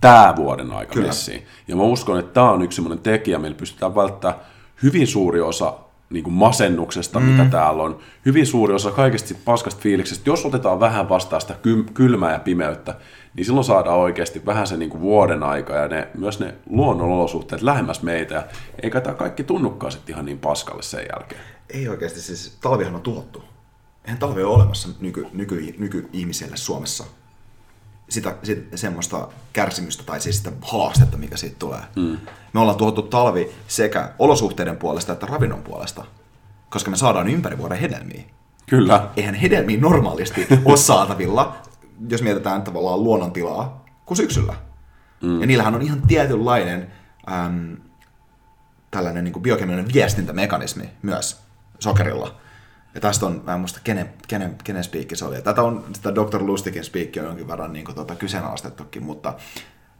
tämä 0.00 0.34
vuoden 0.36 0.72
aika 0.72 0.92
Kyllä. 0.92 1.06
messiin. 1.06 1.46
Ja 1.68 1.76
mä 1.76 1.82
uskon, 1.82 2.18
että 2.18 2.32
tämä 2.32 2.50
on 2.50 2.62
yksi 2.62 2.76
sellainen 2.76 3.02
tekijä, 3.02 3.38
millä 3.38 3.56
pystytään 3.56 3.94
välttämään 3.94 4.40
hyvin 4.82 5.06
suuri 5.06 5.40
osa 5.40 5.74
niin 6.10 6.24
kuin 6.24 6.34
masennuksesta, 6.34 7.20
mm. 7.20 7.26
mitä 7.26 7.44
täällä 7.44 7.82
on. 7.82 7.98
Hyvin 8.26 8.46
suuri 8.46 8.74
osa 8.74 8.90
kaikesta 8.90 9.34
paskasta 9.44 9.80
fiiliksestä. 9.80 10.30
Jos 10.30 10.46
otetaan 10.46 10.80
vähän 10.80 11.08
vastaan 11.08 11.40
sitä 11.40 11.54
kylmää 11.94 12.32
ja 12.32 12.38
pimeyttä, 12.38 12.94
niin 13.34 13.44
silloin 13.44 13.64
saadaan 13.64 13.98
oikeasti 13.98 14.46
vähän 14.46 14.66
se 14.66 14.76
niin 14.76 14.90
kuin 14.90 15.00
vuoden 15.00 15.42
aika 15.42 15.74
ja 15.74 15.88
ne, 15.88 16.08
myös 16.14 16.40
ne 16.40 16.54
luonnonolosuhteet 16.70 17.62
lähemmäs 17.62 18.02
meitä. 18.02 18.34
Ja 18.34 18.44
eikä 18.82 19.00
tämä 19.00 19.14
kaikki 19.14 19.44
tunnukaan 19.44 19.92
sitten 19.92 20.12
ihan 20.12 20.24
niin 20.24 20.38
paskalle 20.38 20.82
sen 20.82 21.06
jälkeen. 21.12 21.40
Ei 21.70 21.88
oikeasti, 21.88 22.20
siis 22.20 22.58
talvihan 22.60 22.94
on 22.94 23.00
tuhottu. 23.00 23.42
Eihän 24.04 24.18
talvi 24.18 24.42
ole 24.42 24.54
olemassa 24.54 24.88
nyky, 25.00 25.26
nyky, 25.32 25.74
nyky-ihmiselle 25.78 26.56
Suomessa 26.56 27.04
sitä, 28.10 28.36
sitä 28.42 28.76
semmoista 28.76 29.28
kärsimystä 29.52 30.02
tai 30.02 30.20
siis 30.20 30.36
sitä 30.36 30.52
haastetta, 30.62 31.16
mikä 31.16 31.36
siitä 31.36 31.56
tulee. 31.58 31.80
Mm. 31.96 32.16
Me 32.52 32.60
ollaan 32.60 32.78
tuhottu 32.78 33.02
talvi 33.02 33.50
sekä 33.68 34.12
olosuhteiden 34.18 34.76
puolesta 34.76 35.12
että 35.12 35.26
ravinnon 35.26 35.62
puolesta, 35.62 36.04
koska 36.70 36.90
me 36.90 36.96
saadaan 36.96 37.28
ympäri 37.28 37.58
vuoden 37.58 37.78
hedelmiä. 37.78 38.22
Kyllä. 38.66 39.08
Eihän 39.16 39.34
hedelmiä 39.34 39.80
normaalisti 39.80 40.46
ole 40.64 40.76
saatavilla, 40.76 41.56
jos 42.08 42.22
mietitään 42.22 42.62
tavallaan 42.62 43.04
luonnontilaa, 43.04 43.84
kuin 44.06 44.16
syksyllä. 44.16 44.54
Mm. 45.22 45.40
Ja 45.40 45.46
niillähän 45.46 45.74
on 45.74 45.82
ihan 45.82 46.02
tietynlainen 46.02 46.92
äm, 47.32 47.76
tällainen 48.90 49.24
niin 49.24 49.42
biokeminen 49.42 49.92
viestintämekanismi 49.94 50.90
myös 51.02 51.40
sokerilla 51.78 52.34
ja 52.94 53.00
tästä 53.00 53.26
on, 53.26 53.42
mä 53.44 53.54
en 53.54 53.60
muista 53.60 53.80
kenen, 53.84 54.12
kenen, 54.28 54.56
kenen 54.64 54.84
spiikki 54.84 55.16
se 55.16 55.24
oli. 55.24 55.34
Ja 55.34 55.42
tätä 55.42 55.62
on, 55.62 55.84
sitä 55.92 56.14
Dr. 56.14 56.42
Lustikin 56.42 56.84
spiikki 56.84 57.20
on 57.20 57.26
jonkin 57.26 57.48
verran 57.48 57.72
niin 57.72 57.84
kuin, 57.84 57.94
tuota, 57.94 58.16
kyseenalaistettukin, 58.16 59.02
mutta 59.02 59.34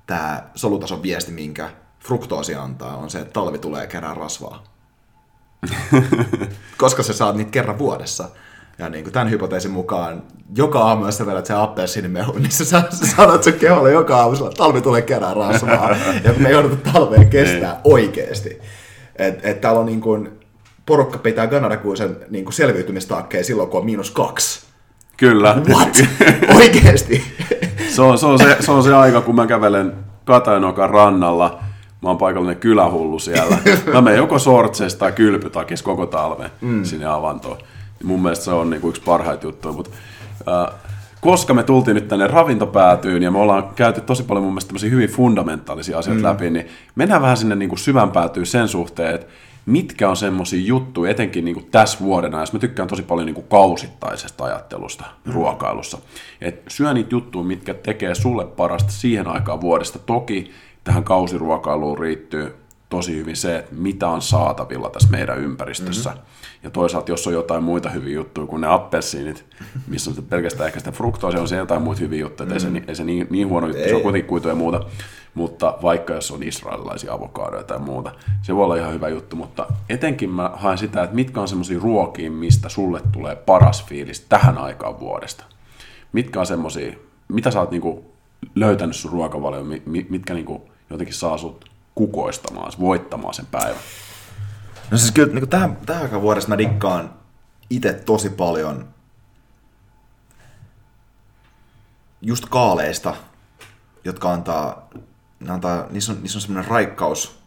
tämä 0.07 0.43
solutason 0.55 1.03
viesti, 1.03 1.33
minkä 1.33 1.71
fruktoosi 2.01 2.55
antaa, 2.55 2.97
on 2.97 3.11
se, 3.11 3.19
että 3.19 3.33
talvi 3.33 3.59
tulee 3.59 3.87
kerran 3.87 4.17
rasvaa. 4.17 4.65
Koska 6.77 7.03
sä 7.03 7.13
saat 7.13 7.37
niitä 7.37 7.51
kerran 7.51 7.79
vuodessa. 7.79 8.29
Ja 8.79 8.89
niin 8.89 9.05
kuin 9.05 9.13
tämän 9.13 9.31
hypoteesin 9.31 9.71
mukaan, 9.71 10.23
joka 10.57 10.81
aamu, 10.81 11.07
jos 11.07 11.19
sä 11.19 11.27
vedät 11.27 11.47
sen 11.47 11.57
appelsiinimehu, 11.57 12.33
niin 12.33 12.53
sä, 12.53 12.65
sä 12.65 13.07
sanot 13.17 13.43
sun 13.43 13.53
keholle 13.53 13.93
joka 13.93 14.17
aamu, 14.17 14.35
että 14.35 14.57
talvi 14.57 14.81
tulee 14.81 15.03
kerran 15.03 15.37
rasvaa. 15.37 15.97
ja 16.25 16.33
me 16.37 16.51
joudutaan 16.51 16.95
talveen 16.95 17.31
kestää 17.31 17.73
niin. 17.73 17.81
oikeasti. 17.85 18.61
Että 19.17 19.49
et 19.49 19.61
täällä 19.61 19.81
on 19.81 19.87
niin 19.87 20.01
kuin, 20.01 20.40
porukka 20.91 21.19
pitää 21.19 21.47
Ganarakuusen 21.47 22.17
niin 22.31 22.53
selviytymistaakkeja 22.53 23.45
silloin, 23.45 23.71
kun 23.71 23.81
on 23.81 23.87
miinus 23.87 24.11
kaksi. 24.11 24.67
Kyllä. 25.17 25.57
What? 25.69 26.03
Oikeesti? 26.55 27.23
se, 27.95 28.03
on, 28.03 28.19
se, 28.19 28.27
on 28.27 28.39
se, 28.39 28.57
se 28.61 28.71
on 28.71 28.83
se 28.83 28.95
aika, 28.95 29.21
kun 29.21 29.35
mä 29.35 29.47
kävelen 29.47 29.93
Katainokan 30.25 30.91
rannalla. 30.91 31.59
Mä 32.03 32.09
oon 32.09 32.19
paikallinen 32.19 32.57
kylähullu 32.57 33.19
siellä. 33.19 33.59
Mä 33.93 34.01
menen 34.01 34.19
joko 34.19 34.39
sortseista 34.39 34.99
tai 34.99 35.13
kylpytakissa 35.13 35.85
koko 35.85 36.07
talven 36.07 36.51
mm. 36.61 36.85
sinne 36.85 37.07
avantoon. 37.07 37.59
Mun 38.03 38.23
mielestä 38.23 38.45
se 38.45 38.51
on 38.51 38.71
niinku 38.71 38.89
yksi 38.89 39.03
parhaita 39.03 39.47
juttuja. 39.47 39.75
Mutta, 39.75 39.91
äh, 40.49 40.75
koska 41.21 41.55
me 41.55 41.63
tultiin 41.63 41.95
nyt 41.95 42.09
tänne 42.09 42.27
ravintopäätyyn 42.27 43.23
ja 43.23 43.31
me 43.31 43.39
ollaan 43.39 43.71
käyty 43.75 44.01
tosi 44.01 44.23
paljon 44.23 44.45
mun 44.45 44.53
mielestä 44.53 44.87
hyvin 44.87 45.11
fundamentaalisia 45.11 45.99
asioita 45.99 46.23
mm. 46.23 46.29
läpi, 46.29 46.51
niin 46.51 46.69
mennään 46.95 47.23
vähän 47.23 47.37
sinne 47.37 47.55
niin 47.55 47.79
syvän 47.79 48.11
päätyyn 48.11 48.47
sen 48.47 48.69
suhteen, 48.69 49.15
että 49.15 49.27
mitkä 49.71 50.09
on 50.09 50.17
semmoisia 50.17 50.61
juttuja, 50.67 51.11
etenkin 51.11 51.45
niin 51.45 51.55
kuin 51.55 51.67
tässä 51.71 51.99
vuodena, 52.01 52.41
jos 52.41 52.53
mä 52.53 52.59
tykkään 52.59 52.89
tosi 52.89 53.03
paljon 53.03 53.27
niin 53.27 53.35
kuin 53.35 53.49
kausittaisesta 53.49 54.45
ajattelusta 54.45 55.05
mm. 55.25 55.33
ruokailussa. 55.33 55.99
Et 56.41 56.63
syö 56.69 56.95
niitä 56.95 57.15
juttuja, 57.15 57.45
mitkä 57.45 57.75
tekee 57.75 58.15
sulle 58.15 58.47
parasta 58.47 58.93
siihen 58.93 59.27
aikaan 59.27 59.61
vuodesta. 59.61 59.99
Toki 59.99 60.51
tähän 60.85 61.05
kausiruokailuun 61.05 61.99
riittyy 61.99 62.55
tosi 62.89 63.17
hyvin 63.17 63.37
se, 63.37 63.57
että 63.59 63.75
mitä 63.75 64.09
on 64.09 64.23
saatavilla 64.23 64.91
tässä 64.91 65.09
meidän 65.11 65.39
ympäristössä. 65.39 66.11
Mm-hmm. 66.11 66.25
Ja 66.63 66.71
toisaalta, 66.71 67.13
jos 67.13 67.27
on 67.27 67.33
jotain 67.33 67.65
muita 67.65 67.91
hyviä 67.91 68.15
juttuja 68.15 68.47
kuin 68.47 68.61
ne 68.61 68.67
appelsiinit, 68.67 69.45
missä 69.87 70.11
on 70.11 70.25
pelkästään 70.25 70.67
ehkä 70.67 70.79
sitä 70.79 70.93
fruktoosia, 70.93 71.41
on 71.41 71.49
siellä 71.49 71.63
jotain 71.63 71.83
muita 71.83 72.01
hyviä 72.01 72.21
juttuja, 72.21 72.49
mm-hmm. 72.49 72.75
ei 72.75 72.81
se, 72.81 72.89
ei 72.89 72.95
se 72.95 73.05
niin, 73.05 73.27
niin 73.31 73.49
huono 73.49 73.67
juttu, 73.67 73.83
ei. 73.83 73.89
se 73.89 73.95
on 73.95 74.03
kuitenkin 74.03 74.29
kuituja 74.29 74.53
ja 74.53 74.57
muuta. 74.57 74.81
Mutta 75.35 75.79
vaikka 75.83 76.15
jos 76.15 76.31
on 76.31 76.43
israelilaisia 76.43 77.13
avokaadoja 77.13 77.65
tai 77.65 77.79
muuta, 77.79 78.13
se 78.43 78.57
voi 78.57 78.65
olla 78.65 78.77
ihan 78.77 78.93
hyvä 78.93 79.09
juttu, 79.09 79.37
mutta 79.37 79.67
etenkin 79.89 80.31
mä 80.31 80.51
haen 80.55 80.79
sitä, 80.79 81.03
että 81.03 81.17
mitkä 81.17 81.41
on 81.41 81.49
semmoisia 81.49 81.79
ruokia, 81.79 82.31
mistä 82.31 82.69
sulle 82.69 83.01
tulee 83.13 83.37
paras 83.37 83.85
fiilis 83.85 84.21
tähän 84.21 84.59
aikaan 84.59 85.01
vuodesta. 85.01 85.45
Mitkä 86.13 86.41
on 86.41 86.47
semmoisia, 86.47 86.93
mitä 87.29 87.51
sä 87.51 87.61
oot 87.61 87.71
niinku 87.71 88.13
löytänyt 88.55 88.97
sun 88.97 89.13
ruokavalio, 89.13 89.65
mitkä 90.09 90.35
niinku 90.35 90.71
jotenkin 90.91 91.15
saa 91.15 91.39
sut 91.39 91.71
kukoistamaan, 91.95 92.73
voittamaan 92.81 93.35
sen 93.35 93.47
päivän? 93.47 93.81
No 94.91 94.99
siis 94.99 95.13
kyllä 95.13 95.35
niin 95.35 95.49
tähän, 95.49 95.77
tähän 95.87 96.03
aikaan 96.03 96.23
vuodesta 96.23 96.49
mä 96.49 96.59
dikkaan 96.59 97.15
itse 97.71 97.93
tosi 97.93 98.31
paljon 98.31 98.89
just 102.23 102.45
kaaleista, 102.51 103.15
jotka 104.05 104.33
antaa, 104.33 104.89
ne 105.41 105.53
antaa 105.53 105.87
niissä 105.91 106.13
on, 106.13 106.19
niissä 106.21 106.37
on 106.37 106.41
semmoinen 106.41 106.71
raikkaus, 106.71 107.41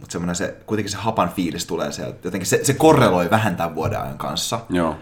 mutta 0.00 0.12
semmoinen 0.12 0.36
se, 0.36 0.56
kuitenkin 0.66 0.92
se 0.92 0.96
hapan 0.96 1.28
fiilis 1.28 1.66
tulee 1.66 1.92
sieltä. 1.92 2.18
Jotenkin 2.24 2.46
se, 2.46 2.60
se 2.64 2.74
korreloi 2.74 3.30
vähän 3.30 3.56
tämän 3.56 3.74
vuoden 3.74 4.00
ajan 4.00 4.18
kanssa. 4.18 4.60
Joo. 4.70 4.96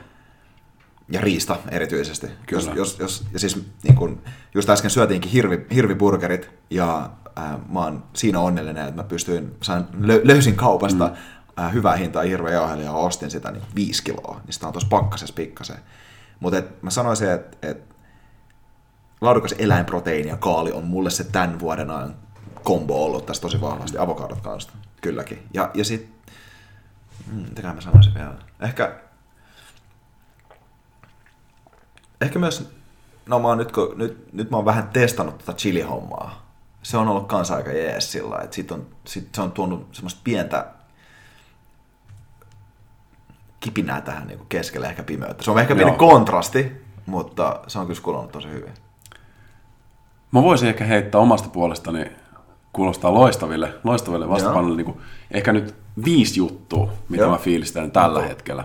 Ja 1.09 1.20
riista 1.20 1.56
erityisesti. 1.68 2.27
Kyllä. 2.47 2.62
Jos, 2.62 2.77
jos, 2.77 2.98
jos, 2.98 3.27
ja 3.32 3.39
siis 3.39 3.66
niin 3.82 3.94
kun, 3.94 4.23
just 4.55 4.70
äsken 4.70 4.90
syötiinkin 4.90 5.31
hirvi, 5.31 5.66
hirviburgerit 5.74 6.51
ja 6.70 7.10
äh, 7.39 7.56
mä 7.73 7.81
oon 7.81 8.05
siinä 8.12 8.40
onnellinen, 8.40 8.89
että 8.89 9.02
mä 9.02 9.09
pystyin, 9.09 9.56
sain, 9.62 9.85
lö, 10.01 10.20
löysin 10.24 10.56
kaupasta 10.56 11.06
mm. 11.06 11.64
äh, 11.64 11.73
hyvää 11.73 11.97
hintaa 11.97 12.23
hirvejauhelia 12.23 12.85
ja 12.85 12.93
ostin 12.93 13.31
sitä 13.31 13.51
niin 13.51 13.62
viisi 13.74 14.05
kiloa. 14.05 14.40
Niin 14.44 14.52
sitä 14.52 14.66
on 14.66 14.73
tuossa 14.73 14.89
pakkasessa 14.89 15.35
pikkasen. 15.35 15.78
Mutta 16.40 16.62
mä 16.82 16.90
sanoisin, 16.90 17.31
että 17.31 17.68
et, 17.68 17.97
laadukas 19.20 19.55
eläinproteiini 19.59 20.28
ja 20.28 20.36
kaali 20.36 20.73
on 20.73 20.85
mulle 20.85 21.10
se 21.10 21.24
tämän 21.24 21.60
vuoden 21.60 21.90
ajan 21.90 22.14
kombo 22.66 23.05
ollut 23.05 23.26
tässä 23.26 23.43
tosi 23.43 23.60
vahvasti. 23.60 23.98
Avokadot 23.98 24.40
kanssa, 24.40 24.72
kylläkin. 25.01 25.48
Ja, 25.55 25.70
ja 25.74 25.84
sit, 25.84 26.10
hmm, 27.26 27.43
mitäkään 27.43 27.74
mä 27.74 27.80
sanoisin 27.80 28.14
vielä. 28.14 28.34
Ehkä, 28.60 29.01
ehkä 32.20 32.38
myös, 32.38 32.70
no 33.26 33.38
mä 33.38 33.48
oon 33.48 33.59
nyt, 33.59 33.72
kun, 33.72 33.94
nyt, 33.97 34.32
nyt 34.32 34.51
mä 34.51 34.56
oon 34.56 34.64
vähän 34.64 34.88
testannut 34.88 35.38
tätä 35.38 35.52
chili-hommaa. 35.52 36.47
Se 36.82 36.97
on 36.97 37.09
ollut 37.09 37.28
kanssa 37.28 37.56
aika 37.56 37.70
jees 37.70 38.12
sillä 38.12 38.38
että 38.43 38.56
sit 38.56 38.70
on, 38.70 38.86
sit 39.05 39.34
se 39.34 39.43
on 39.43 39.52
tuonut 39.52 39.88
semmoista 39.93 40.20
pientä 40.24 40.66
kipinää 43.60 44.01
tähän 44.01 44.26
niin 44.26 44.47
keskelle 44.48 44.86
ehkä 44.86 45.02
pimeyttä. 45.02 45.44
Se 45.44 45.51
on 45.51 45.59
ehkä 45.59 45.76
pieni 45.76 45.93
kontrasti, 45.93 46.72
mutta 47.06 47.60
se 47.66 47.78
on 47.78 47.86
kyllä 47.86 48.01
kulunut 48.01 48.32
tosi 48.32 48.48
hyvin. 48.48 48.74
Mä 50.32 50.43
voisin 50.43 50.68
ehkä 50.68 50.84
heittää 50.84 51.20
omasta 51.20 51.48
puolestani, 51.48 52.12
kuulostaa 52.76 53.14
loistaville, 53.14 53.74
loistaville 53.84 54.28
vastapainoille, 54.28 54.82
niin 54.82 55.00
ehkä 55.30 55.52
nyt 55.52 55.74
viisi 56.04 56.40
juttua, 56.40 56.92
mitä 57.08 57.22
Joo. 57.22 57.32
mä 57.32 57.38
fiilistelen 57.38 57.90
tällä 57.90 58.18
Joo. 58.18 58.28
hetkellä. 58.28 58.64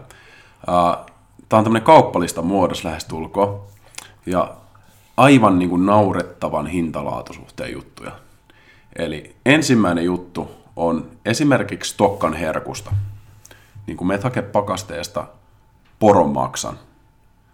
Uh, 0.68 1.12
Tämä 1.50 1.58
on 1.58 1.64
tämmöinen 1.64 1.86
kauppalista 1.86 2.42
muodossa 2.42 2.88
lähestulko, 2.88 3.68
ja 4.26 4.54
aivan 5.18 5.60
niin 5.60 5.70
kuin 5.70 5.86
naurettavan 5.86 6.68
hintalaatusuhteen 6.68 7.72
juttuja. 7.72 8.12
Eli 8.96 9.36
ensimmäinen 9.46 10.06
juttu 10.06 10.52
on 10.76 11.08
esimerkiksi 11.26 11.98
Tokkan 11.98 12.34
herkusta. 12.34 12.92
Niin 13.88 13.98
kuin 13.98 14.08
methakepakasteesta 14.08 15.28
poron 16.00 16.30
maksan. 16.30 16.80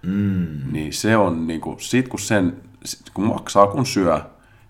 Mm. 0.01 0.61
Niin 0.71 0.93
se 0.93 1.17
on, 1.17 1.47
niin 1.47 1.61
kuin, 1.61 1.79
sit 1.79 2.07
kun 2.07 2.19
sen 2.19 2.61
kun 3.13 3.25
maksaa 3.25 3.67
kun 3.67 3.85
syö, 3.85 4.21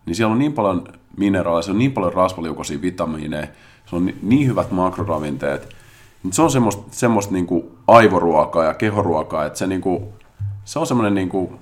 niin 0.06 0.16
siellä 0.16 0.32
on 0.32 0.40
niin 0.40 0.54
paljon 0.54 0.88
mineraaleja, 1.18 1.62
se 1.62 1.72
on 1.72 1.78
niin 1.78 1.92
paljon 1.92 2.14
rasvaliukoisia 2.14 2.82
vitamiineja, 2.82 3.48
se 3.86 3.96
on 3.96 4.14
niin 4.22 4.48
hyvät 4.48 4.72
makroravinteet, 4.72 5.76
niin 6.24 6.34
se 6.34 6.42
on 6.42 6.52
semmoista, 6.52 6.84
semmoista 6.92 7.34
niin 7.34 7.48
kuin 7.48 7.64
aivoruokaa 7.88 8.64
ja 8.64 8.74
kehoruokaa, 8.74 9.46
että 9.46 9.60
se, 9.60 9.68
niin 9.68 9.82
kuin, 9.82 10.04
se 10.66 10.80
on 10.80 10.88
semmoinen 10.88 11.16
niin 11.16 11.30
kuin 11.30 11.60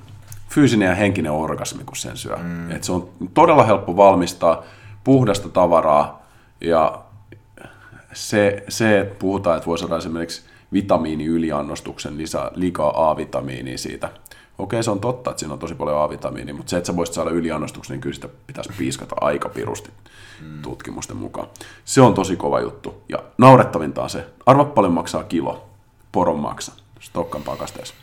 fyysinen 0.49 0.87
ja 0.87 0.95
henkinen 0.95 1.31
orgasmi, 1.31 1.83
kun 1.83 1.95
sen 1.95 2.17
syö. 2.17 2.35
Mm. 2.35 2.71
Et 2.71 2.83
se 2.83 2.91
on 2.91 3.09
todella 3.33 3.63
helppo 3.63 3.97
valmistaa 3.97 4.63
puhdasta 5.03 5.49
tavaraa 5.49 6.25
ja 6.61 6.99
se, 8.13 8.63
se 8.69 8.99
että 8.99 9.15
puhutaan, 9.19 9.57
että 9.57 9.67
voi 9.67 9.77
saada 9.77 9.97
esimerkiksi 9.97 10.41
vitamiini 10.73 11.25
yliannostuksen 11.25 12.17
lisää 12.17 12.51
liikaa 12.55 13.11
A-vitamiinia 13.11 13.77
siitä– 13.77 14.09
Okei, 14.57 14.83
se 14.83 14.91
on 14.91 14.99
totta, 14.99 15.29
että 15.29 15.39
siinä 15.39 15.53
on 15.53 15.59
tosi 15.59 15.75
paljon 15.75 16.01
A-vitamiinia, 16.01 16.53
mutta 16.53 16.69
se, 16.69 16.77
että 16.77 16.87
sä 16.87 16.95
voisit 16.95 17.15
saada 17.15 17.29
yliannostuksen, 17.29 17.93
niin 17.93 18.01
kyllä 18.01 18.15
sitä 18.15 18.29
pitäisi 18.47 18.73
piiskata 18.77 19.15
aika 19.21 19.49
pirusti 19.49 19.91
mm. 20.41 20.61
tutkimusten 20.61 21.17
mukaan. 21.17 21.47
Se 21.85 22.01
on 22.01 22.13
tosi 22.13 22.35
kova 22.35 22.59
juttu. 22.59 23.03
Ja 23.09 23.23
naurettavinta 23.37 24.03
on 24.03 24.09
se, 24.09 24.27
arva 24.45 24.65
paljon 24.65 24.93
maksaa 24.93 25.23
kilo 25.23 25.69
poron 26.11 26.39
maksa 26.39 26.71
Stokkan 26.99 27.43
pakasteessa. 27.43 27.95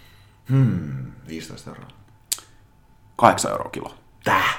Hmm, 0.49 1.13
15 1.29 1.71
euroa. 1.71 1.89
8 3.17 3.51
euroa 3.51 3.71
kilo. 3.71 3.95
Tää? 4.25 4.53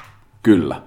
Kyllä. 0.43 0.81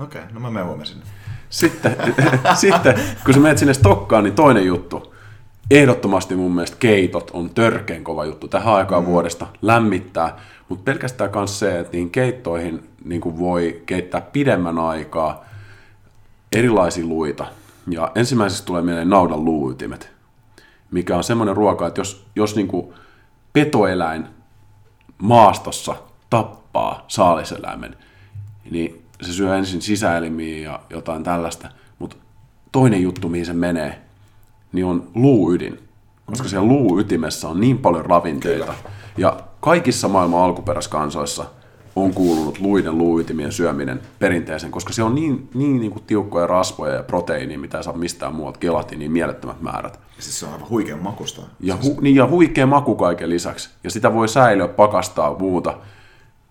Okei, 0.00 0.20
okay, 0.22 0.32
no 0.32 0.40
mä 0.40 0.50
menen 0.50 0.86
sinne. 0.86 1.04
Sitten, 1.50 1.96
sitten, 2.54 3.00
kun 3.24 3.34
sä 3.34 3.40
menet 3.40 3.58
sinne 3.58 3.74
Stokkaan, 3.74 4.24
niin 4.24 4.34
toinen 4.34 4.66
juttu 4.66 5.13
ehdottomasti 5.70 6.36
mun 6.36 6.54
mielestä 6.54 6.76
keitot 6.80 7.30
on 7.30 7.50
törkeen 7.50 8.04
kova 8.04 8.24
juttu 8.24 8.48
tähän 8.48 8.74
aikaan 8.74 9.02
mm. 9.02 9.06
vuodesta 9.06 9.46
lämmittää, 9.62 10.36
mutta 10.68 10.84
pelkästään 10.84 11.30
myös 11.34 11.58
se, 11.58 11.78
että 11.78 11.92
niihin 11.92 12.10
keittoihin 12.10 12.88
niin 13.04 13.20
kuin 13.20 13.38
voi 13.38 13.82
keittää 13.86 14.20
pidemmän 14.20 14.78
aikaa 14.78 15.44
erilaisia 16.52 17.06
luita. 17.06 17.46
Ja 17.90 18.12
ensimmäiseksi 18.14 18.66
tulee 18.66 18.82
mieleen 18.82 19.10
naudan 19.10 19.44
luuytimet, 19.44 20.12
mikä 20.90 21.16
on 21.16 21.24
semmoinen 21.24 21.56
ruoka, 21.56 21.86
että 21.86 22.00
jos, 22.00 22.26
jos 22.36 22.56
niin 22.56 22.68
kuin 22.68 22.94
petoeläin 23.52 24.26
maastossa 25.18 25.96
tappaa 26.30 27.04
saaliseläimen, 27.08 27.96
niin 28.70 29.02
se 29.22 29.32
syö 29.32 29.56
ensin 29.56 29.82
sisäelimiä 29.82 30.58
ja 30.70 30.80
jotain 30.90 31.22
tällaista, 31.22 31.68
mutta 31.98 32.16
toinen 32.72 33.02
juttu, 33.02 33.28
mihin 33.28 33.46
se 33.46 33.52
menee, 33.52 34.02
niin 34.74 34.86
on 34.86 35.08
luuydin. 35.14 35.78
Koska 36.26 36.48
siellä 36.48 36.68
luuytimessä 36.68 37.48
on 37.48 37.60
niin 37.60 37.78
paljon 37.78 38.04
ravinteita. 38.04 38.64
Kyllä. 38.64 38.78
Ja 39.16 39.40
kaikissa 39.60 40.08
maailman 40.08 40.42
alkuperäiskansoissa 40.42 41.44
on 41.96 42.14
kuulunut 42.14 42.58
luiden 42.58 42.98
luuytimien 42.98 43.52
syöminen 43.52 44.00
perinteisen, 44.18 44.70
koska 44.70 44.92
se 44.92 45.02
on 45.02 45.14
niin, 45.14 45.48
niin, 45.54 45.80
niin 45.80 45.92
kuin 45.92 46.04
tiukkoja 46.06 46.46
rasvoja 46.46 46.94
ja 46.94 47.02
proteiinia, 47.02 47.58
mitä 47.58 47.78
ei 47.78 47.84
saa 47.84 47.96
mistään 47.96 48.34
muualta 48.34 48.58
kelati, 48.58 48.96
niin 48.96 49.12
mielettömät 49.12 49.60
määrät. 49.60 50.00
Siis 50.18 50.40
se 50.40 50.46
on 50.46 50.52
aivan 50.52 50.68
huikean 50.68 51.02
makusta. 51.02 51.42
Ja, 51.60 51.76
hu, 51.82 51.98
niin, 52.00 52.16
ja 52.16 52.26
huikea 52.26 52.66
maku 52.66 52.94
kaiken 52.94 53.30
lisäksi. 53.30 53.70
Ja 53.84 53.90
sitä 53.90 54.14
voi 54.14 54.28
säilyä, 54.28 54.68
pakastaa, 54.68 55.38
muuta. 55.38 55.74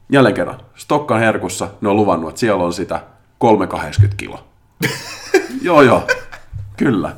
Jälleen 0.10 0.36
kerran, 0.36 0.60
Stokkan 0.76 1.20
herkussa 1.20 1.68
ne 1.82 1.90
on 1.90 1.95
luvannut, 1.95 2.30
että 2.30 2.40
siellä 2.40 2.64
on 2.64 2.74
sitä 2.74 3.02
380 3.38 4.18
kiloa. 4.18 4.44
joo, 5.62 5.82
joo, 5.82 6.04
kyllä. 6.78 7.16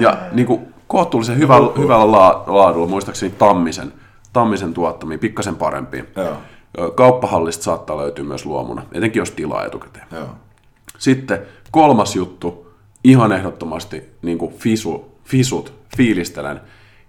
Ja 0.00 0.18
niin 0.32 0.46
kuin, 0.46 0.74
kohtuullisen 0.86 1.38
hyvällä, 1.38 1.66
no, 1.66 1.82
hyvällä 1.82 2.12
laadulla, 2.46 2.86
muistaakseni 2.86 3.34
Tammisen, 3.38 3.92
Tammisen 4.32 4.74
tuottamia, 4.74 5.18
pikkasen 5.18 5.56
parempia. 5.56 6.04
Joo. 6.16 6.36
Kauppahallista 6.94 7.64
saattaa 7.64 7.96
löytyä 7.96 8.24
myös 8.24 8.46
luomuna, 8.46 8.82
etenkin 8.92 9.20
jos 9.20 9.30
tilaa 9.30 9.64
etukäteen. 9.66 10.06
Joo. 10.12 10.28
Sitten 10.98 11.38
kolmas 11.70 12.16
juttu, 12.16 12.72
ihan 13.04 13.32
ehdottomasti 13.32 14.04
niin 14.22 14.38
kuin 14.38 14.54
fisu, 14.54 15.18
fisut, 15.24 15.72
fiilistelen. 15.96 16.60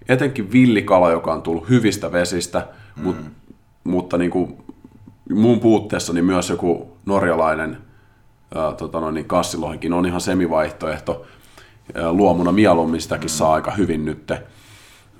Etenkin 0.09 0.51
villikala, 0.51 1.11
joka 1.11 1.33
on 1.33 1.41
tullut 1.41 1.69
hyvistä 1.69 2.11
vesistä, 2.11 2.67
mm. 2.95 3.03
mut, 3.03 3.15
mutta 3.83 4.17
niin 4.17 4.31
kuin 4.31 4.57
muun 5.29 5.59
puutteessa 5.59 6.13
niin 6.13 6.25
myös 6.25 6.49
joku 6.49 6.97
norjalainen 7.05 7.77
ää, 8.55 8.73
tota 8.73 8.99
noin, 8.99 9.15
niin 9.15 9.25
kassilohenkin 9.25 9.93
on 9.93 10.05
ihan 10.05 10.21
semivaihtoehto 10.21 11.25
luomuna 12.11 12.51
mieluummin 12.51 13.01
sitäkin 13.01 13.29
mm. 13.29 13.33
saa 13.33 13.53
aika 13.53 13.71
hyvin 13.71 14.05
nyt. 14.05 14.31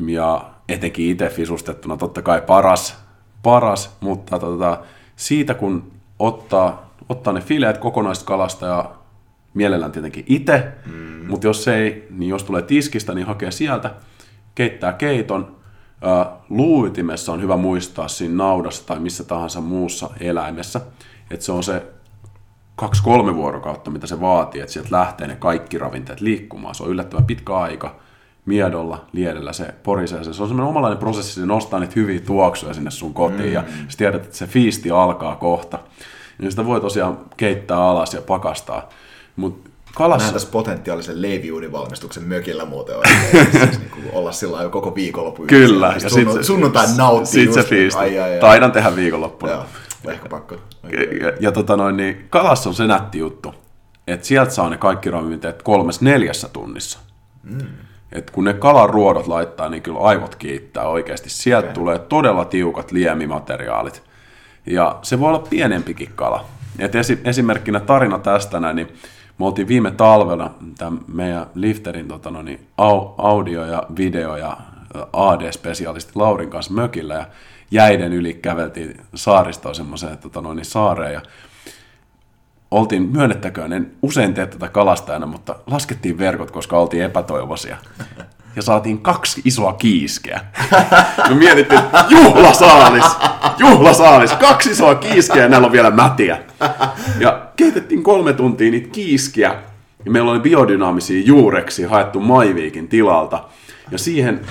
Ja 0.08 0.52
etenkin 0.70 1.10
itse 1.10 1.30
fisustettuna 1.30 1.98
totta 1.98 2.22
kai 2.22 2.42
paras, 2.42 2.98
paras 3.44 3.98
mutta 4.00 4.40
tota, 4.40 4.80
siitä 5.16 5.54
kun 5.54 5.92
ottaa, 6.20 6.92
ottaa 7.10 7.34
ne 7.34 7.42
fileet 7.42 7.78
kokonaiskalasta 7.78 8.66
ja 8.66 8.92
mielellään 9.54 9.92
tietenkin 9.92 10.26
itse, 10.28 10.72
mm. 10.86 11.26
mutta 11.28 11.48
jos 11.48 11.68
ei, 11.68 12.08
niin 12.10 12.30
jos 12.30 12.44
tulee 12.44 12.62
tiskistä, 12.62 13.14
niin 13.14 13.28
hakee 13.28 13.52
sieltä, 13.52 13.94
keittää 14.56 14.94
keiton. 14.94 15.56
Luuytimessä 16.50 17.32
on 17.32 17.42
hyvä 17.42 17.58
muistaa 17.58 18.08
siinä 18.08 18.36
naudassa 18.36 18.88
tai 18.88 19.00
missä 19.00 19.24
tahansa 19.24 19.62
muussa 19.62 20.10
eläimessä, 20.20 20.82
että 21.32 21.46
se 21.46 21.52
on 21.52 21.64
se 21.64 21.84
kaksi-kolme 22.76 23.36
vuorokautta, 23.36 23.92
mitä 23.92 24.08
se 24.08 24.22
vaatii, 24.22 24.62
että 24.62 24.74
sieltä 24.74 24.90
lähtee 24.92 25.28
ne 25.28 25.36
kaikki 25.36 25.78
ravinteet 25.78 26.22
liikkumaan. 26.22 26.76
Se 26.76 26.84
on 26.84 26.90
yllättävän 26.90 27.26
pitkä 27.26 27.56
aika 27.56 27.96
miedolla, 28.46 29.06
liedellä 29.14 29.54
se 29.54 29.74
porisee. 29.84 30.24
Se 30.24 30.30
on 30.30 30.36
semmoinen 30.36 30.70
omalainen 30.70 30.98
prosessi, 30.98 31.34
se 31.34 31.46
nostaa 31.46 31.80
niitä 31.80 31.94
hyviä 31.96 32.20
tuoksuja 32.20 32.74
sinne 32.74 32.92
sun 32.92 33.14
kotiin 33.14 33.50
mm. 33.50 33.54
ja 33.54 33.64
sä 33.88 33.98
tiedät, 33.98 34.24
että 34.24 34.38
se 34.38 34.48
fiisti 34.48 34.92
alkaa 34.92 35.36
kohta. 35.36 35.80
Ja 36.42 36.52
sitä 36.52 36.66
voi 36.66 36.82
tosiaan 36.82 37.18
keittää 37.38 37.78
alas 37.78 38.14
ja 38.14 38.22
pakastaa. 38.22 38.90
Mutta 39.36 39.70
kalassa... 39.96 40.26
Näen 40.26 40.34
tässä 40.34 40.50
potentiaalisen 40.52 41.22
leiviuudin 41.22 41.72
valmistuksen 41.72 42.24
mökillä 42.24 42.66
muuten 42.66 42.96
oikein. 42.98 43.52
siis 43.52 43.80
niin 43.80 43.90
kuin 43.90 44.06
olla 44.14 44.32
sillä 44.32 44.64
jo 44.64 44.70
koko 44.70 44.96
viikonloppu. 44.96 45.44
Kyllä. 45.48 45.94
Ja 46.04 46.10
sunnu, 46.10 46.34
sit, 46.34 46.44
sunnuntai 46.44 46.88
nauttii. 46.98 47.46
Sit 47.46 47.54
se 47.54 47.64
fiisti. 47.64 48.00
Ai, 48.00 48.20
ai. 48.20 48.40
Taidan 48.40 48.72
tehdä 48.72 48.96
viikonloppuna. 48.96 49.52
Joo, 49.52 49.66
ehkä 50.08 50.30
pakko. 50.30 50.56
Ja, 50.84 51.28
ja, 51.28 51.34
ja 51.40 51.52
tota 51.52 51.78
noin, 51.78 51.98
niin 51.98 52.28
kalassa 52.30 52.70
on 52.70 52.76
se 52.76 52.88
nätti 52.88 53.20
juttu, 53.20 53.56
että 54.08 54.28
sieltä 54.28 54.52
saa 54.52 54.70
ne 54.70 54.78
kaikki 54.78 55.12
ravinteet 55.12 55.64
kolmes 55.64 56.02
neljässä 56.02 56.50
tunnissa. 56.50 57.00
Mm. 57.44 57.68
Et 58.12 58.32
kun 58.32 58.44
ne 58.44 58.54
kalan 58.54 58.90
ruodot 58.90 59.28
laittaa, 59.28 59.70
niin 59.70 59.84
kyllä 59.84 60.00
aivot 60.00 60.36
kiittää 60.36 60.88
oikeasti. 60.88 61.30
Sieltä 61.30 61.66
okay. 61.66 61.74
tulee 61.74 62.00
todella 62.00 62.46
tiukat 62.46 62.92
liemimateriaalit. 62.92 64.04
Ja 64.66 65.00
se 65.02 65.20
voi 65.20 65.30
olla 65.30 65.48
pienempikin 65.50 66.12
kala. 66.16 66.46
Et 66.80 66.96
esi- 66.96 67.22
esimerkkinä 67.24 67.80
tarina 67.80 68.20
tästä 68.20 68.60
näin, 68.60 68.76
niin 68.76 68.88
me 69.40 69.46
oltiin 69.46 69.68
viime 69.68 69.92
talvena 69.92 70.50
tämän 70.78 71.00
meidän 71.08 71.46
Lifterin 71.56 72.08
tota, 72.08 72.32
no, 72.32 72.42
niin, 72.42 72.68
audio 73.18 73.66
ja 73.66 73.84
video 73.98 74.36
ja 74.38 74.58
AD-spesialisti 75.14 76.12
Laurin 76.16 76.50
kanssa 76.50 76.74
mökillä 76.74 77.14
ja 77.14 77.26
jäiden 77.72 78.14
yli 78.14 78.34
käveltiin 78.34 79.02
saaristoon 79.16 79.76
semmoiseen 79.76 80.18
tota, 80.18 80.42
no, 80.42 80.54
niin, 80.54 80.66
saareen 80.66 81.14
ja 81.14 81.22
oltiin, 82.72 83.04
myönnettäköön, 83.04 83.74
en 83.74 83.92
usein 84.02 84.34
tee 84.34 84.46
tätä 84.46 84.70
kalastajana, 84.70 85.26
mutta 85.26 85.56
laskettiin 85.68 86.18
verkot, 86.18 86.52
koska 86.52 86.78
oltiin 86.78 87.04
epätoivoisia. 87.04 87.78
Ja 88.56 88.62
saatiin 88.62 89.02
kaksi 89.02 89.42
isoa 89.46 89.74
kiiskeä. 89.74 90.42
Me 91.30 91.36
mietittiin, 91.36 91.82
juhlasaalis, 92.10 93.06
juhlasaalis, 93.58 94.32
kaksi 94.32 94.72
isoa 94.72 94.96
kiiskeä 94.96 95.42
ja 95.42 95.50
näillä 95.50 95.66
on 95.66 95.72
vielä 95.72 95.92
mätiä. 95.92 96.44
Ja 97.20 97.48
keitettiin 97.56 98.04
kolme 98.04 98.34
tuntia 98.34 98.72
niitä 98.72 98.90
kiiskiä. 98.92 99.56
Ja 100.06 100.12
meillä 100.12 100.32
oli 100.32 100.40
biodynaamisia 100.40 101.24
juureksi 101.26 101.84
haettu 101.84 102.20
Maiviikin 102.20 102.88
tilalta. 102.88 103.44
Ja 103.92 103.98
siihen 103.98 104.42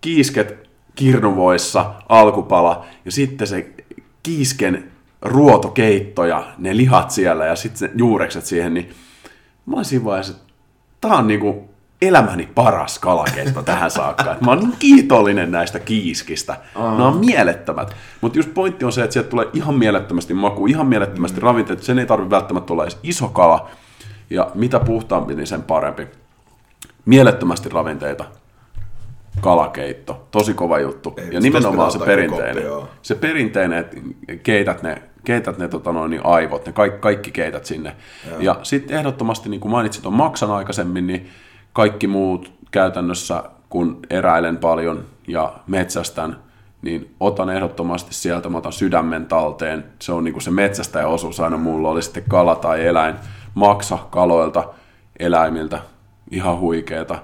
kiisket 0.00 0.69
kirnuvoissa, 0.94 1.94
alkupala 2.08 2.84
ja 3.04 3.12
sitten 3.12 3.46
se 3.46 3.72
kiisken 4.22 4.90
ruotokeitto 5.22 6.24
ja 6.24 6.44
ne 6.58 6.76
lihat 6.76 7.10
siellä 7.10 7.46
ja 7.46 7.56
sitten 7.56 7.90
juurekset 7.94 8.46
siihen, 8.46 8.74
niin 8.74 8.90
mä 9.66 9.74
olin 9.74 9.84
siinä 9.84 10.04
vaiheessa, 10.04 10.32
että 10.32 10.52
tää 11.00 11.16
on 11.16 11.26
niinku 11.26 11.70
elämäni 12.02 12.48
paras 12.54 12.98
kalakeitto 12.98 13.62
tähän 13.62 13.90
saakka. 13.90 14.32
Et 14.32 14.40
mä 14.40 14.50
oon 14.50 14.58
niin 14.58 14.76
kiitollinen 14.78 15.50
näistä 15.50 15.78
kiiskistä. 15.78 16.56
Aa. 16.74 16.96
Ne 16.96 17.02
on 17.02 17.16
mielettömät. 17.16 17.96
Mutta 18.20 18.38
just 18.38 18.54
pointti 18.54 18.84
on 18.84 18.92
se, 18.92 19.02
että 19.02 19.12
sieltä 19.12 19.30
tulee 19.30 19.46
ihan 19.52 19.74
mielettömästi 19.74 20.34
maku, 20.34 20.66
ihan 20.66 20.86
mielettömästi 20.86 21.40
mm. 21.40 21.42
ravinteet. 21.42 21.82
Sen 21.82 21.98
ei 21.98 22.06
tarvitse 22.06 22.30
välttämättä 22.30 22.72
olla 22.72 22.82
edes 22.82 22.98
iso 23.02 23.28
kala. 23.28 23.70
Ja 24.30 24.50
mitä 24.54 24.80
puhtaampi, 24.80 25.34
niin 25.34 25.46
sen 25.46 25.62
parempi. 25.62 26.06
Mielettömästi 27.04 27.68
ravinteita. 27.68 28.24
Kalakeitto. 29.40 30.26
Tosi 30.30 30.54
kova 30.54 30.78
juttu. 30.78 31.14
Ei, 31.16 31.28
ja 31.32 31.40
nimenomaan 31.40 31.92
se 31.92 31.98
perinteinen. 31.98 32.68
Koppi, 32.68 32.90
se 33.02 33.14
perinteinen, 33.14 33.78
että 33.78 33.96
keität 34.42 34.82
ne 34.82 35.02
keität 35.24 35.58
ne 35.58 35.68
tota 35.68 35.92
noin, 35.92 36.10
niin 36.10 36.26
aivot, 36.26 36.66
ne 36.66 36.72
kaikki, 36.72 36.98
kaikki 36.98 37.30
keität 37.30 37.64
sinne. 37.64 37.96
Joo. 38.30 38.40
Ja 38.40 38.56
sitten 38.62 38.96
ehdottomasti, 38.96 39.48
niin 39.48 39.60
kuin 39.60 39.72
mainitsit 39.72 40.06
on 40.06 40.12
maksan 40.12 40.50
aikaisemmin, 40.50 41.06
niin 41.06 41.28
kaikki 41.72 42.06
muut 42.06 42.52
käytännössä, 42.70 43.44
kun 43.68 44.00
eräilen 44.10 44.56
paljon 44.56 45.04
ja 45.28 45.52
metsästän, 45.66 46.36
niin 46.82 47.14
otan 47.20 47.50
ehdottomasti 47.50 48.14
sieltä, 48.14 48.48
mä 48.48 48.58
otan 48.58 48.72
sydämen 48.72 49.26
talteen. 49.26 49.84
Se 49.98 50.12
on 50.12 50.24
niin 50.24 50.32
kuin 50.32 50.42
se 50.42 50.50
metsästäjäosuus 50.50 51.40
aina 51.40 51.56
mulla, 51.56 51.90
oli 51.90 52.02
sitten 52.02 52.24
kala 52.28 52.54
tai 52.56 52.86
eläin. 52.86 53.14
Maksa 53.54 53.98
kaloilta, 54.10 54.64
eläimiltä, 55.18 55.80
ihan 56.30 56.58
huikeeta. 56.58 57.18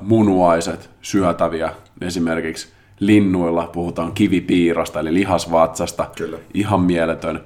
Munuaiset, 0.00 0.90
syötäviä, 1.02 1.72
esimerkiksi 2.00 2.68
linnuilla 3.00 3.66
puhutaan 3.66 4.12
kivipiirasta, 4.12 5.00
eli 5.00 5.14
lihasvatsasta, 5.14 6.06
kyllä. 6.16 6.38
ihan 6.54 6.80
mieletön. 6.80 7.40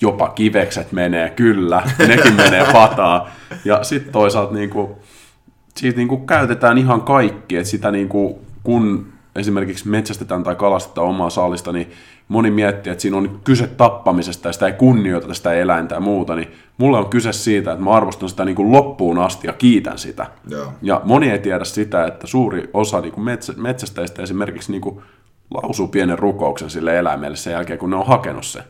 Jopa 0.00 0.28
kivekset 0.28 0.92
menee, 0.92 1.30
kyllä, 1.30 1.82
nekin 2.08 2.34
menee 2.44 2.66
pataa. 2.72 3.30
Ja 3.64 3.84
sitten 3.84 4.12
toisaalta 4.12 4.54
niin 4.54 4.70
kuin, 4.70 4.88
siitä 5.76 5.96
niin 5.96 6.08
kuin 6.08 6.26
käytetään 6.26 6.78
ihan 6.78 7.02
kaikki, 7.02 7.56
että 7.56 7.70
sitä 7.70 7.90
niin 7.90 8.08
kuin, 8.08 8.34
kun 8.62 9.12
esimerkiksi 9.36 9.88
metsästetään 9.88 10.42
tai 10.42 10.54
kalastetaan 10.54 11.08
omaa 11.08 11.30
saalista, 11.30 11.72
niin 11.72 11.92
moni 12.28 12.50
miettii, 12.50 12.90
että 12.90 13.02
siinä 13.02 13.16
on 13.16 13.40
kyse 13.44 13.66
tappamisesta 13.66 14.48
ja 14.48 14.52
sitä 14.52 14.66
ei 14.66 14.72
kunnioiteta 14.72 15.34
sitä 15.34 15.52
eläintä 15.52 15.94
ja 15.94 16.00
muuta, 16.00 16.36
niin 16.36 16.48
mulle 16.78 16.98
on 16.98 17.08
kyse 17.08 17.32
siitä, 17.32 17.72
että 17.72 17.84
mä 17.84 17.90
arvostan 17.90 18.28
sitä 18.28 18.44
niin 18.44 18.56
kuin 18.56 18.72
loppuun 18.72 19.18
asti 19.18 19.46
ja 19.46 19.52
kiitän 19.52 19.98
sitä. 19.98 20.26
Joo. 20.48 20.72
Ja 20.82 21.00
moni 21.04 21.30
ei 21.30 21.38
tiedä 21.38 21.64
sitä, 21.64 22.06
että 22.06 22.26
suuri 22.26 22.70
osa 22.74 23.00
niin 23.00 23.12
kuin 23.12 23.24
metsä, 23.24 23.52
metsästäjistä 23.56 24.22
esimerkiksi 24.22 24.72
niin 24.72 24.82
kuin 24.82 25.02
lausuu 25.54 25.88
pienen 25.88 26.18
rukouksen 26.18 26.70
sille 26.70 26.98
eläimelle 26.98 27.36
sen 27.36 27.52
jälkeen, 27.52 27.78
kun 27.78 27.90
ne 27.90 27.96
on 27.96 28.06
hakenut 28.06 28.44
se. 28.44 28.60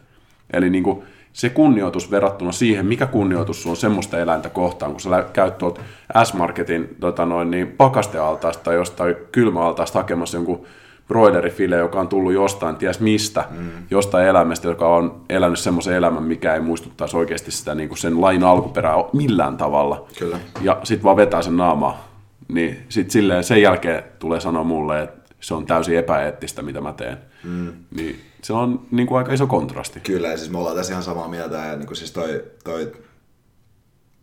Eli 0.53 0.70
niin 0.70 0.85
kuin, 0.85 1.03
se 1.33 1.49
kunnioitus 1.49 2.11
verrattuna 2.11 2.53
siihen, 2.53 2.87
mikä 2.87 3.07
kunnioitus 3.07 3.66
on 3.66 3.77
semmoista 3.77 4.19
eläintä 4.19 4.49
kohtaan, 4.49 4.91
kun 4.93 5.01
sä 5.01 5.24
käyt 5.33 5.59
tuolta 5.59 5.81
S-Marketin 6.24 6.97
tota 7.01 7.27
noin, 7.27 7.51
niin 7.51 7.69
pakastealtaasta 7.69 8.65
tai 8.65 8.74
jostain 8.74 9.15
kylmäaltaasta 9.33 9.99
hakemassa 9.99 10.37
jonkun 10.37 10.66
broilerifile, 11.09 11.77
joka 11.77 12.01
on 12.01 12.09
tullut 12.09 12.33
jostain, 12.33 12.77
ties 12.77 13.01
mistä, 13.01 13.45
mm. 13.51 13.70
jostain 13.91 14.27
elämästä, 14.27 14.69
joka 14.69 14.97
on 14.97 15.20
elänyt 15.28 15.59
semmoisen 15.59 15.95
elämän, 15.95 16.23
mikä 16.23 16.55
ei 16.55 16.61
muistuttaisi 16.61 17.16
oikeasti 17.16 17.51
sitä 17.51 17.74
niin 17.74 17.89
kuin 17.89 17.99
sen 17.99 18.20
lain 18.20 18.45
alkuperää 18.45 18.95
millään 19.12 19.57
tavalla. 19.57 20.07
Kyllä. 20.19 20.39
Ja 20.61 20.81
sitten 20.85 21.05
vaan 21.05 21.16
vetää 21.16 21.43
sen 21.43 21.57
naamaa. 21.57 22.09
Niin 22.49 22.78
sitten 22.89 23.11
silleen 23.11 23.45
sen 23.45 23.62
jälkeen 23.62 24.03
tulee 24.19 24.41
sanoa 24.41 24.65
mulle, 24.65 25.03
että 25.03 25.35
se 25.41 25.55
on 25.55 25.66
täysin 25.66 25.99
epäeettistä, 25.99 26.62
mitä 26.62 26.81
mä 26.81 26.93
teen. 26.93 27.19
Mm. 27.45 27.73
Niin 27.97 28.20
se 28.43 28.53
on 28.53 28.87
niin 28.91 29.07
kuin 29.07 29.19
aika 29.19 29.33
iso 29.33 29.47
kontrasti. 29.47 30.01
Kyllä, 30.01 30.28
ja 30.28 30.37
siis 30.37 30.51
me 30.51 30.59
ollaan 30.59 30.77
tässä 30.77 30.93
ihan 30.93 31.03
samaa 31.03 31.28
mieltä. 31.28 31.57
Ja 31.57 31.77
niin 31.77 31.87
kuin 31.87 31.97
siis 31.97 32.12
toi, 32.12 32.45
toi, 32.65 32.93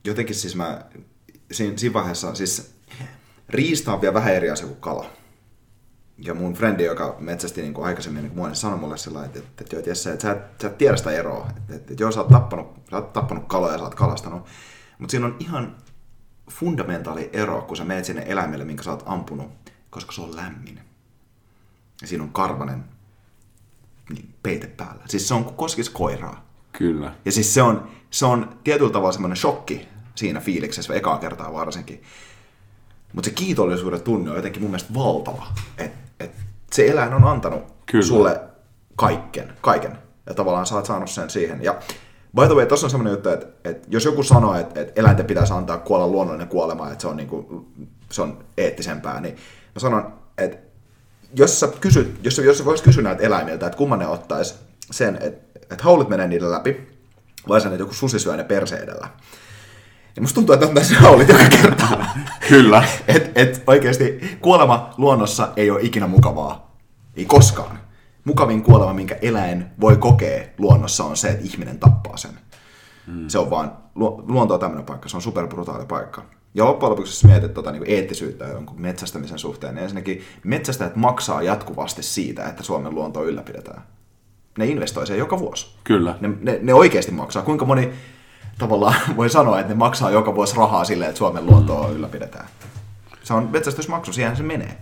jotenkin 0.05 0.35
siis 0.35 0.55
mä, 0.55 0.81
siinä, 1.51 1.77
siinä 1.77 1.93
vaiheessa, 1.93 2.35
siis 2.35 2.75
riista 3.49 3.93
on 3.93 4.01
vielä 4.01 4.13
vähän 4.13 4.33
eri 4.33 4.49
asia 4.49 4.67
kuin 4.67 4.79
kala. 4.79 5.05
Ja 6.17 6.33
mun 6.33 6.53
frendi, 6.53 6.83
joka 6.83 7.15
metsästi 7.19 7.61
niin 7.61 7.73
kuin 7.73 7.85
aikaisemmin, 7.85 8.23
niin 8.23 8.31
kuin 8.31 8.47
niin 8.47 8.55
sanoi 8.55 8.79
mulle 8.79 8.97
sillä 8.97 9.25
että, 9.25 9.39
että, 9.39 9.63
että, 9.63 9.77
että, 9.77 9.89
Jesse, 9.89 10.11
että 10.11 10.21
sä, 10.21 10.31
et, 10.31 10.61
sä 10.61 10.67
et 10.67 10.77
tiedä 10.77 10.97
sitä 10.97 11.11
eroa. 11.11 11.47
Että, 11.49 11.61
että, 11.75 11.93
että 11.93 12.03
joo, 12.03 12.11
sä 12.11 12.19
oot 12.19 12.29
tappanut, 12.29 12.67
sä 12.89 12.95
oot 12.95 13.13
tappanut 13.13 13.43
kaloja 13.47 13.73
ja 13.73 13.77
sä 13.77 13.83
oot 13.83 13.95
kalastanut. 13.95 14.45
Mutta 14.99 15.11
siinä 15.11 15.25
on 15.25 15.35
ihan 15.39 15.75
fundamentaali 16.51 17.29
ero, 17.33 17.61
kun 17.61 17.77
sä 17.77 17.85
meet 17.85 18.05
sinne 18.05 18.23
eläimelle, 18.27 18.65
minkä 18.65 18.83
sä 18.83 18.91
oot 18.91 19.03
ampunut, 19.05 19.51
koska 19.89 20.11
se 20.11 20.21
on 20.21 20.35
lämmin. 20.35 20.79
Ja 22.01 22.07
siinä 22.07 22.23
on 22.23 22.29
karvanen 22.29 22.83
niin, 24.09 24.33
peite 24.43 24.67
päällä. 24.67 25.03
Siis 25.09 25.27
se 25.27 25.33
on 25.33 25.43
kuin 25.43 25.55
koskisi 25.55 25.91
koiraa. 25.91 26.45
Kyllä. 26.71 27.15
Ja 27.25 27.31
siis 27.31 27.53
se 27.53 27.61
on, 27.61 27.87
se 28.09 28.25
on 28.25 28.57
tietyllä 28.63 28.91
tavalla 28.91 29.11
semmoinen 29.11 29.37
shokki 29.37 29.87
siinä 30.15 30.39
fiiliksessä, 30.39 30.93
ekaa 30.93 31.17
kertaa 31.17 31.53
varsinkin. 31.53 32.03
Mutta 33.13 33.29
se 33.29 33.35
kiitollisuuden 33.35 34.01
tunne 34.01 34.29
on 34.29 34.35
jotenkin 34.35 34.61
mun 34.61 34.71
mielestä 34.71 34.93
valtava. 34.93 35.47
Että 35.77 36.02
et 36.23 36.31
se 36.71 36.87
eläin 36.87 37.13
on 37.13 37.23
antanut 37.23 37.63
Kyllä. 37.85 38.05
sulle 38.05 38.41
kaiken, 38.95 39.53
kaiken. 39.61 39.97
Ja 40.25 40.33
tavallaan 40.33 40.65
sä 40.65 40.75
oot 40.75 40.85
saanut 40.85 41.09
sen 41.09 41.29
siihen. 41.29 41.63
Ja 41.63 41.75
by 42.35 42.45
the 42.45 42.55
way, 42.55 42.65
tuossa 42.65 42.87
on 42.87 42.91
semmoinen 42.91 43.11
juttu, 43.11 43.29
että, 43.29 43.69
että 43.69 43.87
jos 43.91 44.05
joku 44.05 44.23
sanoo, 44.23 44.55
että, 44.55 44.81
että 44.81 45.01
eläinten 45.01 45.25
pitäisi 45.25 45.53
antaa 45.53 45.77
kuolla 45.77 46.07
luonnollinen 46.07 46.47
kuolema, 46.47 46.91
että 46.91 47.01
se 47.01 47.07
on, 47.07 47.17
niin 47.17 47.29
kuin, 47.29 47.65
se 48.09 48.21
on 48.21 48.45
eettisempää, 48.57 49.19
niin 49.19 49.35
mä 49.75 49.79
sanon, 49.79 50.13
että 50.37 50.57
jos 51.35 51.59
sä, 51.59 51.67
kysyt, 51.81 52.19
jos, 52.23 52.37
jos 52.37 52.57
sä 52.57 52.65
voisit 52.65 52.83
kysyä 52.83 53.03
näitä 53.03 53.23
eläimiltä, 53.23 53.65
että 53.65 53.77
kumman 53.77 53.99
ne 53.99 54.07
ottaisi 54.07 54.55
sen, 54.91 55.17
että, 55.21 55.59
että 55.71 55.83
haulit 55.83 56.09
menee 56.09 56.27
niille 56.27 56.51
läpi, 56.51 56.87
vai 57.47 57.61
sen, 57.61 57.71
että 57.71 57.81
joku 57.81 57.93
susi 57.93 58.19
syö 58.19 58.37
ne 58.37 58.43
perse 58.43 58.75
edellä. 58.75 59.07
Ja 60.15 60.21
musta 60.21 60.35
tuntuu, 60.35 60.53
että 60.53 60.67
on 60.67 60.97
haulit 60.99 61.29
joka 61.29 61.43
kerta. 61.49 61.87
Kyllä. 62.49 62.83
et, 63.07 63.31
et 63.35 63.63
oikeasti 63.67 64.37
kuolema 64.41 64.93
luonnossa 64.97 65.49
ei 65.55 65.71
ole 65.71 65.81
ikinä 65.81 66.07
mukavaa. 66.07 66.77
Ei 67.15 67.25
koskaan. 67.25 67.79
Mukavin 68.25 68.63
kuolema, 68.63 68.93
minkä 68.93 69.17
eläin 69.21 69.65
voi 69.81 69.97
kokea 69.97 70.43
luonnossa, 70.57 71.03
on 71.03 71.17
se, 71.17 71.29
että 71.29 71.45
ihminen 71.45 71.79
tappaa 71.79 72.17
sen. 72.17 72.31
Mm. 73.07 73.27
Se 73.27 73.37
on 73.39 73.49
vaan, 73.49 73.77
luonto 74.27 74.53
on 74.53 74.59
tämmöinen 74.59 74.85
paikka, 74.85 75.09
se 75.09 75.17
on 75.17 75.21
superbrutaali 75.21 75.85
paikka. 75.85 76.25
Ja 76.53 76.65
loppujen 76.65 76.91
lopuksi, 76.91 77.11
jos 77.11 77.23
mietit 77.23 77.53
tuota, 77.53 77.71
niin 77.71 77.83
eettisyyttä 77.87 78.45
jonkun 78.45 78.81
metsästämisen 78.81 79.39
suhteen, 79.39 79.75
niin 79.75 79.83
ensinnäkin 79.83 80.21
metsästäjät 80.43 80.95
maksaa 80.95 81.41
jatkuvasti 81.41 82.03
siitä, 82.03 82.45
että 82.45 82.63
Suomen 82.63 82.95
luonto 82.95 83.23
ylläpidetään. 83.23 83.81
Ne 84.57 84.65
investoi 84.65 85.07
sen 85.07 85.17
joka 85.17 85.39
vuosi. 85.39 85.75
Kyllä. 85.83 86.15
Ne, 86.21 86.29
ne, 86.41 86.59
ne 86.61 86.73
oikeasti 86.73 87.11
maksaa. 87.11 87.43
Kuinka 87.43 87.65
moni 87.65 87.91
tavallaan 88.57 88.95
voi 89.17 89.29
sanoa, 89.29 89.59
että 89.59 89.73
ne 89.73 89.77
maksaa 89.77 90.11
joka 90.11 90.35
vuosi 90.35 90.57
rahaa 90.57 90.83
silleen, 90.83 91.09
että 91.09 91.19
Suomen 91.19 91.45
luontoa 91.45 91.89
ylläpidetään. 91.89 92.47
Se 93.23 93.33
on 93.33 93.49
metsästysmaksu, 93.51 94.13
siihen 94.13 94.35
se 94.35 94.43
menee. 94.43 94.77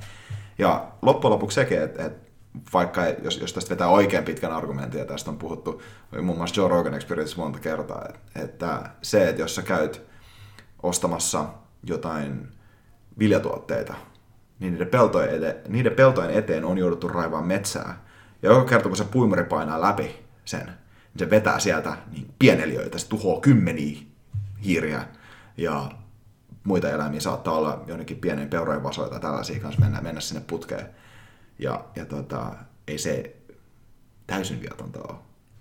Ja 0.57 0.87
loppujen 1.01 1.31
lopuksi 1.31 1.55
sekin, 1.55 1.81
että, 1.81 2.05
että 2.05 2.31
vaikka 2.73 3.01
jos, 3.05 3.37
jos 3.37 3.53
tästä 3.53 3.69
vetää 3.69 3.87
oikein 3.87 4.23
pitkän 4.23 4.51
argumentin, 4.51 4.99
ja 4.99 5.05
tästä 5.05 5.31
on 5.31 5.37
puhuttu 5.37 5.81
muun 6.21 6.37
muassa 6.37 6.61
Joe 6.61 6.69
Rogan 6.69 6.93
Experience 6.93 7.37
monta 7.37 7.59
kertaa, 7.59 8.07
että, 8.35 8.89
se, 9.01 9.29
että 9.29 9.41
jos 9.41 9.55
sä 9.55 9.61
käyt 9.61 10.01
ostamassa 10.83 11.45
jotain 11.83 12.47
viljatuotteita, 13.19 13.93
niin 14.59 14.73
niiden 14.73 14.87
peltojen, 14.87 15.35
eteen, 15.35 15.55
niiden 15.67 15.93
peltojen 15.93 16.31
eteen 16.31 16.65
on 16.65 16.77
jouduttu 16.77 17.07
raivaa 17.07 17.41
metsää. 17.41 18.05
Ja 18.41 18.49
joka 18.49 18.65
kerta, 18.65 18.87
kun 18.87 18.97
se 18.97 19.03
puimuri 19.03 19.43
painaa 19.43 19.81
läpi 19.81 20.25
sen, 20.45 20.73
se 21.17 21.29
vetää 21.29 21.59
sieltä 21.59 21.97
niin 22.11 22.33
pieneliöitä, 22.39 22.97
se 22.97 23.07
tuhoaa 23.07 23.41
kymmeniä 23.41 24.01
hiiriä 24.63 25.05
ja 25.57 25.91
muita 26.63 26.89
eläimiä 26.89 27.19
saattaa 27.19 27.53
olla 27.53 27.83
jonnekin 27.87 28.17
pienen 28.17 28.49
peurojen 28.49 28.83
vasoita 28.83 29.19
tällaisia 29.19 29.59
kanssa 29.59 29.81
mennä, 29.81 30.01
mennä 30.01 30.21
sinne 30.21 30.43
putkeen. 30.47 30.89
Ja, 31.59 31.85
ja 31.95 32.05
tota, 32.05 32.51
ei 32.87 32.97
se 32.97 33.35
täysin 34.27 34.61
viatonta 34.61 34.99
ole. 34.99 35.17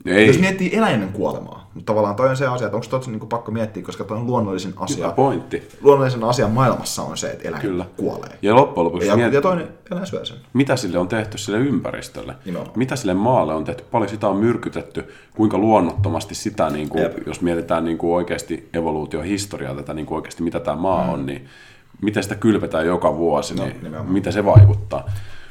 Ei. 0.06 0.26
Jos 0.26 0.38
miettii 0.38 0.76
eläimen 0.76 1.08
kuolemaa, 1.12 1.70
mutta 1.74 1.86
tavallaan 1.92 2.16
toi 2.16 2.28
on 2.28 2.36
se 2.36 2.46
asia, 2.46 2.66
että 2.66 2.76
onko 2.76 2.86
tuossa 2.90 3.10
niin 3.10 3.20
pakko 3.28 3.52
miettiä, 3.52 3.82
koska 3.82 4.04
toi 4.04 4.16
on 4.16 4.26
luonnollisin 4.26 4.74
asia. 4.76 4.96
Hyvä 4.96 5.12
pointti. 5.12 5.68
Luonnollisen 5.80 6.24
asian 6.24 6.50
maailmassa 6.50 7.02
on 7.02 7.16
se, 7.16 7.30
että 7.30 7.48
eläin 7.48 7.62
Kyllä. 7.62 7.86
kuolee. 7.96 8.30
Ja 8.42 8.54
loppujen 8.54 8.84
lopuksi 8.84 9.08
Ja, 9.08 9.16
miet- 9.16 9.32
ja 9.32 9.40
toinen 9.40 9.68
eläin 9.90 10.06
syö 10.06 10.24
sen. 10.24 10.36
mitä 10.52 10.76
sille 10.76 10.98
on 10.98 11.08
tehty 11.08 11.38
sille 11.38 11.58
ympäristölle, 11.58 12.34
Nimenomaan. 12.44 12.78
mitä 12.78 12.96
sille 12.96 13.14
maalle 13.14 13.54
on 13.54 13.64
tehty, 13.64 13.84
paljon 13.90 14.08
sitä 14.10 14.28
on 14.28 14.36
myrkytetty, 14.36 15.08
kuinka 15.36 15.58
luonnottomasti 15.58 16.34
sitä, 16.34 16.70
niin 16.70 16.88
kuin, 16.88 17.02
Jep. 17.02 17.26
jos 17.26 17.40
mietitään 17.40 17.84
niin 17.84 17.98
kuin 17.98 18.14
oikeasti 18.14 18.68
evoluutiohistoriaa, 18.74 19.74
tätä 19.74 19.94
niin 19.94 20.06
kuin 20.06 20.16
oikeasti 20.16 20.42
mitä 20.42 20.60
tämä 20.60 20.76
maa 20.76 21.04
mm. 21.06 21.12
on, 21.12 21.26
niin 21.26 21.46
miten 22.02 22.22
sitä 22.22 22.34
kylvetään 22.34 22.86
joka 22.86 23.16
vuosi, 23.16 23.54
No, 23.54 23.64
niin 23.64 23.76
nimenomaan. 23.82 24.12
miten 24.12 24.32
se 24.32 24.44
vaikuttaa. 24.44 25.04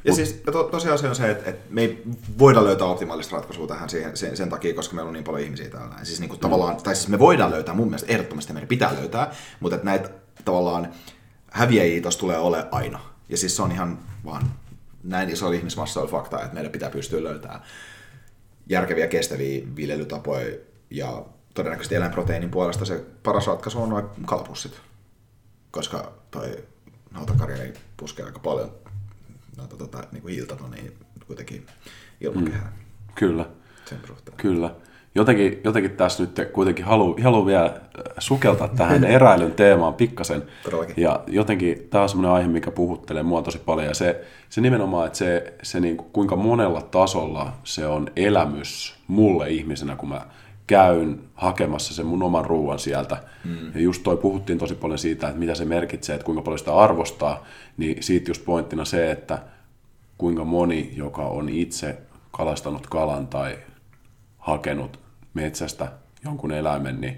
Ja 0.05 0.13
siis 0.13 0.41
ja 0.45 0.51
to, 0.51 0.63
tosiaan 0.63 0.99
se 0.99 1.09
on 1.09 1.15
se, 1.15 1.31
että, 1.31 1.49
että 1.49 1.67
me 1.69 1.81
ei 1.81 2.03
voida 2.39 2.63
löytää 2.63 2.87
optimaalista 2.87 3.35
ratkaisua 3.35 3.67
tähän 3.67 3.89
siihen, 3.89 4.17
sen, 4.17 4.37
sen 4.37 4.49
takia, 4.49 4.73
koska 4.73 4.95
meillä 4.95 5.09
on 5.09 5.13
niin 5.13 5.23
paljon 5.23 5.43
ihmisiä 5.43 5.69
täällä. 5.69 5.95
Siis 6.03 6.19
niin 6.19 6.29
kuin 6.29 6.39
tavallaan, 6.39 6.77
tai 6.77 6.95
siis 6.95 7.07
me 7.07 7.19
voidaan 7.19 7.51
löytää, 7.51 7.75
mun 7.75 7.87
mielestä 7.87 8.11
ehdottomasti 8.11 8.53
meidän 8.53 8.67
pitää 8.67 8.93
löytää, 8.93 9.31
mutta 9.59 9.75
että 9.75 9.85
näitä 9.85 10.09
tavallaan 10.45 10.91
häviäjiä 11.51 12.01
tuossa 12.01 12.19
tulee 12.19 12.37
ole 12.37 12.67
aina. 12.71 12.99
Ja 13.29 13.37
siis 13.37 13.55
se 13.55 13.61
on 13.61 13.71
ihan 13.71 13.99
vaan 14.25 14.51
näin 15.03 15.29
iso 15.29 15.51
ihmismassa 15.51 16.01
on 16.01 16.09
fakta, 16.09 16.41
että 16.41 16.53
meidän 16.53 16.71
pitää 16.71 16.89
pystyä 16.89 17.23
löytämään 17.23 17.61
järkeviä, 18.69 19.07
kestäviä 19.07 19.61
viljelytapoja 19.75 20.57
ja 20.89 21.25
todennäköisesti 21.53 21.95
eläinproteiinin 21.95 22.51
puolesta 22.51 22.85
se 22.85 23.05
paras 23.23 23.47
ratkaisu 23.47 23.81
on 23.81 23.89
noin 23.89 24.05
kalapussit. 24.25 24.81
Koska 25.71 26.11
toi 26.31 26.63
nautakarja 27.11 27.63
ei 27.63 27.73
puske 27.97 28.23
aika 28.23 28.39
paljon 28.39 28.71
noita 29.59 29.77
tota, 29.77 30.03
niin 30.11 30.21
kuin 30.21 30.33
hiiltä 30.33 30.55
tuonne 30.55 30.77
kuitenkin 31.27 31.65
ilmakehään 32.21 32.73
mm. 32.73 33.13
Kyllä, 33.15 33.45
sen 33.85 33.99
suhteen. 34.07 34.37
kyllä. 34.37 34.75
Jotenkin, 35.15 35.61
jotenkin 35.63 35.91
tässä 35.91 36.23
nyt 36.23 36.51
kuitenkin 36.53 36.85
haluan 36.85 37.23
halu 37.23 37.45
vielä 37.45 37.65
äh, 37.65 37.73
sukeltaa 38.17 38.67
tähän 38.67 39.03
eräilyn 39.15 39.51
teemaan 39.51 39.93
pikkasen. 39.93 40.43
Todellakin. 40.63 40.95
Ja 40.97 41.23
jotenkin 41.27 41.87
tämä 41.89 42.01
on 42.01 42.09
semmoinen 42.09 42.31
aihe, 42.31 42.47
mikä 42.47 42.71
puhuttelee 42.71 43.23
mua 43.23 43.41
tosi 43.41 43.57
paljon. 43.57 43.87
Ja 43.87 43.93
se, 43.93 44.25
se 44.49 44.61
nimenomaan, 44.61 45.07
että 45.07 45.17
se, 45.17 45.53
se 45.63 45.79
niin 45.79 45.97
kuin, 45.97 46.09
kuinka 46.13 46.35
monella 46.35 46.81
tasolla 46.81 47.53
se 47.63 47.87
on 47.87 48.11
elämys 48.15 48.95
mulle 49.07 49.49
ihmisenä, 49.49 49.95
kun 49.95 50.09
mä 50.09 50.21
käyn 50.69 51.21
hakemassa 51.35 51.93
sen 51.93 52.05
mun 52.05 52.23
oman 52.23 52.45
ruuan 52.45 52.79
sieltä. 52.79 53.17
Mm. 53.45 53.71
Ja 53.73 53.81
just 53.81 54.03
toi 54.03 54.17
puhuttiin 54.17 54.59
tosi 54.59 54.75
paljon 54.75 54.99
siitä, 54.99 55.27
että 55.27 55.39
mitä 55.39 55.55
se 55.55 55.65
merkitsee, 55.65 56.15
että 56.15 56.25
kuinka 56.25 56.41
paljon 56.41 56.59
sitä 56.59 56.75
arvostaa. 56.75 57.45
Niin 57.77 58.03
siitä 58.03 58.29
just 58.29 58.45
pointtina 58.45 58.85
se, 58.85 59.11
että 59.11 59.39
kuinka 60.17 60.43
moni, 60.43 60.93
joka 60.95 61.21
on 61.21 61.49
itse 61.49 61.97
kalastanut 62.31 62.87
kalan 62.87 63.27
tai 63.27 63.57
hakenut 64.37 64.99
metsästä 65.33 65.91
jonkun 66.25 66.51
eläimen, 66.51 67.01
niin 67.01 67.17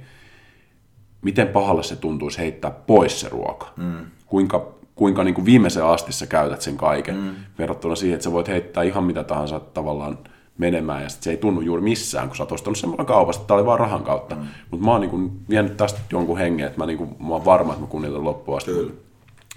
miten 1.22 1.48
pahalle 1.48 1.84
se 1.84 1.95
tuntuisi 1.95 2.40
heittää 2.40 2.72
pois 2.72 3.19
se 3.22 3.30
ruoka. 3.30 3.73
Mm. 3.78 4.06
Kuinka, 4.26 4.68
kuinka 4.95 5.23
niin 5.23 5.36
kuin 5.36 5.45
viimeisen 5.45 5.86
asti 5.86 6.14
sä 6.14 6.28
käytät 6.28 6.61
sen 6.61 6.78
kaiken, 6.78 7.15
mm. 7.15 7.36
verrattuna 7.60 7.95
siihen, 7.95 8.15
että 8.15 8.23
sä 8.23 8.32
voit 8.32 8.48
heittää 8.48 8.84
ihan 8.84 9.03
mitä 9.03 9.23
tahansa 9.23 9.60
tavallaan 9.60 10.18
menemään, 10.61 11.03
ja 11.03 11.09
sit 11.09 11.23
se 11.23 11.29
ei 11.29 11.38
tunnu 11.38 11.61
juuri 11.61 11.81
missään, 11.81 12.27
kun 12.27 12.38
sä 12.38 12.43
oot 12.43 12.51
ostanut 12.51 12.77
sen 12.77 13.05
kaupasta, 13.05 13.45
tämä 13.45 13.57
oli 13.57 13.65
vaan 13.65 13.79
rahan 13.79 14.03
kautta. 14.03 14.35
Mm. 14.35 14.41
Mutta 14.71 14.85
mä 14.85 14.91
oon 14.91 15.01
niin 15.01 15.31
vienyt 15.49 15.77
tästä 15.77 15.99
jonkun 16.11 16.38
hengen, 16.38 16.67
että 16.67 16.79
mä, 16.79 16.85
niin 16.85 16.97
kuin, 16.97 17.09
mä 17.19 17.33
oon 17.33 17.45
varma, 17.45 17.71
että 17.71 17.81
mä 17.83 17.88
kunnioitan 17.88 18.23
loppuun 18.23 18.57
asti. 18.57 18.71
Kyllä. 18.71 18.91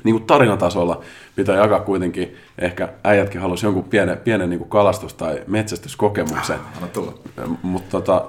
Niin 0.04 0.14
kuin 0.14 0.24
tarinatasolla 0.24 1.00
pitää 1.36 1.56
jakaa 1.56 1.80
kuitenkin, 1.80 2.34
ehkä 2.58 2.88
äijätkin 3.04 3.40
halusi 3.40 3.66
jonkun 3.66 3.84
pienen, 3.84 4.18
pienen 4.18 4.50
niin 4.50 4.58
kuin 4.58 4.70
kalastus- 4.70 5.14
tai 5.14 5.42
metsästyskokemuksen. 5.46 6.58
Anna 6.76 6.88
tulla. 6.88 7.14
Mutta 7.62 7.90
tota, 7.90 8.24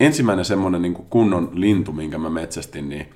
ensimmäinen 0.00 0.44
semmoinen 0.44 0.82
niin 0.82 0.94
kunnon 0.94 1.50
lintu, 1.52 1.92
minkä 1.92 2.18
mä 2.18 2.30
metsästin, 2.30 2.88
niin 2.88 3.10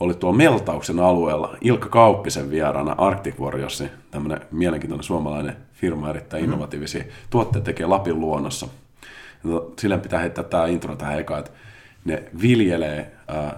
oli 0.00 0.14
tuo 0.14 0.32
Meltauksen 0.32 1.00
alueella 1.00 1.56
Ilkka 1.60 1.88
Kauppisen 1.88 2.50
vieraana 2.50 2.94
Arctic 2.98 3.38
Warriorsin, 3.40 3.90
tämmöinen 4.10 4.40
mielenkiintoinen 4.50 5.04
suomalainen 5.04 5.56
firma, 5.80 6.10
erittäin 6.10 6.44
innovatiivisia 6.44 7.04
tuotteita 7.30 7.64
tekee 7.64 7.86
Lapin 7.86 8.20
luonnossa. 8.20 8.68
No, 9.44 9.72
Sillä 9.78 9.98
pitää 9.98 10.20
heittää 10.20 10.44
tämä 10.44 10.66
intro 10.66 10.96
tähän 10.96 11.18
eka, 11.18 11.38
että 11.38 11.50
ne 12.04 12.22
viljelee 12.42 13.12
ää, 13.28 13.56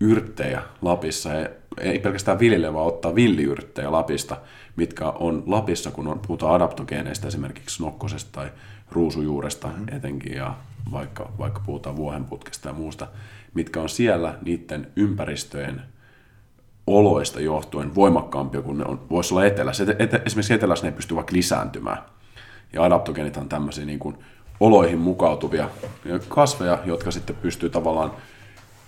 yrttejä 0.00 0.62
Lapissa. 0.82 1.30
He 1.30 1.50
ei 1.80 1.98
pelkästään 1.98 2.38
viljele, 2.38 2.74
vaan 2.74 2.86
ottaa 2.86 3.14
villiyrttejä 3.14 3.92
Lapista, 3.92 4.36
mitkä 4.76 5.10
on 5.10 5.42
Lapissa, 5.46 5.90
kun 5.90 6.06
on, 6.06 6.18
puhutaan 6.18 6.54
adaptogeeneistä, 6.54 7.28
esimerkiksi 7.28 7.82
nokkosesta 7.82 8.30
tai 8.32 8.50
ruusujuuresta 8.90 9.68
mm-hmm. 9.68 9.96
etenkin, 9.96 10.36
ja 10.36 10.54
vaikka, 10.92 11.32
vaikka 11.38 11.60
puhutaan 11.66 11.96
vuohenputkesta 11.96 12.68
ja 12.68 12.74
muusta, 12.74 13.06
mitkä 13.54 13.80
on 13.80 13.88
siellä 13.88 14.34
niiden 14.42 14.86
ympäristöjen 14.96 15.82
oloista 16.96 17.40
johtuen 17.40 17.94
voimakkaampia 17.94 18.62
kuin 18.62 18.78
ne 18.78 18.84
on, 18.84 19.00
voisi 19.10 19.34
olla 19.34 19.46
etelässä. 19.46 19.82
Et, 19.82 20.00
et, 20.00 20.26
esimerkiksi 20.26 20.54
etelässä 20.54 20.84
ne 20.86 20.88
ei 20.88 20.96
pysty 20.96 21.14
vaikka 21.14 21.36
lisääntymään. 21.36 21.98
Ja 22.72 22.82
adaptogeenit 22.82 23.36
on 23.36 23.48
tämmöisiä 23.48 23.84
niin 23.84 23.98
kuin 23.98 24.16
oloihin 24.60 24.98
mukautuvia 24.98 25.70
kasveja, 26.28 26.78
jotka 26.84 27.10
sitten 27.10 27.36
pystyy 27.36 27.70
tavallaan 27.70 28.12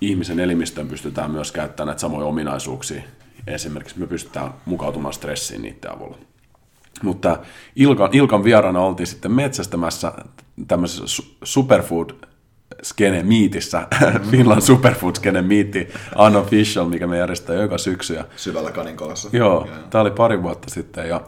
ihmisen 0.00 0.40
elimistöön 0.40 0.88
pystytään 0.88 1.30
myös 1.30 1.52
käyttämään 1.52 1.86
näitä 1.86 2.00
samoja 2.00 2.26
ominaisuuksia. 2.26 3.02
Esimerkiksi 3.46 3.98
me 3.98 4.06
pystytään 4.06 4.54
mukautumaan 4.64 5.14
stressiin 5.14 5.62
niiden 5.62 5.96
avulla. 5.96 6.18
Mutta 7.02 7.38
Ilkan, 7.76 8.08
Ilkan 8.12 8.44
vieraana 8.44 8.80
oltiin 8.80 9.06
sitten 9.06 9.32
metsästämässä 9.32 10.12
tämmöisessä 10.68 11.22
su- 11.22 11.36
superfood 11.44 12.10
skene 12.82 13.22
miitissä, 13.22 13.88
Finland 14.30 14.60
Superfood 14.60 15.16
skene 15.16 15.42
miitti 15.42 15.88
unofficial, 16.26 16.88
mikä 16.88 17.06
me 17.06 17.18
järjestää 17.18 17.56
joka 17.56 17.78
syksy. 17.78 18.14
Ja 18.14 18.24
Syvällä 18.36 18.70
kaninkolassa. 18.70 19.28
Joo, 19.32 19.68
tämä 19.90 20.02
oli 20.02 20.10
pari 20.10 20.42
vuotta 20.42 20.70
sitten 20.70 21.08
ja 21.08 21.20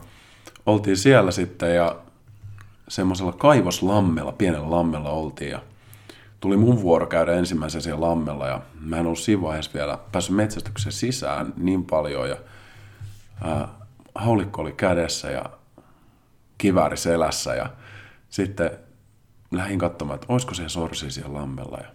oltiin 0.67 0.97
siellä 0.97 1.31
sitten 1.31 1.75
ja 1.75 1.97
semmoisella 2.89 3.33
kaivoslammella, 3.33 4.33
pienellä 4.33 4.71
lammella 4.71 5.11
oltiin 5.11 5.51
ja 5.51 5.61
tuli 6.41 6.57
mun 6.57 6.83
vuoro 6.83 7.07
käydä 7.07 7.33
ensimmäisen 7.33 7.83
siellä 7.83 8.01
lammella 8.01 8.47
ja 8.47 8.61
mä 8.81 8.97
en 8.97 9.07
ollut 9.07 9.19
siinä 9.19 9.43
vaiheessa 9.43 9.71
vielä 9.75 9.99
päässyt 10.13 10.37
metsästykseen 10.37 10.93
sisään 10.93 11.53
niin 11.57 11.85
paljon 11.85 12.29
ja 12.29 12.37
ää, 13.45 13.69
haulikko 14.15 14.63
oli 14.63 14.73
kädessä 14.73 15.31
ja 15.31 15.45
kivääri 16.59 16.97
selässä 16.97 17.55
ja 17.55 17.71
sitten 18.29 18.71
lähdin 19.53 19.79
katsomaan, 19.79 20.15
että 20.15 20.27
olisiko 20.29 20.55
se 20.55 20.69
sorsi 20.69 21.11
siellä 21.11 21.35
lammella. 21.35 21.79
Ja 21.79 21.89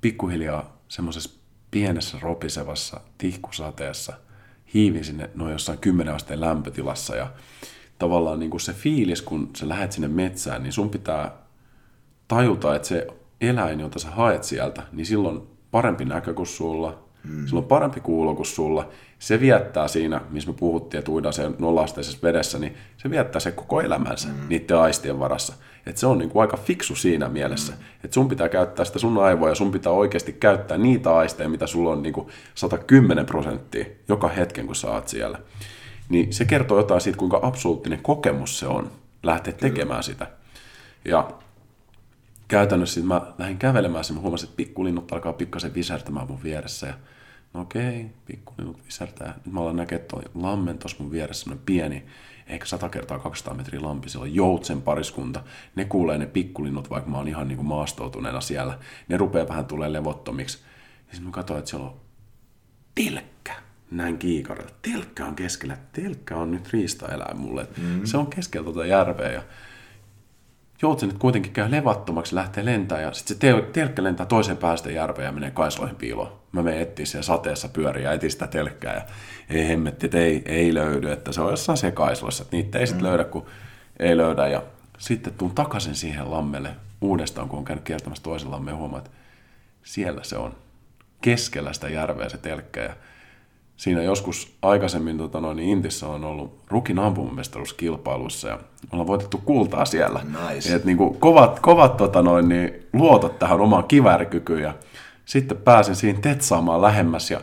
pikkuhiljaa 0.00 0.76
semmoisessa 0.88 1.30
pienessä 1.70 2.18
ropisevassa 2.22 3.00
tihkusateessa 3.18 4.12
hiivin 4.74 5.04
sinne 5.04 5.30
noin 5.34 5.52
jossain 5.52 5.78
10 5.78 6.14
asteen 6.14 6.40
lämpötilassa. 6.40 7.16
Ja 7.16 7.32
tavallaan 7.98 8.38
niin 8.38 8.50
kuin 8.50 8.60
se 8.60 8.72
fiilis, 8.72 9.22
kun 9.22 9.50
sä 9.56 9.68
lähet 9.68 9.92
sinne 9.92 10.08
metsään, 10.08 10.62
niin 10.62 10.72
sun 10.72 10.90
pitää 10.90 11.32
tajuta, 12.28 12.74
että 12.74 12.88
se 12.88 13.06
eläin, 13.40 13.80
jota 13.80 13.98
sä 13.98 14.10
haet 14.10 14.44
sieltä, 14.44 14.82
niin 14.92 15.06
silloin 15.06 15.42
parempi 15.70 16.04
näkö 16.04 16.34
kuin 16.34 16.46
sulla, 16.46 17.04
mm. 17.24 17.46
sillä 17.46 17.58
on 17.58 17.64
parempi 17.64 18.00
kuulo 18.00 18.34
kuin 18.34 18.46
sulla. 18.46 18.88
Se 19.18 19.40
viettää 19.40 19.88
siinä, 19.88 20.20
missä 20.30 20.50
me 20.50 20.56
puhuttiin, 20.56 20.98
että 20.98 21.10
uidaan 21.10 21.32
se 21.32 21.50
nollasteisessa 21.58 22.18
vedessä, 22.22 22.58
niin 22.58 22.74
se 22.96 23.10
viettää 23.10 23.40
se 23.40 23.52
koko 23.52 23.80
elämänsä 23.80 24.28
mm. 24.28 24.48
niiden 24.48 24.78
aistien 24.78 25.18
varassa. 25.18 25.52
Et 25.86 25.96
se 25.96 26.06
on 26.06 26.18
niin 26.18 26.30
kuin 26.30 26.40
aika 26.40 26.56
fiksu 26.56 26.94
siinä 26.94 27.28
mielessä, 27.28 27.72
mm. 27.72 27.78
että 28.04 28.14
sun 28.14 28.28
pitää 28.28 28.48
käyttää 28.48 28.84
sitä 28.84 28.98
sun 28.98 29.24
aivoja, 29.24 29.54
sun 29.54 29.72
pitää 29.72 29.92
oikeasti 29.92 30.32
käyttää 30.32 30.78
niitä 30.78 31.16
aisteja, 31.16 31.48
mitä 31.48 31.66
sulla 31.66 31.90
on 31.90 32.02
niin 32.02 32.12
kuin 32.12 32.28
110 32.54 33.26
prosenttia 33.26 33.84
joka 34.08 34.28
hetken, 34.28 34.66
kun 34.66 34.76
sä 34.76 34.90
oot 34.90 35.08
siellä. 35.08 35.38
Niin 36.08 36.32
se 36.32 36.44
kertoo 36.44 36.78
jotain 36.78 37.00
siitä, 37.00 37.18
kuinka 37.18 37.40
absoluuttinen 37.42 38.02
kokemus 38.02 38.58
se 38.58 38.66
on 38.66 38.90
lähteä 39.22 39.52
tekemään 39.52 40.02
sitä. 40.02 40.26
Ja 41.04 41.30
käytännössä 42.48 42.94
sit 42.94 43.04
mä 43.04 43.20
lähdin 43.38 43.58
kävelemään 43.58 44.04
ja 44.08 44.14
mä 44.14 44.20
huomasin, 44.20 44.46
että 44.46 44.56
pikkulinnut 44.56 45.12
alkaa 45.12 45.32
pikkasen 45.32 45.74
visertämään 45.74 46.26
mun 46.26 46.42
vieressä. 46.42 46.86
Ja 46.86 46.94
no 47.54 47.60
okei, 47.60 48.06
pikkulinnut 48.26 48.86
visertää. 48.86 49.34
Nyt 49.44 49.54
mä 49.54 49.60
alan 49.60 49.76
näkee 49.76 49.98
toi 49.98 50.22
lammen 50.34 50.78
tuossa 50.78 50.96
mun 51.00 51.12
vieressä, 51.12 51.44
semmoinen 51.44 51.66
pieni, 51.66 52.04
ehkä 52.46 52.66
100 52.66 52.88
kertaa 52.88 53.18
200 53.18 53.54
metriä 53.54 53.82
lampi, 53.82 54.08
siellä 54.08 54.24
on 54.24 54.34
joutsen 54.34 54.82
pariskunta. 54.82 55.42
Ne 55.76 55.84
kuulee 55.84 56.18
ne 56.18 56.26
pikkulinnut, 56.26 56.90
vaikka 56.90 57.10
mä 57.10 57.16
oon 57.16 57.28
ihan 57.28 57.48
niin 57.48 57.56
kuin 57.56 57.66
maastoutuneena 57.66 58.40
siellä. 58.40 58.78
Ne 59.08 59.16
rupeaa 59.16 59.48
vähän 59.48 59.66
tulee 59.66 59.92
levottomiksi. 59.92 60.58
Ja 61.08 61.14
sitten 61.14 61.24
mä 61.24 61.32
katsoin, 61.32 61.58
että 61.58 61.70
siellä 61.70 61.86
on 61.86 62.00
tilkkä. 62.94 63.52
Näin 63.90 64.18
kiikarilla. 64.18 64.70
Telkkä 64.82 65.26
on 65.26 65.34
keskellä. 65.34 65.76
Telkkä 65.92 66.36
on 66.36 66.50
nyt 66.50 66.72
riistaeläin 66.72 67.40
mulle. 67.40 67.66
Mm. 67.76 68.04
Se 68.04 68.16
on 68.16 68.26
keskellä 68.26 68.64
tuota 68.64 68.86
järveä. 68.86 69.32
Ja 69.32 69.42
joutsenet 70.82 71.18
kuitenkin 71.18 71.52
käy 71.52 71.70
levattomaksi, 71.70 72.34
lähtee 72.34 72.64
lentää 72.64 73.00
ja 73.00 73.12
sitten 73.12 73.34
se 73.34 73.40
tel- 73.40 73.72
telkkä 73.72 74.02
lentää 74.02 74.26
toiseen 74.26 74.56
päästä 74.56 74.90
järveä 74.90 75.24
ja 75.24 75.32
menee 75.32 75.50
kaisloihin 75.50 75.96
piiloon. 75.96 76.32
Mä 76.52 76.62
menen 76.62 76.80
etsiä 76.80 77.06
siellä 77.06 77.22
sateessa 77.22 77.68
pyöriä 77.68 78.08
ja 78.08 78.12
etin 78.12 78.30
sitä 78.30 78.46
telkkää 78.46 78.94
ja 78.94 79.02
ei 79.50 79.68
hemmetti, 79.68 80.06
että 80.06 80.18
ei, 80.18 80.42
ei 80.46 80.74
löydy, 80.74 81.12
että 81.12 81.32
se 81.32 81.40
on 81.40 81.50
jossain 81.50 81.78
sekaisloissa, 81.78 82.42
että 82.42 82.56
niitä 82.56 82.78
ei 82.78 82.86
sitten 82.86 83.04
mm. 83.04 83.08
löydä, 83.08 83.24
kun 83.24 83.46
ei 83.98 84.16
löydä 84.16 84.48
ja 84.48 84.62
sitten 84.98 85.34
tuun 85.34 85.54
takaisin 85.54 85.94
siihen 85.94 86.30
lammelle 86.30 86.70
uudestaan, 87.00 87.48
kun 87.48 87.58
on 87.58 87.64
käynyt 87.64 87.84
kiertämässä 87.84 88.22
toisen 88.22 88.50
lammeen 88.50 88.74
ja 88.74 88.78
huomaa, 88.78 88.98
että 88.98 89.10
siellä 89.82 90.22
se 90.22 90.36
on 90.36 90.54
keskellä 91.20 91.72
sitä 91.72 91.88
järveä 91.88 92.28
se 92.28 92.38
telkkä 92.38 92.82
ja 92.82 92.96
siinä 93.82 94.02
joskus 94.02 94.56
aikaisemmin 94.62 95.18
tota 95.18 95.40
noin, 95.40 95.56
niin 95.56 95.68
Intissä 95.68 96.08
on 96.08 96.24
ollut 96.24 96.58
Rukin 96.68 96.98
ampumamestaruuskilpailuissa 96.98 98.48
ja 98.48 98.58
ollaan 98.92 99.06
voitettu 99.06 99.38
kultaa 99.38 99.84
siellä. 99.84 100.20
Nice. 100.24 100.74
Et 100.74 100.84
niin 100.84 100.96
kuin 100.96 101.20
kovat, 101.20 101.60
kovat 101.60 101.96
tota 101.96 102.22
noin, 102.22 102.48
niin 102.48 102.86
luotot 102.92 103.38
tähän 103.38 103.60
omaan 103.60 103.84
kiväärikykyyn 103.84 104.62
ja 104.62 104.74
sitten 105.24 105.56
pääsin 105.56 105.96
siinä 105.96 106.20
tetsaamaan 106.20 106.82
lähemmäs 106.82 107.30
ja 107.30 107.40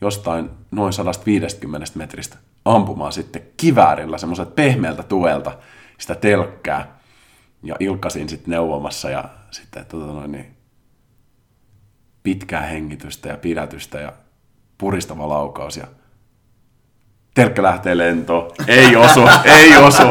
jostain 0.00 0.50
noin 0.70 0.92
150 0.92 1.86
metristä 1.94 2.36
ampumaan 2.64 3.12
sitten 3.12 3.42
kiväärillä 3.56 4.18
semmoiselta 4.18 4.50
pehmeältä 4.50 5.02
tuelta 5.02 5.58
sitä 5.98 6.14
telkkää 6.14 6.98
ja 7.62 7.76
ilkkasin 7.80 8.28
sitten 8.28 8.50
neuvomassa 8.50 9.10
ja 9.10 9.24
sitten 9.50 9.86
tota 9.86 10.06
noin, 10.06 10.32
niin 10.32 10.56
pitkää 12.22 12.62
hengitystä 12.62 13.28
ja 13.28 13.36
pidätystä 13.36 14.00
ja 14.00 14.12
puristava 14.80 15.28
laukaus 15.28 15.76
ja 15.76 15.86
telkkä 17.34 17.62
lähtee 17.62 17.96
lentoon, 17.96 18.50
ei 18.66 18.96
osu, 18.96 19.20
ei 19.44 19.76
osu, 19.76 20.02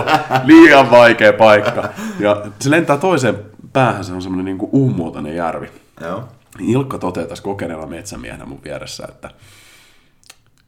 liian 0.43 0.91
vaikea 0.91 1.33
paikka. 1.33 1.89
Ja 2.19 2.45
se 2.59 2.71
lentää 2.71 2.97
toiseen 2.97 3.35
päähän, 3.73 4.03
se 4.03 4.13
on 4.13 4.21
semmoinen 4.21 4.45
niin 4.45 4.57
kuin 4.57 4.69
uumuotoinen 4.73 5.35
järvi. 5.35 5.71
Joo. 6.01 6.23
Ilkka 6.59 6.97
toteaa 6.97 7.27
tässä 7.27 7.43
kokeneella 7.43 7.85
metsämiehenä 7.87 8.45
mun 8.45 8.63
vieressä, 8.63 9.07
että 9.09 9.29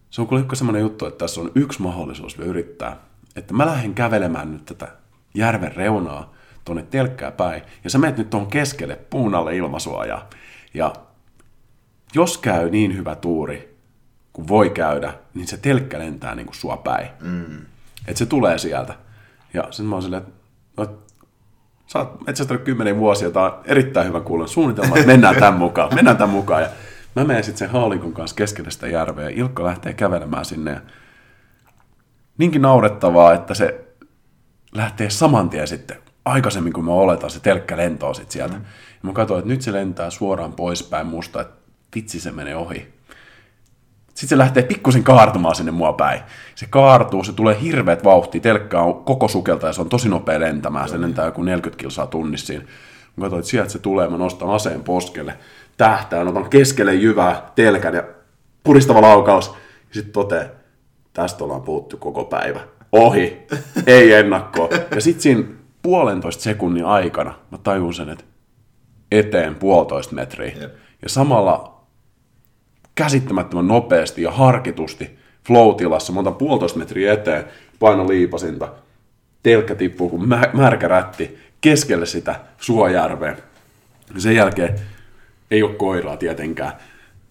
se 0.10 0.22
on 0.22 0.28
kuule 0.28 0.46
semmoinen 0.54 0.82
juttu, 0.82 1.06
että 1.06 1.18
tässä 1.18 1.42
on 1.42 1.52
yksi 1.56 1.82
mahdollisuus 1.82 2.38
vielä 2.38 2.50
yrittää, 2.50 2.98
että 3.36 3.54
mä 3.54 3.66
lähden 3.66 3.94
kävelemään 3.94 4.52
nyt 4.52 4.66
tätä 4.66 4.88
järven 5.34 5.76
reunaa 5.76 6.34
tuonne 6.66 6.84
telkkää 6.84 7.32
päin, 7.32 7.62
ja 7.84 7.90
sä 7.90 7.98
menet 7.98 8.18
nyt 8.18 8.30
tuon 8.30 8.48
keskelle 8.48 9.00
puun 9.10 9.36
alle 9.36 9.56
ilmasuojaa, 9.56 10.30
ja 10.74 10.94
jos 12.16 12.38
käy 12.38 12.70
niin 12.70 12.98
hyvä 12.98 13.16
tuuri, 13.16 13.71
kun 14.34 14.48
voi 14.48 14.70
käydä, 14.70 15.14
niin 15.34 15.48
se 15.48 15.58
telkkä 15.58 16.00
lentää 16.00 16.36
niin 16.36 16.46
kuin 16.46 16.56
sua 16.56 16.78
päin. 16.78 17.08
Mm. 17.22 17.62
Että 18.08 18.20
se 18.20 18.26
tulee 18.26 18.58
sieltä. 18.58 18.94
Ja 19.54 19.64
sitten 19.64 19.86
mä 19.86 19.96
oon 19.96 20.02
silleen, 20.02 20.24
että 20.24 20.34
no, 20.78 20.98
sä 21.88 22.00
oot 22.00 22.28
metsästänyt 22.28 22.64
kymmenen 22.64 22.98
vuosia, 22.98 23.32
tämä 23.32 23.46
on 23.46 23.62
erittäin 23.66 24.08
hyvä 24.08 24.20
kuulla 24.20 24.48
suunnitelma, 24.48 24.96
että 24.96 25.08
mennään 25.08 25.36
tämän 25.36 25.54
mukaan, 25.60 25.96
mennään 25.96 26.18
tämän 26.18 26.36
mukaan. 26.36 26.62
Ja 26.62 26.70
mä 27.16 27.24
menen 27.24 27.44
sitten 27.44 27.58
sen 27.58 27.70
haalinkon 27.70 28.14
kanssa 28.14 28.36
keskelle 28.36 28.72
sitä 28.72 28.88
järveä, 28.88 29.30
ja 29.30 29.36
Ilkka 29.36 29.64
lähtee 29.64 29.94
kävelemään 29.94 30.46
sinne. 30.46 30.72
Ja 30.72 30.82
niinkin 32.38 32.62
naurettavaa, 32.62 33.34
että 33.34 33.54
se 33.54 33.86
lähtee 34.72 35.10
saman 35.10 35.50
tien 35.50 35.68
sitten, 35.68 35.98
aikaisemmin 36.26 36.74
kuin 36.74 36.86
mä 36.86 36.92
oletan, 36.92 37.30
se 37.30 37.40
telkkä 37.40 37.78
lentoo 37.78 38.14
sitten 38.14 38.32
sieltä. 38.32 38.56
Mm. 38.56 38.62
Ja 38.92 39.00
mä 39.02 39.14
katsoin, 39.14 39.40
että 39.40 39.50
nyt 39.50 39.62
se 39.62 39.74
lentää 39.74 40.10
suoraan 40.10 40.54
poispäin 40.54 41.08
musta, 41.08 41.42
että 41.42 41.54
vitsi 41.96 42.20
se 42.20 42.32
menee 42.32 42.56
ohi. 42.56 42.94
Sitten 44.22 44.30
se 44.30 44.38
lähtee 44.38 44.64
pikkusen 44.64 45.04
kaartumaan 45.04 45.56
sinne 45.56 45.72
mua 45.72 45.94
päin. 45.94 46.22
Se 46.56 46.66
kaartuu, 46.70 47.24
se 47.24 47.34
tulee 47.34 47.62
hirveät 47.62 48.04
vauhti, 48.04 48.40
telkkä 48.40 48.80
on 48.80 49.04
koko 49.04 49.28
sukelta 49.28 49.68
ja 49.68 49.74
se 49.74 49.82
on 49.82 49.90
tosi 49.90 50.10
nopea 50.10 50.40
lentämään. 50.40 50.90
Se 50.90 51.02
lentää 51.02 51.26
joku 51.26 51.44
40 51.44 51.82
kilsaa 51.82 52.08
tunnissa 52.08 52.48
siinä. 52.48 52.64
Mä 53.16 53.26
katsoin, 53.26 53.40
että 53.40 53.50
sieltä 53.50 53.70
se 53.70 53.80
tulee, 53.80 54.10
mä 54.10 54.18
nostan 54.18 54.50
aseen 54.50 54.84
poskelle, 54.84 55.38
tähtään, 55.78 56.28
otan 56.28 56.50
keskelle 56.50 56.94
jyvää 56.94 57.52
telkän 57.56 57.94
ja 57.94 58.04
puristava 58.64 59.02
laukaus. 59.02 59.48
Ja 59.90 59.94
sitten 59.94 60.14
toteaa, 60.14 60.46
tästä 61.14 61.44
ollaan 61.44 61.62
puhuttu 61.62 61.98
koko 61.98 62.26
päivä. 62.26 62.60
Ohi, 62.92 63.48
ei 63.88 64.14
ennakkoa. 64.14 64.70
Ja 64.96 65.02
sitten 65.02 65.22
siinä 65.22 65.44
puolentoista 65.82 66.44
sekunnin 66.44 66.86
aikana 66.86 67.34
mä 67.52 67.58
tajun 67.58 67.94
sen, 67.94 68.10
että 68.10 68.24
eteen 69.12 69.56
puolitoista 69.56 70.16
metriä. 70.16 70.54
Jep. 70.62 70.74
Ja 71.02 71.10
samalla 71.10 71.81
käsittämättömän 73.02 73.68
nopeasti 73.68 74.22
ja 74.22 74.32
harkitusti 74.32 75.18
flow-tilassa, 75.48 76.14
monta 76.14 76.32
puolitoista 76.32 76.80
metriä 76.80 77.14
eteen, 77.14 77.46
paino 77.80 78.08
liipasinta, 78.08 78.74
telkkä 79.44 79.76
tippuu 79.76 80.10
kuin 80.10 80.30
mä- 80.30 80.50
märkä 80.54 80.88
rätti 80.88 81.38
keskelle 81.62 82.06
sitä 82.06 82.36
suojärveä. 82.58 83.36
Ja 84.14 84.22
sen 84.22 84.36
jälkeen 84.36 84.80
ei 85.52 85.64
ole 85.64 85.74
koiraa 85.74 86.18
tietenkään. 86.18 86.72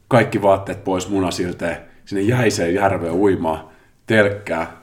Kaikki 0.09 0.43
vaatteet 0.43 0.85
pois 0.85 1.09
munasilteen, 1.09 1.77
sinne 2.05 2.23
jäiseen 2.23 2.75
järveen 2.75 3.15
uimaan, 3.15 3.65
telkkää 4.07 4.77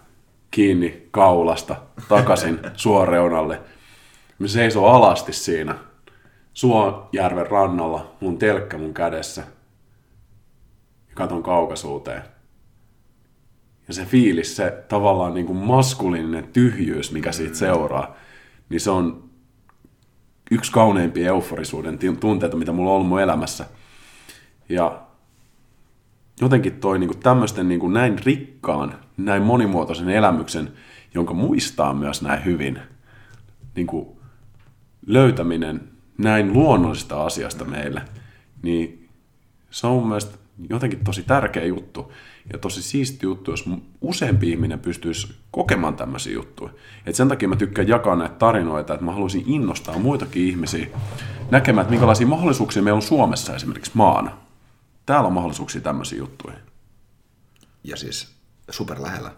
kiinni 0.52 1.08
kaulasta, 1.12 1.76
takaisin 2.10 2.60
suoreunalle. 2.76 3.60
Mä 4.40 4.48
seisoo 4.48 4.88
alasti 4.88 5.34
siinä, 5.34 5.76
Suojärven 6.54 7.48
rannalla, 7.48 8.16
mun 8.20 8.38
telkkä 8.38 8.78
mun 8.78 8.94
kädessä– 8.94 9.44
katon 11.18 11.44
kaukaisuuteen. 11.44 12.22
Ja 13.88 13.94
se 13.94 14.06
fiilis, 14.06 14.56
se 14.56 14.84
tavallaan 14.88 15.34
niin 15.34 15.45
kuin 15.45 15.57
maskuliininen 15.57 16.48
tyhjyys, 16.53 17.11
mikä 17.11 17.31
siitä 17.31 17.56
seuraa, 17.56 18.15
niin 18.69 18.80
se 18.80 18.91
on 18.91 19.30
yksi 20.52 20.72
kauneimpia 20.72 21.27
euforisuuden 21.27 21.99
tunteita, 22.19 22.57
mitä 22.57 22.72
mulla 22.72 22.89
on 22.89 22.95
ollut 22.95 23.07
mun 23.07 23.22
elämässä. 23.22 23.65
Ja 24.69 25.02
jotenkin 26.41 26.80
toi 26.80 26.99
niin 26.99 27.07
kuin 27.07 27.19
tämmöisten 27.19 27.68
niin 27.68 27.80
kuin 27.80 27.94
näin 27.94 28.19
rikkaan, 28.26 28.99
näin 29.18 29.44
monimuotoisen 29.44 30.10
elämyksen, 30.10 30.73
jonka 31.14 31.34
muistaa 31.34 31.94
myös 31.94 32.22
näin 32.22 32.45
hyvin, 32.45 32.80
niin 33.76 33.88
kuin 33.88 34.07
löytäminen 35.06 35.89
näin 36.18 36.53
luonnollisesta 36.53 37.23
asiasta 37.23 37.65
meille, 37.65 38.02
niin 38.61 39.10
se 39.69 39.88
on 39.88 39.94
mun 39.94 40.07
mielestä 40.07 40.38
jotenkin 40.70 41.04
tosi 41.04 41.24
tärkeä 41.24 41.66
juttu 41.66 42.12
ja 42.54 42.60
tosi 42.60 42.84
siisti 42.84 43.26
juttu, 43.26 43.52
jos 43.52 43.66
useampi 44.02 44.50
ihminen 44.52 44.80
pystyisi 44.80 45.36
kokemaan 45.52 45.96
tämmöisiä 45.96 46.34
juttuja. 46.34 46.74
Et 47.06 47.16
sen 47.16 47.28
takia 47.28 47.48
mä 47.48 47.56
tykkään 47.56 47.88
jakaa 47.88 48.16
näitä 48.16 48.36
tarinoita, 48.36 48.94
että 48.94 49.06
mä 49.06 49.12
haluaisin 49.12 49.44
innostaa 49.46 50.00
muitakin 50.00 50.48
ihmisiä 50.48 50.88
näkemään, 51.52 51.84
että 51.84 51.92
minkälaisia 51.92 52.28
mahdollisuuksia 52.28 52.84
meillä 52.84 52.98
on 52.98 53.02
Suomessa 53.02 53.56
esimerkiksi 53.56 53.92
maana. 53.94 54.38
Täällä 55.06 55.28
on 55.28 55.34
mahdollisuuksia 55.34 55.82
tämmöisiä 55.82 56.18
juttuja. 56.18 56.56
Ja 57.84 57.98
siis 57.98 58.36
super 58.70 59.02
lähellä. 59.02 59.32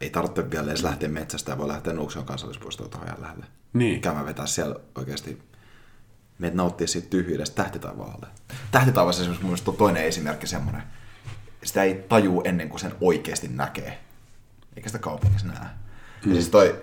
Ei 0.00 0.10
tarvitse 0.10 0.50
vielä 0.50 0.68
edes 0.68 0.82
lähteä 0.82 1.08
metsästä, 1.08 1.58
voi 1.58 1.68
lähteä 1.68 1.92
Nuuksion 1.92 2.24
kansallispuistoon 2.24 2.90
tuohon 2.90 3.08
lähelle. 3.18 3.46
Niin. 3.72 4.00
Käymään 4.00 4.26
vetää 4.26 4.46
siellä 4.46 4.76
oikeasti 4.94 5.42
meidät 6.42 6.56
nauttia 6.56 6.86
siitä 6.86 7.08
tyhjyydestä 7.10 7.56
tähtitaivaalle. 7.56 8.26
Tähtitaivaassa 8.70 9.22
esimerkiksi 9.22 9.46
mun 9.46 9.56
on 9.66 9.76
toinen 9.76 10.04
esimerkki 10.04 10.46
semmoinen. 10.46 10.82
Sitä 11.64 11.82
ei 11.82 11.94
tajuu 12.08 12.42
ennen 12.44 12.68
kuin 12.68 12.80
sen 12.80 12.92
oikeasti 13.00 13.48
näkee. 13.48 13.98
Eikä 14.76 14.88
sitä 14.88 14.98
kaupungissa 14.98 15.46
näe. 15.46 15.66
Mm. 16.24 16.30
Ja 16.30 16.34
siis 16.34 16.48
toi 16.48 16.82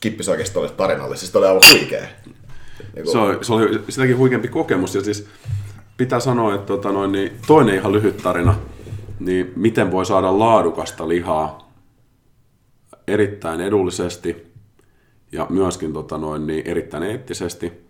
kippis 0.00 0.28
oikeasti 0.28 0.54
tolle 0.54 0.70
tarinalle, 0.70 1.16
siis 1.16 1.30
toi 1.30 1.40
oli 1.40 1.48
aivan 1.48 1.62
huikea. 1.72 2.06
Niin 2.94 3.10
Se, 3.12 3.18
oli, 3.18 3.44
se 3.44 3.52
oli 3.52 3.84
sitäkin 3.88 4.16
huikeampi 4.16 4.48
kokemus 4.48 4.94
ja 4.94 5.04
siis 5.04 5.26
pitää 5.96 6.20
sanoa, 6.20 6.54
että 6.54 6.66
tota 6.66 6.92
noin, 6.92 7.12
niin 7.12 7.32
toinen 7.46 7.74
ihan 7.74 7.92
lyhyt 7.92 8.16
tarina, 8.16 8.54
niin 9.20 9.52
miten 9.56 9.90
voi 9.90 10.06
saada 10.06 10.38
laadukasta 10.38 11.08
lihaa 11.08 11.72
erittäin 13.06 13.60
edullisesti 13.60 14.52
ja 15.32 15.46
myöskin 15.50 15.92
tota 15.92 16.18
noin, 16.18 16.46
niin 16.46 16.66
erittäin 16.66 17.02
eettisesti, 17.02 17.89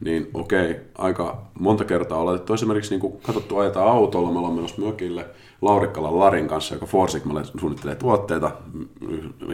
niin 0.00 0.30
okei, 0.34 0.80
aika 0.98 1.42
monta 1.60 1.84
kertaa 1.84 2.18
ollaan 2.18 2.34
otettu 2.34 2.54
esimerkiksi 2.54 2.96
niin 2.96 3.20
katsottu 3.22 3.58
ajetaan 3.58 3.88
autolla, 3.88 4.32
me 4.32 4.38
ollaan 4.38 4.54
menossa 4.54 4.82
mökille 4.82 5.26
Laurikkalan 5.62 6.18
Larin 6.18 6.48
kanssa, 6.48 6.74
joka 6.74 6.86
Forsigmalle 6.86 7.44
suunnittelee 7.44 7.94
tuotteita, 7.96 8.50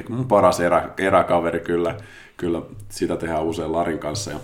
mun 0.08 0.28
paras 0.28 0.60
erä, 0.60 0.90
eräkaveri 0.98 1.60
kyllä, 1.60 1.96
kyllä 2.36 2.62
sitä 2.88 3.16
tehdään 3.16 3.44
usein 3.44 3.72
Larin 3.72 3.98
kanssa 3.98 4.30
ja 4.30 4.38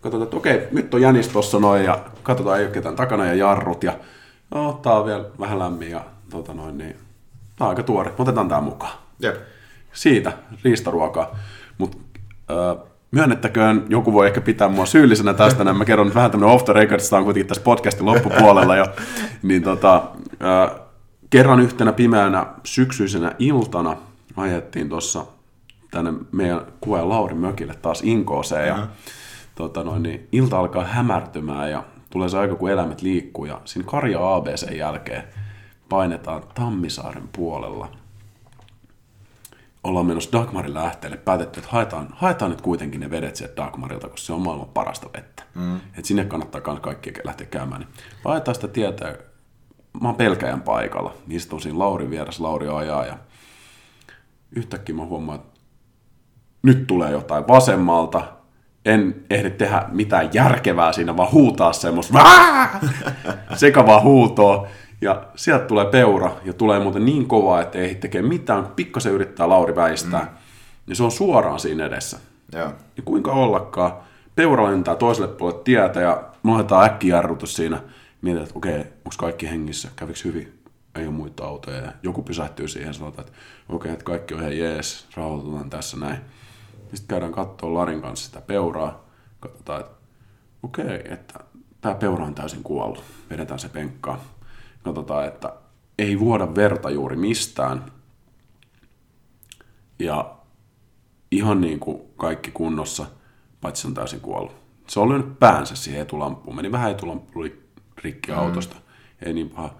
katsotaan, 0.00 0.22
että 0.22 0.36
okei, 0.36 0.68
nyt 0.72 0.94
on 0.94 1.00
jänis 1.00 1.28
tuossa 1.28 1.58
noin 1.58 1.84
ja 1.84 2.04
katsotaan, 2.22 2.58
ei 2.58 2.64
ole 2.64 2.72
ketään 2.72 2.96
takana 2.96 3.26
ja 3.26 3.34
jarrut 3.34 3.84
ja 3.84 3.98
no, 4.50 4.80
tää 4.82 4.92
on 4.92 5.06
vielä 5.06 5.24
vähän 5.40 5.58
lämmin 5.58 5.90
ja 5.90 6.04
tota 6.30 6.54
noin, 6.54 6.78
niin 6.78 6.96
tää 7.56 7.66
on 7.66 7.70
aika 7.70 7.82
tuore, 7.82 8.12
otetaan 8.18 8.48
tää 8.48 8.60
mukaan. 8.60 8.92
Jep. 9.22 9.36
Siitä 9.92 10.32
riistaruokaa. 10.64 11.36
Mutta 11.78 11.98
äh, 12.50 12.91
myönnettäköön, 13.12 13.86
joku 13.88 14.12
voi 14.12 14.26
ehkä 14.26 14.40
pitää 14.40 14.68
mua 14.68 14.86
syyllisenä 14.86 15.34
tästä, 15.34 15.64
näin 15.64 15.76
mä 15.76 15.84
kerron 15.84 16.06
nyt 16.06 16.14
vähän 16.14 16.30
tämmöinen 16.30 16.54
off 16.54 16.64
the 16.64 16.72
record, 16.72 17.00
sitä 17.00 17.16
on 17.16 17.24
kuitenkin 17.24 17.48
tässä 17.48 17.62
podcastin 17.62 18.06
loppupuolella 18.06 18.76
jo, 18.76 18.86
niin 19.42 19.62
tota, 19.62 20.02
äh, 20.42 20.80
kerran 21.30 21.60
yhtenä 21.60 21.92
pimeänä 21.92 22.46
syksyisenä 22.64 23.32
iltana 23.38 23.96
ajettiin 24.36 24.88
tuossa 24.88 25.24
tänne 25.90 26.12
meidän 26.32 26.60
kuva 26.80 27.08
Lauri 27.08 27.34
mökille 27.34 27.74
taas 27.74 28.02
Inkooseen 28.04 28.68
ja 28.68 28.86
tota 29.54 29.84
noin, 29.84 30.02
niin 30.02 30.28
ilta 30.32 30.58
alkaa 30.58 30.84
hämärtymään 30.84 31.70
ja 31.70 31.84
tulee 32.10 32.28
se 32.28 32.38
aika, 32.38 32.54
kun 32.54 32.70
eläimet 32.70 33.02
liikkuu 33.02 33.44
ja 33.44 33.60
siinä 33.64 33.88
Karja 33.90 34.34
ABC 34.34 34.76
jälkeen 34.76 35.22
painetaan 35.88 36.42
Tammisaaren 36.54 37.28
puolella. 37.36 37.88
Ollaan 39.84 40.06
menossa 40.06 40.32
Dagmarin 40.32 40.74
lähteelle, 40.74 41.16
päätetty, 41.16 41.60
että 41.60 41.72
haetaan, 41.72 42.08
haetaan 42.12 42.50
nyt 42.50 42.60
kuitenkin 42.60 43.00
ne 43.00 43.10
vedet 43.10 43.36
sieltä 43.36 43.62
Dagmarilta, 43.62 44.08
koska 44.08 44.26
se 44.26 44.32
on 44.32 44.42
maailman 44.42 44.68
parasta 44.68 45.10
vettä. 45.16 45.42
Mm. 45.54 45.80
Et 45.98 46.04
sinne 46.04 46.24
kannattaa 46.24 46.60
myös 46.66 46.80
kaikki 46.80 47.12
lähteä 47.24 47.46
käymään. 47.46 47.80
Niin 47.80 47.90
haetaan 48.24 48.54
sitä 48.54 48.68
tietä, 48.68 49.08
ja 49.08 49.16
mä 50.00 50.08
oon 50.08 50.16
pelkäjän 50.16 50.62
paikalla. 50.62 51.14
Istun 51.28 51.60
siinä 51.60 51.78
Lauri 51.78 52.10
vieressä, 52.10 52.42
Lauri 52.42 52.68
ajaa 52.68 53.06
ja 53.06 53.18
yhtäkkiä 54.56 54.94
mä 54.94 55.04
huomaan, 55.04 55.38
että 55.40 55.60
nyt 56.62 56.86
tulee 56.86 57.10
jotain 57.10 57.48
vasemmalta, 57.48 58.22
en 58.84 59.24
ehdi 59.30 59.50
tehdä 59.50 59.84
mitään 59.92 60.30
järkevää 60.32 60.92
siinä, 60.92 61.16
vaan 61.16 61.32
huutaa 61.32 61.72
semmoista 61.72 62.18
sekavaa 63.54 64.00
huutoa. 64.00 64.66
Ja 65.02 65.26
sieltä 65.34 65.64
tulee 65.64 65.84
peura, 65.84 66.32
ja 66.44 66.52
tulee 66.52 66.80
muuten 66.80 67.04
niin 67.04 67.26
kovaa, 67.26 67.60
että 67.60 67.78
ei 67.78 67.94
tekee 67.94 68.22
mitään, 68.22 68.66
pikkasen 68.66 69.12
yrittää 69.12 69.48
Lauri 69.48 69.76
väistää. 69.76 70.20
Mm. 70.20 70.28
Ja 70.86 70.94
se 70.94 71.02
on 71.02 71.10
suoraan 71.10 71.60
siinä 71.60 71.86
edessä. 71.86 72.18
Joo. 72.52 72.72
Ja 72.96 73.02
kuinka 73.04 73.32
ollakaan, 73.32 73.92
peura 74.36 74.64
lentää 74.64 74.96
toiselle 74.96 75.28
puolelle 75.28 75.62
tietä, 75.62 76.00
ja 76.00 76.24
me 76.42 76.54
otetaan 76.54 76.84
äkkijarrutus 76.84 77.56
siinä. 77.56 77.82
Mietin, 78.22 78.42
että 78.42 78.54
okei, 78.54 78.78
onko 78.78 79.14
kaikki 79.18 79.50
hengissä, 79.50 79.88
kävikö 79.96 80.20
hyvin? 80.24 80.62
Ei 80.94 81.06
ole 81.06 81.14
muita 81.14 81.44
autoja. 81.44 81.76
Ja 81.76 81.92
joku 82.02 82.22
pysähtyy 82.22 82.68
siihen 82.68 82.86
ja 82.86 82.92
sanotaan, 82.92 83.28
että 83.28 83.38
okei, 83.68 83.92
että 83.92 84.04
kaikki 84.04 84.34
on 84.34 84.40
ihan 84.40 84.58
jees, 84.58 85.06
rauhoitutaan 85.16 85.70
tässä 85.70 85.96
näin. 85.96 86.18
Sitten 86.94 87.08
käydään 87.08 87.32
katsoa 87.32 87.74
Larin 87.74 88.02
kanssa 88.02 88.26
sitä 88.26 88.40
peuraa. 88.40 89.04
Katsotaan, 89.40 89.80
että 89.80 89.92
okei, 90.62 91.12
että 91.12 91.40
tämä 91.80 91.94
peura 91.94 92.24
on 92.24 92.34
täysin 92.34 92.62
kuollut. 92.62 93.04
Vedetään 93.30 93.60
se 93.60 93.68
penkkaan. 93.68 94.18
Katsotaan, 94.82 95.26
että 95.26 95.52
ei 95.98 96.20
vuoda 96.20 96.54
verta 96.54 96.90
juuri 96.90 97.16
mistään. 97.16 97.84
Ja 99.98 100.34
ihan 101.30 101.60
niin 101.60 101.80
kuin 101.80 102.02
kaikki 102.16 102.50
kunnossa, 102.50 103.06
paitsi 103.60 103.86
on 103.86 103.94
täysin 103.94 104.20
kuollut. 104.20 104.56
Se 104.86 105.00
oli 105.00 105.18
nyt 105.18 105.38
päänsä 105.38 105.76
siihen 105.76 106.02
etulampuun. 106.02 106.56
Meni 106.56 106.72
vähän 106.72 106.90
etulamppu 106.90 107.40
oli 107.40 107.62
rikki 107.96 108.32
autosta. 108.32 108.76
Ei 109.22 109.32
niin 109.32 109.50
paha. 109.50 109.74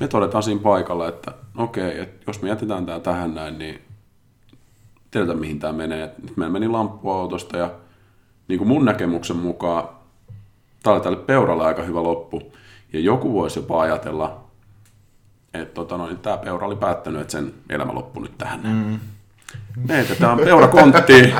Me 0.00 0.08
todetaan 0.08 0.42
siinä 0.42 0.62
paikalla, 0.62 1.08
että 1.08 1.32
okei, 1.56 2.00
että 2.00 2.24
jos 2.26 2.42
me 2.42 2.48
jätetään 2.48 2.86
tämä 2.86 3.00
tähän 3.00 3.34
näin, 3.34 3.58
niin 3.58 3.80
tiedetään 5.10 5.38
mihin 5.38 5.58
tämä 5.58 5.72
menee. 5.72 6.14
Nyt 6.22 6.36
meillä 6.36 6.52
meni 6.52 6.68
lamppu 6.68 7.10
autosta 7.10 7.56
ja 7.56 7.70
niin 8.48 8.58
kuin 8.58 8.68
mun 8.68 8.84
näkemyksen 8.84 9.36
mukaan 9.36 9.88
tämä 10.82 10.94
oli 10.94 11.02
tälle 11.02 11.18
peuralle 11.18 11.64
aika 11.64 11.82
hyvä 11.82 12.02
loppu. 12.02 12.52
Ja 12.92 13.00
joku 13.00 13.32
voisi 13.32 13.58
jopa 13.58 13.80
ajatella, 13.80 14.41
että 15.54 15.74
tota, 15.74 15.96
no, 15.96 16.08
tämä 16.14 16.36
peura 16.36 16.66
oli 16.66 16.76
päättänyt, 16.76 17.20
että 17.20 17.32
sen 17.32 17.54
elämä 17.68 17.94
loppui 17.94 18.22
nyt 18.22 18.38
tähän. 18.38 18.60
Mm. 18.62 19.00
Heitetään 19.88 20.38
peura 20.38 20.68
konttiin, 20.68 21.34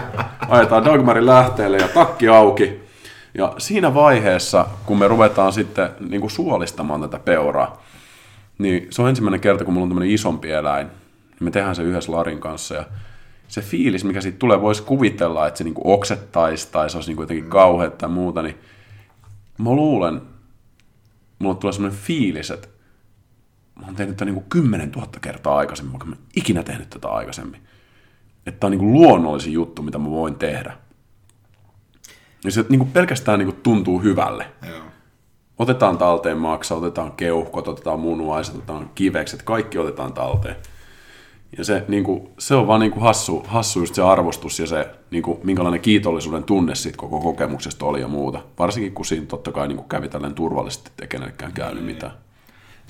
ajetaan 0.48 0.84
Dagmarin 0.84 1.26
lähteelle 1.26 1.76
ja 1.76 1.88
takki 1.88 2.28
auki. 2.28 2.82
Ja 3.34 3.54
siinä 3.58 3.94
vaiheessa, 3.94 4.66
kun 4.86 4.98
me 4.98 5.08
ruvetaan 5.08 5.52
sitten 5.52 5.90
niin 6.08 6.20
kuin 6.20 6.30
suolistamaan 6.30 7.00
tätä 7.00 7.18
peuraa, 7.18 7.82
niin 8.58 8.86
se 8.90 9.02
on 9.02 9.08
ensimmäinen 9.08 9.40
kerta, 9.40 9.64
kun 9.64 9.74
mulla 9.74 9.84
on 9.84 9.88
tämmöinen 9.88 10.14
isompi 10.14 10.50
eläin. 10.50 10.86
Me 11.40 11.50
tehdään 11.50 11.76
se 11.76 11.82
yhdessä 11.82 12.12
Larin 12.12 12.40
kanssa 12.40 12.74
ja 12.74 12.84
se 13.48 13.60
fiilis, 13.60 14.04
mikä 14.04 14.20
siitä 14.20 14.38
tulee, 14.38 14.60
voisi 14.60 14.82
kuvitella, 14.82 15.46
että 15.46 15.58
se 15.58 15.64
niinku 15.64 15.92
oksettaisi 15.92 16.68
tai 16.72 16.90
se 16.90 16.96
olisi 16.96 17.10
niinku 17.10 17.22
jotenkin 17.22 17.50
kauheata 17.50 17.96
tai 17.96 18.08
muuta, 18.08 18.42
niin 18.42 18.58
mä 19.58 19.70
luulen, 19.70 20.22
mulla 21.38 21.54
tulee 21.54 21.72
semmoinen 21.72 22.00
fiilis, 22.00 22.50
että 22.50 22.68
oon 23.92 23.96
tehnyt 23.96 24.16
tätä 24.16 24.24
niinku 24.24 24.44
10 24.48 24.90
000 24.90 25.08
kertaa 25.20 25.56
aikaisemmin, 25.56 25.92
vaikka 25.92 26.06
mä 26.06 26.16
en 26.16 26.22
ikinä 26.36 26.62
tehnyt 26.62 26.90
tätä 26.90 27.08
aikaisemmin. 27.08 27.60
Että 28.46 28.60
tää 28.60 28.68
on 28.68 28.70
niinku 28.70 28.92
luonnollisin 28.92 29.52
juttu, 29.52 29.82
mitä 29.82 29.98
mä 29.98 30.10
voin 30.10 30.34
tehdä. 30.34 30.76
Ja 32.44 32.50
se 32.50 32.64
niinku 32.68 32.84
pelkästään 32.84 33.38
niinku 33.38 33.58
tuntuu 33.62 34.02
hyvälle. 34.02 34.46
Joo. 34.68 34.82
Otetaan 35.58 35.98
talteen 35.98 36.38
maksa, 36.38 36.74
otetaan 36.74 37.12
keuhkot, 37.12 37.68
otetaan 37.68 38.00
munuaiset, 38.00 38.54
otetaan 38.54 38.90
kivekset, 38.94 39.42
kaikki 39.42 39.78
otetaan 39.78 40.12
talteen. 40.12 40.56
Ja 41.58 41.64
se, 41.64 41.84
niin 41.88 42.04
kuin, 42.04 42.28
se 42.38 42.54
on 42.54 42.66
vaan 42.66 42.80
niin 42.80 42.92
kuin 42.92 43.02
hassu, 43.02 43.44
hassu 43.46 43.80
just 43.80 43.94
se 43.94 44.02
arvostus 44.02 44.58
ja 44.58 44.66
se, 44.66 44.90
niin 45.10 45.22
kuin, 45.22 45.38
minkälainen 45.44 45.80
kiitollisuuden 45.80 46.44
tunne 46.44 46.74
siitä 46.74 46.98
koko 46.98 47.20
kokemuksesta 47.20 47.86
oli 47.86 48.00
ja 48.00 48.08
muuta. 48.08 48.42
Varsinkin 48.58 48.94
kun 48.94 49.04
siinä 49.04 49.26
totta 49.26 49.52
kai 49.52 49.68
niin 49.68 49.76
kuin 49.76 49.88
kävi 49.88 50.08
tällainen 50.08 50.36
turvallisesti, 50.36 50.90
ettei 50.90 51.08
kenellekään 51.08 51.52
käynyt 51.52 51.84
mitään. 51.84 52.12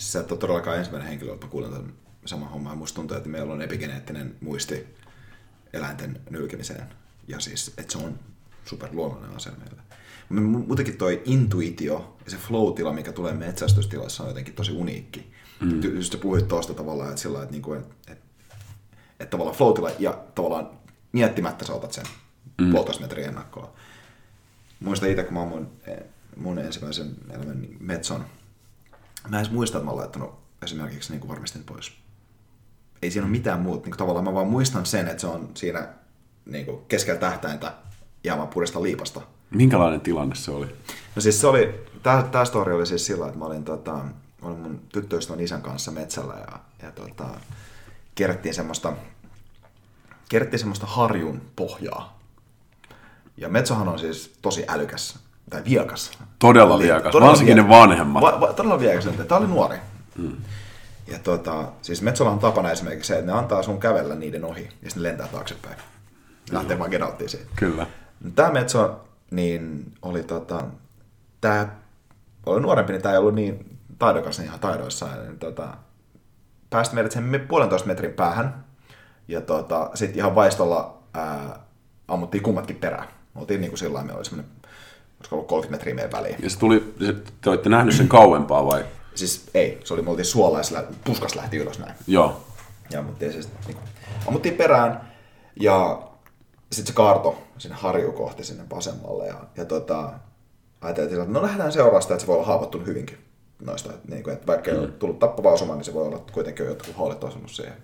Siis 0.03 0.13
sä 0.13 0.21
et 0.21 0.33
ole 0.33 0.39
todellakaan 0.41 0.79
ensimmäinen 0.79 1.09
henkilö, 1.09 1.31
joka 1.31 1.49
kuulen 1.49 1.71
tämän 1.71 1.93
saman 2.25 2.49
homman. 2.49 2.79
Musta 2.79 2.97
tuntuu, 2.97 3.17
että 3.17 3.29
meillä 3.29 3.53
on 3.53 3.63
epigeneettinen 3.63 4.37
muisti 4.41 4.87
eläinten 5.73 6.21
nylkemiseen. 6.31 6.87
Ja 7.29 7.41
siis, 7.41 7.69
että 7.79 7.93
se 7.93 7.99
on 7.99 8.19
superluonnollinen 8.65 9.37
asia 9.37 9.53
meille. 9.59 9.83
Mutta 10.29 10.67
muutenkin 10.67 10.97
toi 10.97 11.23
intuitio 11.25 12.17
ja 12.25 12.31
se 12.31 12.37
flow-tila, 12.37 12.93
mikä 12.93 13.13
tulee 13.13 13.33
metsästystilassa, 13.33 14.23
on 14.23 14.29
jotenkin 14.29 14.55
tosi 14.55 14.73
uniikki. 14.73 15.33
Mm. 15.61 15.83
Just 15.83 16.13
sä 16.13 16.19
puhuit 16.19 16.49
tuosta 16.49 16.75
tavallaan, 16.75 17.11
että 17.11 17.23
sillä 17.23 17.43
että, 17.43 17.53
niinku, 17.53 17.73
että, 17.73 17.95
että, 18.13 18.25
että 19.21 19.31
tavallaan 19.31 19.57
flow 19.57 19.75
ja 19.99 20.25
tavallaan 20.35 20.71
miettimättä 21.13 21.67
sä 21.67 21.73
otat 21.73 21.93
sen 21.93 22.07
mm. 22.61 22.71
puolitoista 22.71 23.03
metriä 23.03 23.29
ennakkoa. 23.29 23.75
Muistan 24.81 25.11
itse, 25.11 25.25
kun 25.25 25.35
mä 25.35 25.41
oon 25.41 25.49
mun, 25.49 25.69
mun 26.37 26.59
ensimmäisen 26.59 27.15
elämän 27.31 27.67
metson, 27.81 28.25
mä 29.29 29.41
en 29.41 29.47
muista, 29.51 29.79
että 29.79 29.85
mä 29.85 29.91
oon 29.91 30.01
laittanut 30.01 30.35
esimerkiksi 30.63 31.13
niin 31.13 31.21
kuin 31.21 31.29
varmistin 31.29 31.65
pois. 31.65 31.93
Ei 33.03 33.11
siinä 33.11 33.27
ole 33.27 33.33
mitään 33.33 33.61
muuta. 33.61 33.83
Niin 33.83 33.91
kuin 33.91 33.99
tavallaan 33.99 34.25
mä 34.25 34.35
vaan 34.35 34.47
muistan 34.47 34.87
sen, 34.87 35.09
että 35.09 35.21
se 35.21 35.27
on 35.27 35.51
siinä 35.55 35.89
niin 36.47 36.67
kuin 36.67 36.85
keskellä 36.89 37.21
tähtäintä 37.21 37.75
ja 38.25 38.37
mä 38.37 38.47
puristan 38.47 38.83
liipasta. 38.83 39.21
Minkälainen 39.51 40.01
tilanne 40.01 40.35
se 40.35 40.51
oli? 40.51 40.67
No 41.17 41.23
siis 41.23 41.41
se 41.41 41.47
oli, 41.47 41.87
tää, 42.03 42.23
tää 42.23 42.45
story 42.45 42.73
oli 42.75 42.87
siis 42.87 43.07
sillä, 43.07 43.27
että 43.27 43.39
mä 43.39 43.45
olin, 43.45 43.65
tota, 43.65 43.93
mä 43.93 44.49
olin 44.49 44.59
mun 44.59 44.81
tyttöystävän 44.93 45.41
isän 45.41 45.63
kanssa 45.63 45.91
metsällä 45.91 46.35
ja, 46.35 46.61
ja 46.83 46.93
tota, 46.93 47.29
kerättiin 48.15 48.55
semmoista, 48.55 48.93
kerättiin 50.29 50.59
semmoista 50.59 50.87
harjun 50.87 51.43
pohjaa. 51.57 52.19
Ja 53.37 53.49
metsohan 53.49 53.89
on 53.89 53.99
siis 53.99 54.39
tosi 54.43 54.65
älykäs, 54.69 55.19
tai 55.53 55.65
viekas. 55.65 56.11
Todella 56.39 56.79
viekas, 56.79 57.15
varsinkin 57.15 57.57
ne 57.57 57.69
vanhemmat. 57.69 58.23
Va, 58.23 58.41
va, 58.41 58.53
todella 58.53 58.81
viekas, 58.81 59.09
tämä 59.29 59.39
oli 59.39 59.47
nuori. 59.47 59.79
Hmm. 60.17 60.37
Ja 61.07 61.19
tota, 61.19 61.65
siis 61.83 62.03
metsolla 62.03 62.31
on 62.31 62.39
tapana 62.39 62.71
esimerkiksi 62.71 63.09
se, 63.09 63.19
että 63.19 63.33
ne 63.33 63.39
antaa 63.39 63.63
sun 63.63 63.81
kävellä 63.81 64.15
niiden 64.15 64.45
ohi, 64.45 64.63
ja 64.63 64.91
sitten 64.91 65.03
ne 65.03 65.09
lentää 65.09 65.29
taaksepäin. 65.29 65.77
Lähtee 66.51 66.79
vaan 66.79 66.91
gedauttiin 66.91 67.31
siitä. 67.31 67.47
Kyllä. 67.57 67.87
Tämä 68.35 68.51
metso 68.51 69.05
niin 69.31 69.93
oli 70.03 70.23
tota, 70.23 70.65
tää 71.41 71.77
oli 72.47 72.61
nuorempi, 72.61 72.93
niin 72.93 73.03
tämä 73.03 73.13
ei 73.13 73.19
ollut 73.19 73.35
niin 73.35 73.79
taidokas 73.99 74.39
niin 74.39 74.47
ihan 74.47 74.61
taidoissaan. 74.61 75.23
Niin, 75.23 75.39
tota, 75.39 75.69
päästi 76.71 76.95
meidät 76.95 77.13
sen 77.13 77.45
puolentoista 77.49 77.89
metrin 77.89 78.13
päähän. 78.13 78.65
Ja 79.29 79.41
tota, 79.41 79.91
sitten 79.95 80.19
ihan 80.19 80.35
vaistolla 80.35 80.99
ää, 81.15 81.59
ammuttiin 82.09 82.43
kummatkin 82.43 82.77
perään. 82.77 83.09
Me 83.35 83.41
oltiin 83.41 83.61
niin 83.61 83.71
kuin 83.71 83.79
sillä 83.79 83.95
lailla, 83.95 84.13
me 84.13 84.17
oli 84.17 84.25
semmoinen, 84.25 84.53
olisiko 85.23 85.37
ollut 85.37 85.49
30 85.49 85.77
metriä 85.77 85.95
meidän 85.95 86.13
väliin. 86.13 86.37
Ja 86.43 86.51
se 86.51 86.59
tuli, 86.59 86.95
se, 87.07 87.15
te 87.41 87.51
olette 87.51 87.69
nähnyt 87.69 87.95
sen 87.95 88.09
kauempaa 88.09 88.67
vai? 88.67 88.85
Siis 89.15 89.51
ei, 89.55 89.81
se 89.85 89.95
oli, 89.95 90.03
me 90.03 90.11
oltiin 90.11 90.27
suolla 90.27 90.59
ja 90.59 90.63
sillä 90.65 90.85
puskas 91.05 91.35
lähti 91.35 91.57
ylös 91.57 91.79
näin. 91.79 91.95
Joo. 92.07 92.45
Ja 92.91 92.99
ammuttiin, 92.99 93.33
siis, 93.33 93.49
niin 93.67 93.77
ammuttiin 94.27 94.55
perään 94.55 95.13
ja 95.61 96.03
sitten 96.73 96.87
se 96.87 96.93
kaarto 96.93 97.43
sinne 97.59 97.77
harju 97.77 98.13
kohti 98.13 98.45
sinne 98.45 98.65
vasemmalle. 98.71 99.27
Ja, 99.27 99.37
ja 99.57 99.65
tota, 99.65 100.13
ajateltiin, 100.81 101.21
että 101.21 101.33
no 101.33 101.43
lähdetään 101.43 101.73
seurasta, 101.73 102.15
että 102.15 102.21
se 102.21 102.27
voi 102.27 102.37
olla 102.37 102.47
haavoittunut 102.47 102.87
hyvinkin 102.87 103.19
noista. 103.63 103.93
Että, 103.93 104.09
niin 104.09 104.23
kuin, 104.23 104.35
että 104.35 104.47
vaikka 104.47 104.71
ei 104.71 104.79
ole 104.79 104.89
tullut 104.89 105.19
tappava 105.19 105.53
osuma, 105.53 105.75
niin 105.75 105.85
se 105.85 105.95
voi 105.95 106.07
olla 106.07 106.17
että 106.17 106.33
kuitenkin 106.33 106.67
jotkut 106.67 106.97
haalit 106.97 107.25
osunut 107.25 107.51
siihen. 107.51 107.77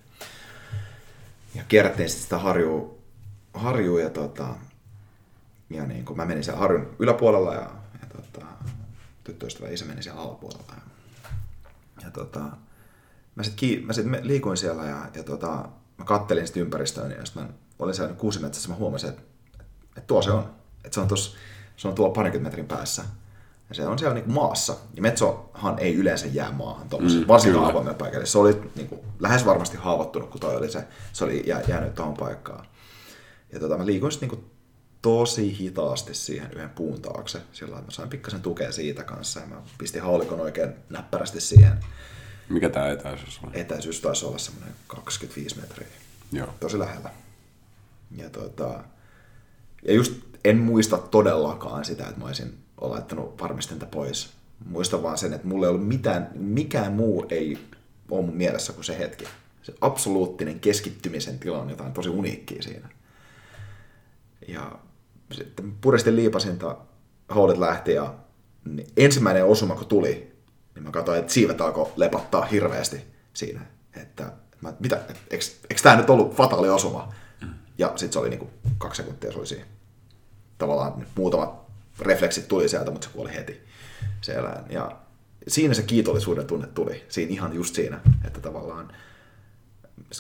Ja 1.55 1.63
kierrättiin 1.69 2.09
sitten 2.09 2.23
sitä 2.23 2.39
harjua, 2.39 2.95
harjua 3.55 4.01
ja 4.01 4.11
tota, 4.11 4.47
ja 5.71 5.87
niin 5.87 6.05
kuin 6.05 6.17
mä 6.17 6.25
menin 6.25 6.45
siellä 6.45 6.61
Harjun 6.61 6.97
yläpuolella 6.99 7.55
ja, 7.55 7.71
ja 8.01 8.07
tota, 8.17 8.47
tyttöystävä 9.25 9.69
isä 9.69 9.85
meni 9.85 10.03
siellä 10.03 10.21
alapuolella. 10.21 10.75
Ja, 10.75 10.83
ja 12.05 12.11
tota, 12.11 12.41
mä 13.35 13.43
sitten 13.43 13.87
mä 13.87 13.93
sit 13.93 14.07
liikuin 14.23 14.57
siellä 14.57 14.85
ja, 14.85 15.07
ja 15.15 15.23
tota, 15.23 15.69
mä 15.99 16.05
kattelin 16.05 16.47
sitten 16.47 16.63
ympäristöä, 16.63 17.09
ja 17.09 17.25
sitten 17.25 17.43
mä 17.43 17.49
olin 17.79 17.95
siellä 17.95 18.15
kuusimetsässä, 18.15 18.69
mä 18.69 18.75
huomasin, 18.75 19.09
että, 19.09 19.23
että 19.89 20.07
tuo 20.07 20.23
se 20.23 20.31
on. 20.31 20.51
Että 20.85 20.95
se 20.95 21.01
on, 21.01 21.09
tos, 21.09 21.37
se 21.77 21.89
on 21.89 21.95
tuolla 21.95 22.15
parikymmentä 22.15 22.57
metrin 22.57 22.77
päässä. 22.77 23.05
Ja 23.69 23.75
se 23.75 23.87
on 23.87 23.99
siellä 23.99 24.15
niin 24.15 24.33
maassa. 24.33 24.77
Ja 24.95 25.03
metsohan 25.03 25.79
ei 25.79 25.95
yleensä 25.95 26.27
jää 26.27 26.53
maahan 26.53 26.87
mm, 26.87 27.29
varsinkin 27.29 27.63
avoimen 27.63 27.95
paikalle. 27.95 28.27
Se 28.27 28.39
oli 28.39 28.71
niin 28.77 28.89
kuin, 28.89 29.01
lähes 29.19 29.47
varmasti 29.47 29.77
haavoittunut, 29.77 30.31
kun 30.31 30.41
toi 30.41 30.57
oli 30.57 30.71
se, 30.71 30.85
se 31.13 31.25
oli 31.25 31.43
jää, 31.47 31.63
jäänyt 31.69 31.95
tuohon 31.95 32.15
paikkaan. 32.15 32.67
Ja 33.53 33.61
tota, 33.61 33.79
mä 33.79 33.87
liikuin 33.87 34.13
sitten 34.13 34.29
niin 34.29 34.45
tosi 35.03 35.59
hitaasti 35.59 36.15
siihen 36.15 36.53
yhden 36.53 36.71
puun 36.71 37.03
taakse, 37.03 37.41
sillä 37.53 37.77
mä 37.77 37.91
sain 37.91 38.09
pikkasen 38.09 38.43
tukea 38.43 38.73
siitä 38.73 39.05
kanssa. 39.05 39.41
Ja 39.41 39.47
mä 39.47 39.63
pistin 39.79 40.03
haulikon 40.03 40.41
oikein 40.41 40.75
näppärästi 40.91 41.41
siihen. 41.41 41.73
Mikä 42.49 42.69
tämä 42.69 42.89
etäisyys 42.89 43.41
on? 43.43 43.51
Etäisyys 43.55 44.01
taisi 44.01 44.27
olla 44.27 44.39
semmoinen 44.39 44.75
25 44.87 45.61
metriä. 45.61 45.89
Joo. 46.33 46.49
Tosi 46.61 46.79
lähellä. 46.79 47.11
Ja, 48.17 48.31
tota, 48.31 48.85
ja 49.83 49.95
just 49.95 50.13
en 50.45 50.59
muista 50.59 50.99
todellakaan 50.99 51.85
sitä, 51.85 52.07
että 52.09 52.21
mä 52.21 52.27
olisin 52.27 52.59
laittanut 52.81 53.41
varmistinta 53.41 53.87
pois. 53.87 54.31
Muistan 54.65 55.03
vaan 55.03 55.19
sen, 55.19 55.33
että 55.33 55.49
mulla 55.49 55.67
ei 55.67 55.71
ollut 55.71 55.89
mitään, 55.89 56.31
mikään 56.35 56.93
muu 56.93 57.27
ei 57.31 57.59
ole 58.11 58.25
mun 58.25 58.37
mielessä 58.37 58.73
kuin 58.73 58.85
se 58.85 58.99
hetki. 58.99 59.25
Se 59.63 59.75
absoluuttinen 59.81 60.61
keskittymisen 60.61 61.39
tila 61.39 61.59
on 61.59 61.71
jotain 61.71 61.93
tosi 61.93 62.09
uniikkiä 62.09 62.63
siinä. 62.63 62.89
Ja 64.49 64.79
sitten 65.33 65.73
puristin 65.81 66.17
liipasinta, 66.17 66.77
houdet 67.35 67.59
lähti 67.59 67.93
ja 67.93 68.15
niin 68.65 68.89
ensimmäinen 68.97 69.45
osuma 69.45 69.77
kun 69.77 69.87
tuli, 69.87 70.33
niin 70.75 70.83
mä 70.83 70.91
katsoin, 70.91 71.19
että 71.19 71.33
siivet 71.33 71.61
alkoi 71.61 71.93
lepattaa 71.97 72.45
hirveästi 72.45 73.01
siinä. 73.35 73.61
Että 73.97 74.33
mä, 74.61 74.73
mitä, 74.81 75.01
eikö, 75.31 75.45
tämä 75.83 75.97
nyt 75.97 76.11
ollut 76.11 76.35
fataali 76.35 76.69
osuma? 76.69 77.15
Mm. 77.41 77.49
Ja 77.79 77.89
sitten 77.89 78.13
se 78.13 78.19
oli 78.19 78.31
niinku 78.31 78.51
kaksi 78.79 79.03
sekuntia 79.03 79.33
se 79.33 79.39
oli 79.39 79.47
siinä. 79.47 79.65
Tavallaan 80.59 81.07
muutamat 81.15 81.69
refleksit 81.99 82.49
tuli 82.49 82.69
sieltä, 82.69 82.91
mutta 82.91 83.07
se 83.07 83.13
kuoli 83.13 83.35
heti 83.35 83.61
siellä. 84.21 84.65
Ja 84.71 84.97
siinä 85.49 85.75
se 85.75 85.83
kiitollisuuden 85.83 86.47
tunne 86.47 86.67
tuli, 86.67 87.05
siinä 87.09 87.33
ihan 87.33 87.55
just 87.55 87.75
siinä, 87.75 88.01
että 88.25 88.41
tavallaan 88.41 88.93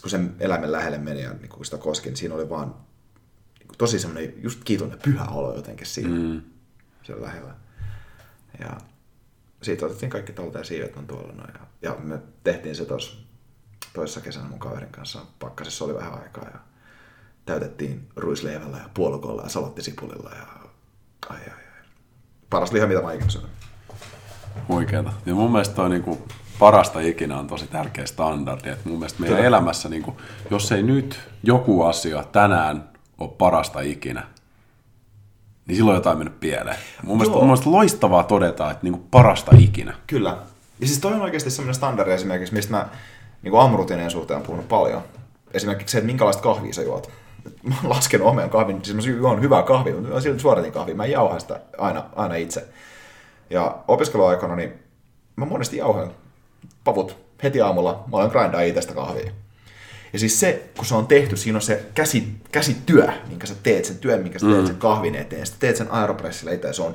kun 0.01 0.11
sen 0.11 0.35
eläimen 0.41 0.73
lähelle 0.73 0.99
meni 0.99 1.23
ja 1.23 1.33
niin 1.33 1.49
kun 1.49 1.65
sitä 1.65 1.79
koski, 1.79 2.09
niin 2.09 2.17
siinä 2.17 2.35
oli 2.35 2.49
vaan 2.49 2.75
tosi 3.79 3.99
semmoinen 3.99 4.43
just 4.43 4.65
kiitollinen 4.65 5.03
pyhä 5.03 5.25
olo 5.25 5.55
jotenkin 5.55 5.87
siinä, 5.87 6.09
mm. 6.09 6.43
siellä 7.03 7.27
lähellä. 7.27 7.55
Ja 8.61 8.77
siitä 9.63 9.87
otettiin 9.87 10.11
kaikki 10.11 10.33
talteen 10.33 10.65
siivet 10.65 10.97
on 10.97 11.07
tuolla 11.07 11.33
noin. 11.33 11.51
Ja, 11.55 11.61
ja 11.83 11.97
me 12.03 12.19
tehtiin 12.45 12.77
se 12.77 12.85
tuossa 12.85 13.17
toisessa 13.93 14.21
kesänä 14.21 14.49
mun 14.49 14.59
kaverin 14.59 14.93
kanssa. 14.93 15.21
Pakkasessa 15.39 15.85
oli 15.85 15.95
vähän 15.95 16.23
aikaa 16.23 16.45
ja 16.45 16.59
täytettiin 17.47 18.09
ruisleivällä 18.17 18.77
ja 18.77 18.89
puolukolla 18.95 19.43
ja 19.43 19.49
salottisipulilla 19.49 20.31
ja 20.31 20.47
ai 21.29 21.37
ai 21.37 21.47
ai. 21.47 21.85
Paras 22.51 22.73
liha, 22.73 22.87
mitä 22.87 23.03
mä 23.03 23.13
ikinä 23.13 23.31
syönyt. 23.31 23.51
Huikeeta. 24.69 25.13
Ja 25.27 25.35
mun 25.35 25.53
mielestä 25.53 25.75
toi 25.75 25.89
niinku 25.89 26.29
parasta 26.59 27.01
ikinä 27.01 27.39
on 27.39 27.47
tosi 27.47 27.67
tärkeä 27.67 28.07
standardi. 28.07 28.69
Et 28.69 28.85
mun 28.85 28.99
mielestä 28.99 29.21
meidän 29.21 29.37
Kyllä. 29.37 29.49
elämässä, 29.49 29.89
niinku, 29.89 30.17
jos 30.51 30.73
ei 30.73 30.83
nyt 30.83 31.21
joku 31.43 31.83
asia 31.83 32.25
tänään 32.33 32.89
ole 33.19 33.31
parasta 33.39 33.81
ikinä, 33.81 34.27
niin 35.67 35.77
silloin 35.77 35.95
jotain 35.95 36.19
mennyt 36.19 36.41
pieleen. 36.41 36.77
Mun 37.03 37.17
mielestä, 37.17 37.39
mun 37.39 37.47
mielestä 37.47 37.71
loistavaa 37.71 38.25
todeta, 38.25 38.71
että 38.71 38.83
niinku 38.83 39.07
parasta 39.11 39.51
ikinä. 39.59 39.95
Kyllä. 40.07 40.37
Ja 40.81 40.87
siis 40.87 40.99
toi 41.01 41.13
on 41.13 41.21
oikeasti 41.21 41.51
semmoinen 41.51 41.75
standardi 41.75 42.13
esimerkiksi, 42.13 42.55
mistä 42.55 42.71
mä 42.71 42.89
niin 43.43 43.51
kuin 43.51 43.61
aamurutiinien 43.61 44.11
suhteen 44.11 44.37
on 44.37 44.47
puhunut 44.47 44.69
paljon. 44.69 45.03
Esimerkiksi 45.55 45.93
se, 45.93 45.99
että 45.99 46.07
minkälaista 46.07 46.43
kahvia 46.43 46.73
sä 46.73 46.83
juot. 46.83 47.11
Mä 47.63 47.75
oon 47.83 47.91
laskenut 47.91 48.29
omen 48.29 48.51
kahvin, 48.51 48.85
siis 48.85 48.97
mä 48.97 49.13
juon 49.13 49.41
hyvää 49.41 49.63
kahvia, 49.63 49.95
mutta 49.95 50.15
mä 50.15 50.21
silti 50.21 50.41
suoratin 50.41 50.73
kahvia. 50.73 50.95
Mä 50.95 51.07
jauhan 51.07 51.41
sitä 51.41 51.61
aina, 51.79 52.05
aina 52.17 52.35
itse. 52.35 52.69
Ja 53.51 53.79
opiskeluaikana 53.89 54.57
niin 54.57 54.73
mä 55.37 55.45
monesti 55.45 55.77
jauhan 55.77 56.11
pavut 56.85 57.17
heti 57.43 57.61
aamulla. 57.61 58.05
Mä 58.11 58.17
olen 58.17 58.31
grindaa 58.31 58.61
itsestä 58.61 58.95
kahvia. 58.95 59.31
Ja 60.13 60.19
siis 60.19 60.41
se, 60.41 60.71
kun 60.77 60.87
se 60.87 60.95
on 60.95 61.07
tehty, 61.07 61.37
siinä 61.37 61.57
on 61.57 61.63
se 61.63 61.87
käsi, 61.95 62.29
käsityö, 62.53 63.09
minkä 63.29 63.47
sä 63.47 63.55
teet, 63.63 63.85
sen 63.85 63.99
työn, 63.99 64.23
minkä 64.23 64.39
sä 64.39 64.47
teet 64.47 64.61
mm. 64.61 64.67
sen 64.67 64.77
kahvin 64.77 65.15
eteen. 65.15 65.47
Sitten 65.47 65.61
teet 65.61 65.77
sen 65.77 65.93
aeropressilla 65.93 66.53
itse, 66.53 66.73
se 66.73 66.83
on 66.83 66.95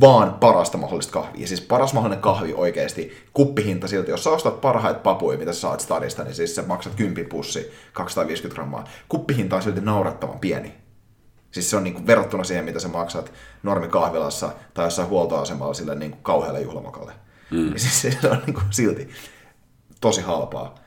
vaan 0.00 0.34
parasta 0.34 0.78
mahdollista 0.78 1.12
kahvia. 1.12 1.40
Ja 1.40 1.48
siis 1.48 1.60
paras 1.60 1.94
mahdollinen 1.94 2.22
kahvi 2.22 2.52
oikeasti, 2.54 3.16
kuppihinta 3.32 3.88
silti. 3.88 4.10
Jos 4.10 4.24
sä 4.24 4.30
ostat 4.30 4.60
parhaita 4.60 5.00
papuja, 5.00 5.38
mitä 5.38 5.52
sä 5.52 5.60
saat 5.60 5.80
stadista, 5.80 6.24
niin 6.24 6.34
siis 6.34 6.54
sä 6.54 6.62
maksat 6.62 6.94
10 6.94 7.30
pussi, 7.30 7.72
250 7.92 8.54
grammaa. 8.54 8.84
Kuppihinta 9.08 9.56
on 9.56 9.62
silti 9.62 9.80
naurettavan 9.80 10.38
pieni. 10.38 10.74
Siis 11.50 11.70
se 11.70 11.76
on 11.76 11.84
niin 11.84 11.94
kuin 11.94 12.06
verrattuna 12.06 12.44
siihen, 12.44 12.64
mitä 12.64 12.78
sä 12.80 12.88
maksat 12.88 13.32
kahvilassa 13.90 14.52
tai 14.74 14.86
jossain 14.86 15.08
huoltoasemalla 15.08 15.74
sille 15.74 15.94
niin 15.94 16.10
kuin 16.10 16.22
kauhealle 16.22 16.60
juhlamakalle. 16.60 17.12
Mm. 17.50 17.72
Ja 17.72 17.78
siis 17.78 18.02
se 18.02 18.28
on 18.30 18.42
niin 18.46 18.54
kuin 18.54 18.66
silti 18.70 19.08
tosi 20.00 20.20
halpaa. 20.20 20.81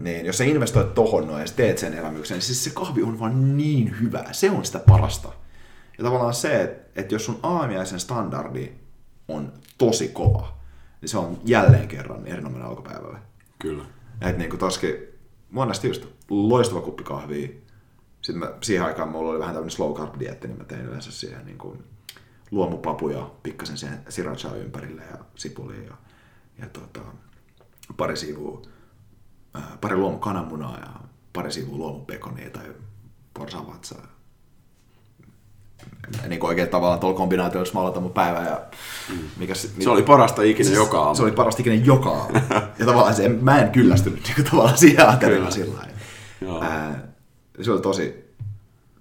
Niin, 0.00 0.26
jos 0.26 0.38
sä 0.38 0.44
investoit 0.44 0.94
tohon 0.94 1.26
noin 1.26 1.40
ja 1.40 1.46
teet 1.56 1.78
sen 1.78 1.94
elämyksen, 1.94 2.34
niin 2.34 2.42
siis 2.42 2.64
se 2.64 2.70
kahvi 2.70 3.02
on 3.02 3.20
vaan 3.20 3.56
niin 3.56 4.00
hyvä. 4.00 4.24
Se 4.32 4.50
on 4.50 4.64
sitä 4.64 4.78
parasta. 4.78 5.28
Ja 5.98 6.04
tavallaan 6.04 6.34
se, 6.34 6.62
että, 6.62 7.00
että 7.00 7.14
jos 7.14 7.24
sun 7.24 7.40
aamiaisen 7.42 8.00
standardi 8.00 8.72
on 9.28 9.52
tosi 9.78 10.08
kova, 10.08 10.58
niin 11.00 11.08
se 11.08 11.18
on 11.18 11.38
jälleen 11.44 11.88
kerran 11.88 12.26
erinomainen 12.26 12.68
alkupäivälle. 12.68 13.18
Kyllä. 13.58 13.84
Että 14.20 14.38
niin 14.38 14.50
kuin 14.50 14.60
toskin, 14.60 14.96
monesti 15.50 15.88
just 15.88 16.06
loistava 16.30 16.80
kuppi 16.80 17.04
kahvia. 17.04 17.48
Sitten 18.22 18.38
mä, 18.38 18.52
siihen 18.62 18.86
aikaan 18.86 19.08
mulla 19.08 19.30
oli 19.30 19.38
vähän 19.38 19.54
tämmöinen 19.54 19.76
slow 19.76 19.94
carb 19.94 20.20
dietti, 20.20 20.48
niin 20.48 20.58
mä 20.58 20.64
tein 20.64 20.84
yleensä 20.84 21.12
siihen 21.12 21.46
niin 21.46 21.58
kuin 21.58 21.84
luomupapuja, 22.50 23.30
pikkasen 23.42 23.78
siihen 23.78 23.98
srirachaa 24.08 24.54
ympärille 24.54 25.02
ja 25.10 25.18
sipulia 25.34 25.82
ja, 25.82 25.96
ja 26.58 26.66
tota, 26.68 27.00
pari 27.96 28.16
sivua, 28.16 28.62
pari 29.80 29.96
luomu 29.96 30.18
kananmunaa 30.18 30.78
ja 30.78 30.90
pari 31.32 31.52
sivua 31.52 31.76
luomupekonia 31.76 32.50
tai 32.50 32.74
porsavatsaa 33.34 34.14
niin 36.28 36.40
kuin 36.40 36.48
oikein 36.48 36.68
tavallaan 36.68 37.00
tuolla 37.00 37.16
kombinaatiolla 37.16 37.70
smaalata 37.70 38.00
mun 38.00 38.12
päivää. 38.12 38.48
Ja 38.48 38.62
mm. 39.08 39.18
mikä 39.36 39.54
se, 39.54 39.68
se 39.80 39.90
oli 39.90 40.02
parasta 40.02 40.42
ikinä 40.42 40.66
siis, 40.66 40.78
joka 40.78 41.02
aamu. 41.02 41.14
Se 41.14 41.22
oli 41.22 41.32
parasta 41.32 41.62
ikinä 41.62 41.74
joka 41.74 42.10
aamu. 42.10 42.34
ja 42.78 42.86
tavallaan 42.86 43.14
se, 43.14 43.28
mä 43.28 43.58
en 43.60 43.70
kyllästynyt 43.70 44.22
niin 44.24 44.34
kuin, 44.34 44.44
tavallaan 44.44 44.78
siihen 44.78 45.08
ateriaan 45.08 45.52
sillä 45.52 45.74
lailla. 45.78 45.94
Se 47.62 47.70
oli 47.70 47.80
tosi, 47.80 48.34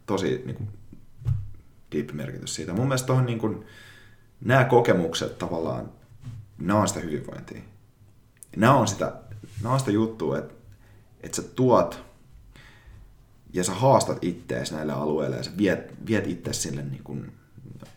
tosi 0.06 0.42
niin 0.46 0.56
kuin, 0.56 0.70
deep 1.92 2.12
merkitys 2.12 2.56
siitä. 2.56 2.74
Mun 2.74 2.88
mielestä 2.88 3.08
tohon, 3.08 3.26
niin 3.26 3.40
kuin, 3.40 3.66
nämä 4.42 4.64
kokemukset 4.64 5.38
tavallaan, 5.38 5.92
nämä 6.58 6.80
on 6.80 6.88
sitä 6.88 7.00
hyvinvointia. 7.00 7.62
Nämä 8.56 8.74
on 8.74 8.88
sitä, 8.88 9.14
nämä 9.64 9.74
on 9.74 9.80
sitä 9.80 9.92
juttua, 9.92 10.38
että, 10.38 10.54
että 11.22 11.36
sä 11.36 11.42
tuot 11.42 12.04
ja 13.54 13.64
sä 13.64 13.74
haastat 13.74 14.18
ittees 14.22 14.72
näille 14.72 14.94
alueille 14.94 15.36
ja 15.36 15.44
sä 15.44 15.52
viet, 15.58 15.94
viet 16.08 16.28
itse 16.28 16.54
sille 16.54 16.82
niin 16.82 17.04
kuin, 17.04 17.32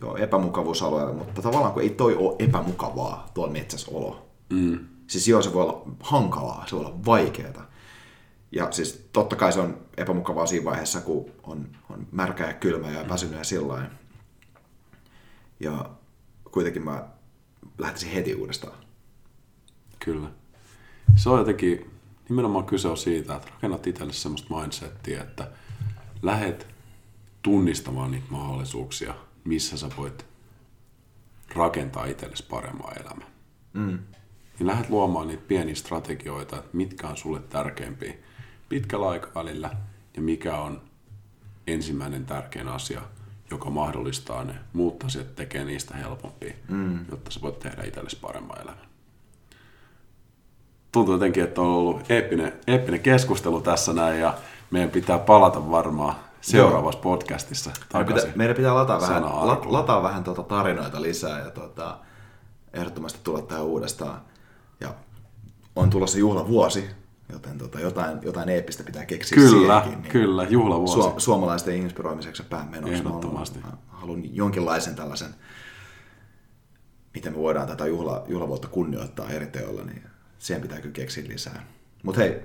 joo, 0.00 0.16
epämukavuusalueelle, 0.16 1.12
mutta 1.12 1.42
tavallaan 1.42 1.72
kun 1.72 1.82
ei 1.82 1.90
toi 1.90 2.16
ole 2.16 2.36
epämukavaa 2.38 3.30
tuolla 3.34 3.52
metsässä 3.52 3.90
olo. 3.90 4.28
Mm. 4.50 4.78
Siis 5.06 5.28
joo, 5.28 5.42
se 5.42 5.52
voi 5.52 5.62
olla 5.62 5.82
hankalaa, 6.00 6.64
se 6.66 6.76
voi 6.76 6.84
olla 6.84 7.04
vaikeaa. 7.06 7.66
Ja 8.52 8.72
siis 8.72 9.08
totta 9.12 9.36
kai 9.36 9.52
se 9.52 9.60
on 9.60 9.78
epämukavaa 9.96 10.46
siinä 10.46 10.64
vaiheessa, 10.64 11.00
kun 11.00 11.30
on, 11.42 11.68
on 11.90 12.06
märkä 12.12 12.46
ja 12.46 12.52
kylmä 12.52 12.90
ja 12.90 13.08
väsynyt 13.08 13.38
ja 13.38 13.44
sillä 13.44 13.90
Ja 15.60 15.90
kuitenkin 16.52 16.84
mä 16.84 17.08
lähtisin 17.78 18.10
heti 18.10 18.34
uudestaan. 18.34 18.78
Kyllä. 19.98 20.28
Se 21.16 21.30
on 21.30 21.38
jotenkin, 21.38 21.90
nimenomaan 22.28 22.64
kyse 22.64 22.88
on 22.88 22.96
siitä, 22.96 23.36
että 23.36 23.50
rakennat 23.52 23.86
itselle 23.86 24.12
semmoista 24.12 24.54
mindsettiä, 24.60 25.22
että 25.22 25.50
lähet 26.22 26.66
tunnistamaan 27.42 28.10
niitä 28.10 28.26
mahdollisuuksia, 28.30 29.14
missä 29.44 29.76
sä 29.76 29.90
voit 29.96 30.26
rakentaa 31.54 32.06
itsellesi 32.06 32.46
parempaa 32.50 32.92
elämää. 32.92 33.26
Mm. 33.72 33.98
Niin 34.58 34.66
lähdet 34.66 34.90
luomaan 34.90 35.28
niitä 35.28 35.42
pieniä 35.48 35.74
strategioita, 35.74 36.56
että 36.56 36.70
mitkä 36.72 37.08
on 37.08 37.16
sulle 37.16 37.40
tärkeimpiä 37.40 38.14
pitkällä 38.68 39.08
aikavälillä 39.08 39.70
ja 40.16 40.22
mikä 40.22 40.58
on 40.58 40.82
ensimmäinen 41.66 42.26
tärkein 42.26 42.68
asia, 42.68 43.02
joka 43.50 43.70
mahdollistaa 43.70 44.44
ne 44.44 44.54
muut 44.72 45.04
asiat 45.04 45.34
tekee 45.34 45.64
niistä 45.64 45.96
helpompia, 45.96 46.54
mm. 46.68 47.06
jotta 47.10 47.30
sä 47.30 47.40
voit 47.40 47.58
tehdä 47.58 47.82
itsellesi 47.82 48.18
paremman 48.20 48.62
elämän 48.62 48.85
tuntuu 50.96 51.14
jotenkin, 51.14 51.44
että 51.44 51.60
on 51.60 51.66
ollut 51.66 52.10
eeppinen, 52.10 52.52
eeppinen 52.66 53.00
keskustelu 53.00 53.60
tässä 53.60 53.92
näin 53.92 54.20
ja 54.20 54.34
meidän 54.70 54.90
pitää 54.90 55.18
palata 55.18 55.70
varmaan 55.70 56.14
seuraavassa 56.40 57.00
podcastissa 57.00 57.70
Meidän 57.70 57.88
takaisin. 57.92 58.14
pitää, 58.28 58.36
meidän 58.38 58.56
pitää 58.56 58.74
lataa 58.74 59.00
vähän, 59.00 59.22
la, 59.24 59.60
lataa 59.64 60.02
vähän 60.02 60.24
tuota 60.24 60.42
tarinoita 60.42 61.02
lisää 61.02 61.38
ja 61.44 61.50
tuota, 61.50 61.98
ehdottomasti 62.72 63.18
tulla 63.24 63.42
tähän 63.42 63.64
uudestaan. 63.64 64.20
Ja 64.80 64.94
on 65.76 65.90
tulossa 65.90 66.18
juhlavuosi, 66.18 66.90
joten 67.32 67.58
tuota, 67.58 67.80
jotain, 67.80 68.18
jotain 68.22 68.48
eeppistä 68.48 68.82
pitää 68.84 69.04
keksiä 69.06 69.36
Kyllä, 69.36 69.50
siihenkin. 69.80 70.02
Niin 70.02 70.12
kyllä, 70.12 70.44
juhlavuosi. 70.44 71.00
Su- 71.08 71.20
suomalaisten 71.20 71.76
inspiroimiseksi 71.76 72.42
päämenoksi. 72.42 72.94
Ehdottomasti. 72.94 73.60
haluan- 73.60 73.78
Mä 73.92 73.98
haluan 73.98 74.34
jonkinlaisen 74.36 74.94
tällaisen, 74.94 75.34
miten 77.14 77.32
me 77.32 77.38
voidaan 77.38 77.68
tätä 77.68 77.86
juhla, 77.86 78.24
juhlavuotta 78.28 78.68
kunnioittaa 78.68 79.28
eri 79.30 79.46
teoilla, 79.46 79.82
niin 79.82 80.02
siihen 80.38 80.62
pitää 80.62 80.80
kyllä 80.80 80.92
keksiä 80.92 81.24
lisää. 81.28 81.66
Mutta 82.02 82.20
hei, 82.20 82.40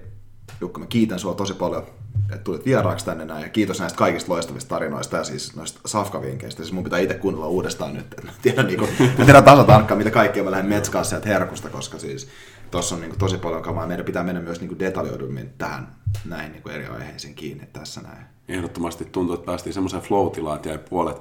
Jukka, 0.62 0.80
mä 0.80 0.86
kiitän 0.86 1.20
sua 1.20 1.34
tosi 1.34 1.54
paljon, 1.54 1.86
että 2.24 2.44
tulit 2.44 2.66
vieraaksi 2.66 3.06
tänne 3.06 3.26
näin, 3.26 3.42
ja 3.42 3.50
kiitos 3.50 3.80
näistä 3.80 3.98
kaikista 3.98 4.32
loistavista 4.32 4.70
tarinoista 4.70 5.18
ja 5.18 5.24
siis 5.24 5.56
noista 5.56 5.80
safkavinkkeistä. 5.86 6.64
Siis 6.64 6.74
mun 6.74 6.84
pitää 6.84 7.00
itse 7.00 7.14
kuunnella 7.14 7.48
uudestaan 7.48 7.94
nyt, 7.94 8.16
mä 8.24 8.32
tiedän, 8.42 8.68
niinku, 8.68 8.88
mä 9.18 9.26
tiedän 9.26 9.44
tasatarkkaan, 9.44 9.98
mitä 9.98 10.12
kaikkea 10.12 10.44
mä 10.44 10.52
lähden 10.52 10.70
metskaan 10.70 11.06
sieltä 11.06 11.30
herkusta, 11.30 11.70
koska 11.70 12.00
siis 12.00 12.28
tuossa 12.72 12.96
on 12.96 13.02
niinku 13.02 13.18
tosi 13.18 13.38
paljon 13.38 13.62
kamaa. 13.62 13.88
Meidän 13.88 14.06
pitää 14.06 14.24
mennä 14.24 14.42
myös 14.42 14.60
niinku 14.60 14.80
detaljoidummin 14.80 15.54
tähän 15.58 15.96
näihin 16.26 16.52
niinku 16.52 16.70
eri 16.70 16.86
aiheisiin 16.86 17.36
kiinni 17.36 17.68
tässä 17.74 18.02
näin. 18.02 18.26
Ehdottomasti 18.48 19.06
tuntuu, 19.06 19.36
että 19.36 19.46
päästiin 19.46 19.74
semmoiseen 19.74 20.04
flow 20.04 20.56
että 20.56 20.70
jäi 20.70 20.78
puolet 20.78 21.18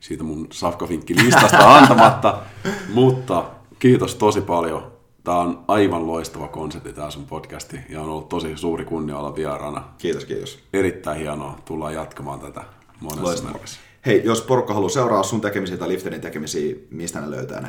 siitä 0.00 0.24
mun 0.24 0.46
Safkafinkki-listasta 0.52 1.76
antamatta, 1.76 2.38
mutta 2.94 3.50
kiitos 3.78 4.14
tosi 4.14 4.40
paljon. 4.40 4.93
Tämä 5.24 5.38
on 5.38 5.64
aivan 5.68 6.06
loistava 6.06 6.48
konsepti 6.48 6.92
tämä 6.92 7.10
sun 7.10 7.26
podcasti 7.26 7.76
ja 7.88 8.02
on 8.02 8.08
ollut 8.08 8.28
tosi 8.28 8.56
suuri 8.56 8.84
kunnia 8.84 9.18
olla 9.18 9.36
vieraana. 9.36 9.84
Kiitos, 9.98 10.24
kiitos. 10.24 10.58
Erittäin 10.72 11.18
hienoa, 11.18 11.58
tullaan 11.64 11.94
jatkamaan 11.94 12.40
tätä 12.40 12.64
monessa 13.00 13.44
merkissä. 13.44 13.80
Hei, 14.06 14.22
jos 14.24 14.42
porukka 14.42 14.74
haluaa 14.74 14.90
seuraa 14.90 15.22
sun 15.22 15.40
tekemisiä 15.40 15.76
tai 15.76 15.88
Lifterin 15.88 16.20
tekemisiä, 16.20 16.76
mistä 16.90 17.20
ne 17.20 17.30
löytää 17.30 17.60
ne? 17.60 17.68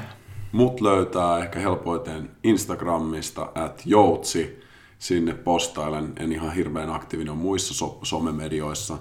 Mut 0.52 0.82
löytää 0.82 1.40
ehkä 1.40 1.60
helpoiten 1.60 2.32
Instagramista, 2.44 3.50
at 3.56 3.82
joutsi. 3.86 4.60
Sinne 5.00 5.34
postailen, 5.34 6.14
en 6.20 6.32
ihan 6.32 6.54
hirveän 6.54 6.90
aktiivinen 6.90 7.38
muissa 7.38 7.74
so- 7.74 8.00
somemedioissa. 8.04 8.98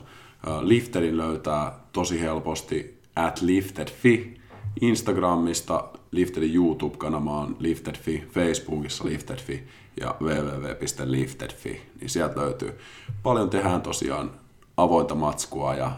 Lifterin 0.60 1.16
löytää 1.16 1.78
tosi 1.92 2.20
helposti 2.20 3.00
at 3.16 3.42
liftedfi. 3.42 4.40
Instagramista 4.80 5.88
Lifterin 6.14 6.54
YouTube-kanava 6.54 7.40
on 7.40 7.56
liftedfi, 7.58 8.28
Facebookissa 8.30 9.04
liftedfi 9.04 9.68
ja 10.00 10.14
www.liftedfi, 10.20 11.82
niin 12.00 12.10
sieltä 12.10 12.40
löytyy. 12.40 12.78
Paljon 13.22 13.50
tehdään 13.50 13.82
tosiaan 13.82 14.30
avointa 14.76 15.14
matskua 15.14 15.74
ja 15.74 15.92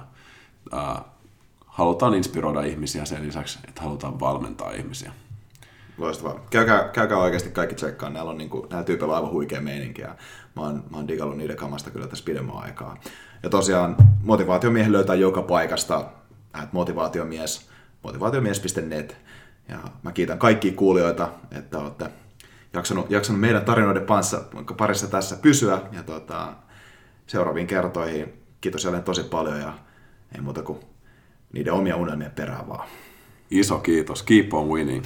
ää, 0.72 1.02
halutaan 1.66 2.14
inspiroida 2.14 2.62
ihmisiä 2.62 3.05
sen 3.05 3.26
lisäksi, 3.26 3.59
että 3.68 3.82
halutaan 3.82 4.20
valmentaa 4.20 4.72
ihmisiä. 4.72 5.12
Loistavaa. 5.98 6.40
Käykää, 6.51 6.88
käykää 6.88 7.18
oikeasti 7.18 7.51
kaikki 7.51 7.74
tsekkaan. 7.74 8.12
Näillä 8.12 8.30
on 8.30 8.38
niinku, 8.38 8.66
näillä 8.70 8.84
tyypeillä 8.84 9.12
on 9.12 9.16
aivan 9.16 9.32
huikea 9.32 9.60
meininki 9.60 10.02
ja 10.02 10.16
mä 10.56 10.62
oon, 10.62 10.84
mä 10.90 10.97
oon 10.97 11.09
digannut 11.09 11.36
niiden 11.38 11.56
kamasta 11.56 11.90
kyllä 11.90 12.06
tässä 12.06 12.24
pidemmän 12.24 12.56
aikaa. 12.56 12.97
Ja 13.43 13.51
tosiaan 13.51 13.97
motivaatiomiehen 14.22 14.93
löytää 14.93 15.14
joka 15.14 15.43
paikasta. 15.43 16.05
At 16.52 16.72
motivaatiomies, 16.72 17.68
motivaatiomies.net. 18.02 19.16
Ja 19.68 19.78
mä 20.02 20.12
kiitän 20.12 20.38
kaikkia 20.38 20.72
kuulijoita, 20.72 21.28
että 21.51 21.78
olette 21.78 22.10
jaksanut, 22.72 23.10
jaksanut 23.10 23.40
meidän 23.40 23.64
tarinoiden 23.64 24.06
parissa, 24.06 24.44
parissa 24.76 25.06
tässä 25.06 25.36
pysyä. 25.36 25.80
Ja 25.93 26.02
tota, 26.02 26.52
seuraaviin 27.26 27.66
kertoihin 27.66 28.43
kiitos 28.60 28.84
jälleen 28.84 29.05
tosi 29.05 29.22
paljon 29.22 29.60
ja 29.60 29.78
ei 30.34 30.40
muuta 30.40 30.62
kuin 30.62 30.78
niiden 31.52 31.72
omia 31.72 31.97
unelmien 31.97 32.30
perään 32.30 32.68
vaan. 32.68 32.88
Iso 33.51 33.78
kiitos. 33.78 34.22
Keep 34.22 34.55
on 34.55 34.68
winning. 34.68 35.05